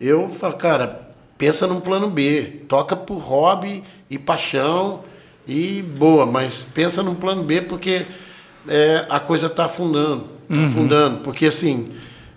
Eu 0.00 0.28
falo, 0.28 0.54
cara, 0.54 1.05
pensa 1.38 1.66
num 1.66 1.80
plano 1.80 2.10
B. 2.10 2.62
Toca 2.68 2.96
por 2.96 3.18
hobby 3.18 3.82
e 4.10 4.18
paixão 4.18 5.04
e 5.46 5.82
boa, 5.82 6.26
mas 6.26 6.62
pensa 6.62 7.02
num 7.02 7.14
plano 7.14 7.42
B 7.44 7.62
porque 7.62 8.04
é, 8.68 9.06
a 9.08 9.20
coisa 9.20 9.46
está 9.46 9.66
afundando. 9.66 10.22
Tá 10.48 10.54
uhum. 10.54 10.66
afundando. 10.66 11.18
Porque 11.20 11.46
assim, 11.46 11.92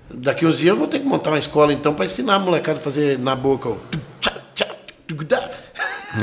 daqui 0.10 0.45
uns 0.45 0.58
dias 0.58 0.70
eu 0.70 0.78
vou 0.78 0.88
ter 0.88 1.00
que 1.00 1.06
montar 1.06 1.32
uma 1.32 1.39
escola 1.39 1.74
então 1.74 1.93
para 1.93 2.06
ensinar 2.06 2.36
a 2.36 2.39
molecada 2.39 2.80
a 2.80 2.82
fazer 2.82 3.18
na 3.18 3.36
boca 3.36 3.70
o. 3.70 3.78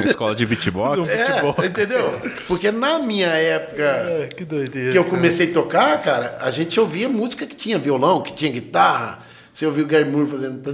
Escola 0.04 0.34
de 0.34 0.44
beatbox? 0.46 1.08
É, 1.16 1.66
entendeu? 1.66 2.20
Porque 2.46 2.70
na 2.70 2.98
minha 2.98 3.28
época 3.28 3.82
é, 3.82 4.28
que, 4.36 4.44
doideira, 4.44 4.92
que 4.92 4.98
eu 4.98 5.04
comecei 5.04 5.46
cara. 5.48 5.58
a 5.58 5.62
tocar, 5.62 6.02
cara, 6.02 6.38
a 6.40 6.50
gente 6.50 6.78
ouvia 6.78 7.08
música 7.08 7.46
que 7.46 7.54
tinha 7.54 7.78
violão, 7.78 8.20
que 8.20 8.32
tinha 8.32 8.50
guitarra, 8.50 9.20
você 9.56 9.64
ouviu 9.64 9.86
o 9.86 9.88
Gary 9.88 10.04
Moore 10.04 10.28
fazendo. 10.28 10.62
Você 10.62 10.70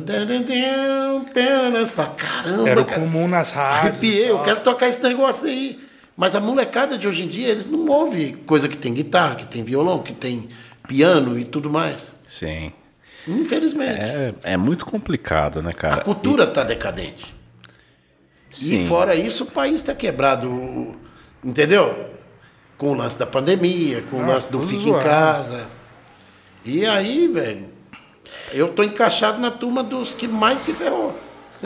fala, 1.93 2.11
caramba. 2.17 2.69
Era 2.69 2.85
cara, 2.85 3.01
comum 3.01 3.29
nas 3.29 3.53
rádios. 3.53 3.91
Arrepiei, 3.91 4.29
eu 4.29 4.41
quero 4.41 4.59
tocar 4.59 4.89
esse 4.89 5.01
negócio 5.01 5.47
aí. 5.47 5.79
Mas 6.17 6.35
a 6.35 6.41
molecada 6.41 6.99
de 6.99 7.07
hoje 7.07 7.23
em 7.23 7.29
dia, 7.29 7.47
eles 7.47 7.69
não 7.69 7.87
ouvem 7.87 8.35
coisa 8.39 8.69
que 8.69 8.77
tem 8.77 8.93
guitarra, 8.93 9.37
que 9.37 9.47
tem 9.47 9.63
violão, 9.63 10.03
que 10.03 10.13
tem 10.13 10.49
piano 10.89 11.39
e 11.39 11.45
tudo 11.45 11.71
mais. 11.71 12.03
Sim. 12.27 12.73
Infelizmente. 13.29 14.01
É, 14.01 14.35
é 14.43 14.57
muito 14.57 14.85
complicado, 14.85 15.63
né, 15.63 15.73
cara? 15.73 16.01
A 16.01 16.05
cultura 16.05 16.43
está 16.43 16.63
e... 16.63 16.67
decadente. 16.67 17.33
Sim. 18.51 18.83
E 18.83 18.89
fora 18.89 19.15
isso, 19.15 19.45
o 19.45 19.51
país 19.53 19.77
está 19.77 19.95
quebrado. 19.95 20.91
Entendeu? 21.45 22.11
Com 22.77 22.91
o 22.91 22.95
lance 22.95 23.17
da 23.17 23.27
pandemia, 23.27 24.03
com 24.11 24.23
ah, 24.23 24.25
o 24.25 24.27
lance 24.27 24.51
do 24.51 24.61
fica 24.61 24.89
em 24.89 24.99
casa. 24.99 25.69
E 26.65 26.85
aí, 26.85 27.29
velho, 27.29 27.72
eu 28.53 28.69
tô 28.69 28.83
encaixado 28.83 29.41
na 29.41 29.51
turma 29.51 29.83
dos 29.83 30.15
que 30.15 30.29
mais 30.29 30.63
se 30.63 30.73
ferrou. 30.73 31.19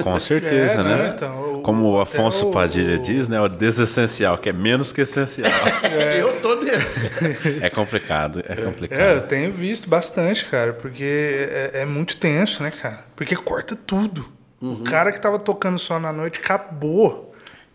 Com 0.02 0.18
certeza, 0.20 0.80
é, 0.80 0.84
né? 0.84 0.96
né? 0.96 1.12
Então, 1.16 1.62
Como 1.62 1.90
o 1.90 2.00
Afonso 2.00 2.48
o, 2.48 2.52
Padilha 2.52 2.96
o... 2.96 2.98
diz, 2.98 3.28
né? 3.28 3.40
O 3.40 3.48
desessencial, 3.48 4.36
que 4.38 4.48
é 4.48 4.52
menos 4.52 4.92
que 4.92 5.00
essencial. 5.00 5.50
É. 5.86 6.20
Eu 6.20 6.40
tô 6.40 6.56
nesse. 6.56 7.64
É 7.64 7.70
complicado, 7.70 8.42
é 8.46 8.54
complicado. 8.56 9.00
É, 9.00 9.14
eu 9.14 9.22
tenho 9.22 9.50
visto 9.52 9.88
bastante, 9.88 10.44
cara, 10.44 10.72
porque 10.72 11.48
é, 11.50 11.70
é 11.82 11.84
muito 11.86 12.16
tenso, 12.16 12.62
né, 12.62 12.70
cara? 12.70 13.04
Porque 13.14 13.34
corta 13.34 13.74
tudo. 13.74 14.28
Uhum. 14.60 14.74
O 14.74 14.84
cara 14.84 15.12
que 15.12 15.20
tava 15.20 15.38
tocando 15.38 15.78
só 15.78 15.98
na 15.98 16.12
noite 16.12 16.40
acabou. 16.40 17.25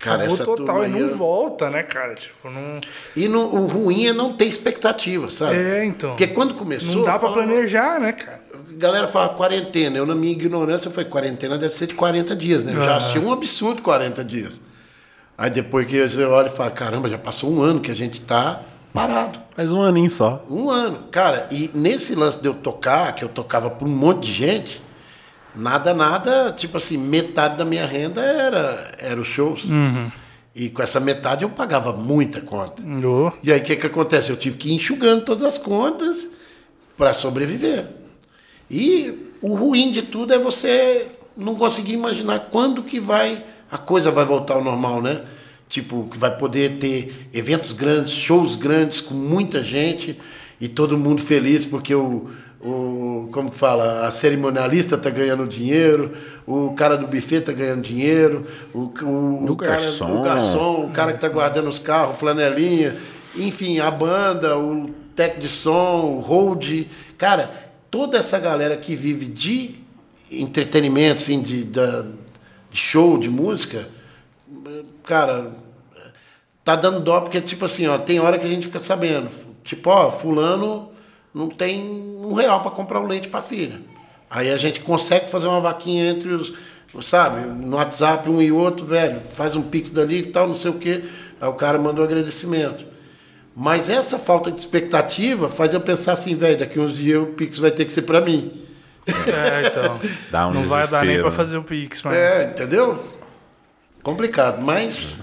Cara, 0.02 0.24
Acabou 0.24 0.34
essa 0.34 0.46
total 0.46 0.86
e 0.86 0.88
não 0.88 1.00
eu... 1.00 1.16
volta, 1.16 1.70
né, 1.70 1.84
cara? 1.84 2.16
Tipo, 2.16 2.50
não... 2.50 2.82
E 3.16 3.28
no, 3.28 3.56
o 3.56 3.68
ruim 3.68 4.08
é 4.08 4.14
não 4.14 4.34
ter 4.34 4.46
expectativa, 4.46 5.30
sabe? 5.30 5.56
É, 5.56 5.86
então. 5.86 6.12
Porque 6.12 6.28
quando 6.28 6.56
começou. 6.56 6.96
Não 6.96 7.04
dá 7.04 7.20
pra 7.20 7.32
planejar, 7.32 8.00
né, 8.00 8.12
cara? 8.14 8.42
galera 8.82 9.08
fala 9.08 9.30
quarentena. 9.30 9.98
Eu, 9.98 10.06
na 10.06 10.16
minha 10.16 10.32
ignorância, 10.32 10.90
falei, 10.90 11.10
quarentena 11.10 11.58
deve 11.58 11.74
ser 11.74 11.88
de 11.88 11.94
40 11.94 12.36
dias, 12.36 12.64
né? 12.64 12.74
Eu 12.74 12.82
já 12.82 12.98
achei 12.98 13.22
um 13.22 13.32
absurdo 13.32 13.82
40 13.82 14.24
dias. 14.24 14.62
Aí 15.38 15.50
depois 15.50 15.86
que 15.86 16.08
você 16.08 16.24
olha 16.24 16.48
e 16.48 16.52
fala, 16.52 16.72
caramba, 16.72 17.10
já 17.10 17.18
passou 17.18 17.52
um 17.52 17.62
ano 17.62 17.80
que 17.80 17.92
a 17.92 17.96
gente 17.96 18.22
tá 18.22 18.62
parado. 18.94 19.40
Faz 19.56 19.72
um 19.72 19.82
aninho 19.82 20.10
só. 20.10 20.44
Um 20.50 20.70
ano. 20.70 21.06
Cara, 21.12 21.48
e 21.52 21.70
nesse 21.74 22.16
lance 22.16 22.42
de 22.42 22.48
eu 22.48 22.54
tocar, 22.54 23.14
que 23.16 23.24
eu 23.24 23.30
tocava 23.30 23.70
para 23.70 23.88
um 23.88 23.92
monte 23.92 24.26
de 24.26 24.34
gente, 24.34 24.82
nada, 25.56 25.94
nada, 25.94 26.54
tipo 26.54 26.78
assim, 26.78 26.98
metade 26.98 27.58
da 27.58 27.66
minha 27.66 27.86
renda 27.86 28.22
era, 28.22 28.96
era 28.98 29.20
os 29.20 29.28
shows. 29.28 29.66
Uhum. 29.66 30.12
E 30.54 30.70
com 30.70 30.82
essa 30.82 31.00
metade 31.00 31.44
eu 31.44 31.50
pagava 31.50 31.94
muita 31.94 32.42
conta. 32.42 32.84
Oh. 33.06 33.32
E 33.42 33.52
aí 33.52 33.60
o 33.60 33.64
que, 33.64 33.76
que 33.76 33.88
acontece? 33.88 34.30
Eu 34.30 34.38
tive 34.38 34.58
que 34.58 34.70
ir 34.70 34.74
enxugando 34.74 35.24
todas 35.24 35.44
as 35.44 35.58
contas 35.58 36.28
para 36.98 37.14
sobreviver. 37.14 37.88
E 38.70 39.32
o 39.42 39.56
ruim 39.56 39.92
de 39.92 40.02
tudo 40.02 40.34
é 40.34 40.40
você 40.40 41.08
não 41.36 41.56
conseguir 41.56 41.94
imaginar 41.94 42.50
quando 42.52 42.84
que 42.84 43.00
vai 43.00 43.44
a 43.72 43.78
coisa 43.78 44.12
vai 44.12 44.26
voltar 44.26 44.56
ao 44.56 44.64
normal, 44.64 45.02
né? 45.02 45.22
Tipo, 45.70 46.10
que 46.12 46.18
vai 46.18 46.36
poder 46.36 46.78
ter 46.78 47.30
eventos 47.34 47.72
grandes, 47.72 48.12
shows 48.12 48.56
grandes 48.56 49.00
com 49.00 49.14
muita 49.14 49.64
gente 49.64 50.20
e 50.60 50.68
todo 50.68 50.98
mundo 50.98 51.22
feliz 51.22 51.66
porque 51.66 51.96
o, 51.96 52.30
o 52.64 53.28
como 53.32 53.50
que 53.50 53.58
fala, 53.58 54.06
a 54.06 54.12
cerimonialista 54.12 54.96
está 54.96 55.10
ganhando 55.10 55.48
dinheiro, 55.48 56.12
o 56.46 56.74
cara 56.74 56.96
do 56.96 57.08
buffet 57.08 57.38
está 57.38 57.52
ganhando 57.52 57.82
dinheiro, 57.82 58.46
o, 58.74 58.80
o, 58.80 59.06
o, 59.06 59.52
o 59.52 59.56
garçom. 59.56 60.06
Cara, 60.06 60.20
o 60.20 60.24
garçom, 60.24 60.86
o 60.86 60.90
cara 60.92 61.12
que 61.12 61.18
está 61.18 61.28
guardando 61.28 61.70
os 61.70 61.80
carros, 61.80 62.18
flanelinha. 62.18 62.96
enfim, 63.36 63.80
a 63.80 63.90
banda, 63.90 64.58
o 64.58 64.90
tech 65.16 65.40
de 65.40 65.50
som, 65.50 66.18
o 66.18 66.20
hold, 66.20 66.86
cara, 67.18 67.52
toda 67.90 68.20
essa 68.20 68.38
galera 68.38 68.78
que 68.78 68.96
vive 68.96 69.26
de 69.26 69.76
entretenimento, 70.32 71.22
assim, 71.22 71.42
de, 71.42 71.64
de 71.64 71.80
show, 72.72 73.18
de 73.18 73.28
música, 73.28 73.90
cara, 75.04 75.52
tá 76.64 76.76
dando 76.76 77.00
dó 77.00 77.22
porque, 77.22 77.42
tipo 77.42 77.66
assim, 77.66 77.88
ó, 77.88 77.98
tem 77.98 78.20
hora 78.20 78.38
que 78.38 78.46
a 78.46 78.50
gente 78.50 78.68
fica 78.68 78.80
sabendo, 78.80 79.30
tipo, 79.64 79.90
ó, 79.90 80.12
fulano 80.12 80.91
não 81.34 81.48
tem 81.50 81.82
um 81.82 82.34
real 82.34 82.62
para 82.62 82.72
comprar 82.72 83.00
o 83.00 83.08
leite 83.08 83.30
para 83.30 83.42
filha. 83.42 83.80
Aí 84.30 84.50
a 84.50 84.58
gente 84.58 84.80
consegue 84.80 85.30
fazer 85.30 85.48
uma 85.48 85.60
vaquinha 85.60 86.10
entre 86.10 86.30
os, 86.30 86.54
sabe, 87.02 87.42
no 87.46 87.76
WhatsApp 87.76 88.30
um 88.30 88.42
e 88.42 88.52
outro, 88.52 88.86
velho, 88.86 89.22
faz 89.22 89.56
um 89.56 89.62
pix 89.62 89.90
dali 89.90 90.20
e 90.20 90.28
tal, 90.28 90.48
não 90.48 90.56
sei 90.56 90.72
o 90.72 90.76
quê. 90.76 91.04
Aí 91.40 91.50
o 91.50 91.54
cara 91.54 91.78
mandou 91.78 92.04
agradecimento. 92.04 92.86
Mas 93.56 93.90
essa 93.90 94.18
falta 94.18 94.52
de 94.52 94.60
expectativa 94.60 95.50
faz 95.50 95.74
eu 95.74 95.82
pensar 95.82 96.14
assim, 96.14 96.36
velho, 96.36 96.58
daqui 96.58 96.80
uns 96.80 96.96
dias 96.96 97.22
o 97.22 97.28
pix 97.28 97.58
vai 97.58 97.72
ter 97.72 97.86
que 97.86 97.92
ser 97.92 98.04
para 98.04 98.22
mim. 98.22 98.52
É, 99.06 99.68
então. 99.68 100.00
Dá 100.32 100.48
um 100.48 100.54
não 100.54 100.62
vai 100.64 100.88
dar 100.88 101.04
nem 101.04 101.20
para 101.20 101.32
fazer 101.32 101.58
o 101.58 101.64
pix, 101.64 102.02
mas... 102.02 102.14
É, 102.14 102.46
entendeu? 102.46 103.04
Complicado, 104.04 104.62
mas 104.62 105.20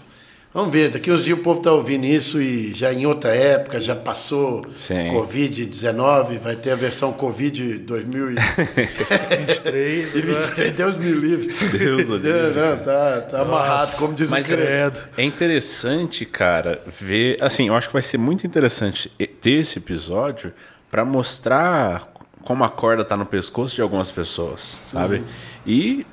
Vamos 0.53 0.73
ver, 0.73 0.91
daqui 0.91 1.13
uns 1.13 1.25
dias 1.25 1.39
o 1.39 1.43
povo 1.43 1.61
está 1.61 1.73
ouvindo 1.73 2.07
isso 2.07 2.41
e 2.41 2.73
já 2.73 2.91
em 2.91 3.05
outra 3.05 3.37
época, 3.37 3.79
já 3.79 3.95
passou 3.95 4.63
Covid-19, 4.63 6.39
vai 6.39 6.57
ter 6.57 6.71
a 6.71 6.75
versão 6.75 7.13
Covid 7.13 7.81
2023. 7.81 10.15
e 10.15 10.21
23, 10.23 10.73
Deus 10.77 10.97
me 10.97 11.13
livre. 11.13 11.55
Deus 11.77 12.09
o 12.09 12.17
Deus. 12.19 12.57
Não, 12.57 12.79
tá, 12.79 13.21
tá 13.21 13.43
amarrado, 13.43 13.95
como 13.99 14.15
diz 14.15 14.31
Mas 14.31 14.45
o 14.45 14.47
credo. 14.49 14.99
É 15.19 15.23
interessante, 15.23 16.25
cara, 16.25 16.81
ver. 16.99 17.37
Assim, 17.43 17.69
eu 17.69 17.75
acho 17.75 17.89
que 17.89 17.93
vai 17.93 18.03
ser 18.03 18.17
muito 18.17 18.47
interessante 18.47 19.11
ter 19.41 19.61
esse 19.61 19.79
episódio 19.79 20.55
para 20.91 21.05
mostrar 21.05 22.11
como 22.43 22.65
a 22.65 22.71
corda 22.71 23.05
tá 23.05 23.19
no 23.19 23.27
pescoço 23.27 23.75
de 23.75 23.83
algumas 23.83 24.11
pessoas, 24.11 24.81
sabe? 24.91 25.17
Uhum. 25.17 25.25
E 25.67 26.07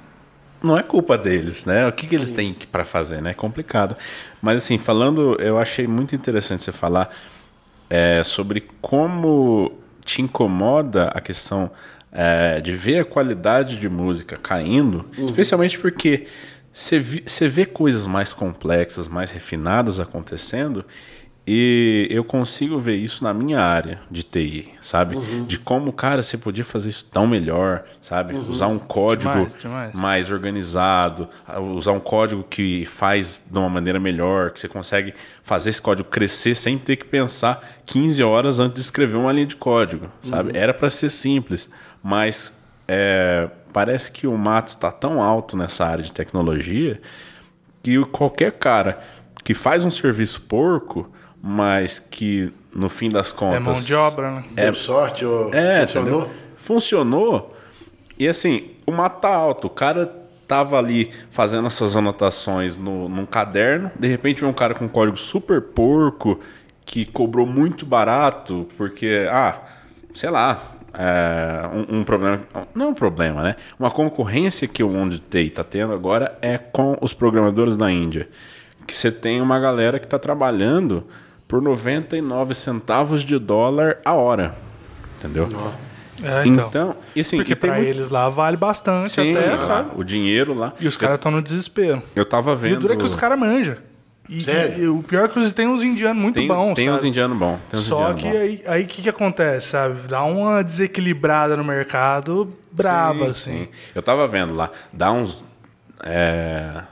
não 0.64 0.78
é 0.78 0.84
culpa 0.84 1.18
deles, 1.18 1.66
né? 1.66 1.88
O 1.88 1.92
que, 1.92 2.08
que 2.08 2.16
eles 2.16 2.32
têm 2.32 2.56
para 2.72 2.86
fazer, 2.86 3.22
né? 3.22 3.32
É 3.32 3.34
complicado. 3.34 3.96
Mas 4.42 4.58
assim, 4.58 4.78
falando, 4.78 5.36
eu 5.40 5.60
achei 5.60 5.88
muito 5.88 6.16
interessante 6.16 6.64
você 6.64 6.72
falar 6.72 7.10
é, 7.90 8.24
sobre 8.24 8.68
como 8.82 9.72
te 10.04 10.22
incomoda 10.22 11.08
a 11.10 11.22
questão 11.22 11.70
é, 12.12 12.62
de 12.62 12.76
ver 12.76 13.00
a 13.00 13.06
qualidade 13.06 13.78
de 13.78 13.90
música 13.90 14.38
caindo, 14.38 15.06
uhum. 15.18 15.26
especialmente 15.26 15.78
porque 15.78 16.28
você 16.72 17.48
vê 17.48 17.66
coisas 17.66 18.06
mais 18.06 18.34
complexas, 18.34 19.08
mais 19.08 19.32
refinadas 19.32 20.00
acontecendo 20.00 20.86
e 21.48 22.08
eu 22.10 22.24
consigo 22.24 22.80
ver 22.80 22.96
isso 22.96 23.24
na 23.24 23.32
minha 23.32 23.60
área 23.60 24.00
de 24.10 24.24
TI, 24.24 24.72
sabe? 24.82 25.16
Uhum. 25.16 25.46
De 25.46 25.60
como, 25.60 25.94
cara, 25.94 26.24
você 26.24 26.40
podia 26.40 26.66
fazer 26.66 26.90
isso 26.90 27.06
tão 27.06 27.28
melhor, 27.28 27.84
sabe? 28.02 28.34
Uhum. 28.34 28.50
Usar 28.50 28.66
um 28.68 28.80
código 28.80 29.32
demais, 29.32 29.62
demais. 29.62 29.94
mais 29.94 30.32
organizado, 30.32 31.30
usar 31.76 31.92
um 31.92 32.00
código 32.00 32.44
que 32.44 32.86
faz 32.88 33.46
de 33.46 33.56
uma 33.56 33.70
maneira 33.70 34.00
melhor, 34.00 34.50
que 34.50 34.60
você 34.60 34.68
consegue 34.68 35.14
fazer 35.44 35.70
esse 35.70 35.82
código 35.82 36.10
crescer 36.10 36.56
sem 36.56 36.80
ter 36.80 36.96
que 36.96 37.06
pensar 37.06 37.64
15 37.86 38.24
horas 38.24 38.60
antes 38.60 38.76
de 38.76 38.82
escrever 38.82 39.16
uma 39.16 39.32
linha 39.32 39.46
de 39.46 39.56
código, 39.56 40.10
sabe? 40.28 40.50
Uhum. 40.50 40.56
Era 40.56 40.74
para 40.74 40.90
ser 40.90 41.12
simples, 41.12 41.70
mas 42.02 42.60
é, 42.88 43.48
parece 43.72 44.12
que 44.12 44.26
o 44.26 44.36
mato 44.36 44.70
está 44.70 44.92
tão 44.92 45.22
alto 45.22 45.56
nessa 45.56 45.86
área 45.86 46.04
de 46.04 46.12
tecnologia 46.12 47.00
que 47.84 48.04
qualquer 48.06 48.54
cara 48.54 49.00
que 49.44 49.54
faz 49.54 49.86
um 49.86 49.92
serviço 49.92 50.42
porco 50.42 51.12
mas 51.48 52.00
que 52.00 52.52
no 52.74 52.90
fim 52.90 53.08
das 53.08 53.32
contas. 53.32 53.58
É 53.58 53.60
mão 53.60 53.74
de 53.74 53.94
obra, 53.94 54.32
né? 54.32 54.46
É, 54.56 54.64
Deu 54.64 54.74
sorte 54.74 55.24
ou 55.24 55.54
é, 55.54 55.86
funcionou? 55.86 56.22
Entendeu? 56.22 56.36
Funcionou. 56.58 57.56
E 58.18 58.28
assim, 58.28 58.72
o 58.84 58.92
mato 58.92 59.22
tá 59.22 59.30
alto. 59.30 59.68
O 59.68 59.70
cara 59.70 60.12
tava 60.48 60.80
ali 60.80 61.12
fazendo 61.30 61.68
as 61.68 61.74
suas 61.76 61.96
anotações 61.96 62.80
no, 62.80 63.08
num 63.08 63.28
caderno. 63.28 63.92
De 63.98 64.08
repente 64.08 64.42
vem 64.42 64.50
um 64.50 64.54
cara 64.54 64.74
com 64.74 64.86
um 64.86 64.90
código 64.90 65.18
super 65.18 65.62
porco 65.62 66.40
que 66.84 67.06
cobrou 67.06 67.46
muito 67.46 67.86
barato, 67.86 68.68
porque, 68.76 69.28
ah, 69.32 69.60
sei 70.16 70.32
lá, 70.32 70.72
é, 70.96 71.68
um, 71.92 72.00
um, 72.00 72.04
problema. 72.04 72.42
Não 72.74 72.88
é 72.88 72.90
um 72.90 72.94
problema, 72.96 73.44
né? 73.44 73.56
Uma 73.80 73.92
concorrência 73.92 74.68
que 74.68 74.82
o 74.82 74.92
Onde 74.92 75.22
está 75.32 75.64
tendo 75.64 75.94
agora 75.94 76.36
é 76.42 76.58
com 76.58 76.98
os 77.02 77.14
programadores 77.14 77.76
da 77.78 77.92
Índia. 77.92 78.28
Que 78.88 78.96
você 78.96 79.12
tem 79.12 79.42
uma 79.42 79.60
galera 79.60 80.00
que 80.00 80.06
está 80.06 80.18
trabalhando 80.18 81.06
por 81.48 81.62
99 81.62 82.56
centavos 82.56 83.24
de 83.24 83.38
dólar 83.38 83.98
a 84.04 84.14
hora. 84.14 84.56
Entendeu? 85.18 85.50
É, 86.24 86.48
então, 86.48 86.68
então 86.68 86.96
e 87.16 87.22
assim, 87.22 87.38
porque 87.38 87.56
para 87.56 87.76
muito... 87.76 87.88
eles 87.88 88.10
lá 88.10 88.30
vale 88.30 88.56
bastante 88.56 89.12
Sim, 89.12 89.36
até, 89.36 89.58
sabe? 89.58 89.92
O 89.96 90.04
dinheiro 90.04 90.54
lá. 90.54 90.74
E 90.80 90.88
os 90.88 90.96
caras 90.96 91.16
estão 91.16 91.32
no 91.32 91.42
desespero. 91.42 92.02
Eu 92.16 92.26
tava 92.26 92.56
vendo. 92.56 92.74
E 92.74 92.78
o 92.78 92.80
duro 92.80 92.94
é 92.94 92.98
que 92.98 93.04
os 93.04 93.16
caras 93.16 93.38
manjam. 93.38 93.76
E, 94.28 94.42
Sério? 94.42 94.84
E, 94.84 94.88
o 94.88 95.04
pior 95.04 95.26
é 95.26 95.28
que 95.28 95.54
tem 95.54 95.68
uns 95.68 95.84
indianos 95.84 96.20
muito 96.20 96.36
tem, 96.36 96.48
bons. 96.48 96.74
Tem 96.74 96.86
sabe? 96.86 96.98
uns 96.98 97.06
indianos 97.06 97.38
bons. 97.38 97.60
Só 97.74 98.14
que 98.14 98.28
bom. 98.28 98.72
aí 98.72 98.84
o 98.84 98.88
que, 98.88 99.04
que 99.04 99.10
acontece, 99.10 99.68
sabe? 99.68 100.00
Dá 100.08 100.24
uma 100.24 100.64
desequilibrada 100.64 101.56
no 101.56 101.64
mercado 101.64 102.52
braba, 102.72 103.26
sim, 103.26 103.32
assim. 103.32 103.52
Sim. 103.66 103.68
Eu 103.94 104.02
tava 104.02 104.28
vendo 104.28 104.56
lá, 104.56 104.72
dá 104.92 105.12
uns. 105.12 105.44
É 106.04 106.84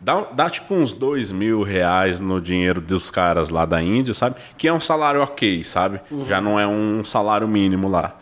Dá, 0.00 0.22
dá 0.32 0.48
tipo 0.48 0.74
uns 0.74 0.94
dois 0.94 1.30
mil 1.30 1.62
reais 1.62 2.20
no 2.20 2.40
dinheiro 2.40 2.80
dos 2.80 3.10
caras 3.10 3.50
lá 3.50 3.66
da 3.66 3.82
Índia, 3.82 4.14
sabe? 4.14 4.36
Que 4.56 4.66
é 4.66 4.72
um 4.72 4.80
salário 4.80 5.20
ok, 5.20 5.62
sabe? 5.62 6.00
Uhum. 6.10 6.24
Já 6.24 6.40
não 6.40 6.58
é 6.58 6.66
um 6.66 7.04
salário 7.04 7.46
mínimo 7.46 7.86
lá. 7.86 8.16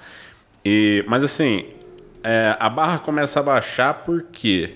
E, 0.65 1.05
mas 1.07 1.23
assim, 1.23 1.67
é, 2.23 2.57
a 2.59 2.69
barra 2.69 2.99
começa 2.99 3.39
a 3.39 3.43
baixar 3.43 3.95
porque 4.05 4.75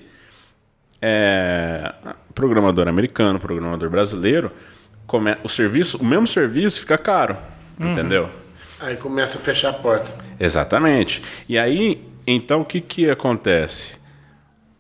é, 1.01 1.93
programador 2.35 2.87
americano, 2.87 3.41
programador 3.41 3.91
brasileiro, 3.91 4.53
come, 5.05 5.37
o 5.43 5.49
serviço, 5.49 5.99
o 5.99 6.05
mesmo 6.05 6.29
serviço 6.29 6.81
fica 6.81 6.97
caro, 6.97 7.37
uhum. 7.81 7.91
entendeu? 7.91 8.31
Aí 8.81 8.97
começa 8.97 9.39
a 9.39 9.41
fechar 9.41 9.71
a 9.71 9.73
porta. 9.73 10.13
Exatamente. 10.39 11.23
E 11.49 11.59
aí, 11.59 12.05
então 12.27 12.61
o 12.61 12.65
que 12.65 12.81
que 12.81 13.11
acontece? 13.11 14.02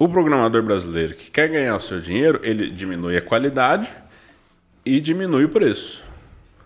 O 0.03 0.09
programador 0.09 0.64
brasileiro 0.64 1.14
que 1.14 1.30
quer 1.30 1.48
ganhar 1.48 1.76
o 1.76 1.78
seu 1.78 2.00
dinheiro, 2.00 2.40
ele 2.42 2.68
diminui 2.68 3.16
a 3.16 3.22
qualidade 3.22 3.88
e 4.84 5.00
diminui 5.00 5.44
o 5.44 5.48
preço. 5.48 6.03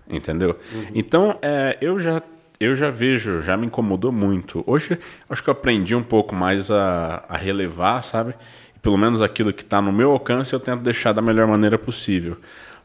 Entendeu? 0.08 0.58
Uhum. 0.72 0.86
Então, 0.94 1.38
é, 1.42 1.76
eu 1.82 1.98
já 1.98 2.22
eu 2.58 2.74
já 2.74 2.88
vejo, 2.88 3.42
já 3.42 3.54
me 3.54 3.66
incomodou 3.66 4.10
muito. 4.10 4.64
Hoje, 4.66 4.98
acho 5.28 5.44
que 5.44 5.50
eu 5.50 5.52
aprendi 5.52 5.94
um 5.94 6.02
pouco 6.02 6.34
mais 6.34 6.70
a, 6.70 7.24
a 7.28 7.36
relevar, 7.36 8.00
sabe? 8.02 8.34
E 8.74 8.78
pelo 8.78 8.96
menos 8.96 9.20
aquilo 9.20 9.52
que 9.52 9.62
está 9.62 9.82
no 9.82 9.92
meu 9.92 10.12
alcance, 10.12 10.54
eu 10.54 10.58
tento 10.58 10.80
deixar 10.80 11.12
da 11.12 11.20
melhor 11.20 11.46
maneira 11.46 11.76
possível. 11.76 12.38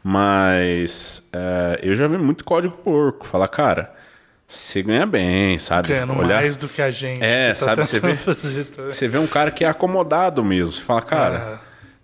Mas 0.04 1.30
é, 1.32 1.80
eu 1.82 1.96
já 1.96 2.08
vi 2.08 2.18
muito 2.18 2.44
código 2.44 2.76
porco. 2.76 3.26
Falar, 3.26 3.48
cara, 3.48 3.96
você 4.52 4.84
ganha 4.84 5.06
bem, 5.06 5.58
sabe? 5.60 5.88
Ganhando 5.88 6.14
Olhar... 6.14 6.42
mais 6.42 6.58
do 6.58 6.68
que 6.68 6.82
a 6.82 6.92
gente. 6.92 7.24
É, 7.24 7.54
tá 7.54 7.56
sabe? 7.56 7.86
Você 7.86 8.00
vê, 8.02 8.18
você 8.90 9.08
vê 9.08 9.18
um 9.18 9.26
cara 9.26 9.50
que 9.50 9.64
é 9.64 9.68
acomodado 9.70 10.44
mesmo. 10.44 10.74
Você 10.74 10.82
fala, 10.82 11.02
cara, 11.02 11.62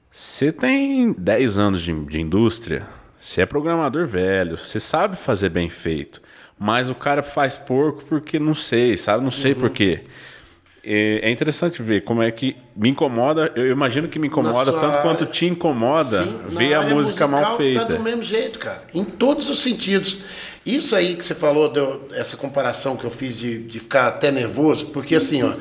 você 0.10 0.50
tem 0.54 1.12
10 1.12 1.58
anos 1.58 1.82
de, 1.82 1.94
de 2.06 2.22
indústria, 2.22 2.88
você 3.20 3.42
é 3.42 3.46
programador 3.46 4.08
velho, 4.08 4.58
você 4.58 4.80
sabe 4.80 5.18
fazer 5.18 5.50
bem 5.50 5.70
feito. 5.70 6.22
Mas 6.58 6.90
o 6.90 6.96
cara 6.96 7.22
faz 7.22 7.58
porco 7.58 8.06
porque 8.06 8.40
não 8.40 8.56
sei, 8.56 8.96
sabe? 8.96 9.26
Não 9.26 9.32
sei 9.32 9.52
uhum. 9.52 9.60
por 9.60 9.70
quê. 9.70 10.06
É 10.90 11.30
interessante 11.30 11.84
ver 11.84 12.06
como 12.06 12.24
é 12.24 12.32
que 12.32 12.56
me 12.74 12.88
incomoda. 12.88 13.52
Eu 13.58 13.70
imagino 13.70 14.08
que 14.08 14.18
me 14.18 14.28
incomoda 14.28 14.72
tanto 14.72 14.86
área... 14.86 15.02
quanto 15.02 15.26
te 15.26 15.46
incomoda 15.46 16.24
Sim, 16.24 16.40
ver 16.48 16.76
a 16.76 16.84
música 16.84 17.28
mal 17.28 17.58
feita. 17.58 17.88
Tá 17.88 17.94
do 17.96 18.00
mesmo 18.00 18.24
jeito, 18.24 18.58
cara. 18.58 18.84
Em 18.94 19.04
todos 19.04 19.50
os 19.50 19.62
sentidos. 19.62 20.20
Isso 20.68 20.96
aí 20.96 21.16
que 21.16 21.26
você 21.26 21.34
falou, 21.34 21.70
deu, 21.70 22.10
essa 22.14 22.36
comparação 22.36 22.98
que 22.98 23.06
eu 23.06 23.10
fiz 23.10 23.38
de, 23.38 23.64
de 23.64 23.80
ficar 23.80 24.08
até 24.08 24.30
nervoso, 24.30 24.88
porque 24.88 25.16
assim, 25.16 25.42
ó, 25.42 25.54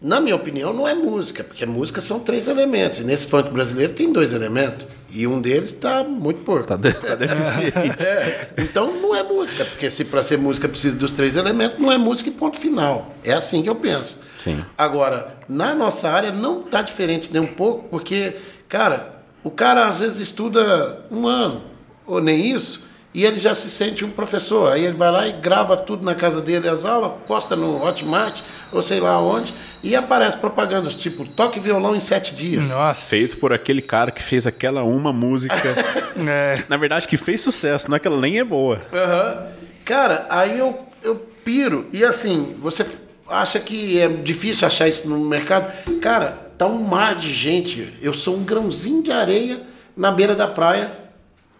na 0.00 0.22
minha 0.22 0.34
opinião, 0.34 0.72
não 0.72 0.88
é 0.88 0.94
música, 0.94 1.44
porque 1.44 1.66
música 1.66 2.00
são 2.00 2.20
três 2.20 2.48
elementos. 2.48 3.00
E 3.00 3.04
nesse 3.04 3.26
funk 3.26 3.50
brasileiro 3.50 3.92
tem 3.92 4.10
dois 4.10 4.32
elementos. 4.32 4.86
E 5.10 5.26
um 5.26 5.38
deles 5.38 5.74
está 5.74 6.02
muito 6.02 6.44
porco. 6.44 6.72
Está 6.72 6.76
de, 6.76 6.92
tá 6.94 7.14
deficiente. 7.14 7.76
é, 8.06 8.48
então 8.56 8.90
não 9.00 9.14
é 9.14 9.22
música, 9.22 9.66
porque 9.66 9.90
se 9.90 10.04
para 10.06 10.22
ser 10.22 10.38
música 10.38 10.66
precisa 10.66 10.96
dos 10.96 11.12
três 11.12 11.36
elementos, 11.36 11.78
não 11.78 11.92
é 11.92 11.98
música 11.98 12.30
e 12.30 12.32
ponto 12.32 12.58
final. 12.58 13.14
É 13.22 13.32
assim 13.32 13.62
que 13.62 13.68
eu 13.68 13.76
penso. 13.76 14.18
Sim. 14.38 14.64
Agora, 14.78 15.36
na 15.46 15.74
nossa 15.74 16.08
área 16.08 16.30
não 16.30 16.60
está 16.60 16.80
diferente 16.80 17.30
nem 17.32 17.42
um 17.42 17.46
pouco, 17.46 17.88
porque, 17.90 18.36
cara, 18.66 19.22
o 19.44 19.50
cara 19.50 19.88
às 19.88 20.00
vezes 20.00 20.20
estuda 20.20 21.04
um 21.10 21.26
ano, 21.26 21.64
ou 22.06 22.20
nem 22.20 22.50
isso, 22.52 22.87
e 23.18 23.26
ele 23.26 23.36
já 23.36 23.52
se 23.52 23.68
sente 23.68 24.04
um 24.04 24.10
professor. 24.10 24.72
Aí 24.72 24.84
ele 24.84 24.96
vai 24.96 25.10
lá 25.10 25.26
e 25.26 25.32
grava 25.32 25.76
tudo 25.76 26.04
na 26.04 26.14
casa 26.14 26.40
dele, 26.40 26.68
as 26.68 26.84
aulas, 26.84 27.10
posta 27.26 27.56
no 27.56 27.84
Hotmart, 27.84 28.42
ou 28.70 28.80
sei 28.80 29.00
lá 29.00 29.20
onde, 29.20 29.52
e 29.82 29.96
aparece 29.96 30.36
propagandas 30.36 30.94
tipo 30.94 31.28
toque 31.28 31.58
violão 31.58 31.96
em 31.96 32.00
sete 32.00 32.32
dias. 32.32 32.68
Nossa. 32.68 33.10
Feito 33.10 33.38
por 33.38 33.52
aquele 33.52 33.82
cara 33.82 34.12
que 34.12 34.22
fez 34.22 34.46
aquela 34.46 34.84
uma 34.84 35.12
música. 35.12 35.56
é. 36.16 36.62
Na 36.68 36.76
verdade, 36.76 37.08
que 37.08 37.16
fez 37.16 37.40
sucesso, 37.40 37.90
não 37.90 37.96
é 37.96 37.98
que 37.98 38.06
ela 38.06 38.20
nem 38.20 38.38
é 38.38 38.44
boa. 38.44 38.82
Uhum. 38.92 39.46
Cara, 39.84 40.24
aí 40.30 40.56
eu, 40.56 40.78
eu 41.02 41.16
piro. 41.44 41.88
E 41.92 42.04
assim, 42.04 42.54
você 42.60 42.86
acha 43.28 43.58
que 43.58 43.98
é 43.98 44.06
difícil 44.06 44.64
achar 44.64 44.86
isso 44.86 45.08
no 45.08 45.18
mercado? 45.18 45.72
Cara, 46.00 46.38
tá 46.56 46.68
um 46.68 46.84
mar 46.84 47.16
de 47.16 47.34
gente. 47.34 47.94
Eu 48.00 48.14
sou 48.14 48.36
um 48.36 48.44
grãozinho 48.44 49.02
de 49.02 49.10
areia 49.10 49.60
na 49.96 50.12
beira 50.12 50.36
da 50.36 50.46
praia, 50.46 51.07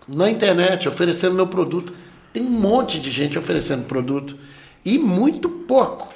na 0.09 0.31
internet, 0.31 0.89
oferecendo 0.89 1.35
meu 1.35 1.47
produto. 1.47 1.93
Tem 2.33 2.43
um 2.43 2.51
monte 2.51 2.99
de 2.99 3.11
gente 3.11 3.39
oferecendo 3.39 3.85
produto. 3.85 4.37
E 4.85 4.99
muito 4.99 5.49
porco. 5.49 6.09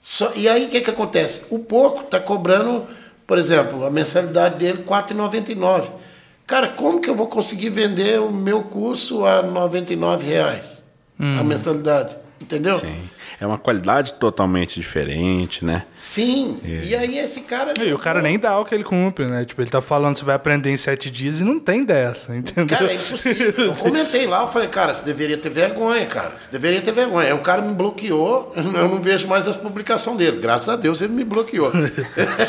Só, 0.00 0.32
e 0.34 0.48
aí 0.48 0.66
o 0.66 0.68
que, 0.68 0.80
que 0.80 0.90
acontece? 0.90 1.44
O 1.50 1.58
porco 1.58 2.02
está 2.02 2.20
cobrando, 2.20 2.86
por 3.26 3.38
exemplo, 3.38 3.84
a 3.84 3.90
mensalidade 3.90 4.56
dele 4.56 4.78
R$ 4.78 4.84
4,99. 4.84 5.90
Cara, 6.46 6.68
como 6.68 7.00
que 7.00 7.10
eu 7.10 7.16
vou 7.16 7.26
conseguir 7.26 7.70
vender 7.70 8.20
o 8.20 8.30
meu 8.30 8.62
curso 8.62 9.24
a 9.26 9.42
99 9.42 10.24
reais? 10.24 10.80
Hum. 11.18 11.40
A 11.40 11.42
mensalidade. 11.42 12.16
Entendeu? 12.40 12.78
Sim. 12.78 13.10
É 13.38 13.46
uma 13.46 13.58
qualidade 13.58 14.14
totalmente 14.14 14.80
diferente, 14.80 15.62
né? 15.62 15.84
Sim. 15.98 16.58
É. 16.64 16.84
E 16.84 16.96
aí 16.96 17.18
esse 17.18 17.42
cara. 17.42 17.74
E 17.78 17.92
o 17.92 17.98
cara 17.98 18.22
nem 18.22 18.38
dá 18.38 18.58
o 18.58 18.64
que 18.64 18.74
ele 18.74 18.84
cumpre, 18.84 19.26
né? 19.26 19.44
Tipo, 19.44 19.60
ele 19.60 19.70
tá 19.70 19.82
falando 19.82 20.14
que 20.14 20.20
você 20.20 20.24
vai 20.24 20.34
aprender 20.34 20.70
em 20.70 20.76
sete 20.76 21.10
dias 21.10 21.40
e 21.40 21.44
não 21.44 21.60
tem 21.60 21.84
dessa, 21.84 22.34
entendeu? 22.34 22.66
Cara, 22.66 22.90
é 22.90 22.94
impossível. 22.94 23.52
Eu 23.58 23.74
comentei 23.76 24.26
lá, 24.26 24.42
eu 24.42 24.48
falei, 24.48 24.68
cara, 24.68 24.94
você 24.94 25.04
deveria 25.04 25.36
ter 25.36 25.50
vergonha, 25.50 26.06
cara. 26.06 26.34
Você 26.40 26.50
deveria 26.50 26.80
ter 26.80 26.92
vergonha. 26.92 27.26
Aí 27.26 27.32
o 27.34 27.40
cara 27.40 27.60
me 27.60 27.74
bloqueou, 27.74 28.52
eu 28.56 28.62
não 28.62 29.00
vejo 29.00 29.28
mais 29.28 29.46
as 29.46 29.56
publicações 29.56 30.16
dele. 30.16 30.38
Graças 30.38 30.68
a 30.70 30.76
Deus 30.76 31.02
ele 31.02 31.12
me 31.12 31.24
bloqueou. 31.24 31.70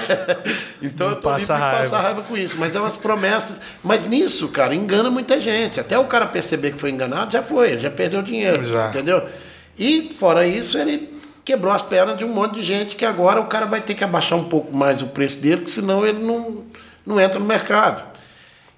então 0.81 1.07
não 1.09 1.15
eu 1.15 1.22
tô 1.22 1.30
livre 1.30 1.41
de 1.41 1.47
passar 1.47 2.01
raiva 2.01 2.22
com 2.22 2.38
isso. 2.38 2.55
Mas 2.57 2.76
é 2.76 2.80
umas 2.80 2.95
promessas. 2.95 3.59
Mas 3.84 4.07
nisso, 4.07 4.47
cara, 4.47 4.73
engana 4.73 5.11
muita 5.11 5.41
gente. 5.41 5.81
Até 5.81 5.99
o 5.99 6.05
cara 6.05 6.26
perceber 6.27 6.72
que 6.72 6.80
foi 6.80 6.91
enganado, 6.91 7.34
já 7.34 7.43
foi, 7.43 7.77
já 7.77 7.91
perdeu 7.91 8.22
dinheiro. 8.22 8.65
Já. 8.65 8.88
Entendeu? 8.88 9.23
E, 9.77 10.09
fora 10.17 10.47
isso, 10.47 10.77
ele 10.77 11.17
quebrou 11.45 11.71
as 11.71 11.81
pernas 11.81 12.17
de 12.17 12.25
um 12.25 12.33
monte 12.33 12.55
de 12.55 12.63
gente 12.63 12.95
que 12.95 13.05
agora 13.05 13.39
o 13.39 13.47
cara 13.47 13.65
vai 13.65 13.79
ter 13.79 13.93
que 13.93 14.03
abaixar 14.03 14.37
um 14.37 14.43
pouco 14.45 14.75
mais 14.75 15.01
o 15.01 15.07
preço 15.07 15.39
dele, 15.39 15.57
porque 15.57 15.71
senão 15.71 16.05
ele 16.05 16.19
não, 16.19 16.65
não 17.05 17.19
entra 17.19 17.39
no 17.39 17.45
mercado. 17.45 18.03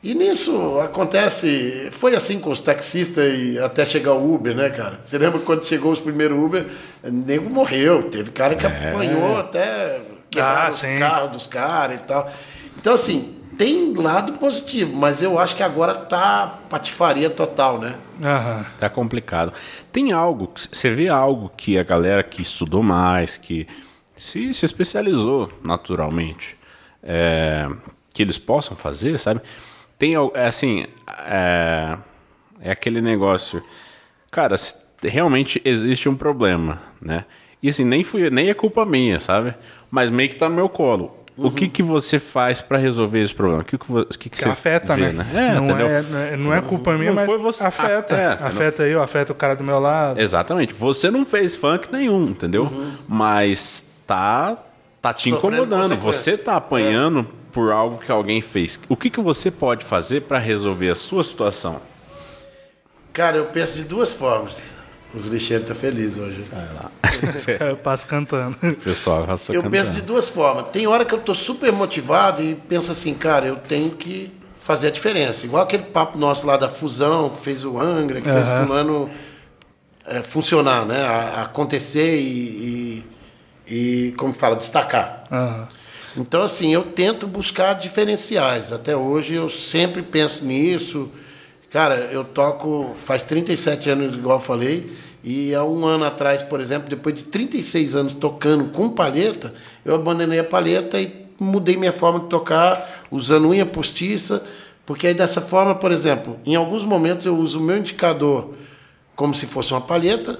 E 0.01 0.13
nisso 0.13 0.79
acontece, 0.79 1.89
foi 1.91 2.15
assim 2.15 2.39
com 2.39 2.51
os 2.51 2.61
taxistas 2.61 3.33
e 3.33 3.59
até 3.59 3.85
chegar 3.85 4.13
o 4.13 4.33
Uber, 4.33 4.55
né, 4.55 4.69
cara? 4.69 4.99
Você 5.01 5.17
lembra 5.17 5.39
quando 5.39 5.65
chegou 5.65 5.91
os 5.91 5.99
primeiros 5.99 6.37
Uber, 6.37 6.65
o 7.03 7.11
nego 7.11 7.49
morreu, 7.49 8.03
teve 8.03 8.31
cara 8.31 8.55
que 8.55 8.65
é. 8.65 8.89
apanhou 8.89 9.37
até 9.37 9.99
quebrar 10.29 10.67
ah, 10.67 10.69
os 10.69 10.81
carros 10.81 11.31
dos 11.31 11.47
caras 11.47 11.99
e 11.99 12.03
tal. 12.03 12.31
Então, 12.77 12.93
assim, 12.93 13.38
tem 13.59 13.93
lado 13.93 14.33
positivo, 14.37 14.95
mas 14.95 15.21
eu 15.21 15.37
acho 15.37 15.53
que 15.53 15.61
agora 15.61 15.93
tá 15.93 16.61
patifaria 16.69 17.29
total, 17.29 17.77
né? 17.77 17.93
Uhum. 18.17 18.65
Tá 18.79 18.89
complicado. 18.89 19.51
Tem 19.91 20.13
algo, 20.13 20.49
você 20.55 20.89
vê 20.89 21.09
algo 21.09 21.51
que 21.57 21.77
a 21.77 21.83
galera 21.83 22.23
que 22.23 22.41
estudou 22.41 22.81
mais, 22.81 23.35
que 23.35 23.67
se, 24.15 24.53
se 24.53 24.63
especializou 24.63 25.51
naturalmente, 25.61 26.55
é, 27.03 27.69
que 28.13 28.21
eles 28.21 28.37
possam 28.37 28.77
fazer, 28.77 29.19
sabe? 29.19 29.41
Tem 29.97 30.13
é 30.35 30.47
assim, 30.47 30.85
é, 31.27 31.97
é 32.61 32.71
aquele 32.71 33.01
negócio, 33.01 33.61
cara, 34.31 34.55
realmente 35.03 35.61
existe 35.65 36.07
um 36.07 36.15
problema, 36.15 36.81
né? 37.01 37.25
E 37.61 37.67
assim, 37.67 37.83
nem, 37.83 38.05
fui, 38.05 38.29
nem 38.29 38.47
é 38.47 38.53
culpa 38.53 38.85
minha, 38.85 39.19
sabe? 39.19 39.53
Mas 39.91 40.09
meio 40.09 40.29
que 40.29 40.37
tá 40.37 40.47
no 40.47 40.55
meu 40.55 40.69
colo 40.69 41.18
Uhum. 41.39 41.47
O 41.47 41.51
que, 41.51 41.69
que 41.69 41.81
você 41.81 42.19
faz 42.19 42.59
para 42.59 42.77
resolver 42.77 43.23
esse 43.23 43.33
problema? 43.33 43.61
O 43.61 43.65
que, 43.65 43.77
que, 43.77 43.91
o 43.91 44.05
que, 44.05 44.29
que 44.29 44.37
você 44.37 44.49
afeta, 44.49 44.93
vê, 44.93 45.13
né? 45.13 45.23
né? 45.23 45.55
É, 45.55 45.59
não, 45.59 45.79
é, 45.79 46.37
não 46.37 46.53
é 46.53 46.61
culpa 46.61 46.97
minha, 46.97 47.13
não 47.13 47.15
mas 47.15 47.41
você... 47.41 47.63
afeta. 47.63 48.13
É, 48.13 48.33
afeta 48.33 48.83
eu, 48.83 49.01
afeta 49.01 49.31
o 49.31 49.35
cara 49.35 49.55
do 49.55 49.63
meu 49.63 49.79
lado. 49.79 50.19
Exatamente. 50.19 50.73
Você 50.73 51.09
não 51.09 51.25
fez 51.25 51.55
funk 51.55 51.87
nenhum, 51.89 52.25
entendeu? 52.25 52.63
Uhum. 52.63 52.93
Mas 53.07 53.89
tá, 54.05 54.57
tá 55.01 55.13
te 55.13 55.29
incomodando. 55.29 55.95
Você 55.95 56.37
tá 56.37 56.57
apanhando 56.57 57.21
é. 57.21 57.25
por 57.53 57.71
algo 57.71 57.99
que 57.99 58.11
alguém 58.11 58.41
fez. 58.41 58.77
O 58.89 58.97
que, 58.97 59.09
que 59.09 59.21
você 59.21 59.49
pode 59.49 59.85
fazer 59.85 60.23
para 60.23 60.39
resolver 60.39 60.89
a 60.89 60.95
sua 60.95 61.23
situação? 61.23 61.79
Cara, 63.13 63.37
eu 63.37 63.45
penso 63.45 63.75
de 63.75 63.85
duas 63.85 64.11
formas. 64.11 64.55
Os 65.13 65.25
lixeiros 65.25 65.63
estão 65.63 65.75
tá 65.75 65.81
felizes 65.81 66.19
hoje. 66.19 66.45
Lá. 66.51 66.91
Passo 67.83 68.05
cantando. 68.05 68.55
Pessoal, 68.83 69.21
Eu 69.21 69.27
cantando. 69.27 69.69
penso 69.69 69.93
de 69.93 70.01
duas 70.01 70.29
formas. 70.29 70.69
Tem 70.69 70.85
hora 70.85 71.03
que 71.03 71.13
eu 71.13 71.19
estou 71.19 71.33
super 71.33 71.71
motivado 71.71 72.43
e 72.43 72.53
penso 72.53 72.91
assim, 72.91 73.13
cara, 73.15 73.47
eu 73.47 73.55
tenho 73.55 73.91
que 73.91 74.31
fazer 74.57 74.87
a 74.87 74.91
diferença. 74.91 75.45
Igual 75.45 75.63
aquele 75.63 75.83
papo 75.83 76.17
nosso 76.17 76.45
lá 76.45 76.57
da 76.57 76.69
fusão, 76.69 77.29
que 77.29 77.41
fez 77.41 77.65
o 77.65 77.79
Angra, 77.79 78.21
que 78.21 78.29
uhum. 78.29 78.35
fez 78.35 78.47
o 78.47 78.65
fulano 78.65 79.09
é, 80.05 80.21
funcionar, 80.21 80.85
né? 80.85 81.01
A 81.03 81.41
acontecer 81.43 82.17
e, 82.19 83.03
e, 83.67 83.75
e, 84.07 84.11
como 84.11 84.31
fala, 84.31 84.55
destacar. 84.55 85.23
Uhum. 85.31 85.65
Então, 86.17 86.43
assim, 86.43 86.71
eu 86.71 86.83
tento 86.83 87.25
buscar 87.25 87.73
diferenciais. 87.73 88.71
Até 88.71 88.95
hoje 88.95 89.33
eu 89.33 89.49
sempre 89.49 90.03
penso 90.03 90.45
nisso. 90.45 91.09
Cara, 91.69 92.09
eu 92.11 92.23
toco 92.23 92.95
faz 92.97 93.23
37 93.23 93.89
anos, 93.89 94.15
igual 94.15 94.37
eu 94.37 94.43
falei, 94.43 94.91
e 95.23 95.53
há 95.53 95.63
um 95.63 95.85
ano 95.85 96.03
atrás, 96.03 96.41
por 96.41 96.59
exemplo, 96.59 96.89
depois 96.89 97.13
de 97.13 97.23
36 97.23 97.95
anos 97.95 98.13
tocando 98.13 98.71
com 98.71 98.89
palheta, 98.89 99.53
eu 99.85 99.93
abandonei 99.93 100.39
a 100.39 100.43
palheta 100.43 100.99
e 100.99 101.27
mudei 101.39 101.77
minha 101.77 101.93
forma 101.93 102.21
de 102.21 102.27
tocar, 102.27 103.03
usando 103.11 103.49
unha 103.49 103.65
postiça, 103.65 104.43
porque 104.85 105.07
aí 105.07 105.13
dessa 105.13 105.41
forma, 105.41 105.75
por 105.75 105.91
exemplo, 105.91 106.39
em 106.45 106.55
alguns 106.55 106.83
momentos 106.83 107.25
eu 107.25 107.37
uso 107.37 107.59
o 107.59 107.61
meu 107.61 107.77
indicador 107.77 108.53
como 109.15 109.35
se 109.35 109.45
fosse 109.45 109.71
uma 109.73 109.81
palheta, 109.81 110.39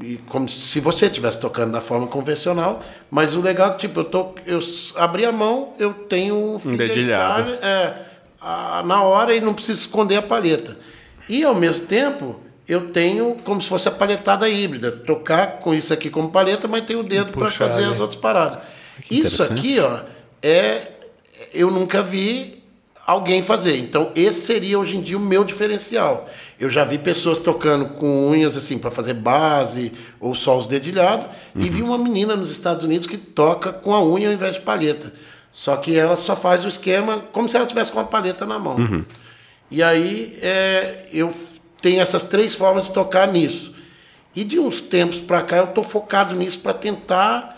e 0.00 0.16
como 0.26 0.48
se 0.48 0.80
você 0.80 1.06
estivesse 1.06 1.40
tocando 1.40 1.72
da 1.72 1.80
forma 1.80 2.08
convencional, 2.08 2.82
mas 3.10 3.36
o 3.36 3.40
legal 3.40 3.70
é 3.70 3.72
que 3.74 3.78
tipo, 3.78 4.00
eu, 4.00 4.04
tô, 4.04 4.34
eu 4.44 4.58
abri 4.96 5.24
a 5.24 5.30
mão, 5.30 5.72
eu 5.78 5.94
tenho 5.94 6.34
um 6.34 6.58
fingerstyle, 6.58 7.52
é, 7.62 7.94
a, 8.44 8.82
na 8.84 9.02
hora 9.02 9.34
e 9.34 9.40
não 9.40 9.54
preciso 9.54 9.80
esconder 9.80 10.16
a 10.16 10.22
palheta. 10.22 10.76
E 11.28 11.42
ao 11.42 11.54
mesmo 11.54 11.86
tempo, 11.86 12.38
eu 12.68 12.90
tenho 12.90 13.36
como 13.42 13.60
se 13.60 13.68
fosse 13.68 13.88
a 13.88 13.90
palhetada 13.90 14.48
híbrida, 14.48 14.92
tocar 14.92 15.58
com 15.60 15.74
isso 15.74 15.92
aqui 15.92 16.10
como 16.10 16.30
palheta, 16.30 16.68
mas 16.68 16.84
tenho 16.84 17.00
o 17.00 17.04
dedo 17.04 17.32
para 17.32 17.48
fazer 17.48 17.84
as 17.84 17.98
outras 18.00 18.20
paradas. 18.20 18.60
Que 19.02 19.20
isso 19.20 19.42
aqui, 19.42 19.80
ó, 19.80 20.00
é 20.42 20.88
eu 21.52 21.70
nunca 21.70 22.02
vi 22.02 22.62
alguém 23.06 23.42
fazer. 23.42 23.76
Então, 23.78 24.10
esse 24.14 24.40
seria 24.40 24.78
hoje 24.78 24.96
em 24.96 25.02
dia 25.02 25.16
o 25.16 25.20
meu 25.20 25.44
diferencial. 25.44 26.28
Eu 26.58 26.70
já 26.70 26.84
vi 26.84 26.98
pessoas 26.98 27.38
tocando 27.38 27.86
com 27.86 28.28
unhas 28.28 28.56
assim 28.56 28.78
para 28.78 28.90
fazer 28.90 29.14
base 29.14 29.92
ou 30.20 30.34
só 30.34 30.58
os 30.58 30.66
dedilhados 30.66 31.26
uhum. 31.54 31.62
e 31.62 31.68
vi 31.68 31.82
uma 31.82 31.98
menina 31.98 32.34
nos 32.34 32.50
Estados 32.50 32.84
Unidos 32.84 33.06
que 33.06 33.18
toca 33.18 33.72
com 33.72 33.94
a 33.94 34.04
unha 34.04 34.28
ao 34.28 34.34
invés 34.34 34.54
de 34.54 34.60
palheta. 34.60 35.12
Só 35.54 35.76
que 35.76 35.96
ela 35.96 36.16
só 36.16 36.34
faz 36.34 36.64
o 36.64 36.68
esquema 36.68 37.20
como 37.30 37.48
se 37.48 37.56
ela 37.56 37.64
tivesse 37.64 37.92
com 37.92 38.00
a 38.00 38.04
paleta 38.04 38.44
na 38.44 38.58
mão. 38.58 38.74
Uhum. 38.74 39.04
E 39.70 39.82
aí 39.84 40.36
é, 40.42 41.06
eu 41.12 41.32
tenho 41.80 42.00
essas 42.00 42.24
três 42.24 42.56
formas 42.56 42.86
de 42.86 42.90
tocar 42.90 43.28
nisso. 43.28 43.72
E 44.34 44.42
de 44.42 44.58
uns 44.58 44.80
tempos 44.80 45.18
para 45.18 45.42
cá 45.42 45.58
eu 45.58 45.64
estou 45.66 45.84
focado 45.84 46.34
nisso 46.34 46.58
para 46.58 46.74
tentar 46.74 47.56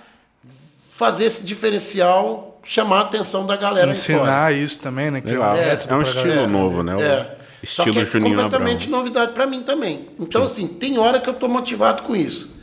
fazer 0.92 1.24
esse 1.24 1.44
diferencial 1.44 2.60
chamar 2.62 2.98
a 2.98 3.00
atenção 3.02 3.46
da 3.46 3.56
galera. 3.56 3.90
Ensinar 3.90 4.52
isso 4.52 4.78
também, 4.78 5.10
né? 5.10 5.22
Que 5.22 5.30
é, 5.30 5.34
é, 5.34 5.80
é 5.88 5.94
um 5.94 6.02
estilo 6.02 6.28
galera. 6.28 6.46
novo, 6.46 6.82
né? 6.82 6.96
O 6.96 7.00
é. 7.00 7.36
Estilo 7.62 7.86
Só 7.86 7.92
que 7.92 7.98
é 7.98 8.04
Juninho 8.04 8.36
completamente 8.36 8.84
Abrão. 8.84 8.98
novidade 8.98 9.32
para 9.32 9.46
mim 9.46 9.62
também. 9.62 10.08
Então, 10.20 10.46
Sim. 10.46 10.64
assim, 10.64 10.74
tem 10.74 10.98
hora 10.98 11.18
que 11.18 11.28
eu 11.28 11.32
estou 11.32 11.48
motivado 11.48 12.02
com 12.02 12.14
isso. 12.14 12.54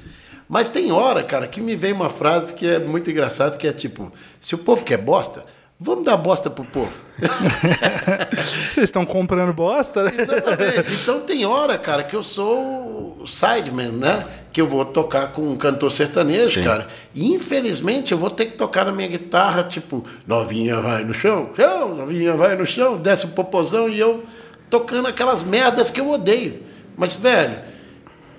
Mas 0.48 0.70
tem 0.70 0.92
hora, 0.92 1.24
cara, 1.24 1.48
que 1.48 1.62
me 1.62 1.76
vem 1.76 1.94
uma 1.94 2.10
frase 2.10 2.54
que 2.54 2.68
é 2.68 2.80
muito 2.80 3.10
engraçada, 3.10 3.58
que 3.58 3.68
é 3.68 3.74
tipo, 3.74 4.12
se 4.40 4.56
o 4.56 4.58
povo 4.58 4.84
quer 4.84 4.98
bosta, 4.98 5.46
vamos 5.80 6.06
dar 6.06 6.18
bosta 6.18 6.50
pro 6.50 6.64
povo. 6.64 6.92
Vocês 8.74 8.86
estão 8.86 9.06
comprando 9.06 9.54
bosta, 9.54 10.04
né? 10.04 10.14
Exatamente. 10.18 10.94
Então 10.94 11.22
tem 11.22 11.46
hora, 11.46 11.78
cara, 11.78 12.04
que 12.04 12.16
eu 12.16 12.24
sou 12.24 13.18
o 13.20 13.28
sideman, 13.28 13.92
né? 13.92 14.26
Que 14.52 14.62
eu 14.62 14.68
vou 14.68 14.86
tocar 14.86 15.32
com 15.32 15.42
um 15.42 15.56
cantor 15.56 15.92
sertanejo, 15.92 16.60
Sim. 16.60 16.64
cara. 16.64 16.88
E 17.14 17.32
infelizmente 17.34 18.12
eu 18.12 18.18
vou 18.18 18.30
ter 18.30 18.48
que 18.48 18.58
tocar 18.58 18.86
na 18.86 18.92
minha 18.92 19.08
guitarra, 19.08 19.64
tipo, 19.64 20.06
novinha 20.28 20.80
vai 20.80 21.04
no 21.04 21.14
chão, 21.14 21.50
chão, 21.56 21.96
novinha 21.96 22.34
vai 22.34 22.56
no 22.56 22.66
chão, 22.66 22.98
desce 22.98 23.26
o 23.26 23.30
popozão 23.30 23.90
e 23.90 24.00
eu 24.00 24.24
tocando 24.70 25.08
aquelas 25.08 25.44
merdas 25.44 25.92
que 25.92 26.00
eu 26.00 26.10
odeio. 26.10 26.64
Mas, 26.96 27.16
velho, 27.16 27.73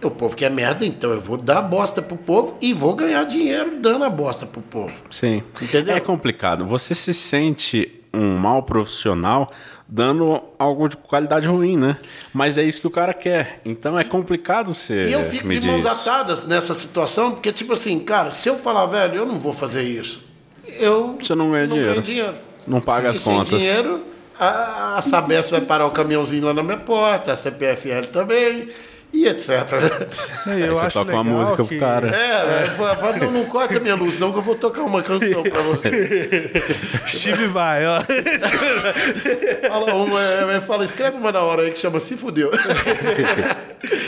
o 0.07 0.11
povo 0.11 0.37
quer 0.37 0.51
merda, 0.51 0.85
então 0.85 1.13
eu 1.13 1.21
vou 1.21 1.37
dar 1.37 1.63
bosta 1.63 2.01
pro 2.01 2.17
povo 2.17 2.57
e 2.61 2.73
vou 2.73 2.95
ganhar 2.95 3.25
dinheiro 3.25 3.79
dando 3.81 4.05
a 4.05 4.11
bosta 4.11 4.47
pro 4.47 4.61
povo. 4.61 4.93
Sim. 5.11 5.43
Entendeu? 5.61 5.95
É 5.95 6.01
complicado. 6.01 6.65
Você 6.67 6.95
se 6.95 7.13
sente 7.13 8.01
um 8.13 8.37
mau 8.37 8.63
profissional 8.63 9.51
dando 9.89 10.43
algo 10.59 10.89
de 10.89 10.97
qualidade 10.97 11.47
ruim, 11.47 11.77
né? 11.77 11.97
Mas 12.33 12.57
é 12.57 12.63
isso 12.63 12.81
que 12.81 12.87
o 12.87 12.91
cara 12.91 13.13
quer. 13.13 13.61
Então 13.65 13.99
é 13.99 14.05
complicado 14.05 14.73
ser. 14.73 15.09
E 15.09 15.13
eu 15.13 15.25
fico 15.25 15.49
de 15.49 15.67
mãos 15.67 15.85
atadas 15.85 16.47
nessa 16.47 16.75
situação, 16.75 17.33
porque, 17.33 17.53
tipo 17.53 17.73
assim, 17.73 17.99
cara, 18.01 18.31
se 18.31 18.49
eu 18.49 18.57
falar, 18.59 18.87
velho, 18.87 19.17
eu 19.17 19.27
não 19.27 19.39
vou 19.39 19.53
fazer 19.53 19.83
isso, 19.83 20.23
eu. 20.67 21.19
Você 21.21 21.35
não 21.35 21.51
ganha 21.51 21.67
não 21.67 21.77
dinheiro. 21.77 21.95
Ganho 21.95 22.07
dinheiro. 22.07 22.35
Não 22.67 22.81
paga 22.81 23.09
e 23.09 23.11
as 23.11 23.19
contas. 23.19 23.63
Sem 23.63 23.71
dinheiro, 23.71 24.03
a, 24.39 24.97
a 24.97 25.03
Sabesp 25.03 25.51
vai 25.51 25.61
parar 25.61 25.87
o 25.87 25.91
caminhãozinho 25.91 26.45
lá 26.47 26.55
na 26.55 26.63
minha 26.63 26.79
porta, 26.79 27.33
a 27.33 27.37
CPFL 27.37 28.07
também 28.11 28.69
e 29.15 29.29
etc. 29.29 29.45
É, 30.47 30.69
eu 30.69 30.75
você 30.75 30.87
acho 30.87 30.99
toca 30.99 31.13
uma 31.13 31.25
música 31.25 31.63
que... 31.63 31.69
pro 31.69 31.79
cara. 31.79 32.15
É, 32.15 32.67
é. 32.67 33.21
Não, 33.21 33.31
não 33.31 33.45
corta 33.47 33.79
a 33.79 33.81
minha 33.81 33.95
luz, 33.95 34.19
não, 34.19 34.31
que 34.31 34.39
eu 34.39 34.43
vou 34.43 34.55
tocar 34.55 34.83
uma 34.83 35.03
canção 35.03 35.43
pra 35.43 35.63
você. 35.63 36.51
Steve 37.09 37.47
vai, 37.47 37.87
ó. 37.87 38.01
Fala 39.67 39.95
uma, 39.95 40.21
é, 40.21 40.61
fala, 40.61 40.85
escreve 40.85 41.17
uma 41.17 41.33
na 41.33 41.41
hora 41.41 41.63
aí 41.63 41.71
que 41.71 41.79
chama 41.79 41.99
Se 41.99 42.17
Fudeu. 42.17 42.51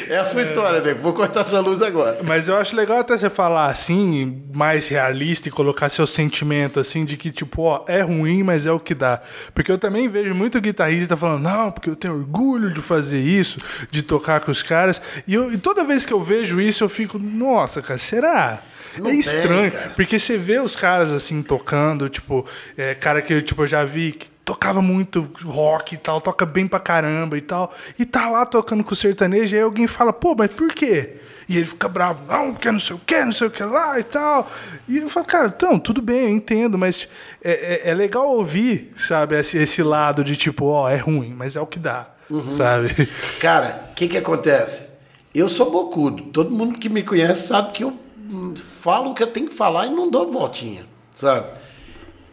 É 0.09 0.19
a 0.19 0.25
sua 0.25 0.43
história, 0.43 0.81
né? 0.81 0.95
Vou 0.95 1.13
cortar 1.13 1.45
sua 1.45 1.61
luz 1.61 1.83
agora. 1.83 2.19
Mas 2.23 2.49
eu 2.49 2.57
acho 2.57 2.77
legal 2.77 2.99
até 2.99 3.17
você 3.17 3.29
falar 3.29 3.67
assim, 3.67 4.43
mais 4.55 4.89
realista 4.89 5.49
e 5.49 5.51
colocar 5.51 5.89
seu 5.89 6.07
sentimento 6.07 6.79
assim, 6.81 7.05
de 7.05 7.17
que, 7.17 7.31
tipo, 7.31 7.63
ó, 7.63 7.85
é 7.89 8.01
ruim, 8.03 8.43
mas 8.43 8.67
é 8.67 8.73
o 8.73 8.79
que 8.79 8.95
dá. 8.95 9.21
Porque 9.55 9.71
eu 9.71 9.79
também 9.79 10.09
vejo 10.09 10.35
muito 10.35 10.61
guitarrista 10.61 11.17
falando, 11.17 11.43
não, 11.43 11.71
porque 11.71 11.91
eu 11.91 11.97
tenho 11.97 12.15
orgulho 12.15 12.73
de 12.73 12.81
fazer 12.81 13.21
isso, 13.21 13.57
de 13.91 14.03
tocar 14.03 14.41
com 14.41 14.51
os 14.51 14.63
caras. 14.63 14.96
E, 15.27 15.35
eu, 15.35 15.53
e 15.53 15.59
toda 15.59 15.85
vez 15.85 16.05
que 16.05 16.13
eu 16.13 16.23
vejo 16.23 16.61
isso, 16.61 16.85
eu 16.85 16.89
fico, 16.89 17.19
nossa, 17.19 17.83
cara, 17.83 17.99
será? 17.99 18.63
Não 18.99 19.11
é 19.11 19.15
estranho, 19.15 19.71
tem, 19.71 19.91
porque 19.91 20.19
você 20.19 20.39
vê 20.39 20.59
os 20.59 20.75
caras 20.75 21.13
assim 21.13 21.43
tocando, 21.43 22.09
tipo, 22.09 22.47
é, 22.77 22.95
cara 22.95 23.21
que 23.21 23.43
tipo, 23.43 23.63
eu 23.63 23.67
já 23.67 23.85
vi 23.85 24.13
que 24.13 24.29
tocava 24.45 24.81
muito 24.81 25.29
rock 25.45 25.97
e 25.97 25.99
tal, 25.99 26.21
toca 26.21 26.47
bem 26.47 26.67
pra 26.67 26.79
caramba 26.79 27.37
e 27.37 27.41
tal, 27.41 27.75
e 27.99 28.05
tá 28.05 28.31
lá 28.31 28.47
tocando 28.47 28.85
com 28.85 28.95
sertanejo, 28.95 29.55
e 29.55 29.59
aí 29.59 29.65
alguém 29.65 29.87
fala, 29.87 30.13
pô, 30.13 30.35
mas 30.39 30.53
por 30.53 30.73
quê? 30.73 31.17
E 31.49 31.57
ele 31.57 31.67
fica 31.67 31.89
bravo, 31.89 32.25
não, 32.27 32.53
porque 32.53 32.71
não 32.71 32.81
sei 32.81 32.97
o 32.97 33.01
que, 33.05 33.25
não 33.25 33.33
sei 33.33 33.47
o 33.47 33.51
que 33.51 33.63
lá 33.63 33.99
e 34.01 34.05
tal. 34.05 34.51
E 34.89 34.99
eu 34.99 35.09
falo, 35.09 35.27
cara, 35.27 35.53
então, 35.55 35.79
tudo 35.79 36.03
bem, 36.03 36.25
eu 36.25 36.31
entendo, 36.31 36.77
mas 36.77 37.09
é, 37.43 37.89
é, 37.89 37.91
é 37.91 37.95
legal 37.95 38.29
ouvir, 38.29 38.93
sabe, 38.97 39.39
esse, 39.39 39.59
esse 39.59 39.83
lado 39.83 40.25
de 40.25 40.37
tipo, 40.37 40.67
ó, 40.67 40.89
é 40.89 40.97
ruim, 40.97 41.35
mas 41.37 41.55
é 41.55 41.61
o 41.61 41.67
que 41.67 41.79
dá, 41.79 42.09
sabe? 42.57 42.95
Cara, 43.41 43.89
o 43.91 43.95
que 43.95 44.09
que 44.09 44.19
acontece? 44.19 44.85
Eu 45.35 45.49
sou 45.49 45.71
bocudo. 45.71 46.25
Todo 46.25 46.51
mundo 46.51 46.79
que 46.79 46.89
me 46.89 47.03
conhece 47.03 47.49
sabe 47.49 47.73
que 47.73 47.85
eu 47.85 47.93
hum, 48.31 48.55
falo 48.55 49.11
o 49.11 49.15
que 49.15 49.23
eu 49.23 49.27
tenho 49.27 49.49
que 49.49 49.55
falar 49.55 49.87
e 49.87 49.91
não 49.91 50.11
dou 50.11 50.31
voltinha, 50.31 50.87
sabe? 51.15 51.47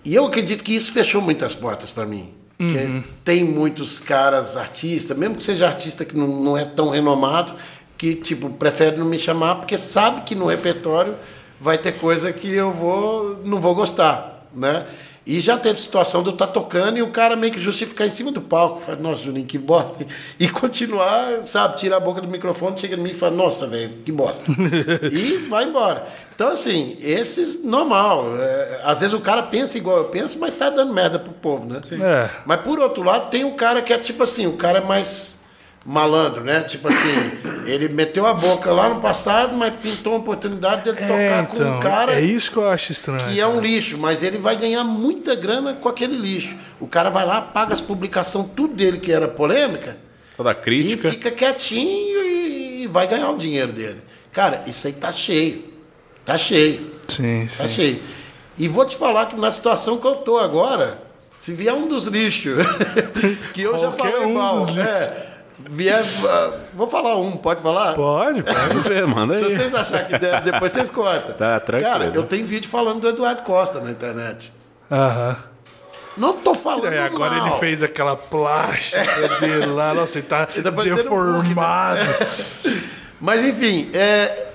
E 0.05 0.15
eu 0.15 0.25
acredito 0.25 0.63
que 0.63 0.75
isso 0.75 0.91
fechou 0.91 1.21
muitas 1.21 1.53
portas 1.55 1.91
para 1.91 2.05
mim. 2.05 2.33
Que 2.57 3.03
tem 3.25 3.43
muitos 3.43 3.99
caras 3.99 4.55
artistas, 4.55 5.17
mesmo 5.17 5.35
que 5.35 5.43
seja 5.43 5.67
artista 5.67 6.05
que 6.05 6.15
não, 6.15 6.27
não 6.27 6.57
é 6.57 6.63
tão 6.63 6.89
renomado, 6.89 7.55
que 7.97 8.15
tipo 8.15 8.49
prefere 8.49 8.97
não 8.97 9.05
me 9.05 9.19
chamar 9.19 9.55
porque 9.55 9.77
sabe 9.77 10.21
que 10.21 10.35
no 10.35 10.45
repertório 10.45 11.15
vai 11.59 11.77
ter 11.77 11.93
coisa 11.93 12.31
que 12.31 12.49
eu 12.53 12.71
vou 12.71 13.41
não 13.45 13.59
vou 13.59 13.73
gostar, 13.75 14.47
né? 14.53 14.85
E 15.25 15.39
já 15.39 15.57
teve 15.57 15.79
situação 15.79 16.21
de 16.21 16.29
eu 16.29 16.33
estar 16.33 16.47
tocando 16.47 16.97
e 16.97 17.01
o 17.01 17.09
cara 17.09 17.35
meio 17.35 17.53
que 17.53 17.61
justificar 17.61 18.05
em 18.05 18.09
cima 18.09 18.31
do 18.31 18.41
palco. 18.41 18.81
Fala, 18.81 18.99
nossa, 18.99 19.23
Juninho, 19.23 19.45
que 19.45 19.57
bosta. 19.57 20.05
E 20.39 20.49
continuar, 20.49 21.45
sabe, 21.45 21.77
tirar 21.77 21.97
a 21.97 21.99
boca 21.99 22.19
do 22.19 22.27
microfone, 22.27 22.79
chega 22.79 22.95
em 22.95 22.99
mim 22.99 23.11
e 23.11 23.13
fala, 23.13 23.35
nossa, 23.35 23.67
velho, 23.67 23.93
que 24.03 24.11
bosta. 24.11 24.51
e 25.11 25.37
vai 25.47 25.63
embora. 25.63 26.05
Então, 26.35 26.49
assim, 26.49 26.97
esses, 26.99 27.63
normal. 27.63 28.35
É, 28.37 28.81
às 28.83 28.99
vezes 28.99 29.13
o 29.13 29.21
cara 29.21 29.43
pensa 29.43 29.77
igual 29.77 29.97
eu 29.97 30.05
penso, 30.05 30.37
mas 30.39 30.57
tá 30.57 30.69
dando 30.69 30.93
merda 30.93 31.17
pro 31.17 31.31
povo, 31.31 31.65
né? 31.65 31.79
É. 31.91 32.29
Mas 32.45 32.61
por 32.61 32.79
outro 32.79 33.03
lado, 33.03 33.29
tem 33.29 33.45
o 33.45 33.53
cara 33.53 33.81
que 33.81 33.93
é 33.93 33.97
tipo 33.97 34.23
assim, 34.23 34.45
o 34.47 34.53
cara 34.53 34.79
é 34.79 34.83
mais 34.83 35.42
malandro, 35.85 36.43
né? 36.43 36.61
Tipo 36.61 36.87
assim, 36.87 37.31
ele 37.65 37.89
meteu 37.89 38.25
a 38.25 38.33
boca 38.33 38.71
lá 38.71 38.89
no 38.89 39.01
passado, 39.01 39.55
mas 39.57 39.73
pintou 39.81 40.13
uma 40.13 40.19
oportunidade 40.19 40.83
dele 40.83 40.97
É, 41.01 41.07
tocar 41.07 41.47
com 41.47 41.55
então, 41.55 41.77
um 41.77 41.79
cara 41.79 42.13
é 42.15 42.21
isso 42.21 42.49
que 42.51 42.57
eu 42.57 42.69
acho 42.69 42.91
estranho. 42.91 43.25
que 43.29 43.39
é 43.39 43.45
um 43.45 43.59
lixo, 43.59 43.97
mas 43.97 44.23
ele 44.23 44.37
vai 44.37 44.55
ganhar 44.55 44.83
muita 44.83 45.35
grana 45.35 45.73
com 45.73 45.89
aquele 45.89 46.15
lixo. 46.15 46.55
O 46.79 46.87
cara 46.87 47.09
vai 47.09 47.25
lá, 47.25 47.41
paga 47.41 47.73
as 47.73 47.81
publicações, 47.81 48.47
tudo 48.55 48.73
dele 48.73 48.97
que 48.99 49.11
era 49.11 49.27
polêmica, 49.27 49.97
Toda 50.37 50.51
e 50.51 50.55
crítica. 50.55 51.09
fica 51.09 51.29
quietinho 51.31 52.19
e 52.25 52.87
vai 52.87 53.05
ganhar 53.07 53.29
o 53.29 53.37
dinheiro 53.37 53.71
dele. 53.71 54.01
Cara, 54.31 54.63
isso 54.65 54.87
aí 54.87 54.93
tá 54.93 55.11
cheio. 55.11 55.65
Tá 56.25 56.37
cheio. 56.37 56.91
Sim, 57.07 57.47
Tá 57.57 57.67
sim. 57.67 57.73
cheio. 57.73 57.99
E 58.57 58.67
vou 58.67 58.85
te 58.85 58.95
falar 58.95 59.25
que 59.27 59.35
na 59.35 59.51
situação 59.51 59.97
que 59.97 60.07
eu 60.07 60.15
tô 60.15 60.37
agora, 60.37 60.97
se 61.37 61.53
vier 61.53 61.73
um 61.73 61.87
dos 61.87 62.07
lixos, 62.07 62.57
que 63.53 63.61
eu 63.61 63.77
já 63.77 63.91
Qualquer 63.91 64.11
falei 64.13 64.27
um 64.27 64.33
mal, 64.35 64.65
dos 64.65 64.77
é, 64.77 65.32
vier, 65.69 66.03
ah, 66.27 66.51
vou 66.73 66.87
falar 66.87 67.17
um, 67.17 67.37
pode 67.37 67.61
falar? 67.61 67.93
Pode, 67.93 68.43
pode. 68.43 68.79
Ver, 68.89 69.05
manda 69.07 69.37
Se 69.39 69.45
aí. 69.45 69.51
vocês 69.55 69.73
acharem 69.75 70.07
que 70.07 70.17
deve, 70.17 70.51
depois 70.51 70.71
vocês 70.71 70.89
contam. 70.89 71.33
Tá, 71.35 71.59
tranquilo. 71.59 71.91
Cara, 71.91 72.05
eu 72.13 72.23
tenho 72.23 72.45
vídeo 72.45 72.69
falando 72.69 73.01
do 73.01 73.09
Eduardo 73.09 73.41
Costa 73.43 73.79
na 73.79 73.91
internet. 73.91 74.51
Aham. 74.91 75.37
Não 76.15 76.33
tô 76.33 76.53
falando 76.53 76.93
É, 76.93 76.99
agora 76.99 77.33
mal. 77.35 77.47
ele 77.47 77.55
fez 77.59 77.81
aquela 77.81 78.15
plástica 78.15 79.27
dele 79.39 79.65
lá, 79.65 79.93
nossa, 79.95 80.19
ele 80.19 80.27
tá 80.27 80.47
Ele 80.53 80.61
tá 80.63 80.71
parecendo 80.71 81.01
um 81.01 81.15
Hulk, 81.33 81.37
né? 81.39 81.43
deformado. 81.49 81.99
Mas 83.19 83.43
enfim, 83.43 83.89
é, 83.93 84.47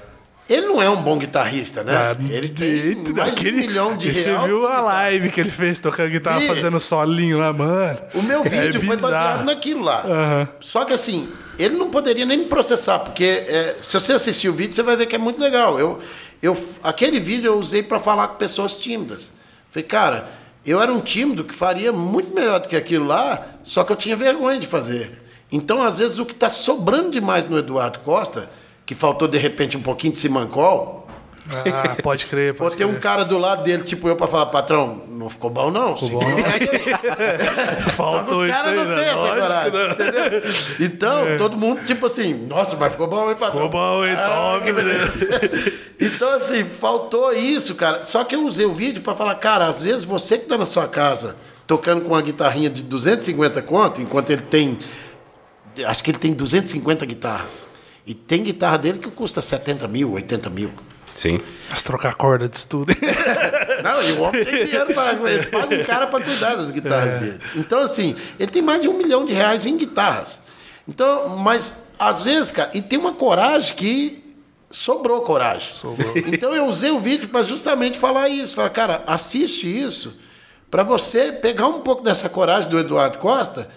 ele 0.49 0.67
não 0.67 0.81
é 0.81 0.89
um 0.89 1.03
bom 1.03 1.19
guitarrista, 1.19 1.83
né? 1.83 1.95
Ah, 1.95 2.17
ele 2.31 2.49
tem 2.49 2.69
eita, 2.69 3.13
mais 3.13 3.13
de 3.13 3.21
um 3.21 3.23
aquele- 3.41 3.57
milhão 3.67 3.97
de 3.97 4.09
e 4.09 4.15
Você 4.15 4.37
viu 4.39 4.67
a 4.67 4.81
live 4.81 5.31
que 5.31 5.41
ele 5.41 5.51
fez 5.51 5.79
tocando 5.79 6.11
guitarra, 6.11 6.41
Vi. 6.41 6.47
fazendo 6.49 6.81
solinho 6.81 7.39
lá, 7.39 7.53
mano? 7.53 7.99
O 8.15 8.23
meu 8.23 8.41
É 8.45 8.49
vídeo 8.49 8.81
foi 8.81 8.97
bizarro. 8.97 9.13
baseado 9.13 9.45
naquilo 9.45 9.83
lá. 9.85 10.03
Aham. 10.07 10.49
Só 10.61 10.85
que 10.85 10.93
assim, 10.93 11.29
ele 11.59 11.77
não 11.77 11.91
poderia 11.91 12.25
nem 12.25 12.39
me 12.39 12.45
processar, 12.47 12.99
porque 13.01 13.25
é, 13.25 13.77
se 13.81 13.93
você 14.01 14.13
assistir 14.15 14.49
o 14.49 14.53
vídeo, 14.55 14.75
você 14.75 14.83
vai 14.83 14.97
ver 14.97 15.07
que 15.07 15.15
é 15.15 15.19
muito 15.19 15.41
legal. 15.41 15.79
Eu, 15.79 16.01
eu, 16.43 16.57
aquele 16.83 17.21
vídeo 17.21 17.49
eu 17.53 17.59
usei 17.59 17.83
para 17.83 17.99
falar 18.01 18.29
com 18.29 18.37
pessoas 18.37 18.75
tímidas. 18.75 19.33
Falei, 19.71 19.87
cara, 19.87 20.29
eu 20.65 20.81
era 20.81 20.93
um 20.93 21.01
tímido 21.01 21.45
que 21.45 21.55
faria 21.55 21.93
muito 21.93 22.35
melhor 22.35 22.61
do 22.61 22.69
que 22.69 22.77
aquilo 22.77 23.07
lá, 23.07 23.47
só 23.65 23.85
que 23.85 23.93
eu 23.93 23.97
tinha 23.97 24.17
vergonha 24.17 24.59
de 24.59 24.67
fazer. 24.67 25.23
Então, 25.53 25.83
às 25.83 25.99
vezes, 25.99 26.19
o 26.19 26.25
que 26.27 26.33
está 26.33 26.49
sobrando 26.49 27.11
demais 27.11 27.47
no 27.47 27.59
Eduardo 27.59 27.99
Costa, 28.01 28.51
que 28.89 28.95
faltou 28.95 29.29
de 29.29 29.37
repente 29.37 29.77
um 29.77 29.83
pouquinho 29.83 30.15
de 30.15 30.19
simancol, 30.19 31.07
Ah, 31.51 31.95
pode 32.03 32.25
crer, 32.27 32.53
Ou 32.53 32.57
pode 32.59 32.77
tem 32.79 32.87
um 32.87 32.91
crer. 32.93 33.01
cara 33.03 33.23
do 33.23 33.37
lado 33.37 33.63
dele, 33.65 33.83
tipo 33.83 34.09
eu, 34.09 34.17
pra 34.17 34.27
falar, 34.27 34.47
patrão, 34.47 35.03
não 35.11 35.29
ficou 35.29 35.51
bom 35.51 35.71
não. 35.71 35.93
bom, 35.95 36.21
não. 36.21 36.39
Só 36.41 37.85
que 37.85 37.91
Faltou 37.91 38.43
os 38.43 38.49
isso 38.49 38.57
caras 38.59 38.75
não 38.77 38.85
né? 38.87 38.95
têm 38.97 39.05
essa 39.05 39.71
né? 39.71 39.91
entendeu? 39.93 40.43
Então, 40.81 41.37
todo 41.37 41.59
mundo, 41.59 41.85
tipo 41.85 42.07
assim, 42.07 42.33
nossa, 42.33 42.77
mas 42.77 42.93
ficou 42.93 43.07
bom, 43.09 43.29
hein, 43.29 43.37
patrão? 43.39 43.65
Ficou 43.65 43.69
bom, 43.69 44.07
hein? 44.07 44.15
Ah, 44.19 44.59
Top, 44.59 44.73
beleza. 44.73 45.29
Então, 46.01 46.33
assim, 46.35 46.65
faltou 46.65 47.33
isso, 47.35 47.75
cara. 47.75 48.05
Só 48.05 48.25
que 48.25 48.35
eu 48.35 48.47
usei 48.47 48.65
o 48.65 48.73
vídeo 48.73 49.03
pra 49.03 49.15
falar, 49.15 49.35
cara, 49.35 49.67
às 49.67 49.83
vezes 49.83 50.05
você 50.05 50.39
que 50.39 50.47
tá 50.47 50.57
na 50.57 50.65
sua 50.65 50.87
casa 50.89 51.37
tocando 51.67 52.03
com 52.03 52.09
uma 52.15 52.23
guitarrinha 52.23 52.71
de 52.71 52.83
250 52.83 53.61
conto, 53.63 54.01
enquanto 54.01 54.31
ele 54.31 54.43
tem, 54.43 54.79
acho 55.87 56.03
que 56.03 56.11
ele 56.11 56.19
tem 56.19 56.33
250 56.33 57.05
guitarras. 57.05 57.67
E 58.09 58.15
tem 58.15 58.43
guitarra 58.43 58.79
dele 58.79 58.99
que 58.99 59.11
custa 59.11 59.43
70 59.43 59.87
mil, 59.87 60.13
80 60.13 60.49
mil. 60.51 60.71
Sim. 61.15 61.41
Mas 61.69 61.83
trocar 61.83 62.15
corda 62.15 62.49
de 62.49 62.57
estudo. 62.57 62.93
Não, 63.85 64.03
e 64.03 64.13
o 64.13 64.23
homem 64.23 64.45
tem 64.45 64.65
dinheiro 64.65 64.95
para. 64.95 65.31
Ele 65.31 65.47
paga 65.47 65.75
um 65.75 65.85
cara 65.85 66.07
para 66.07 66.25
cuidar 66.25 66.55
das 66.55 66.71
guitarras 66.71 67.09
É. 67.09 67.19
dele. 67.19 67.41
Então, 67.57 67.81
assim, 67.81 68.17
ele 68.39 68.51
tem 68.51 68.63
mais 68.63 68.81
de 68.81 68.89
um 68.89 68.97
milhão 68.97 69.27
de 69.27 69.33
reais 69.35 69.67
em 69.67 69.77
guitarras. 69.77 70.41
Então, 70.89 71.37
mas 71.37 71.77
às 71.99 72.23
vezes, 72.23 72.51
cara, 72.51 72.71
e 72.73 72.81
tem 72.81 72.99
uma 72.99 73.13
coragem 73.13 73.75
que 73.77 74.25
sobrou 74.71 75.21
coragem. 75.21 75.71
Sobrou. 75.71 76.15
Então 76.33 76.55
eu 76.55 76.65
usei 76.67 76.91
o 76.91 76.99
vídeo 76.99 77.29
para 77.29 77.43
justamente 77.45 77.99
falar 77.99 78.29
isso. 78.31 78.55
Falar, 78.55 78.71
cara, 78.71 79.03
assiste 79.07 79.67
isso 79.67 80.15
para 80.71 80.83
você 80.83 81.33
pegar 81.33 81.67
um 81.67 81.81
pouco 81.81 82.03
dessa 82.03 82.29
coragem 82.29 82.71
do 82.71 82.79
Eduardo 82.79 83.19
Costa, 83.19 83.69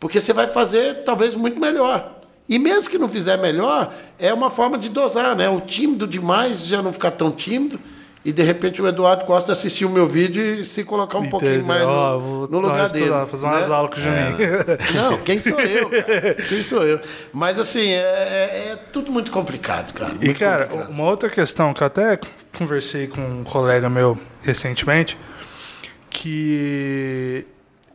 porque 0.00 0.20
você 0.20 0.32
vai 0.32 0.48
fazer 0.48 1.04
talvez 1.04 1.34
muito 1.34 1.60
melhor. 1.60 2.15
E 2.48 2.58
mesmo 2.58 2.90
que 2.90 2.98
não 2.98 3.08
fizer 3.08 3.36
melhor, 3.38 3.92
é 4.18 4.32
uma 4.32 4.50
forma 4.50 4.78
de 4.78 4.88
dosar, 4.88 5.34
né? 5.34 5.48
O 5.48 5.60
tímido 5.60 6.06
demais 6.06 6.64
já 6.66 6.80
não 6.80 6.92
ficar 6.92 7.10
tão 7.12 7.30
tímido. 7.32 7.78
E 8.24 8.32
de 8.32 8.42
repente 8.42 8.82
o 8.82 8.88
Eduardo 8.88 9.24
Costa 9.24 9.52
assistir 9.52 9.84
o 9.84 9.88
meu 9.88 10.04
vídeo 10.08 10.42
e 10.42 10.66
se 10.66 10.82
colocar 10.82 11.18
um 11.18 11.28
pouquinho 11.28 11.60
Entendeu? 11.60 11.66
mais 11.68 11.82
no, 11.82 12.18
vou 12.20 12.40
no 12.40 12.48
dar 12.48 12.56
lugar 12.58 12.80
uma 12.80 12.88
dele. 12.88 13.26
Fazer 13.28 13.46
umas 13.46 13.68
né? 13.68 13.74
aulas 13.74 13.90
com 13.94 14.00
o 14.00 14.02
Juninho. 14.02 14.36
Não, 14.96 15.18
quem 15.18 15.38
sou 15.38 15.60
eu, 15.60 15.88
cara? 15.90 16.34
Quem 16.48 16.60
sou 16.62 16.82
eu? 16.84 17.00
Mas 17.32 17.56
assim, 17.56 17.88
é, 17.88 17.98
é- 17.98 18.68
é 18.72 18.76
tudo 18.92 19.12
muito 19.12 19.30
complicado, 19.30 19.92
cara. 19.92 20.12
E, 20.20 20.24
muito 20.24 20.38
cara, 20.40 20.66
complicado. 20.66 20.90
uma 20.90 21.04
outra 21.04 21.30
questão 21.30 21.72
que 21.72 21.80
eu 21.84 21.86
até 21.86 22.18
conversei 22.58 23.06
com 23.06 23.20
um 23.20 23.44
colega 23.44 23.88
meu 23.88 24.18
recentemente, 24.42 25.16
que 26.10 27.46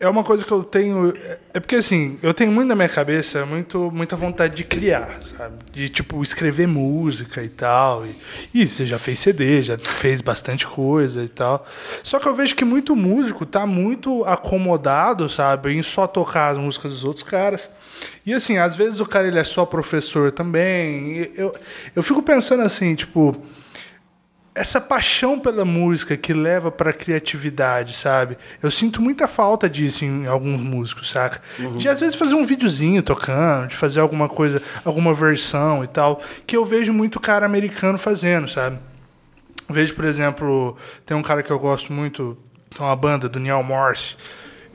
é 0.01 0.09
uma 0.09 0.23
coisa 0.23 0.43
que 0.43 0.51
eu 0.51 0.63
tenho. 0.63 1.13
É 1.53 1.59
porque 1.59 1.75
assim, 1.75 2.17
eu 2.23 2.33
tenho 2.33 2.51
muito 2.51 2.67
na 2.67 2.75
minha 2.75 2.89
cabeça, 2.89 3.45
muito, 3.45 3.91
muita 3.93 4.15
vontade 4.15 4.55
de 4.55 4.63
criar, 4.63 5.19
sabe? 5.37 5.53
De 5.71 5.87
tipo, 5.89 6.21
escrever 6.23 6.67
música 6.67 7.43
e 7.43 7.49
tal. 7.49 8.03
E, 8.05 8.15
e 8.61 8.67
você 8.67 8.83
já 8.83 8.97
fez 8.97 9.19
CD, 9.19 9.61
já 9.61 9.77
fez 9.77 10.19
bastante 10.19 10.65
coisa 10.65 11.23
e 11.23 11.29
tal. 11.29 11.65
Só 12.01 12.19
que 12.19 12.27
eu 12.27 12.33
vejo 12.33 12.55
que 12.55 12.65
muito 12.65 12.95
músico 12.95 13.45
tá 13.45 13.67
muito 13.67 14.25
acomodado, 14.25 15.29
sabe? 15.29 15.71
Em 15.71 15.83
só 15.83 16.07
tocar 16.07 16.49
as 16.49 16.57
músicas 16.57 16.91
dos 16.91 17.05
outros 17.05 17.23
caras. 17.23 17.69
E 18.25 18.33
assim, 18.33 18.57
às 18.57 18.75
vezes 18.75 18.99
o 18.99 19.05
cara 19.05 19.27
ele 19.27 19.37
é 19.37 19.43
só 19.43 19.65
professor 19.67 20.31
também. 20.31 21.31
Eu, 21.35 21.53
eu 21.95 22.01
fico 22.01 22.23
pensando 22.23 22.63
assim, 22.63 22.95
tipo 22.95 23.39
essa 24.53 24.81
paixão 24.81 25.39
pela 25.39 25.63
música 25.63 26.17
que 26.17 26.33
leva 26.33 26.69
para 26.69 26.91
criatividade, 26.91 27.95
sabe? 27.95 28.37
Eu 28.61 28.69
sinto 28.69 29.01
muita 29.01 29.27
falta 29.27 29.69
disso 29.69 30.03
em 30.03 30.27
alguns 30.27 30.61
músicos, 30.61 31.09
saca? 31.09 31.41
Uhum. 31.57 31.77
De 31.77 31.87
às 31.87 31.99
vezes 32.01 32.15
fazer 32.15 32.35
um 32.35 32.45
videozinho 32.45 33.01
tocando, 33.01 33.67
de 33.67 33.75
fazer 33.75 34.01
alguma 34.01 34.27
coisa, 34.27 34.61
alguma 34.83 35.13
versão 35.13 35.83
e 35.83 35.87
tal, 35.87 36.21
que 36.45 36.55
eu 36.55 36.65
vejo 36.65 36.91
muito 36.91 37.19
cara 37.19 37.45
americano 37.45 37.97
fazendo, 37.97 38.47
sabe? 38.47 38.77
vejo, 39.69 39.95
por 39.95 40.05
exemplo, 40.05 40.75
tem 41.05 41.15
um 41.15 41.23
cara 41.23 41.41
que 41.41 41.49
eu 41.49 41.57
gosto 41.57 41.93
muito, 41.93 42.37
tem 42.69 42.85
uma 42.85 42.95
banda 42.95 43.29
do 43.29 43.39
Neil 43.39 43.63
Morse. 43.63 44.17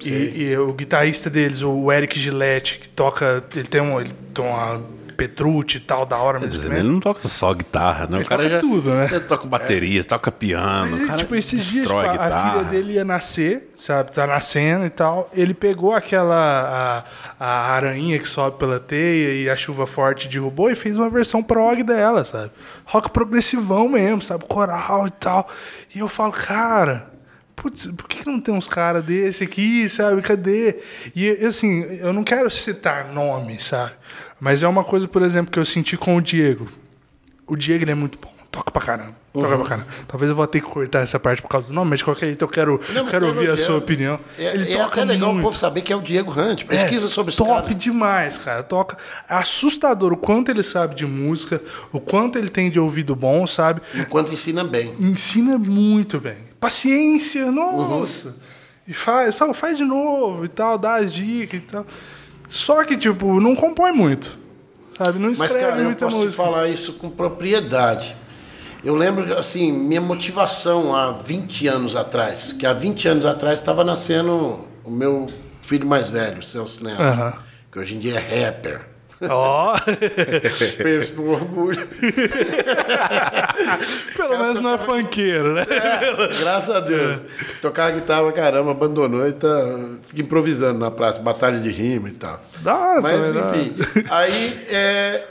E, 0.02 0.50
e, 0.50 0.58
o 0.58 0.72
guitarrista 0.72 1.30
deles, 1.30 1.62
o 1.62 1.90
Eric 1.90 2.18
Gillette, 2.18 2.78
que 2.78 2.88
toca. 2.88 3.42
Ele 3.54 3.66
tem, 3.66 3.80
um, 3.80 4.00
ele 4.00 4.12
tem 4.34 4.44
uma 4.44 4.82
Petrucci 5.16 5.78
e 5.78 5.80
tal, 5.80 6.04
da 6.04 6.18
hora 6.18 6.38
mesmo. 6.38 6.72
Ele 6.72 6.82
não 6.82 7.00
toca 7.00 7.26
só 7.26 7.52
guitarra, 7.54 8.06
né? 8.06 8.18
Ele 8.18 8.24
o 8.24 8.28
cara 8.28 8.48
já, 8.48 8.58
tudo, 8.58 8.90
né? 8.90 9.08
Ele 9.10 9.20
toca 9.20 9.46
bateria, 9.46 10.00
é. 10.00 10.02
toca 10.02 10.30
piano. 10.30 10.96
Mas, 11.06 11.20
tipo, 11.20 11.34
esses 11.34 11.64
dias, 11.64 11.86
tipo, 11.86 11.98
a, 11.98 12.50
filha 12.50 12.64
dele 12.64 12.94
ia 12.94 13.04
nascer, 13.04 13.70
sabe? 13.76 14.12
Tá 14.12 14.26
nascendo 14.26 14.86
e 14.86 14.90
tal. 14.90 15.30
Ele 15.32 15.54
pegou 15.54 15.92
aquela 15.92 17.04
a, 17.40 17.44
a 17.44 17.72
aranha 17.72 18.18
que 18.18 18.28
sobe 18.28 18.58
pela 18.58 18.78
teia 18.78 19.42
e 19.42 19.50
a 19.50 19.56
chuva 19.56 19.86
forte 19.86 20.28
derrubou 20.28 20.70
e 20.70 20.74
fez 20.74 20.98
uma 20.98 21.08
versão 21.08 21.42
prog 21.42 21.82
dela, 21.82 22.24
sabe? 22.24 22.50
Rock 22.84 23.10
progressivão 23.10 23.88
mesmo, 23.88 24.20
sabe? 24.20 24.44
Coral 24.44 25.06
e 25.06 25.10
tal. 25.10 25.48
E 25.94 25.98
eu 25.98 26.08
falo, 26.08 26.32
cara 26.32 27.16
putz, 27.56 27.86
por 27.86 28.06
que 28.06 28.24
não 28.28 28.38
tem 28.38 28.54
uns 28.54 28.68
caras 28.68 29.04
desse 29.04 29.42
aqui, 29.42 29.88
sabe? 29.88 30.20
Cadê? 30.20 30.76
E 31.14 31.28
assim, 31.44 31.82
eu 32.00 32.12
não 32.12 32.22
quero 32.22 32.50
citar 32.50 33.12
nomes, 33.12 33.64
sabe? 33.64 33.92
Mas 34.40 34.62
é 34.62 34.68
uma 34.68 34.84
coisa, 34.84 35.08
por 35.08 35.22
exemplo, 35.22 35.50
que 35.50 35.58
eu 35.58 35.64
senti 35.64 35.96
com 35.96 36.16
o 36.16 36.20
Diego. 36.20 36.66
O 37.46 37.56
Diego 37.56 37.84
ele 37.84 37.92
é 37.92 37.94
muito 37.94 38.18
bom. 38.18 38.36
Toca 38.50 38.70
pra 38.70 38.80
caramba. 38.80 39.14
Toca 39.34 39.48
uhum. 39.48 39.58
pra 39.58 39.68
caramba. 39.68 39.88
Talvez 40.08 40.30
eu 40.30 40.36
vou 40.36 40.46
ter 40.46 40.60
que 40.62 40.66
cortar 40.66 41.00
essa 41.00 41.18
parte 41.20 41.42
por 41.42 41.48
causa 41.48 41.68
do 41.68 41.74
nome, 41.74 41.90
mas 41.90 41.98
de 41.98 42.04
qualquer 42.06 42.26
jeito 42.26 42.42
eu 42.42 42.48
quero, 42.48 42.80
não, 42.94 43.06
quero 43.06 43.26
ouvir 43.26 43.50
a 43.50 43.56
sua 43.56 43.76
opinião. 43.76 44.18
É, 44.38 44.54
ele 44.54 44.72
é 44.72 44.76
toca 44.78 45.02
até 45.02 45.04
legal 45.04 45.28
muito. 45.28 45.40
o 45.40 45.48
povo 45.48 45.58
saber 45.58 45.82
que 45.82 45.92
é 45.92 45.96
o 45.96 46.00
Diego 46.00 46.32
Hunt. 46.32 46.64
Pesquisa 46.64 47.04
é, 47.04 47.08
sobre 47.08 47.30
esse 47.32 47.38
top 47.38 47.62
cara. 47.62 47.74
demais, 47.74 48.38
cara. 48.38 48.62
Toca. 48.62 48.96
É 49.28 49.34
assustador 49.34 50.12
o 50.12 50.16
quanto 50.16 50.50
ele 50.50 50.62
sabe 50.62 50.94
de 50.94 51.04
música, 51.04 51.60
o 51.92 52.00
quanto 52.00 52.38
ele 52.38 52.48
tem 52.48 52.70
de 52.70 52.80
ouvido 52.80 53.14
bom, 53.14 53.46
sabe? 53.46 53.82
E 53.94 54.00
o 54.00 54.06
quanto 54.06 54.32
ensina 54.32 54.64
bem. 54.64 54.94
Ensina 54.98 55.58
muito 55.58 56.18
bem. 56.18 56.38
Paciência, 56.58 57.52
nossa. 57.52 58.28
Uhum. 58.28 58.34
E 58.88 58.94
faz, 58.94 59.34
fala, 59.34 59.52
faz 59.52 59.76
de 59.76 59.84
novo 59.84 60.44
e 60.44 60.48
tal, 60.48 60.78
dá 60.78 60.96
as 60.96 61.12
dicas 61.12 61.60
e 61.60 61.64
tal. 61.64 61.84
Só 62.48 62.84
que, 62.84 62.96
tipo, 62.96 63.40
não 63.40 63.54
compõe 63.54 63.92
muito. 63.92 64.38
Sabe? 64.96 65.18
Não 65.18 65.30
escreve 65.30 65.54
Mas, 65.54 65.62
cara, 65.62 65.82
muita 65.82 66.04
eu 66.04 66.08
posso 66.08 66.24
música. 66.24 66.42
falar 66.42 66.68
isso 66.68 66.94
com 66.94 67.10
propriedade. 67.10 68.16
Eu 68.84 68.94
lembro, 68.94 69.36
assim, 69.36 69.72
minha 69.72 70.00
motivação 70.00 70.94
há 70.94 71.10
20 71.10 71.66
anos 71.66 71.96
atrás, 71.96 72.52
que 72.52 72.64
há 72.64 72.72
20 72.72 73.08
anos 73.08 73.26
atrás 73.26 73.58
estava 73.58 73.82
nascendo 73.82 74.64
o 74.84 74.90
meu 74.90 75.26
filho 75.62 75.86
mais 75.86 76.08
velho, 76.08 76.38
o 76.38 76.42
Celso 76.42 76.84
Neto, 76.84 77.02
uhum. 77.02 77.32
que 77.70 77.78
hoje 77.78 77.96
em 77.96 77.98
dia 77.98 78.18
é 78.18 78.46
rapper. 78.46 78.95
Ó! 79.28 79.74
Oh. 79.74 79.78
Penso 80.82 81.14
no 81.14 81.32
orgulho. 81.32 81.88
Pelo 84.16 84.38
menos 84.38 84.60
não 84.60 84.74
é 84.74 84.78
funkeiro, 84.78 85.54
né? 85.54 85.66
É, 85.68 86.40
graças 86.40 86.74
a 86.74 86.80
Deus. 86.80 87.20
Tocar 87.62 87.92
guitarra, 87.92 88.30
caramba, 88.32 88.72
abandonou 88.72 89.26
e 89.26 89.32
tá, 89.32 89.48
fica 90.06 90.22
improvisando 90.22 90.78
na 90.78 90.90
praça, 90.90 91.20
batalha 91.20 91.58
de 91.60 91.70
rima 91.70 92.08
e 92.08 92.12
tal. 92.12 92.40
Da 92.60 92.76
hora, 92.76 93.00
Mas, 93.00 93.20
enfim. 93.34 93.74
Aí, 94.10 94.66
é, 94.68 95.24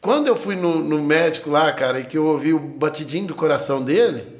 quando 0.00 0.28
eu 0.28 0.36
fui 0.36 0.54
no, 0.54 0.76
no 0.76 1.02
médico 1.02 1.50
lá, 1.50 1.72
cara, 1.72 2.00
e 2.00 2.04
que 2.04 2.16
eu 2.16 2.24
ouvi 2.24 2.54
o 2.54 2.58
batidinho 2.58 3.26
do 3.26 3.34
coração 3.34 3.82
dele, 3.82 4.38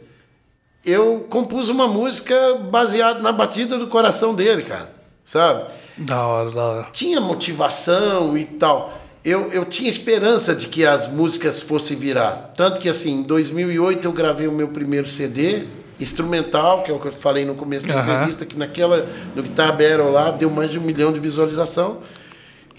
eu 0.84 1.26
compus 1.28 1.68
uma 1.68 1.88
música 1.88 2.54
baseada 2.70 3.20
na 3.20 3.32
batida 3.32 3.76
do 3.76 3.88
coração 3.88 4.34
dele, 4.34 4.62
cara. 4.62 4.97
Sabe? 5.28 5.64
Da 5.98 6.26
hora, 6.26 6.50
da 6.50 6.64
hora. 6.64 6.88
Tinha 6.90 7.20
motivação 7.20 8.38
e 8.38 8.46
tal. 8.46 8.98
Eu, 9.22 9.52
eu 9.52 9.66
tinha 9.66 9.90
esperança 9.90 10.54
de 10.54 10.68
que 10.68 10.86
as 10.86 11.06
músicas 11.06 11.60
fossem 11.60 11.98
virar. 11.98 12.54
Tanto 12.56 12.80
que, 12.80 12.88
assim, 12.88 13.16
em 13.16 13.22
2008 13.22 14.08
eu 14.08 14.12
gravei 14.12 14.48
o 14.48 14.52
meu 14.52 14.68
primeiro 14.68 15.06
CD 15.06 15.64
instrumental, 16.00 16.82
que 16.82 16.90
é 16.90 16.94
o 16.94 16.98
que 16.98 17.08
eu 17.08 17.12
falei 17.12 17.44
no 17.44 17.54
começo 17.54 17.86
da 17.86 18.00
entrevista, 18.00 18.46
que 18.46 18.56
naquela, 18.56 19.06
no 19.36 19.42
Guitar 19.42 19.72
Battle 19.72 20.10
lá, 20.10 20.30
deu 20.30 20.48
mais 20.48 20.70
de 20.70 20.78
um 20.78 20.82
milhão 20.82 21.12
de 21.12 21.20
visualização. 21.20 21.98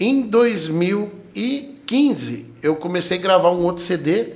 Em 0.00 0.22
2015, 0.22 2.46
eu 2.60 2.74
comecei 2.74 3.16
a 3.16 3.20
gravar 3.20 3.52
um 3.52 3.64
outro 3.64 3.84
CD 3.84 4.32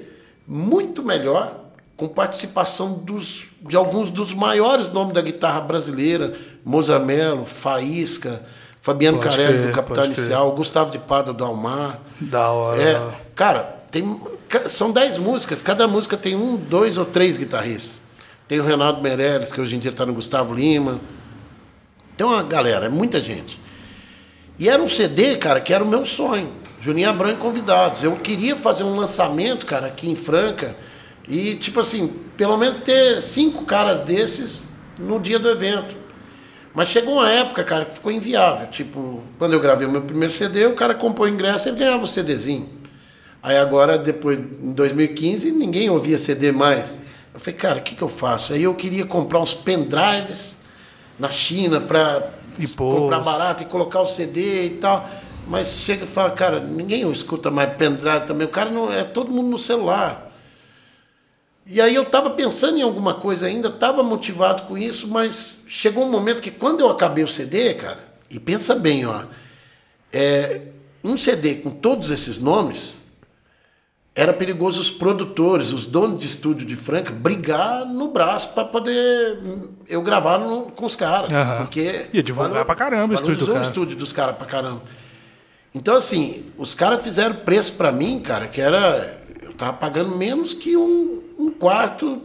muito 0.47 1.03
melhor, 1.03 1.64
com 1.97 2.09
participação 2.09 2.95
dos, 2.95 3.47
de 3.62 3.77
alguns 3.77 4.11
dos 4.11 4.33
maiores 4.33 4.91
nomes 4.91 5.15
da 5.15 5.23
guitarra 5.23 5.61
brasileira, 5.61 6.35
Mozamelo, 6.65 7.47
Faísca, 7.47 8.43
Fabiano 8.83 9.19
pode 9.19 9.31
Carelli 9.31 9.59
crer, 9.59 9.66
do 9.69 9.73
Capital 9.73 10.05
Inicial, 10.07 10.47
crer. 10.47 10.57
Gustavo 10.57 10.91
de 10.91 10.99
Pada 10.99 11.33
do 11.33 11.45
Almar. 11.45 12.01
Da 12.21 12.51
hora. 12.51 12.83
É, 12.83 13.11
cara, 13.35 13.61
tem, 13.91 14.21
são 14.69 14.93
dez 14.93 15.16
músicas, 15.16 15.62
cada 15.62 15.89
música 15.89 16.16
tem 16.16 16.37
um, 16.37 16.57
dois 16.57 16.99
ou 16.99 17.05
três 17.05 17.37
guitarristas. 17.37 17.99
Tem 18.47 18.61
o 18.61 18.65
Renato 18.65 19.01
Meirelles, 19.01 19.51
que 19.51 19.61
hoje 19.61 19.77
em 19.77 19.79
dia 19.79 19.91
está 19.91 20.05
no 20.05 20.12
Gustavo 20.12 20.53
Lima. 20.53 21.01
Tem 22.16 22.27
uma 22.27 22.43
galera, 22.43 22.87
é 22.87 22.89
muita 22.91 23.21
gente. 23.21 23.59
E 24.59 24.69
era 24.69 24.83
um 24.83 24.89
CD, 24.89 25.37
cara, 25.37 25.61
que 25.61 25.73
era 25.73 25.83
o 25.83 25.89
meu 25.89 26.05
sonho. 26.05 26.51
Juninho 26.81 27.09
Abrão 27.09 27.31
e 27.31 27.37
convidados. 27.37 28.03
Eu 28.03 28.15
queria 28.16 28.55
fazer 28.55 28.85
um 28.85 28.95
lançamento, 28.95 29.65
cara, 29.65 29.87
aqui 29.87 30.11
em 30.11 30.15
Franca. 30.15 30.77
E, 31.28 31.55
tipo 31.56 31.80
assim, 31.80 32.09
pelo 32.36 32.56
menos 32.56 32.78
ter 32.78 33.22
cinco 33.22 33.64
caras 33.64 34.01
desses 34.01 34.68
no 34.98 35.18
dia 35.18 35.38
do 35.38 35.48
evento. 35.48 35.96
Mas 36.74 36.88
chegou 36.88 37.14
uma 37.14 37.30
época, 37.30 37.62
cara, 37.62 37.84
que 37.84 37.94
ficou 37.94 38.10
inviável. 38.10 38.66
Tipo, 38.66 39.22
quando 39.38 39.52
eu 39.52 39.60
gravei 39.60 39.86
o 39.86 39.90
meu 39.90 40.02
primeiro 40.02 40.34
CD, 40.34 40.66
o 40.66 40.74
cara 40.74 40.94
comprou 40.94 41.26
o 41.26 41.30
ingresso 41.30 41.68
e 41.68 41.70
ele 41.70 41.78
ganhava 41.78 42.05
o 42.05 42.06
CDzinho. 42.06 42.68
Aí 43.42 43.56
agora, 43.56 43.96
depois, 43.96 44.38
em 44.38 44.72
2015, 44.72 45.52
ninguém 45.52 45.88
ouvia 45.88 46.18
CD 46.18 46.51
mais. 46.51 47.01
Eu 47.32 47.38
falei, 47.38 47.55
cara, 47.55 47.78
o 47.78 47.82
que, 47.82 47.94
que 47.94 48.02
eu 48.02 48.09
faço? 48.09 48.52
Aí 48.52 48.64
eu 48.64 48.74
queria 48.74 49.06
comprar 49.06 49.38
uns 49.38 49.55
pendrives 49.55 50.60
na 51.18 51.28
China 51.28 51.80
para 51.80 52.30
comprar 52.76 53.20
barato 53.20 53.62
e 53.62 53.66
colocar 53.66 54.01
o 54.01 54.06
CD 54.06 54.66
e 54.66 54.70
tal. 54.70 55.09
Mas 55.46 55.74
chega 55.74 56.05
e 56.05 56.09
fala, 56.09 56.30
cara, 56.30 56.59
ninguém 56.59 57.09
escuta 57.10 57.51
mais 57.51 57.72
pendrive 57.74 58.26
também. 58.26 58.46
O 58.46 58.51
cara 58.51 58.70
não 58.70 58.92
é 58.92 59.05
todo 59.05 59.30
mundo 59.30 59.51
no 59.51 59.59
celular. 59.59 60.23
E 61.66 61.81
aí 61.81 61.95
eu 61.95 62.03
estava 62.03 62.31
pensando 62.31 62.78
em 62.78 62.82
alguma 62.82 63.15
coisa 63.15 63.47
ainda, 63.47 63.69
estava 63.69 64.03
motivado 64.03 64.62
com 64.65 64.77
isso, 64.77 65.09
mas 65.09 65.65
chegou 65.66 66.05
um 66.05 66.11
momento 66.11 66.43
que 66.43 66.51
quando 66.51 66.81
eu 66.81 66.91
acabei 66.91 67.24
o 67.24 67.28
CD, 67.28 67.74
cara, 67.74 68.05
e 68.28 68.39
pensa 68.39 68.74
bem, 68.74 69.07
ó, 69.07 69.23
é, 70.12 70.61
um 71.03 71.16
CD 71.16 71.57
com 71.57 71.70
todos 71.70 72.11
esses 72.11 72.39
nomes, 72.39 73.03
era 74.15 74.32
perigoso 74.32 74.81
os 74.81 74.91
produtores, 74.91 75.73
os 75.73 75.86
donos 75.86 76.20
de 76.20 76.27
estúdio 76.27 76.65
de 76.65 76.77
Franca, 76.77 77.11
brigar 77.11 77.85
no 77.85 78.09
braço 78.09 78.51
para 78.51 78.65
poder 78.65 79.41
eu 79.89 80.03
gravar 80.03 80.39
no, 80.39 80.70
com 80.70 80.86
os 80.86 80.95
caras. 80.95 81.32
Uhum. 81.32 81.65
Porque 81.65 82.07
Ia 82.12 82.23
divulgar 82.23 82.65
pra 82.65 82.77
caramba 82.77 83.12
o 83.12 83.16
estúdio, 83.16 83.47
cara. 83.47 83.59
o 83.59 83.62
estúdio 83.62 83.97
dos 83.97 84.12
caras 84.12 84.36
pra 84.36 84.47
caramba. 84.47 84.82
Então, 85.74 85.97
assim, 85.97 86.45
os 86.57 86.74
caras 86.74 87.03
fizeram 87.03 87.35
preço 87.35 87.73
para 87.73 87.91
mim, 87.91 88.20
cara, 88.20 88.47
que 88.47 88.61
era. 88.61 89.20
Eu 89.43 89.53
tava 89.55 89.73
pagando 89.73 90.16
menos 90.16 90.55
que 90.55 90.77
um, 90.77 91.23
um 91.39 91.51
quarto 91.51 92.23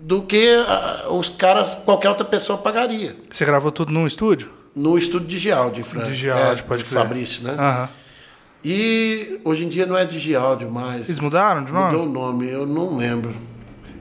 do 0.00 0.22
que 0.22 0.56
uh, 0.56 1.12
os 1.14 1.28
caras, 1.28 1.74
qualquer 1.74 2.08
outra 2.08 2.24
pessoa 2.24 2.58
pagaria. 2.58 3.16
Você 3.30 3.44
gravou 3.44 3.70
tudo 3.70 3.92
no 3.92 4.06
estúdio? 4.06 4.50
No 4.74 4.96
estúdio 4.96 5.28
de 5.28 5.82
França. 5.82 6.08
Digial, 6.08 6.38
é, 6.38 6.56
pode 6.56 6.84
crer. 6.84 6.98
Fabrício, 6.98 7.42
né? 7.44 7.52
Uhum. 7.52 7.88
E 8.64 9.40
hoje 9.44 9.64
em 9.64 9.68
dia 9.68 9.86
não 9.86 9.96
é 9.96 10.04
Digial 10.04 10.58
mais. 10.70 11.04
Eles 11.04 11.20
mudaram 11.20 11.64
de 11.64 11.72
nome? 11.72 11.96
Mudou 11.96 12.06
o 12.06 12.12
nome, 12.12 12.48
eu 12.48 12.66
não 12.66 12.96
lembro. 12.96 13.34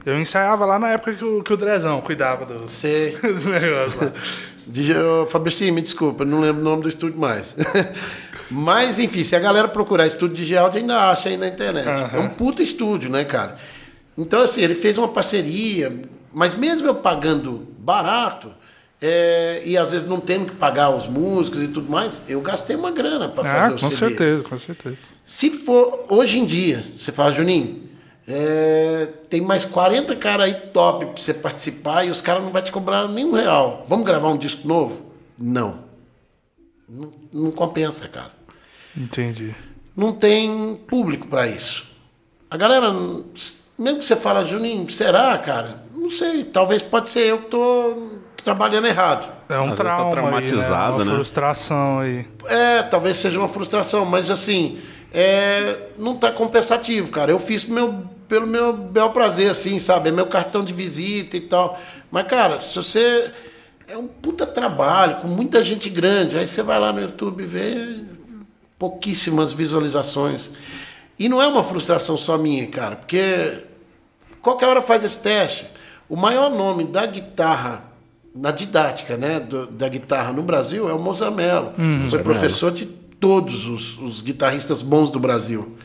Eu 0.06 0.20
ensaiava 0.20 0.66
lá 0.66 0.80
na 0.80 0.90
época 0.90 1.14
que 1.14 1.24
o, 1.24 1.44
que 1.44 1.54
o 1.54 1.58
Drezão 1.58 2.02
cuidava 2.02 2.46
do, 2.46 2.70
Sei. 2.70 3.16
dos 3.22 3.46
negócios 3.46 4.02
lá. 4.02 5.26
Fabrício, 5.28 5.72
me 5.74 5.82
desculpa, 5.82 6.24
não 6.24 6.40
lembro 6.40 6.62
o 6.62 6.64
nome 6.64 6.84
do 6.84 6.90
estúdio 6.90 7.20
mais. 7.20 7.56
Mas, 8.50 9.00
enfim, 9.00 9.24
se 9.24 9.36
a 9.36 9.40
galera 9.40 9.68
procurar 9.68 10.06
estúdio 10.08 10.36
Digial, 10.36 10.72
ainda 10.74 11.12
acha 11.12 11.30
aí 11.30 11.38
na 11.38 11.48
internet. 11.48 11.88
Uhum. 11.88 12.20
É 12.20 12.20
um 12.20 12.30
puta 12.30 12.62
estúdio, 12.62 13.10
né, 13.10 13.24
cara? 13.24 13.58
Então, 14.18 14.42
assim, 14.42 14.62
ele 14.62 14.76
fez 14.76 14.98
uma 14.98 15.08
parceria, 15.08 16.02
mas 16.34 16.56
mesmo 16.56 16.88
eu 16.88 16.96
pagando 16.96 17.68
barato, 17.80 18.52
é, 19.02 19.64
e 19.66 19.76
às 19.78 19.92
vezes 19.92 20.08
não 20.08 20.20
tendo 20.20 20.52
que 20.52 20.56
pagar 20.56 20.90
os 20.96 21.08
músicos 21.08 21.64
e 21.64 21.68
tudo 21.68 21.90
mais, 21.90 22.22
eu 22.28 22.40
gastei 22.40 22.76
uma 22.76 22.92
grana 22.92 23.28
para 23.28 23.50
ah, 23.50 23.62
fazer 23.62 23.74
o 23.74 23.80
com 23.80 23.80
CD. 23.80 23.90
Com 23.90 23.98
certeza, 23.98 24.44
com 24.44 24.60
certeza. 24.60 25.02
Se 25.24 25.50
for 25.50 26.06
hoje 26.08 26.38
em 26.38 26.46
dia, 26.46 26.86
você 26.98 27.12
fala, 27.12 27.32
Juninho, 27.32 27.90
é, 28.28 29.08
tem 29.28 29.42
mais 29.42 29.66
40 29.66 30.16
caras 30.18 30.46
aí 30.46 30.54
top 30.54 31.06
para 31.08 31.22
você 31.22 31.34
participar 31.34 32.06
e 32.06 32.12
os 32.12 32.22
caras 32.22 32.44
não 32.44 32.52
vão 32.52 32.62
te 32.62 32.72
cobrar 32.72 33.08
nenhum 33.08 33.32
real. 33.32 33.86
Vamos 33.90 34.06
gravar 34.06 34.30
um 34.30 34.38
disco 34.38 34.68
novo? 34.68 35.02
Não. 35.38 35.80
Não, 36.88 37.12
não 37.34 37.52
compensa, 37.52 38.08
cara. 38.08 38.32
Entendi. 38.96 39.56
Não 39.96 40.14
tem 40.14 40.76
público 40.88 41.28
para 41.28 41.48
isso. 41.48 41.88
A 42.50 42.58
galera, 42.58 42.94
mesmo 43.82 44.00
que 44.00 44.06
você 44.06 44.16
fala, 44.16 44.46
Juninho, 44.46 44.90
será, 44.92 45.38
cara? 45.38 45.84
Não 45.96 46.10
sei, 46.10 46.44
talvez 46.44 46.82
pode 46.82 47.10
ser 47.10 47.22
eu 47.22 47.40
que 47.40 47.50
tô 47.50 48.10
trabalhando 48.44 48.88
errado. 48.88 49.32
É 49.50 49.60
um 49.60 49.72
Às 49.72 49.78
tá 49.78 49.84
trauma 49.84 50.04
tá 50.04 50.12
traumatizado, 50.12 50.94
aí, 50.94 50.98
né? 51.00 51.04
Uma 51.04 51.06
né? 51.06 51.16
frustração 51.16 52.00
aí. 52.00 52.28
É, 52.46 52.84
talvez 52.84 53.18
seja 53.18 53.38
uma 53.40 53.48
frustração, 53.48 54.06
mas 54.06 54.30
assim, 54.30 54.80
é, 55.14 55.90
não 55.98 56.16
tá 56.16 56.32
compensativo, 56.32 57.12
cara. 57.12 57.32
Eu 57.32 57.40
fiz 57.40 57.66
meu, 57.66 58.06
pelo 58.28 58.48
meu 58.48 58.72
bel 58.72 59.10
prazer, 59.10 59.50
assim, 59.50 59.80
sabe? 59.80 60.10
É 60.10 60.12
meu 60.12 60.28
cartão 60.28 60.64
de 60.64 60.74
visita 60.74 61.36
e 61.36 61.42
tal. 61.42 61.80
Mas, 62.10 62.28
cara, 62.28 62.60
se 62.60 62.76
você. 62.76 63.32
É 63.88 63.98
um 63.98 64.08
puta 64.08 64.48
trabalho, 64.48 65.18
com 65.18 65.28
muita 65.28 65.62
gente 65.62 65.90
grande. 65.90 66.38
Aí 66.38 66.48
você 66.48 66.64
vai 66.64 66.80
lá 66.80 66.94
no 66.94 67.02
YouTube 67.02 67.44
e 67.44 67.46
vê 67.46 68.00
pouquíssimas 68.80 69.52
visualizações. 69.52 70.50
E 71.20 71.28
não 71.28 71.42
é 71.42 71.48
uma 71.48 71.62
frustração 71.62 72.18
só 72.18 72.38
minha, 72.38 72.66
cara, 72.68 72.96
porque 72.96 73.64
qualquer 74.42 74.68
hora 74.68 74.82
faz 74.82 75.04
esse 75.04 75.22
teste. 75.22 75.68
O 76.10 76.16
maior 76.16 76.50
nome 76.50 76.84
da 76.84 77.06
guitarra, 77.06 77.84
na 78.36 78.52
didática 78.52 79.16
né, 79.16 79.40
do, 79.40 79.68
da 79.68 79.88
guitarra 79.88 80.34
no 80.34 80.42
Brasil 80.42 80.90
é 80.90 80.94
o 80.94 81.00
Mozamelo. 81.00 81.74
Hum, 81.78 82.10
Foi 82.10 82.20
professor 82.20 82.72
de 82.72 82.86
todos 82.86 83.68
os, 83.68 83.98
os, 84.00 84.22
guitarristas 84.22 84.82
bons 84.82 85.12
do 85.12 85.20
Brasil. 85.20 85.78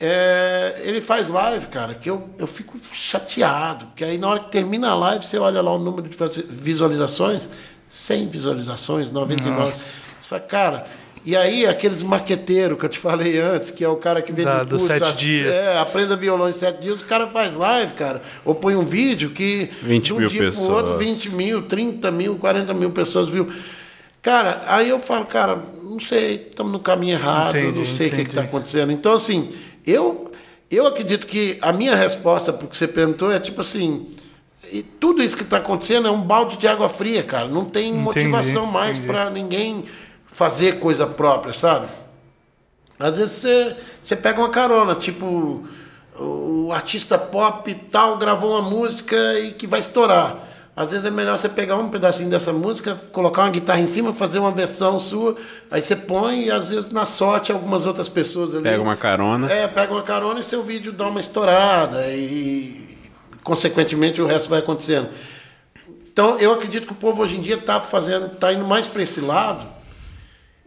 É, 0.00 0.80
ele 0.82 1.00
faz 1.00 1.28
live, 1.28 1.66
cara, 1.66 1.94
que 1.94 2.10
eu, 2.10 2.28
eu 2.38 2.46
fico 2.46 2.76
chateado, 2.92 3.86
porque 3.86 4.04
aí 4.04 4.18
na 4.18 4.28
hora 4.28 4.40
que 4.40 4.50
termina 4.50 4.90
a 4.90 4.94
live, 4.94 5.24
você 5.24 5.38
olha 5.38 5.62
lá 5.62 5.72
o 5.72 5.78
número 5.78 6.08
de 6.08 6.16
visualizações, 6.50 7.48
100 7.88 8.28
visualizações, 8.28 9.12
99. 9.12 9.56
Nossa. 9.56 10.10
Você 10.20 10.28
fala, 10.28 10.40
cara, 10.40 10.86
e 11.26 11.34
aí, 11.34 11.66
aqueles 11.66 12.02
marqueteiros 12.02 12.78
que 12.78 12.84
eu 12.84 12.88
te 12.88 12.98
falei 12.98 13.40
antes, 13.40 13.70
que 13.70 13.82
é 13.82 13.88
o 13.88 13.96
cara 13.96 14.20
que 14.20 14.30
vende 14.30 14.44
da, 14.44 14.64
curso, 14.66 14.86
sete 14.86 15.08
a, 15.08 15.12
dias. 15.12 15.54
É, 15.54 15.78
aprenda 15.78 16.14
violão 16.14 16.50
em 16.50 16.52
sete 16.52 16.82
dias, 16.82 17.00
o 17.00 17.04
cara 17.04 17.28
faz 17.28 17.56
live, 17.56 17.94
cara. 17.94 18.20
Ou 18.44 18.54
põe 18.54 18.76
um 18.76 18.84
vídeo 18.84 19.30
que 19.30 19.70
20 19.82 20.04
de 20.04 20.12
um 20.12 20.18
mil 20.18 20.28
dia 20.28 20.42
pessoas. 20.42 20.66
pro 20.66 20.76
outro, 20.76 20.98
20 20.98 21.30
mil, 21.30 21.62
30 21.62 22.10
mil, 22.10 22.36
40 22.36 22.74
mil 22.74 22.90
pessoas 22.90 23.30
viu. 23.30 23.50
Cara, 24.20 24.64
aí 24.66 24.90
eu 24.90 25.00
falo, 25.00 25.24
cara, 25.24 25.62
não 25.82 25.98
sei, 25.98 26.48
estamos 26.50 26.70
no 26.70 26.78
caminho 26.78 27.14
errado, 27.14 27.56
entendi, 27.56 27.78
não 27.78 27.84
sei 27.86 28.08
o 28.08 28.10
que 28.10 28.20
está 28.20 28.42
acontecendo. 28.42 28.92
Então, 28.92 29.14
assim, 29.14 29.50
eu, 29.86 30.30
eu 30.70 30.86
acredito 30.86 31.26
que 31.26 31.56
a 31.62 31.72
minha 31.72 31.96
resposta 31.96 32.52
para 32.52 32.66
o 32.66 32.68
que 32.68 32.76
você 32.76 32.86
perguntou 32.86 33.32
é 33.32 33.40
tipo 33.40 33.62
assim. 33.62 34.08
E 34.70 34.82
tudo 34.82 35.22
isso 35.22 35.36
que 35.36 35.42
está 35.42 35.58
acontecendo 35.58 36.08
é 36.08 36.10
um 36.10 36.20
balde 36.20 36.56
de 36.56 36.66
água 36.66 36.88
fria, 36.88 37.22
cara. 37.22 37.46
Não 37.46 37.64
tem 37.64 37.90
entendi, 37.90 38.02
motivação 38.02 38.66
mais 38.66 38.98
para 38.98 39.30
ninguém 39.30 39.84
fazer 40.34 40.80
coisa 40.80 41.06
própria, 41.06 41.54
sabe? 41.54 41.86
Às 42.98 43.16
vezes 43.16 43.32
você, 43.38 43.76
você 44.02 44.16
pega 44.16 44.40
uma 44.40 44.50
carona, 44.50 44.96
tipo, 44.96 45.64
o 46.18 46.70
artista 46.72 47.16
pop 47.16 47.72
tal 47.90 48.18
gravou 48.18 48.50
uma 48.50 48.68
música 48.68 49.16
e 49.38 49.52
que 49.52 49.66
vai 49.66 49.78
estourar. 49.78 50.38
Às 50.76 50.90
vezes 50.90 51.06
é 51.06 51.10
melhor 51.10 51.38
você 51.38 51.48
pegar 51.48 51.76
um 51.76 51.88
pedacinho 51.88 52.28
dessa 52.28 52.52
música, 52.52 52.96
colocar 53.12 53.42
uma 53.42 53.50
guitarra 53.50 53.78
em 53.78 53.86
cima, 53.86 54.12
fazer 54.12 54.40
uma 54.40 54.50
versão 54.50 54.98
sua, 54.98 55.36
aí 55.70 55.80
você 55.80 55.94
põe 55.94 56.46
e 56.46 56.50
às 56.50 56.68
vezes 56.68 56.90
na 56.90 57.06
sorte 57.06 57.52
algumas 57.52 57.86
outras 57.86 58.08
pessoas 58.08 58.56
ali. 58.56 58.64
Pega 58.64 58.82
uma 58.82 58.96
carona. 58.96 59.48
É, 59.48 59.68
pega 59.68 59.92
uma 59.92 60.02
carona 60.02 60.40
e 60.40 60.44
seu 60.44 60.64
vídeo 60.64 60.92
dá 60.92 61.06
uma 61.06 61.20
estourada 61.20 62.08
e 62.08 62.98
consequentemente 63.44 64.20
o 64.20 64.26
resto 64.26 64.50
vai 64.50 64.58
acontecendo. 64.58 65.10
Então 66.12 66.40
eu 66.40 66.52
acredito 66.52 66.88
que 66.88 66.92
o 66.92 66.96
povo 66.96 67.22
hoje 67.22 67.36
em 67.36 67.40
dia 67.40 67.54
está 67.54 67.80
fazendo, 67.80 68.26
está 68.26 68.52
indo 68.52 68.64
mais 68.64 68.88
para 68.88 69.00
esse 69.00 69.20
lado 69.20 69.73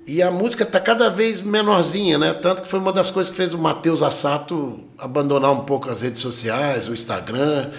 e 0.07 0.23
a 0.23 0.31
música 0.31 0.63
está 0.63 0.79
cada 0.79 1.09
vez 1.09 1.41
menorzinha, 1.41 2.17
né? 2.17 2.34
Tanto 2.34 2.61
que 2.61 2.67
foi 2.69 2.79
uma 2.79 2.93
das 2.93 3.11
coisas 3.11 3.29
que 3.29 3.35
fez 3.35 3.53
o 3.53 3.57
Matheus 3.57 4.01
Assato 4.01 4.79
abandonar 4.97 5.51
um 5.51 5.65
pouco 5.65 5.89
as 5.89 5.99
redes 5.99 6.21
sociais, 6.21 6.88
o 6.88 6.93
Instagram. 6.93 7.69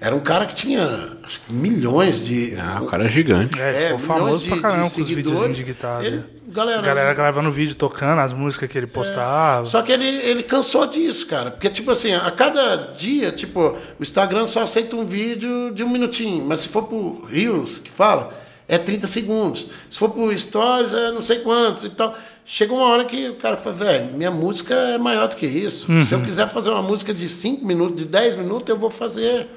Era 0.00 0.14
um 0.14 0.20
cara 0.20 0.46
que 0.46 0.54
tinha 0.56 1.10
acho 1.22 1.40
que 1.40 1.52
milhões 1.52 2.22
de. 2.26 2.56
Ah, 2.58 2.80
o 2.82 2.86
cara 2.86 3.04
é 3.04 3.08
gigante. 3.08 3.58
É, 3.60 3.84
é 3.84 3.86
ficou 3.86 4.00
famoso 4.00 4.42
de, 4.42 4.50
pra 4.50 4.60
caramba 4.60 4.90
com 4.90 5.00
os 5.00 5.08
vídeos 5.08 5.56
de 5.56 5.62
guitarra. 5.62 6.04
Ele, 6.04 6.24
galera, 6.48 6.82
galera 6.82 7.14
gravando 7.14 7.52
vídeo, 7.52 7.76
tocando 7.76 8.20
as 8.20 8.32
músicas 8.32 8.68
que 8.68 8.76
ele 8.76 8.88
postava. 8.88 9.64
É, 9.64 9.70
só 9.70 9.80
que 9.80 9.92
ele, 9.92 10.08
ele 10.08 10.42
cansou 10.42 10.88
disso, 10.88 11.24
cara. 11.28 11.52
Porque, 11.52 11.70
tipo 11.70 11.92
assim, 11.92 12.12
a 12.12 12.30
cada 12.32 12.76
dia, 12.94 13.30
tipo, 13.30 13.76
o 13.98 14.02
Instagram 14.02 14.48
só 14.48 14.64
aceita 14.64 14.96
um 14.96 15.06
vídeo 15.06 15.70
de 15.72 15.84
um 15.84 15.88
minutinho. 15.88 16.44
Mas 16.44 16.62
se 16.62 16.68
for 16.68 16.82
pro 16.82 17.24
Reels, 17.26 17.78
que 17.78 17.90
fala 17.90 18.45
é 18.68 18.78
30 18.78 19.06
segundos. 19.06 19.66
Se 19.90 19.98
for 19.98 20.10
por 20.10 20.36
stories, 20.36 20.92
é 20.92 21.12
não 21.12 21.22
sei 21.22 21.38
quantos 21.40 21.84
e 21.84 21.90
tal. 21.90 22.16
Chega 22.44 22.72
uma 22.72 22.84
hora 22.84 23.04
que 23.04 23.28
o 23.28 23.34
cara 23.36 23.56
fala, 23.56 23.74
velho, 23.74 24.12
minha 24.12 24.30
música 24.30 24.74
é 24.74 24.98
maior 24.98 25.28
do 25.28 25.36
que 25.36 25.46
isso. 25.46 25.90
Uhum. 25.90 26.04
Se 26.04 26.14
eu 26.14 26.20
quiser 26.20 26.48
fazer 26.48 26.70
uma 26.70 26.82
música 26.82 27.12
de 27.12 27.28
5 27.28 27.64
minutos, 27.64 27.96
de 27.96 28.04
10 28.04 28.36
minutos, 28.36 28.68
eu 28.68 28.78
vou 28.78 28.90
fazer. 28.90 29.48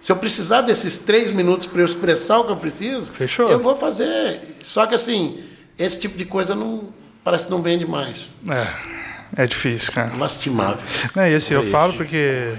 Se 0.00 0.12
eu 0.12 0.16
precisar 0.16 0.62
desses 0.62 0.98
3 0.98 1.30
minutos 1.30 1.66
para 1.66 1.80
eu 1.80 1.86
expressar 1.86 2.38
o 2.38 2.44
que 2.44 2.52
eu 2.52 2.56
preciso, 2.56 3.10
Fechou. 3.12 3.50
eu 3.50 3.58
vou 3.58 3.76
fazer. 3.76 4.56
Só 4.62 4.86
que 4.86 4.94
assim, 4.94 5.40
esse 5.78 6.00
tipo 6.00 6.16
de 6.16 6.24
coisa 6.24 6.54
não 6.54 6.92
parece 7.24 7.46
que 7.46 7.50
não 7.50 7.60
vende 7.60 7.86
mais. 7.86 8.30
É, 8.48 9.42
é 9.42 9.46
difícil, 9.46 9.92
cara. 9.92 10.14
Lastimável. 10.16 10.86
É, 11.16 11.32
e 11.32 11.34
assim, 11.34 11.54
eu 11.54 11.64
falo 11.64 11.92
porque. 11.94 12.54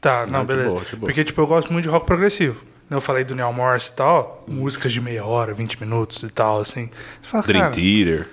Tá, 0.00 0.26
não, 0.26 0.40
não 0.40 0.44
beleza. 0.44 0.70
Boa, 0.70 0.82
boa. 0.82 1.00
Porque, 1.00 1.22
tipo, 1.22 1.40
eu 1.40 1.46
gosto 1.46 1.72
muito 1.72 1.84
de 1.84 1.88
rock 1.90 2.06
progressivo. 2.06 2.71
Eu 2.92 3.00
falei 3.00 3.24
do 3.24 3.34
Neil 3.34 3.52
Morse 3.54 3.90
e 3.90 3.94
tal, 3.94 4.44
músicas 4.46 4.92
de 4.92 5.00
meia 5.00 5.24
hora, 5.24 5.54
20 5.54 5.80
minutos 5.80 6.22
e 6.22 6.28
tal, 6.28 6.60
assim. 6.60 6.90
Fala, 7.22 7.42
Dream 7.42 7.70
Theater. 7.70 8.28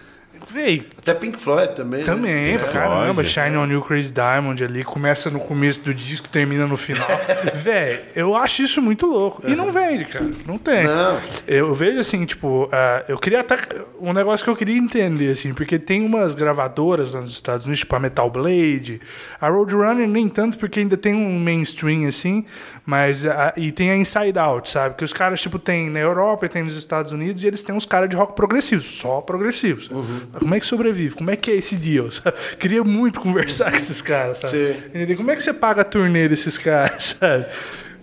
Véi, 0.51 0.83
Até 0.97 1.13
Pink 1.13 1.37
Floyd 1.37 1.75
também. 1.75 1.99
Né? 1.99 2.05
Também, 2.05 2.57
né? 2.57 2.63
caramba. 2.71 3.23
Shine 3.23 3.55
on 3.55 3.67
You 3.67 3.81
Crazy 3.83 4.11
Diamond 4.11 4.63
ali, 4.63 4.83
começa 4.83 5.29
no 5.29 5.39
começo 5.39 5.81
do 5.81 5.93
disco 5.93 6.25
e 6.27 6.29
termina 6.29 6.65
no 6.65 6.75
final. 6.75 7.07
Véi, 7.53 8.01
eu 8.15 8.35
acho 8.35 8.63
isso 8.63 8.81
muito 8.81 9.05
louco. 9.05 9.43
E 9.47 9.55
não 9.55 9.71
vende, 9.71 10.05
cara. 10.05 10.29
Não 10.47 10.57
tem. 10.57 10.85
Não. 10.85 11.19
Eu 11.47 11.73
vejo 11.73 11.99
assim, 11.99 12.25
tipo, 12.25 12.65
uh, 12.65 12.69
eu 13.07 13.17
queria 13.17 13.41
até. 13.41 13.57
Um 14.01 14.13
negócio 14.13 14.43
que 14.43 14.49
eu 14.49 14.55
queria 14.55 14.77
entender, 14.77 15.31
assim, 15.31 15.53
porque 15.53 15.77
tem 15.77 16.03
umas 16.03 16.33
gravadoras 16.33 17.13
lá 17.13 17.21
nos 17.21 17.31
Estados 17.31 17.65
Unidos, 17.65 17.81
tipo 17.81 17.95
a 17.95 17.99
Metal 17.99 18.29
Blade, 18.29 19.01
a 19.39 19.49
Roadrunner 19.49 20.07
nem 20.07 20.27
tanto, 20.29 20.57
porque 20.57 20.79
ainda 20.79 20.97
tem 20.97 21.13
um 21.13 21.39
mainstream, 21.39 22.07
assim, 22.07 22.45
mas. 22.85 23.23
Uh, 23.23 23.29
e 23.55 23.71
tem 23.71 23.91
a 23.91 23.95
Inside 23.95 24.39
Out, 24.39 24.69
sabe? 24.69 24.95
Que 24.95 25.03
os 25.03 25.13
caras, 25.13 25.39
tipo, 25.39 25.59
tem 25.59 25.89
na 25.89 25.99
Europa 25.99 26.45
e 26.45 26.49
tem 26.49 26.63
nos 26.63 26.75
Estados 26.75 27.11
Unidos 27.11 27.43
e 27.43 27.47
eles 27.47 27.61
têm 27.61 27.75
uns 27.75 27.85
caras 27.85 28.09
de 28.09 28.15
rock 28.15 28.35
progressivos, 28.35 28.87
só 28.87 29.21
progressivos. 29.21 29.89
Uhum. 29.89 30.21
Como 30.39 30.55
é 30.55 30.59
que 30.59 30.65
sobrevive? 30.65 31.15
Como 31.15 31.29
é 31.29 31.35
que 31.35 31.51
é 31.51 31.55
esse 31.55 31.75
deal? 31.75 32.07
Queria 32.59 32.83
muito 32.83 33.19
conversar 33.19 33.69
com 33.69 33.77
esses 33.77 34.01
caras, 34.01 34.39
sabe? 34.39 34.75
Sim. 34.97 35.15
Como 35.15 35.31
é 35.31 35.35
que 35.35 35.43
você 35.43 35.53
paga 35.53 35.81
a 35.81 35.85
turnê 35.85 36.27
desses 36.27 36.57
caras, 36.57 37.17
sabe? 37.19 37.45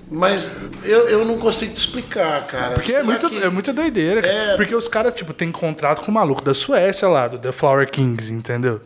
Mas 0.09 0.53
eu, 0.85 1.09
eu 1.09 1.25
não 1.25 1.37
consigo 1.37 1.75
te 1.75 1.79
explicar, 1.79 2.47
cara. 2.47 2.75
Porque 2.75 2.93
é, 2.93 3.03
muito, 3.03 3.29
que... 3.29 3.43
é 3.43 3.49
muita 3.49 3.73
doideira. 3.73 4.25
É... 4.25 4.57
Porque 4.57 4.75
os 4.75 4.87
caras, 4.87 5.13
tipo, 5.13 5.33
tem 5.33 5.51
contrato 5.51 6.03
com 6.03 6.13
o 6.13 6.15
maluco 6.15 6.43
da 6.43 6.55
Suécia 6.55 7.09
lá, 7.09 7.27
do 7.27 7.39
The 7.39 7.51
Flower 7.51 7.91
Kings, 7.91 8.33
entendeu? 8.33 8.81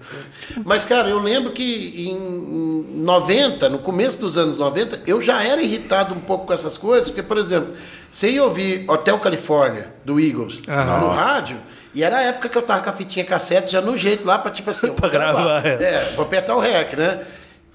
Mas, 0.64 0.82
cara, 0.82 1.10
eu 1.10 1.18
lembro 1.18 1.52
que 1.52 2.08
em 2.08 3.02
90, 3.02 3.68
no 3.68 3.80
começo 3.80 4.18
dos 4.18 4.38
anos 4.38 4.56
90, 4.56 5.02
eu 5.06 5.20
já 5.20 5.44
era 5.44 5.60
irritado 5.60 6.14
um 6.14 6.20
pouco 6.20 6.46
com 6.46 6.54
essas 6.54 6.78
coisas, 6.78 7.10
porque, 7.10 7.22
por 7.22 7.36
exemplo, 7.36 7.74
você 8.10 8.30
ia 8.30 8.42
ouvir 8.42 8.86
Hotel 8.88 9.18
California, 9.18 9.92
do 10.02 10.18
Eagles, 10.18 10.62
no 10.66 11.08
rádio. 11.08 11.58
E 11.94 12.02
era 12.04 12.18
a 12.18 12.22
época 12.22 12.48
que 12.48 12.56
eu 12.56 12.62
tava 12.62 12.82
com 12.82 12.90
a 12.90 12.92
fitinha 12.92 13.24
cassete 13.24 13.72
já 13.72 13.80
no 13.80 13.96
jeito 13.98 14.24
lá 14.26 14.38
pra 14.38 14.50
tipo 14.50 14.70
assim. 14.70 14.92
pra 14.94 15.08
gravar. 15.08 15.66
É. 15.66 15.82
é, 15.82 16.12
vou 16.14 16.24
apertar 16.24 16.54
o 16.54 16.60
REC, 16.60 16.96
né? 16.96 17.26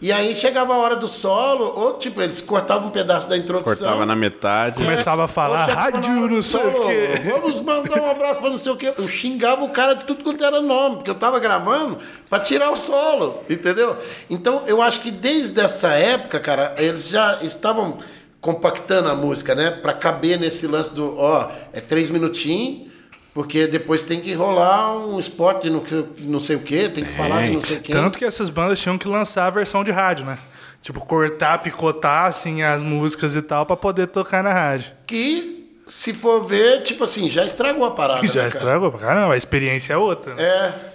E 0.01 0.11
aí 0.11 0.35
chegava 0.35 0.73
a 0.73 0.77
hora 0.77 0.97
do 0.97 1.07
solo, 1.07 1.73
ou 1.75 1.93
tipo, 1.93 2.21
eles 2.21 2.41
cortavam 2.41 2.89
um 2.89 2.91
pedaço 2.91 3.29
da 3.29 3.37
introdução. 3.37 3.77
Cortava 3.77 4.05
na 4.05 4.15
metade. 4.15 4.81
É, 4.81 4.85
Começava 4.85 5.23
a 5.23 5.27
falar 5.27 5.65
rádio, 5.65 6.29
não 6.29 6.41
sei 6.41 6.61
o 6.61 6.73
quê. 6.85 7.09
Vamos 7.31 7.61
mandar 7.61 8.01
um 8.01 8.11
abraço 8.11 8.41
pra 8.41 8.49
não 8.49 8.57
sei 8.57 8.73
o 8.73 8.75
quê. 8.75 8.93
Eu 8.97 9.07
xingava 9.07 9.63
o 9.63 9.69
cara 9.69 9.93
de 9.93 10.03
tudo 10.03 10.21
quanto 10.21 10.43
era 10.43 10.61
nome, 10.61 10.97
porque 10.97 11.09
eu 11.09 11.15
tava 11.15 11.39
gravando 11.39 11.97
pra 12.29 12.39
tirar 12.39 12.71
o 12.71 12.75
solo, 12.75 13.41
entendeu? 13.49 13.95
Então 14.29 14.63
eu 14.67 14.81
acho 14.81 14.99
que 14.99 15.11
desde 15.11 15.61
essa 15.61 15.93
época, 15.93 16.41
cara, 16.41 16.75
eles 16.77 17.07
já 17.07 17.39
estavam 17.41 17.99
compactando 18.41 19.07
a 19.07 19.15
música, 19.15 19.55
né? 19.55 19.71
Pra 19.71 19.93
caber 19.93 20.37
nesse 20.37 20.67
lance 20.67 20.93
do, 20.93 21.17
ó, 21.17 21.49
é 21.71 21.79
três 21.79 22.09
minutinhos 22.09 22.93
porque 23.36 23.68
depois 23.68 24.02
tem 24.02 24.22
que 24.22 24.34
rolar 24.34 24.95
um 24.95 25.20
spot 25.20 25.62
de 25.64 25.70
não, 25.70 25.84
não 26.20 26.40
sei 26.40 26.56
o 26.56 26.62
que, 26.62 26.88
tem 26.88 27.03
que 27.03 27.12
é, 27.12 27.14
falar 27.14 27.45
de 27.45 27.52
não 27.52 27.62
sei 27.62 27.76
o 27.76 27.82
que. 27.82 27.91
Tanto 27.91 28.18
que 28.18 28.24
essas 28.24 28.49
bandas 28.49 28.80
tinham 28.80 28.98
que 28.98 29.10
lançar 29.10 29.48
a 29.48 29.49
versão 29.49 29.84
de 29.84 29.91
rádio, 29.91 30.26
né? 30.26 30.38
Tipo, 30.82 31.02
cortar, 31.02 31.57
picotar 31.62 32.28
assim, 32.28 32.64
as 32.64 32.82
músicas 32.82 33.36
e 33.36 33.41
tal 33.41 33.66
para 33.66 33.76
poder 33.76 34.07
tocar 34.07 34.41
na 34.41 34.53
rádio. 34.53 34.90
Que 35.06 35.70
se 35.86 36.14
for 36.14 36.45
ver, 36.45 36.84
tipo 36.84 37.03
assim, 37.03 37.30
já 37.30 37.45
estragou 37.45 37.84
a 37.84 37.91
parada. 37.91 38.24
Já 38.26 38.44
né, 38.44 38.48
estragou 38.48 38.90
pra 38.90 39.02
caramba, 39.02 39.34
a 39.34 39.38
experiência 39.38 39.91
é 39.91 39.98
outra. 39.98 40.34
né? 40.34 40.41
É. 40.41 40.94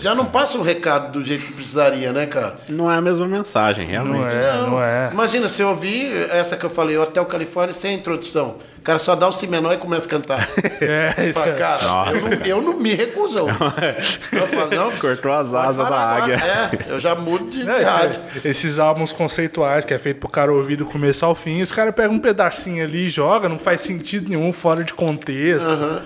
Já 0.00 0.14
não 0.14 0.26
passa 0.26 0.56
o 0.58 0.62
recado 0.62 1.12
do 1.18 1.24
jeito 1.24 1.44
que 1.46 1.52
precisaria, 1.52 2.12
né, 2.12 2.26
cara? 2.26 2.56
Não 2.68 2.90
é 2.90 2.96
a 2.96 3.00
mesma 3.00 3.26
mensagem, 3.26 3.84
realmente. 3.86 4.20
Não 4.20 4.28
é, 4.28 4.52
não 4.62 4.82
é. 4.82 5.10
Imagina 5.12 5.48
se 5.48 5.60
eu 5.60 5.68
ouvir 5.70 6.30
essa 6.30 6.56
que 6.56 6.64
eu 6.64 6.70
falei, 6.70 6.96
o 6.96 7.02
Hotel 7.02 7.24
Califórnia, 7.26 7.74
sem 7.74 7.94
introdução. 7.96 8.58
O 8.78 8.82
cara 8.82 8.98
só 8.98 9.14
dá 9.14 9.28
o 9.28 9.32
si 9.32 9.46
menor 9.46 9.72
e 9.74 9.76
começa 9.78 10.06
a 10.06 10.10
cantar. 10.10 10.48
É, 10.80 11.32
Fala, 11.32 11.52
cara, 11.52 11.80
eu 12.12 12.22
não, 12.22 12.46
eu 12.46 12.62
não 12.62 12.80
me 12.80 12.92
recuso. 12.94 13.38
Eu 14.32 14.46
falo, 14.48 14.70
não, 14.74 14.90
Cortou 14.96 15.30
as 15.32 15.54
asas 15.54 15.76
da 15.76 15.96
águia. 15.96 16.34
É, 16.34 16.90
eu 16.92 16.98
já 16.98 17.14
mudo 17.14 17.48
de 17.50 17.62
É, 17.70 17.82
rádio. 17.84 18.20
esse- 18.36 18.48
esses 18.48 18.78
álbuns 18.80 19.12
conceituais 19.12 19.84
que 19.84 19.94
é 19.94 19.98
feito 19.98 20.18
pro 20.18 20.28
cara 20.28 20.52
ouvir 20.52 20.74
do 20.76 20.84
começo 20.86 21.24
ao 21.24 21.34
fim, 21.36 21.62
os 21.62 21.70
caras 21.70 21.94
pegam 21.94 22.16
um 22.16 22.18
pedacinho 22.18 22.82
ali 22.84 23.04
e 23.04 23.08
joga, 23.08 23.48
não 23.48 23.58
faz 23.60 23.80
sentido 23.82 24.28
nenhum, 24.30 24.52
fora 24.52 24.82
de 24.82 24.92
contexto. 24.92 25.68
Aham. 25.68 26.02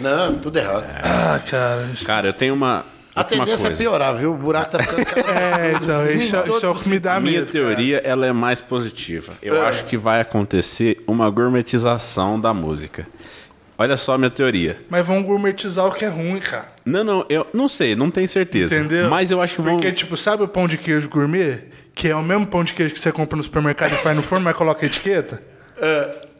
Não, 0.00 0.34
tudo 0.36 0.58
errado. 0.58 0.84
Ah, 1.04 1.38
cara. 1.48 1.88
Cara, 2.04 2.26
eu 2.28 2.32
tenho 2.32 2.54
uma. 2.54 2.84
A 3.20 3.24
tendência 3.24 3.66
é 3.66 3.68
coisa. 3.70 3.76
piorar, 3.76 4.14
viu? 4.16 4.32
O 4.32 4.36
buraco 4.36 4.70
tá 4.72 4.82
ficando 4.82 5.28
É, 5.28 5.72
então, 5.72 6.06
isso, 6.10 6.36
é- 6.36 6.48
isso 6.48 6.66
é 6.66 6.68
o 6.70 6.74
que 6.74 6.88
me 6.88 6.98
dá 6.98 7.16
A 7.16 7.20
minha 7.20 7.40
medo. 7.40 7.52
teoria 7.52 7.98
ela 8.04 8.26
é 8.26 8.32
mais 8.32 8.60
positiva. 8.60 9.32
Eu 9.42 9.64
acho 9.66 9.84
que 9.84 9.96
vai 9.96 10.20
acontecer 10.20 11.02
uma 11.06 11.28
gourmetização 11.30 12.40
da 12.40 12.52
música. 12.54 13.06
Olha 13.80 13.96
só 13.96 14.14
a 14.14 14.18
minha 14.18 14.30
teoria. 14.30 14.76
Mas 14.90 15.06
vão 15.06 15.22
gourmetizar 15.22 15.86
o 15.86 15.92
que 15.92 16.04
é 16.04 16.08
ruim, 16.08 16.40
cara. 16.40 16.66
Não, 16.84 17.04
não, 17.04 17.24
eu 17.28 17.46
não 17.54 17.68
sei, 17.68 17.94
não 17.94 18.10
tenho 18.10 18.28
certeza. 18.28 18.74
Entendeu? 18.74 19.08
Mas 19.08 19.30
eu 19.30 19.40
acho 19.40 19.54
que 19.54 19.62
vão. 19.62 19.74
Porque, 19.74 19.92
tipo, 19.92 20.16
sabe 20.16 20.42
o 20.42 20.48
pão 20.48 20.66
de 20.66 20.76
queijo 20.76 21.08
gourmet? 21.08 21.60
Que 21.94 22.08
é 22.08 22.16
o 22.16 22.22
mesmo 22.22 22.44
pão 22.46 22.64
de 22.64 22.72
queijo 22.74 22.92
que 22.94 22.98
você 22.98 23.12
compra 23.12 23.36
no 23.36 23.42
supermercado 23.42 23.92
e 23.92 23.96
faz 23.96 24.16
no 24.16 24.22
forno, 24.22 24.44
mas 24.44 24.56
coloca 24.56 24.84
a 24.84 24.86
etiqueta? 24.86 25.40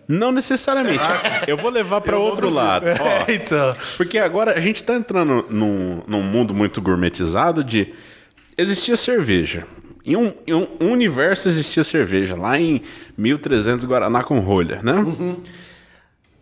Não 0.09 0.33
necessariamente. 0.33 1.05
Eu 1.47 1.59
vou 1.59 1.71
levar 1.71 2.01
para 2.01 2.19
outro 2.19 2.49
lado. 2.49 2.87
Ó, 2.87 3.25
então. 3.31 3.71
Porque 3.99 4.17
agora 4.17 4.57
a 4.57 4.61
gente 4.61 4.83
tá 4.83 4.95
entrando 4.95 5.45
num, 5.51 6.03
num 6.07 6.23
mundo 6.23 6.55
muito 6.55 6.81
gourmetizado 6.81 7.63
de. 7.63 7.93
Existia 8.57 8.97
cerveja. 8.97 9.67
Em 10.05 10.17
um, 10.17 10.33
em 10.47 10.55
um 10.55 10.91
universo 10.93 11.47
existia 11.47 11.85
cerveja, 11.85 12.35
lá 12.35 12.59
em 12.59 12.81
1300 13.19 13.85
Guaraná 13.85 14.25
com 14.25 14.41
rolha, 14.41 14.81
né? 14.83 14.95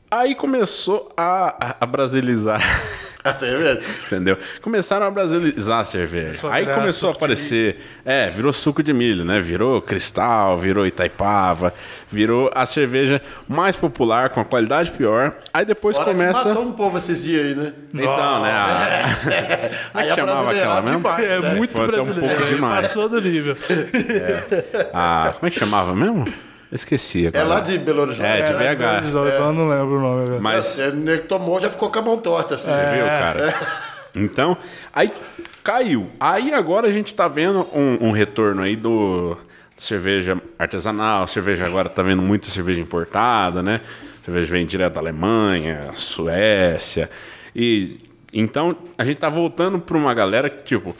Aí 0.08 0.36
começou 0.36 1.12
a, 1.16 1.70
a, 1.70 1.76
a 1.80 1.86
brasilizar. 1.86 2.62
A 3.30 3.34
cerveja. 3.34 3.80
Entendeu? 4.06 4.38
Começaram 4.62 5.06
a 5.06 5.10
brasilizar 5.10 5.80
a 5.80 5.84
cerveja. 5.84 6.46
A 6.48 6.54
Aí 6.54 6.64
virar 6.64 6.76
começou 6.76 7.08
a 7.10 7.12
aparecer. 7.12 7.80
É, 8.04 8.30
virou 8.30 8.52
suco 8.52 8.82
de 8.82 8.92
milho, 8.92 9.24
né? 9.24 9.40
Virou 9.40 9.82
cristal, 9.82 10.56
virou 10.56 10.86
Itaipava, 10.86 11.74
virou 12.08 12.50
a 12.54 12.64
cerveja 12.64 13.20
mais 13.48 13.74
popular, 13.74 14.30
com 14.30 14.40
a 14.40 14.44
qualidade 14.44 14.92
pior. 14.92 15.34
Aí 15.52 15.64
depois 15.64 15.96
Fora 15.96 16.10
que 16.10 16.16
começa. 16.16 16.48
matou 16.50 16.62
um 16.64 16.72
povo 16.72 16.96
esses 16.98 17.22
dias 17.22 17.44
aí, 17.46 17.54
né? 17.54 17.72
Então, 17.92 18.42
né? 18.42 18.52
A... 18.52 19.90
Como 19.92 20.04
é 20.04 20.08
que 20.08 20.14
chamava 20.14 20.50
aquela 20.50 20.80
mesmo? 20.82 20.98
demais, 20.98 21.24
É 21.24 21.40
né? 21.40 21.54
muito 21.54 21.72
Foi 21.72 21.84
até 21.84 21.92
um 22.00 22.04
brasileiro. 22.04 22.36
pouco 22.36 22.54
demais. 22.54 22.86
Passou 22.86 23.08
do 23.08 23.20
nível. 23.20 23.56
a- 24.92 25.32
Como 25.38 25.46
é 25.46 25.50
que 25.50 25.58
chamava 25.58 25.94
mesmo? 25.94 26.24
Esqueci 26.76 27.26
agora. 27.26 27.44
É 27.44 27.46
lá 27.46 27.60
de 27.60 27.78
Belo 27.78 28.02
Horizonte. 28.02 28.26
É, 28.26 28.42
de 28.42 28.52
É, 28.52 28.74
BH. 28.74 29.14
Eu 29.14 29.52
não 29.52 29.68
lembro 29.68 29.98
o 29.98 30.00
nome 30.00 30.22
agora. 30.24 30.40
Mas 30.40 30.78
É, 30.78 30.90
tomou, 31.18 31.60
já 31.60 31.70
ficou 31.70 31.90
com 31.90 31.98
a 31.98 32.02
mão 32.02 32.18
torta. 32.18 32.54
Assim. 32.54 32.70
Você 32.70 32.94
viu, 32.94 33.04
cara? 33.04 33.54
Então, 34.14 34.56
aí 34.94 35.10
caiu. 35.62 36.10
Aí 36.18 36.52
agora 36.54 36.88
a 36.88 36.92
gente 36.92 37.14
tá 37.14 37.28
vendo 37.28 37.66
um, 37.72 38.08
um 38.08 38.10
retorno 38.12 38.62
aí 38.62 38.74
do 38.74 39.36
cerveja 39.76 40.40
artesanal, 40.58 41.28
cerveja 41.28 41.66
agora 41.66 41.88
tá 41.88 42.02
vendo 42.02 42.22
muita 42.22 42.46
cerveja 42.46 42.80
importada, 42.80 43.62
né? 43.62 43.82
Cerveja 44.24 44.50
vem 44.50 44.64
direto 44.64 44.94
da 44.94 45.00
Alemanha, 45.00 45.90
Suécia. 45.94 47.10
E 47.54 47.98
então 48.32 48.76
a 48.96 49.04
gente 49.04 49.18
tá 49.18 49.28
voltando 49.28 49.78
para 49.78 49.96
uma 49.96 50.14
galera 50.14 50.48
que 50.48 50.64
tipo 50.64 50.96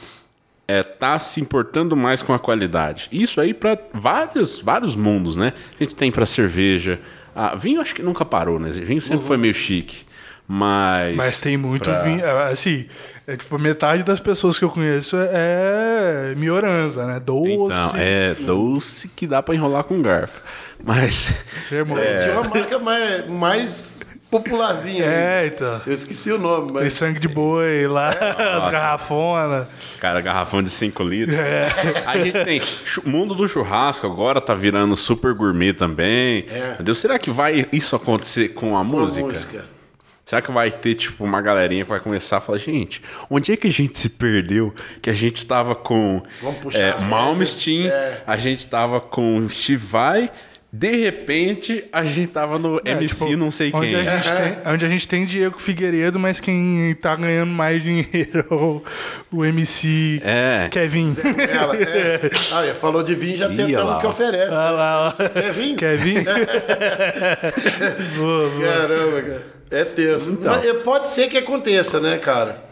é, 0.69 0.83
tá 0.83 1.19
se 1.19 1.41
importando 1.41 1.97
mais 1.97 2.23
com 2.23 2.33
a 2.33 2.39
qualidade. 2.39 3.09
Isso 3.13 3.41
aí 3.41 3.55
para 3.55 3.79
vários, 3.93 4.61
vários 4.61 4.97
mundos, 4.97 5.37
né? 5.37 5.53
A 5.79 5.83
gente 5.83 5.95
tem 5.95 6.11
para 6.11 6.27
cerveja. 6.27 7.01
Ah, 7.35 7.55
vinho 7.55 7.81
acho 7.81 7.95
que 7.95 8.03
nunca 8.03 8.25
parou, 8.25 8.59
né? 8.59 8.71
Vinho 8.71 9.01
sempre 9.01 9.25
foi 9.27 9.37
meio 9.37 9.55
chique. 9.55 10.05
Mas. 10.49 11.17
Mas 11.17 11.41
tem 11.41 11.57
muito 11.57 11.91
pra- 11.91 12.03
vinho. 12.03 12.25
Assim, 12.51 12.87
é, 13.27 13.37
tipo, 13.37 13.59
metade 13.59 14.05
das 14.05 14.21
pessoas 14.21 14.57
que 14.59 14.65
eu 14.65 14.71
conheço 14.71 15.17
é 15.19 16.35
mioranza, 16.37 17.05
né? 17.05 17.19
Doce. 17.21 17.53
Então, 17.77 17.93
é 17.97 18.35
doce 18.35 19.09
que 19.09 19.27
dá 19.27 19.43
pra 19.43 19.55
enrolar 19.57 19.83
com 19.85 20.01
garfo. 20.01 20.41
Mas. 20.85 21.45
Irmão. 21.71 21.99
Tinha 21.99 22.41
uma 22.41 22.49
marca 22.49 22.79
mais, 22.79 23.29
mais 23.29 24.01
popularzinha. 24.31 25.05
É, 25.05 25.41
aí. 25.41 25.49
então. 25.49 25.81
Eu 25.87 25.93
esqueci 25.93 26.31
o 26.31 26.39
nome, 26.39 26.73
Tem 26.73 26.83
mas. 26.85 26.93
sangue 26.95 27.21
de 27.21 27.29
boi 27.29 27.87
lá, 27.87 28.09
as 28.59 28.71
garrafonas. 28.71 29.67
Os 29.89 29.97
caras, 29.97 30.23
garrafão 30.25 30.63
de 30.63 30.71
5 30.71 31.03
litros. 31.03 31.37
É. 31.37 31.69
A 32.07 32.19
gente 32.19 32.45
tem. 32.45 32.61
Mundo 33.05 33.35
do 33.35 33.47
churrasco 33.47 34.07
agora 34.07 34.41
tá 34.41 34.55
virando 34.55 34.97
super 34.97 35.35
gourmet 35.35 35.73
também. 35.73 36.47
É. 36.51 36.73
Entendeu? 36.75 36.95
Será 36.95 37.19
que 37.19 37.31
vai 37.31 37.67
isso 37.73 37.95
acontecer 37.97 38.49
com 38.49 38.69
a 38.69 38.71
com 38.71 38.77
a 38.79 38.85
música? 38.85 39.27
música. 39.27 39.77
Será 40.27 40.43
que 40.43 40.51
vai 40.51 40.73
ter, 40.73 40.97
tipo, 40.97 41.23
uma 41.23 41.41
galerinha 41.41 41.85
que 41.85 41.89
vai 41.89 42.01
começar 42.01 42.39
a 42.39 42.41
falar, 42.41 42.59
gente, 42.59 43.01
onde 43.31 43.53
é 43.53 43.57
que 43.57 43.69
a 43.69 43.71
gente 43.71 43.97
se 43.97 44.11
perdeu? 44.11 44.75
Que 45.01 45.09
a 45.09 45.13
gente 45.13 45.47
tava 45.47 45.73
com 45.77 46.21
Vamos 46.43 46.59
puxar 46.59 46.81
é, 46.81 47.01
Malmsteen. 47.03 47.87
É. 47.87 48.23
a 48.27 48.37
gente 48.37 48.67
tava 48.67 49.01
com 49.01 49.49
Steve 49.49 49.87
Vai, 49.87 50.29
de 50.79 50.95
repente 50.97 51.85
a 51.91 52.05
gente 52.05 52.29
tava 52.29 52.59
no 52.59 52.79
É, 52.85 52.93
MC 52.93 53.25
tipo, 53.25 53.37
não 53.37 53.51
sei 53.51 53.71
onde 53.73 53.89
quem. 53.89 53.97
A 53.97 54.17
gente 54.19 54.35
tem, 54.35 54.73
onde 54.73 54.85
a 54.85 54.89
gente 54.89 55.09
tem 55.09 55.25
Diego 55.25 55.59
Figueiredo, 55.59 56.19
mas 56.19 56.39
quem 56.39 56.95
tá 57.01 57.17
ganhando 57.17 57.51
mais 57.51 57.83
dinheiro 57.83 58.47
é 58.51 58.55
o, 58.55 58.83
o 59.33 59.45
MC 59.45 60.21
É. 60.23 60.69
Kevin. 60.71 61.15
Ela, 61.51 61.77
é. 61.77 62.31
Olha, 62.53 62.75
falou 62.77 63.03
de 63.03 63.15
vinho, 63.15 63.39
já 63.39 63.47
lá, 63.47 63.97
um 63.97 64.01
que 64.01 64.07
oferece. 64.07 64.53
Olha 64.53 64.71
lá, 64.71 65.09
ó. 65.09 65.29
Quer 65.29 65.53
vinho? 65.53 65.77
Kevin? 65.77 66.25
boa, 68.17 68.49
boa. 68.51 68.67
Caramba, 68.67 69.23
cara. 69.23 69.47
É 69.71 69.85
tenso. 69.85 70.31
Então. 70.31 70.55
É, 70.55 70.75
pode 70.75 71.09
ser 71.09 71.29
que 71.29 71.39
aconteça, 71.39 72.01
né, 72.01 72.19
cara? 72.19 72.65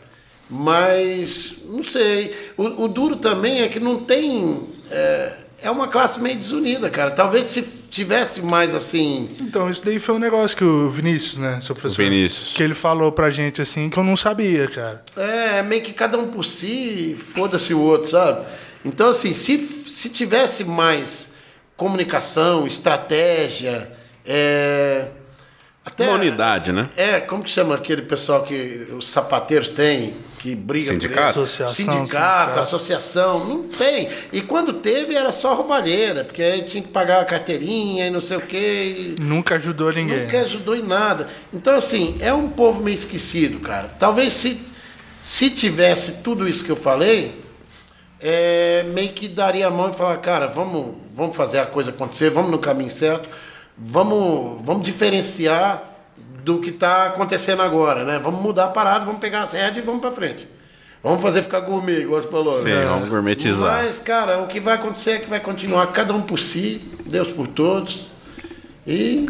Mas, 0.51 1.55
não 1.65 1.83
sei. 1.83 2.33
O, 2.57 2.85
o 2.85 2.89
duro 2.89 3.17
também 3.17 3.63
é 3.63 3.69
que 3.69 3.81
não 3.81 3.99
tem. 3.99 4.69
É, 4.91 5.33
é 5.65 5.71
uma 5.71 5.89
classe 5.89 6.21
meio 6.21 6.37
desunida, 6.37 6.91
cara. 6.91 7.11
Talvez 7.11 7.47
se 7.47 7.63
tivesse 7.89 8.43
mais 8.43 8.75
assim. 8.75 9.31
Então, 9.41 9.71
isso 9.71 9.83
daí 9.83 9.99
foi 9.99 10.15
um 10.15 10.19
negócio 10.19 10.55
que 10.55 10.63
o 10.63 10.91
Vinícius, 10.91 11.39
né, 11.39 11.59
seu 11.63 11.75
professor? 11.75 12.03
O 12.03 12.05
Vinícius. 12.05 12.53
Que 12.53 12.63
ele 12.63 12.75
falou 12.75 13.11
pra 13.11 13.31
gente 13.31 13.63
assim, 13.63 13.89
que 13.89 13.99
eu 13.99 14.05
não 14.05 14.15
sabia, 14.15 14.69
cara. 14.69 15.03
É, 15.17 15.63
meio 15.63 15.81
que 15.81 15.95
cada 15.95 16.19
um 16.19 16.29
por 16.29 16.45
si, 16.45 17.17
foda-se 17.33 17.73
o 17.73 17.81
outro, 17.81 18.11
sabe? 18.11 18.45
Então, 18.85 19.09
assim, 19.09 19.33
se, 19.33 19.57
se 19.87 20.11
tivesse 20.11 20.65
mais 20.65 21.33
comunicação, 21.79 22.67
estratégia, 22.67 23.91
é. 24.27 25.07
Até, 25.83 26.09
Uma 26.09 26.17
unidade, 26.19 26.73
né? 26.73 26.91
É, 26.95 27.21
como 27.21 27.43
que 27.43 27.51
chama 27.51 27.75
aquele 27.75 28.03
pessoal 28.03 28.43
que 28.43 28.87
os 28.93 29.09
sapateiros 29.09 29.69
têm, 29.69 30.15
que 30.45 30.55
briga 30.55 30.93
Sindicato? 30.93 31.15
por 31.15 31.23
isso? 31.23 31.41
Associação, 31.41 31.73
Sindicato, 31.73 32.01
sindicato. 32.05 32.59
associação, 32.59 33.45
não 33.47 33.63
tem. 33.63 34.11
E 34.31 34.43
quando 34.43 34.75
teve 34.75 35.15
era 35.15 35.33
só 35.33 35.55
roubalheira, 35.55 36.23
porque 36.23 36.43
aí 36.43 36.61
tinha 36.61 36.83
que 36.83 36.91
pagar 36.91 37.23
a 37.23 37.25
carteirinha 37.25 38.07
e 38.07 38.11
não 38.11 38.21
sei 38.21 38.37
o 38.37 38.43
quê. 38.43 39.15
Nunca 39.19 39.55
ajudou 39.55 39.91
ninguém. 39.91 40.25
Nunca 40.25 40.43
ajudou 40.43 40.77
em 40.77 40.83
nada. 40.83 41.29
Então, 41.51 41.75
assim, 41.75 42.19
é 42.21 42.31
um 42.31 42.51
povo 42.51 42.83
meio 42.83 42.95
esquecido, 42.95 43.59
cara. 43.61 43.89
Talvez 43.99 44.35
se, 44.35 44.61
se 45.23 45.49
tivesse 45.49 46.21
tudo 46.23 46.47
isso 46.47 46.63
que 46.63 46.71
eu 46.71 46.77
falei, 46.77 47.43
é, 48.21 48.83
meio 48.93 49.15
que 49.15 49.27
daria 49.29 49.69
a 49.69 49.71
mão 49.71 49.93
e 49.93 49.95
falar, 49.95 50.19
cara, 50.19 50.47
vamos, 50.47 50.95
vamos 51.17 51.35
fazer 51.35 51.61
a 51.61 51.65
coisa 51.65 51.89
acontecer, 51.89 52.29
vamos 52.29 52.51
no 52.51 52.59
caminho 52.59 52.91
certo, 52.91 53.31
vamos, 53.79 54.61
vamos 54.63 54.83
diferenciar 54.83 55.94
do 56.45 56.61
que 56.61 56.69
está 56.71 57.07
acontecendo 57.07 57.63
agora, 57.63 58.05
né? 58.05 58.21
Vamos 58.23 58.43
mudar 58.43 58.65
a 58.67 58.69
parada, 58.69 59.05
vamos 59.05 59.21
pegar 59.21 59.43
as 59.45 59.53
rédeas 59.53 59.79
e 59.79 59.81
vamos 59.81 60.01
para 60.01 60.13
frente. 60.13 60.47
Vamos 61.03 61.21
fazer 61.23 61.43
ficar 61.43 61.61
gourmet, 61.61 62.01
igual 62.03 62.21
você 62.23 62.29
falou. 62.31 62.59
Sim, 62.59 62.71
né? 62.71 62.85
vamos 62.87 63.09
gourmetizar. 63.09 63.85
Mas, 63.85 63.99
cara, 63.99 64.39
o 64.41 64.47
que 64.47 64.59
vai 64.61 64.75
acontecer 64.75 65.11
é 65.13 65.19
que 65.19 65.29
vai 65.29 65.41
continuar 65.41 65.87
cada 65.89 66.13
um 66.15 66.23
por 66.23 66.39
si, 66.39 66.83
Deus 67.05 67.33
por 67.33 67.47
todos. 67.47 68.09
E 68.87 69.27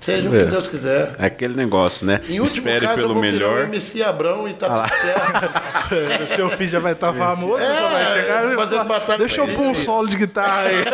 seja 0.00 0.30
o 0.30 0.34
É. 0.36 0.44
que 0.44 0.50
Deus 0.50 0.68
quiser. 0.68 1.14
É 1.18 1.26
aquele 1.26 1.54
negócio, 1.54 2.06
né? 2.06 2.20
Em 2.28 2.40
último 2.40 2.44
Espere 2.44 2.86
caso, 2.86 2.92
eu 3.02 3.08
pelo 3.08 3.14
vou 3.14 3.22
virar 3.22 3.32
melhor. 3.32 3.60
o 3.60 3.64
MC 3.64 4.02
Abrão 4.02 4.48
e 4.48 4.54
tá 4.54 4.68
tudo 4.68 5.00
certo. 5.00 6.22
O 6.24 6.26
seu 6.26 6.50
filho 6.50 6.70
já 6.70 6.78
vai 6.78 6.92
estar 6.92 7.12
famoso, 7.12 7.58
É, 7.58 7.74
só 7.74 7.88
vai 7.88 8.06
chegar 8.06 8.52
e 8.52 8.84
batalha 8.84 9.18
Deixa 9.18 9.40
eu 9.40 9.48
pôr 9.48 9.66
um 9.66 9.74
solo 9.74 10.08
de 10.08 10.16
guitarra 10.16 10.62
aí. 10.62 10.84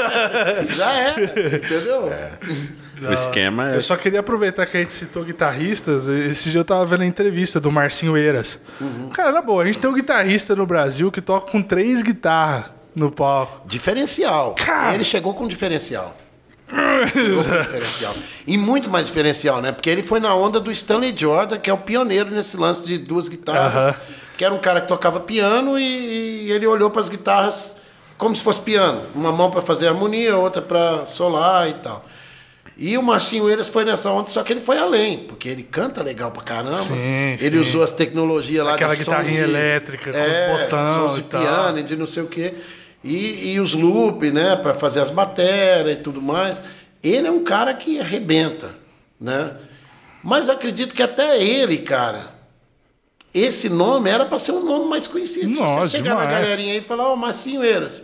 Já 0.74 0.92
é, 0.92 1.10
entendeu? 1.56 2.12
O 3.08 3.12
esquema 3.12 3.70
é. 3.70 3.76
Eu 3.76 3.82
só 3.82 3.96
queria 3.96 4.20
aproveitar 4.20 4.66
que 4.66 4.76
a 4.76 4.80
gente 4.80 4.92
citou 4.92 5.24
guitarristas. 5.24 6.06
Esse 6.06 6.50
dia 6.50 6.60
eu 6.60 6.64
tava 6.64 6.84
vendo 6.84 7.02
a 7.02 7.06
entrevista 7.06 7.60
do 7.60 7.70
Marcinho 7.70 8.16
Eiras. 8.16 8.60
Uhum. 8.80 9.10
Cara, 9.10 9.32
na 9.32 9.42
boa, 9.42 9.62
a 9.62 9.66
gente 9.66 9.78
tem 9.78 9.88
um 9.88 9.94
guitarrista 9.94 10.54
no 10.54 10.66
Brasil 10.66 11.10
que 11.10 11.20
toca 11.20 11.50
com 11.50 11.62
três 11.62 12.02
guitarras 12.02 12.70
no 12.94 13.10
palco. 13.10 13.66
Diferencial. 13.66 14.54
Cara. 14.54 14.94
Ele 14.94 15.04
chegou 15.04 15.34
com 15.34 15.46
diferencial. 15.46 16.16
diferencial. 17.12 18.14
E 18.46 18.56
muito 18.56 18.88
mais 18.88 19.06
diferencial, 19.06 19.60
né? 19.60 19.72
Porque 19.72 19.90
ele 19.90 20.02
foi 20.02 20.20
na 20.20 20.34
onda 20.34 20.58
do 20.58 20.70
Stanley 20.70 21.14
Jordan, 21.16 21.58
que 21.58 21.68
é 21.68 21.72
o 21.72 21.78
pioneiro 21.78 22.30
nesse 22.30 22.56
lance 22.56 22.84
de 22.84 22.98
duas 22.98 23.28
guitarras. 23.28 23.94
Uh 23.94 23.98
-huh. 23.98 24.22
Que 24.36 24.44
era 24.44 24.54
um 24.54 24.58
cara 24.58 24.80
que 24.80 24.88
tocava 24.88 25.20
piano 25.20 25.78
e, 25.78 26.46
e 26.46 26.52
ele 26.52 26.66
olhou 26.66 26.90
para 26.90 27.02
as 27.02 27.08
guitarras 27.08 27.76
como 28.16 28.34
se 28.34 28.42
fosse 28.42 28.60
piano. 28.60 29.02
Uma 29.14 29.32
mão 29.32 29.50
para 29.50 29.60
fazer 29.60 29.88
harmonia, 29.88 30.36
outra 30.36 30.62
para 30.62 31.06
solar 31.06 31.68
e 31.68 31.74
tal. 31.74 32.04
E 32.76 32.96
o 32.96 33.02
Marcinho 33.02 33.48
Eiras 33.48 33.68
foi 33.68 33.84
nessa 33.84 34.10
onda, 34.10 34.30
só 34.30 34.42
que 34.42 34.52
ele 34.52 34.60
foi 34.60 34.78
além, 34.78 35.18
porque 35.18 35.48
ele 35.48 35.62
canta 35.62 36.02
legal 36.02 36.30
pra 36.30 36.42
caramba. 36.42 36.76
Sim, 36.76 37.36
ele 37.38 37.56
sim. 37.56 37.60
usou 37.60 37.82
as 37.82 37.90
tecnologias 37.90 38.64
lá 38.64 38.74
Aquela 38.74 38.94
guitarrinha 38.94 39.44
de, 39.44 39.50
elétrica, 39.50 40.10
com 40.10 40.18
é, 40.18 40.54
os 40.54 40.62
botões 40.62 41.14
de 41.16 41.22
piano, 41.22 41.82
de 41.82 41.96
não 41.96 42.06
sei 42.06 42.22
o 42.22 42.26
quê. 42.26 42.54
E, 43.04 43.52
e 43.52 43.60
os 43.60 43.74
loop, 43.74 44.30
né, 44.30 44.56
para 44.56 44.72
fazer 44.72 45.00
as 45.00 45.10
matérias 45.10 45.98
e 45.98 46.00
tudo 46.00 46.22
mais. 46.22 46.62
Ele 47.02 47.26
é 47.26 47.30
um 47.30 47.42
cara 47.42 47.74
que 47.74 48.00
arrebenta, 48.00 48.70
né? 49.20 49.56
Mas 50.22 50.48
acredito 50.48 50.94
que 50.94 51.02
até 51.02 51.42
ele, 51.42 51.78
cara, 51.78 52.32
esse 53.34 53.68
nome 53.68 54.08
era 54.08 54.24
para 54.24 54.38
ser 54.38 54.52
um 54.52 54.64
nome 54.64 54.88
mais 54.88 55.08
conhecido. 55.08 55.48
Nossa, 55.48 55.88
Se 55.88 55.98
você 55.98 56.08
na 56.08 56.26
galerinha 56.26 56.72
aí 56.72 56.78
e 56.78 56.82
falar, 56.82 57.08
ó, 57.08 57.14
oh, 57.14 57.16
Marcinho 57.16 57.64
Eiras. 57.64 58.02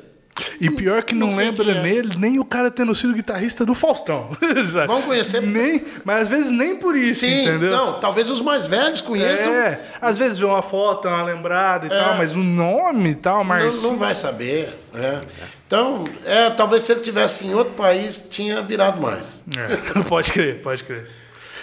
E 0.60 0.70
pior 0.70 1.02
que 1.02 1.15
não, 1.15 1.28
não 1.28 1.36
lembra 1.36 1.70
é. 1.70 1.82
nele 1.82 2.16
nem 2.16 2.39
o 2.39 2.44
cara 2.44 2.70
tendo 2.70 2.94
sido 2.94 3.12
guitarrista 3.12 3.65
do 3.65 3.74
Faustão. 3.74 4.31
Vão 4.86 5.02
conhecer. 5.02 5.43
Nem, 5.43 5.85
mas 6.05 6.23
às 6.23 6.28
vezes 6.28 6.51
nem 6.51 6.77
por 6.77 6.97
isso, 6.97 7.20
Sim, 7.20 7.43
entendeu? 7.43 7.70
Não, 7.70 8.01
talvez 8.01 8.31
os 8.31 8.40
mais 8.40 8.66
velhos 8.66 9.01
conheçam. 9.01 9.52
É, 9.52 9.81
às 10.01 10.19
vezes 10.19 10.39
vê 10.39 10.44
uma 10.44 10.62
foto, 10.62 11.09
uma 11.09 11.23
lembrada 11.23 11.86
e 11.86 11.93
é. 11.93 11.98
tal, 11.98 12.16
mas 12.16 12.35
o 12.35 12.43
nome 12.43 13.10
e 13.10 13.15
tal, 13.15 13.44
mas. 13.44 13.82
Não, 13.82 13.90
não 13.90 13.98
vai 13.98 14.15
saber. 14.15 14.74
É. 14.94 15.20
Então, 15.66 16.05
é, 16.24 16.51
talvez 16.51 16.82
se 16.82 16.93
ele 16.93 17.01
tivesse 17.01 17.47
em 17.47 17.55
outro 17.55 17.74
país, 17.74 18.27
tinha 18.31 18.62
virado 18.62 19.01
mais. 19.01 19.27
É, 19.56 20.02
pode 20.09 20.32
crer, 20.32 20.60
pode 20.62 20.85
crer. 20.85 21.06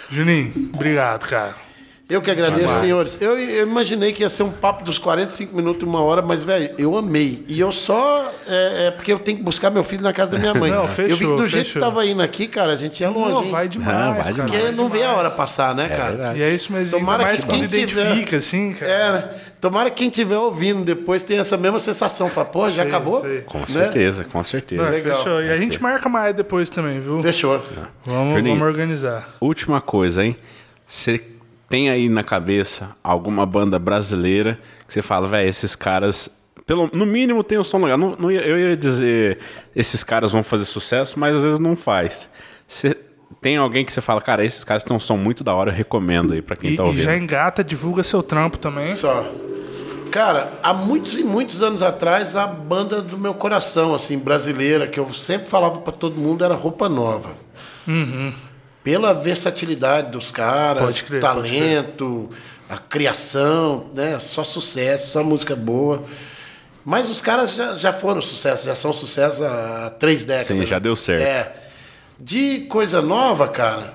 Juninho, 0.08 0.70
obrigado, 0.72 1.26
cara. 1.26 1.65
Eu 2.08 2.22
que 2.22 2.30
agradeço, 2.30 2.60
Demais. 2.60 2.78
senhores. 2.78 3.18
Eu, 3.20 3.36
eu, 3.36 3.66
imaginei 3.66 4.12
que 4.12 4.22
ia 4.22 4.28
ser 4.28 4.44
um 4.44 4.52
papo 4.52 4.84
dos 4.84 4.96
45 4.96 5.56
minutos, 5.56 5.88
uma 5.88 6.00
hora, 6.00 6.22
mas, 6.22 6.44
velho, 6.44 6.72
eu 6.78 6.96
amei. 6.96 7.44
E 7.48 7.58
eu 7.58 7.72
só. 7.72 8.32
É, 8.46 8.86
é, 8.86 8.90
porque 8.92 9.12
eu 9.12 9.18
tenho 9.18 9.38
que 9.38 9.42
buscar 9.42 9.70
meu 9.70 9.82
filho 9.82 10.04
na 10.04 10.12
casa 10.12 10.32
da 10.32 10.38
minha 10.38 10.54
mãe. 10.54 10.70
Não, 10.70 10.86
fechou, 10.86 11.10
eu 11.10 11.16
vi 11.16 11.24
que 11.24 11.30
do 11.32 11.42
fechou. 11.42 11.48
jeito 11.48 11.72
que 11.72 11.80
tava 11.80 12.06
indo 12.06 12.22
aqui, 12.22 12.46
cara, 12.46 12.74
a 12.74 12.76
gente 12.76 13.00
ia 13.00 13.10
longe. 13.10 13.30
Não, 13.30 13.50
vai 13.50 13.68
demais. 13.68 13.98
Não, 13.98 14.14
vai 14.22 14.32
demais. 14.32 14.50
Porque 14.52 14.72
não 14.76 14.88
vê 14.88 15.02
a 15.02 15.14
hora 15.14 15.30
passar, 15.32 15.74
né, 15.74 15.86
é 15.86 15.96
cara? 15.96 16.32
É 16.32 16.38
e 16.38 16.42
é 16.42 16.54
isso 16.54 16.72
mesmo. 16.72 16.96
Tomara 16.96 17.24
mais 17.24 17.42
que 17.42 17.50
quem 17.50 17.64
identifica, 17.64 18.24
tiver, 18.24 18.36
assim, 18.36 18.72
cara. 18.72 18.92
É, 18.92 19.12
né? 19.12 19.30
tomara 19.60 19.90
que 19.90 19.96
quem 19.96 20.08
estiver 20.08 20.38
ouvindo 20.38 20.84
depois 20.84 21.24
tenha 21.24 21.40
essa 21.40 21.56
mesma 21.56 21.80
sensação. 21.80 22.28
Fala, 22.28 22.46
pô, 22.46 22.68
já 22.68 22.82
sei, 22.82 22.84
acabou? 22.84 23.20
Sei. 23.22 23.40
Com 23.40 23.58
né? 23.58 23.66
certeza, 23.66 24.22
com 24.22 24.44
certeza. 24.44 24.80
Não, 24.80 24.90
Legal. 24.92 25.16
Fechou. 25.16 25.42
E 25.42 25.50
a 25.50 25.56
gente 25.56 25.82
marca 25.82 26.08
mais 26.08 26.36
depois 26.36 26.70
também, 26.70 27.00
viu? 27.00 27.20
Fechou. 27.20 27.60
Vamos, 28.04 28.32
vamos 28.32 28.62
organizar. 28.62 29.28
Última 29.40 29.80
coisa, 29.80 30.24
hein? 30.24 30.36
Você 30.86 31.18
tem 31.68 31.90
aí 31.90 32.08
na 32.08 32.22
cabeça 32.22 32.96
alguma 33.02 33.44
banda 33.44 33.78
brasileira 33.78 34.58
que 34.86 34.92
você 34.92 35.02
fala, 35.02 35.26
velho, 35.26 35.48
esses 35.48 35.74
caras, 35.74 36.30
pelo, 36.64 36.88
no 36.92 37.04
mínimo 37.04 37.42
tem 37.42 37.58
o 37.58 37.62
um 37.62 37.64
som 37.64 37.78
legal. 37.82 37.98
Não, 37.98 38.16
não, 38.16 38.30
eu 38.30 38.58
ia 38.58 38.76
dizer, 38.76 39.38
esses 39.74 40.04
caras 40.04 40.32
vão 40.32 40.42
fazer 40.42 40.64
sucesso, 40.64 41.18
mas 41.18 41.36
às 41.36 41.42
vezes 41.42 41.58
não 41.58 41.76
faz. 41.76 42.30
Você 42.68 42.96
tem 43.40 43.56
alguém 43.56 43.84
que 43.84 43.92
você 43.92 44.00
fala, 44.00 44.20
cara, 44.20 44.44
esses 44.44 44.62
caras 44.62 44.84
têm 44.84 44.96
um 44.96 45.00
som 45.00 45.16
muito 45.16 45.42
da 45.42 45.54
hora, 45.54 45.70
eu 45.70 45.74
recomendo 45.74 46.34
aí 46.34 46.42
para 46.42 46.54
quem 46.54 46.72
e, 46.72 46.76
tá 46.76 46.84
ouvindo. 46.84 47.02
E 47.02 47.04
já 47.04 47.16
engata, 47.16 47.64
divulga 47.64 48.02
seu 48.02 48.22
trampo 48.22 48.58
também. 48.58 48.94
Só. 48.94 49.28
Cara, 50.12 50.52
há 50.62 50.72
muitos 50.72 51.18
e 51.18 51.24
muitos 51.24 51.62
anos 51.62 51.82
atrás, 51.82 52.36
a 52.36 52.46
banda 52.46 53.02
do 53.02 53.18
meu 53.18 53.34
coração, 53.34 53.92
assim, 53.92 54.18
brasileira, 54.18 54.86
que 54.86 55.00
eu 55.00 55.12
sempre 55.12 55.48
falava 55.48 55.80
para 55.80 55.92
todo 55.92 56.16
mundo, 56.16 56.44
era 56.44 56.54
Roupa 56.54 56.88
Nova. 56.88 57.30
Uhum 57.88 58.45
pela 58.86 59.12
versatilidade 59.12 60.12
dos 60.12 60.30
caras, 60.30 61.02
crer, 61.02 61.20
talento, 61.20 62.30
a 62.70 62.78
criação, 62.78 63.90
né? 63.92 64.16
Só 64.20 64.44
sucesso, 64.44 65.10
só 65.10 65.24
música 65.24 65.56
boa. 65.56 66.04
Mas 66.84 67.10
os 67.10 67.20
caras 67.20 67.52
já, 67.54 67.74
já 67.74 67.92
foram 67.92 68.22
sucesso, 68.22 68.64
já 68.64 68.76
são 68.76 68.92
sucesso 68.92 69.44
há 69.44 69.90
três 69.98 70.24
décadas. 70.24 70.46
Sim, 70.46 70.64
já 70.64 70.78
deu 70.78 70.94
certo. 70.94 71.26
É. 71.26 71.52
De 72.16 72.60
coisa 72.68 73.02
nova, 73.02 73.48
cara, 73.48 73.92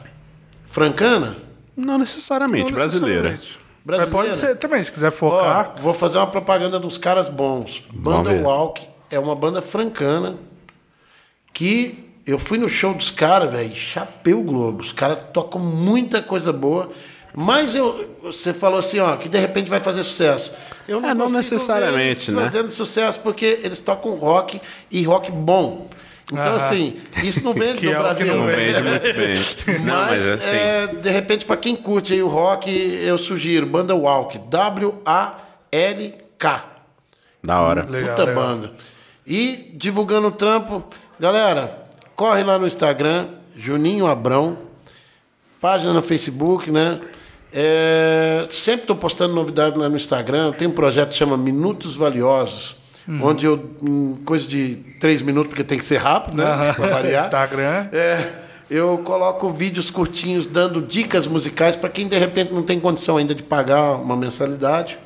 francana? 0.65 1.37
Não 1.73 1.97
necessariamente, 1.97 2.73
Não 2.73 2.77
brasileira. 2.77 3.29
Necessariamente. 3.29 3.59
brasileira. 3.85 4.13
Mas 4.13 4.25
pode 4.27 4.35
ser 4.35 4.57
também, 4.57 4.83
se 4.83 4.91
quiser 4.91 5.11
focar. 5.11 5.75
Ó, 5.77 5.81
vou 5.81 5.93
fazer 5.93 6.17
uma 6.17 6.27
propaganda 6.27 6.77
dos 6.77 6.97
caras 6.97 7.29
bons. 7.29 7.81
Banda 7.93 8.29
Walk 8.33 8.85
é 9.09 9.17
uma 9.17 9.37
banda 9.37 9.61
francana 9.61 10.35
que 11.53 12.10
eu 12.25 12.37
fui 12.37 12.57
no 12.57 12.69
show 12.69 12.93
dos 12.93 13.09
caras, 13.09 13.51
velho, 13.51 13.75
chapeu 13.75 14.41
globo. 14.43 14.81
Os 14.83 14.91
caras 14.91 15.23
tocam 15.33 15.59
muita 15.59 16.21
coisa 16.21 16.53
boa. 16.53 16.91
Mas 17.33 17.73
eu, 17.75 18.17
você 18.21 18.53
falou 18.53 18.79
assim, 18.79 18.99
ó, 18.99 19.15
que 19.15 19.29
de 19.29 19.39
repente 19.39 19.69
vai 19.69 19.79
fazer 19.79 20.03
sucesso. 20.03 20.53
Eu 20.87 20.99
não, 20.99 21.09
é, 21.09 21.13
não 21.13 21.29
necessariamente, 21.29 22.31
né? 22.31 22.41
Fazendo 22.41 22.69
sucesso 22.69 23.19
porque 23.21 23.59
eles 23.63 23.79
tocam 23.79 24.15
rock 24.15 24.59
e 24.89 25.03
rock 25.03 25.31
bom. 25.31 25.87
Então, 26.31 26.55
assim, 26.55 27.01
isso 27.23 27.43
não 27.43 27.53
vende 27.53 27.85
no 27.85 27.91
é 27.91 27.97
Brasil. 27.97 28.35
Não 28.35 28.45
vende 28.45 28.81
muito 28.81 29.01
bem. 29.01 29.35
mas, 29.67 29.85
não, 29.85 30.01
mas 30.05 30.27
assim... 30.27 30.55
é, 30.55 30.87
de 30.87 31.09
repente, 31.09 31.45
para 31.45 31.57
quem 31.57 31.75
curte 31.75 32.13
aí 32.13 32.21
o 32.21 32.27
rock, 32.27 32.69
eu 32.69 33.17
sugiro 33.17 33.65
Banda 33.65 33.95
Walk. 33.95 34.37
W-A-L-K. 34.49 35.45
Da 37.43 37.61
hora. 37.61 37.83
Puta 37.83 37.97
legal, 37.97 38.27
banda. 38.27 38.71
E 39.25 39.71
divulgando 39.75 40.27
o 40.27 40.31
trampo, 40.31 40.83
galera, 41.19 41.80
corre 42.15 42.43
lá 42.43 42.57
no 42.57 42.67
Instagram, 42.67 43.27
Juninho 43.55 44.07
Abrão, 44.07 44.57
página 45.59 45.93
no 45.93 46.01
Facebook, 46.01 46.71
né? 46.71 46.99
É, 47.53 48.47
sempre 48.49 48.81
estou 48.81 48.95
postando 48.95 49.33
novidade 49.33 49.77
lá 49.77 49.89
no 49.89 49.95
Instagram. 49.95 50.53
Tem 50.53 50.67
um 50.67 50.71
projeto 50.71 51.09
que 51.09 51.15
chama 51.15 51.35
Minutos 51.35 51.95
Valiosos, 51.95 52.75
uhum. 53.07 53.19
onde 53.23 53.45
eu, 53.45 53.75
em 53.81 54.15
coisa 54.23 54.47
de 54.47 54.77
três 54.99 55.21
minutos, 55.21 55.49
porque 55.49 55.63
tem 55.63 55.77
que 55.77 55.85
ser 55.85 55.97
rápido, 55.97 56.37
né? 56.37 56.45
Uhum. 56.45 56.73
Para 56.73 56.87
variar. 56.89 57.25
Instagram. 57.25 57.87
É, 57.91 58.31
eu 58.69 58.97
coloco 58.99 59.51
vídeos 59.51 59.91
curtinhos 59.91 60.45
dando 60.45 60.81
dicas 60.81 61.27
musicais 61.27 61.75
para 61.75 61.89
quem 61.89 62.07
de 62.07 62.17
repente 62.17 62.53
não 62.53 62.63
tem 62.63 62.79
condição 62.79 63.17
ainda 63.17 63.35
de 63.35 63.43
pagar 63.43 63.97
uma 63.97 64.15
mensalidade. 64.15 64.97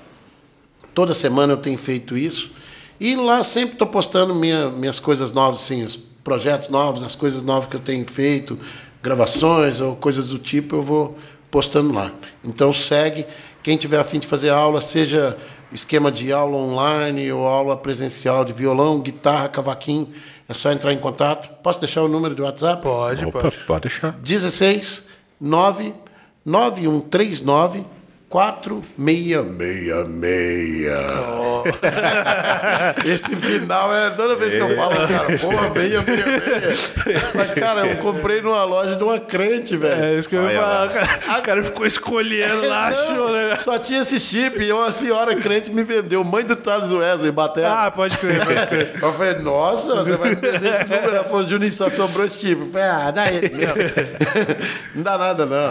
Toda 0.94 1.14
semana 1.16 1.54
eu 1.54 1.58
tenho 1.58 1.78
feito 1.78 2.16
isso. 2.16 2.52
E 3.00 3.16
lá 3.16 3.44
sempre 3.44 3.74
estou 3.74 3.88
postando 3.88 4.34
minha, 4.34 4.70
minhas 4.70 5.00
coisas 5.00 5.34
novas, 5.34 5.64
assim, 5.64 5.86
projetos 6.26 6.70
novos, 6.70 7.04
as 7.04 7.16
coisas 7.16 7.44
novas 7.44 7.70
que 7.70 7.76
eu 7.76 7.80
tenho 7.80 8.04
feito, 8.06 8.60
gravações 9.02 9.80
ou 9.80 9.96
coisas 9.96 10.30
do 10.30 10.40
tipo, 10.40 10.78
eu 10.78 10.82
vou 10.82 11.18
postando 11.52 11.94
lá. 11.94 12.12
Então 12.44 12.74
segue. 12.74 13.26
Quem 13.64 13.78
tiver 13.78 14.00
afim 14.00 14.20
de 14.20 14.28
fazer 14.28 14.50
aula, 14.50 14.82
seja 14.82 15.38
esquema 15.72 16.12
de 16.12 16.32
aula 16.32 16.58
online 16.58 17.32
ou 17.32 17.46
aula 17.46 17.78
presencial 17.78 18.44
de 18.44 18.54
violão, 18.54 19.00
guitarra, 19.00 19.50
cavaquinho, 19.50 20.10
é 20.50 20.54
só 20.54 20.72
entrar 20.72 20.92
em 20.92 20.98
contato. 20.98 21.50
Posso 21.62 21.80
deixar 21.80 22.02
o 22.02 22.08
número 22.08 22.34
do 22.34 22.44
WhatsApp? 22.44 22.82
Pode, 22.82 23.26
Opa, 23.26 23.40
pode. 23.40 23.58
Pode 23.66 23.82
deixar. 23.82 24.12
16 24.14 25.04
9 25.40 25.94
9139 26.44 27.86
4666. 28.30 30.86
Oh. 31.38 31.64
Esse 33.06 33.36
final 33.36 33.94
é 33.94 34.10
toda 34.10 34.36
vez 34.36 34.54
que 34.54 34.60
eu 34.60 34.76
falo, 34.76 34.96
cara, 35.08 35.38
porra, 35.40 35.70
meia, 35.70 36.02
meia, 36.02 36.26
meia. 36.26 36.76
Mas, 37.34 37.54
cara, 37.54 37.88
eu 37.88 37.98
comprei 37.98 38.42
numa 38.42 38.64
loja 38.64 38.96
de 38.96 39.04
uma 39.04 39.20
crente, 39.20 39.78
velho. 39.78 40.04
É 40.04 40.18
isso 40.18 40.28
que 40.28 40.36
eu 40.36 40.50
ia 40.50 40.60
falar. 40.60 40.90
Cara, 40.90 41.40
o 41.40 41.44
cara 41.44 41.64
ficou 41.64 41.86
escolhendo 41.86 42.68
lá, 42.68 42.88
achou, 42.88 43.32
né? 43.32 43.56
Só 43.58 43.78
tinha 43.78 44.02
esse 44.02 44.20
chip 44.20 44.60
e 44.62 44.72
uma 44.72 44.92
senhora 44.92 45.36
crente 45.36 45.72
me 45.72 45.84
vendeu, 45.84 46.24
mãe 46.24 46.44
do 46.44 46.56
Thales 46.56 46.92
Wesley, 46.92 47.32
batendo. 47.32 47.68
Ah, 47.68 47.92
pode 47.92 48.18
crer, 48.18 48.44
pode 48.44 48.68
crer. 48.68 48.94
Eu 49.02 49.14
falei, 49.14 49.36
nossa, 49.36 49.96
você 49.96 50.18
vai 50.18 50.36
vender 50.36 50.66
esse 50.66 50.84
número? 50.84 51.16
Ela 51.16 51.24
falou, 51.24 51.48
Juninho, 51.48 51.72
só 51.72 51.90
sobrou 51.90 52.26
esse 52.26 52.40
chip. 52.40 52.60
Eu 52.60 52.70
falei, 52.72 52.88
ah, 52.88 53.12
dá 53.12 53.32
ele 53.32 53.50
mesmo. 53.56 53.76
Não 54.96 55.04
dá 55.04 55.18
nada, 55.18 55.46
não. 55.46 55.70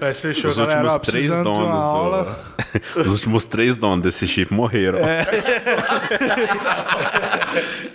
Mas 0.00 0.18
fechou, 0.18 0.50
Os 0.50 0.56
galera, 0.56 0.82
últimos 0.82 1.06
três 1.06 1.28
donos 1.28 1.84
do 1.84 1.89
aula. 1.90 2.40
Os 2.96 3.12
últimos 3.12 3.44
três 3.44 3.76
donos 3.76 4.02
desse 4.02 4.26
chip 4.26 4.52
morreram. 4.52 4.98
É. 5.00 5.26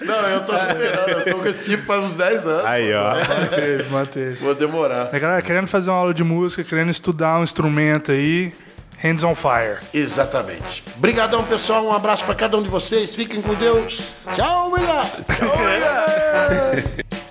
Não, 0.05 0.29
eu 0.29 0.41
tô 0.41 0.57
superando. 0.57 1.09
Eu 1.09 1.25
tô 1.25 1.37
com 1.39 1.45
esse 1.47 1.65
chip 1.65 1.83
faz 1.83 2.03
uns 2.03 2.13
10 2.13 2.47
anos. 2.47 2.65
Aí, 2.65 2.93
ó. 2.93 3.15
Manteve, 3.15 3.89
manteve. 3.89 4.35
Vou 4.35 4.55
demorar. 4.55 5.09
É, 5.11 5.19
galera, 5.19 5.41
querendo 5.41 5.67
fazer 5.67 5.89
uma 5.89 5.97
aula 5.97 6.13
de 6.13 6.23
música, 6.23 6.63
querendo 6.63 6.91
estudar 6.91 7.39
um 7.39 7.43
instrumento 7.43 8.11
aí, 8.11 8.53
Hands 9.01 9.23
on 9.23 9.33
Fire. 9.35 9.77
Exatamente. 9.93 10.83
Obrigadão, 10.97 11.43
pessoal. 11.43 11.83
Um 11.85 11.91
abraço 11.91 12.23
para 12.25 12.35
cada 12.35 12.57
um 12.57 12.63
de 12.63 12.69
vocês. 12.69 13.15
Fiquem 13.15 13.41
com 13.41 13.53
Deus. 13.55 14.11
Tchau, 14.35 14.67
obrigado. 14.67 15.25
Tchau, 15.25 15.53
obrigado. 15.53 17.15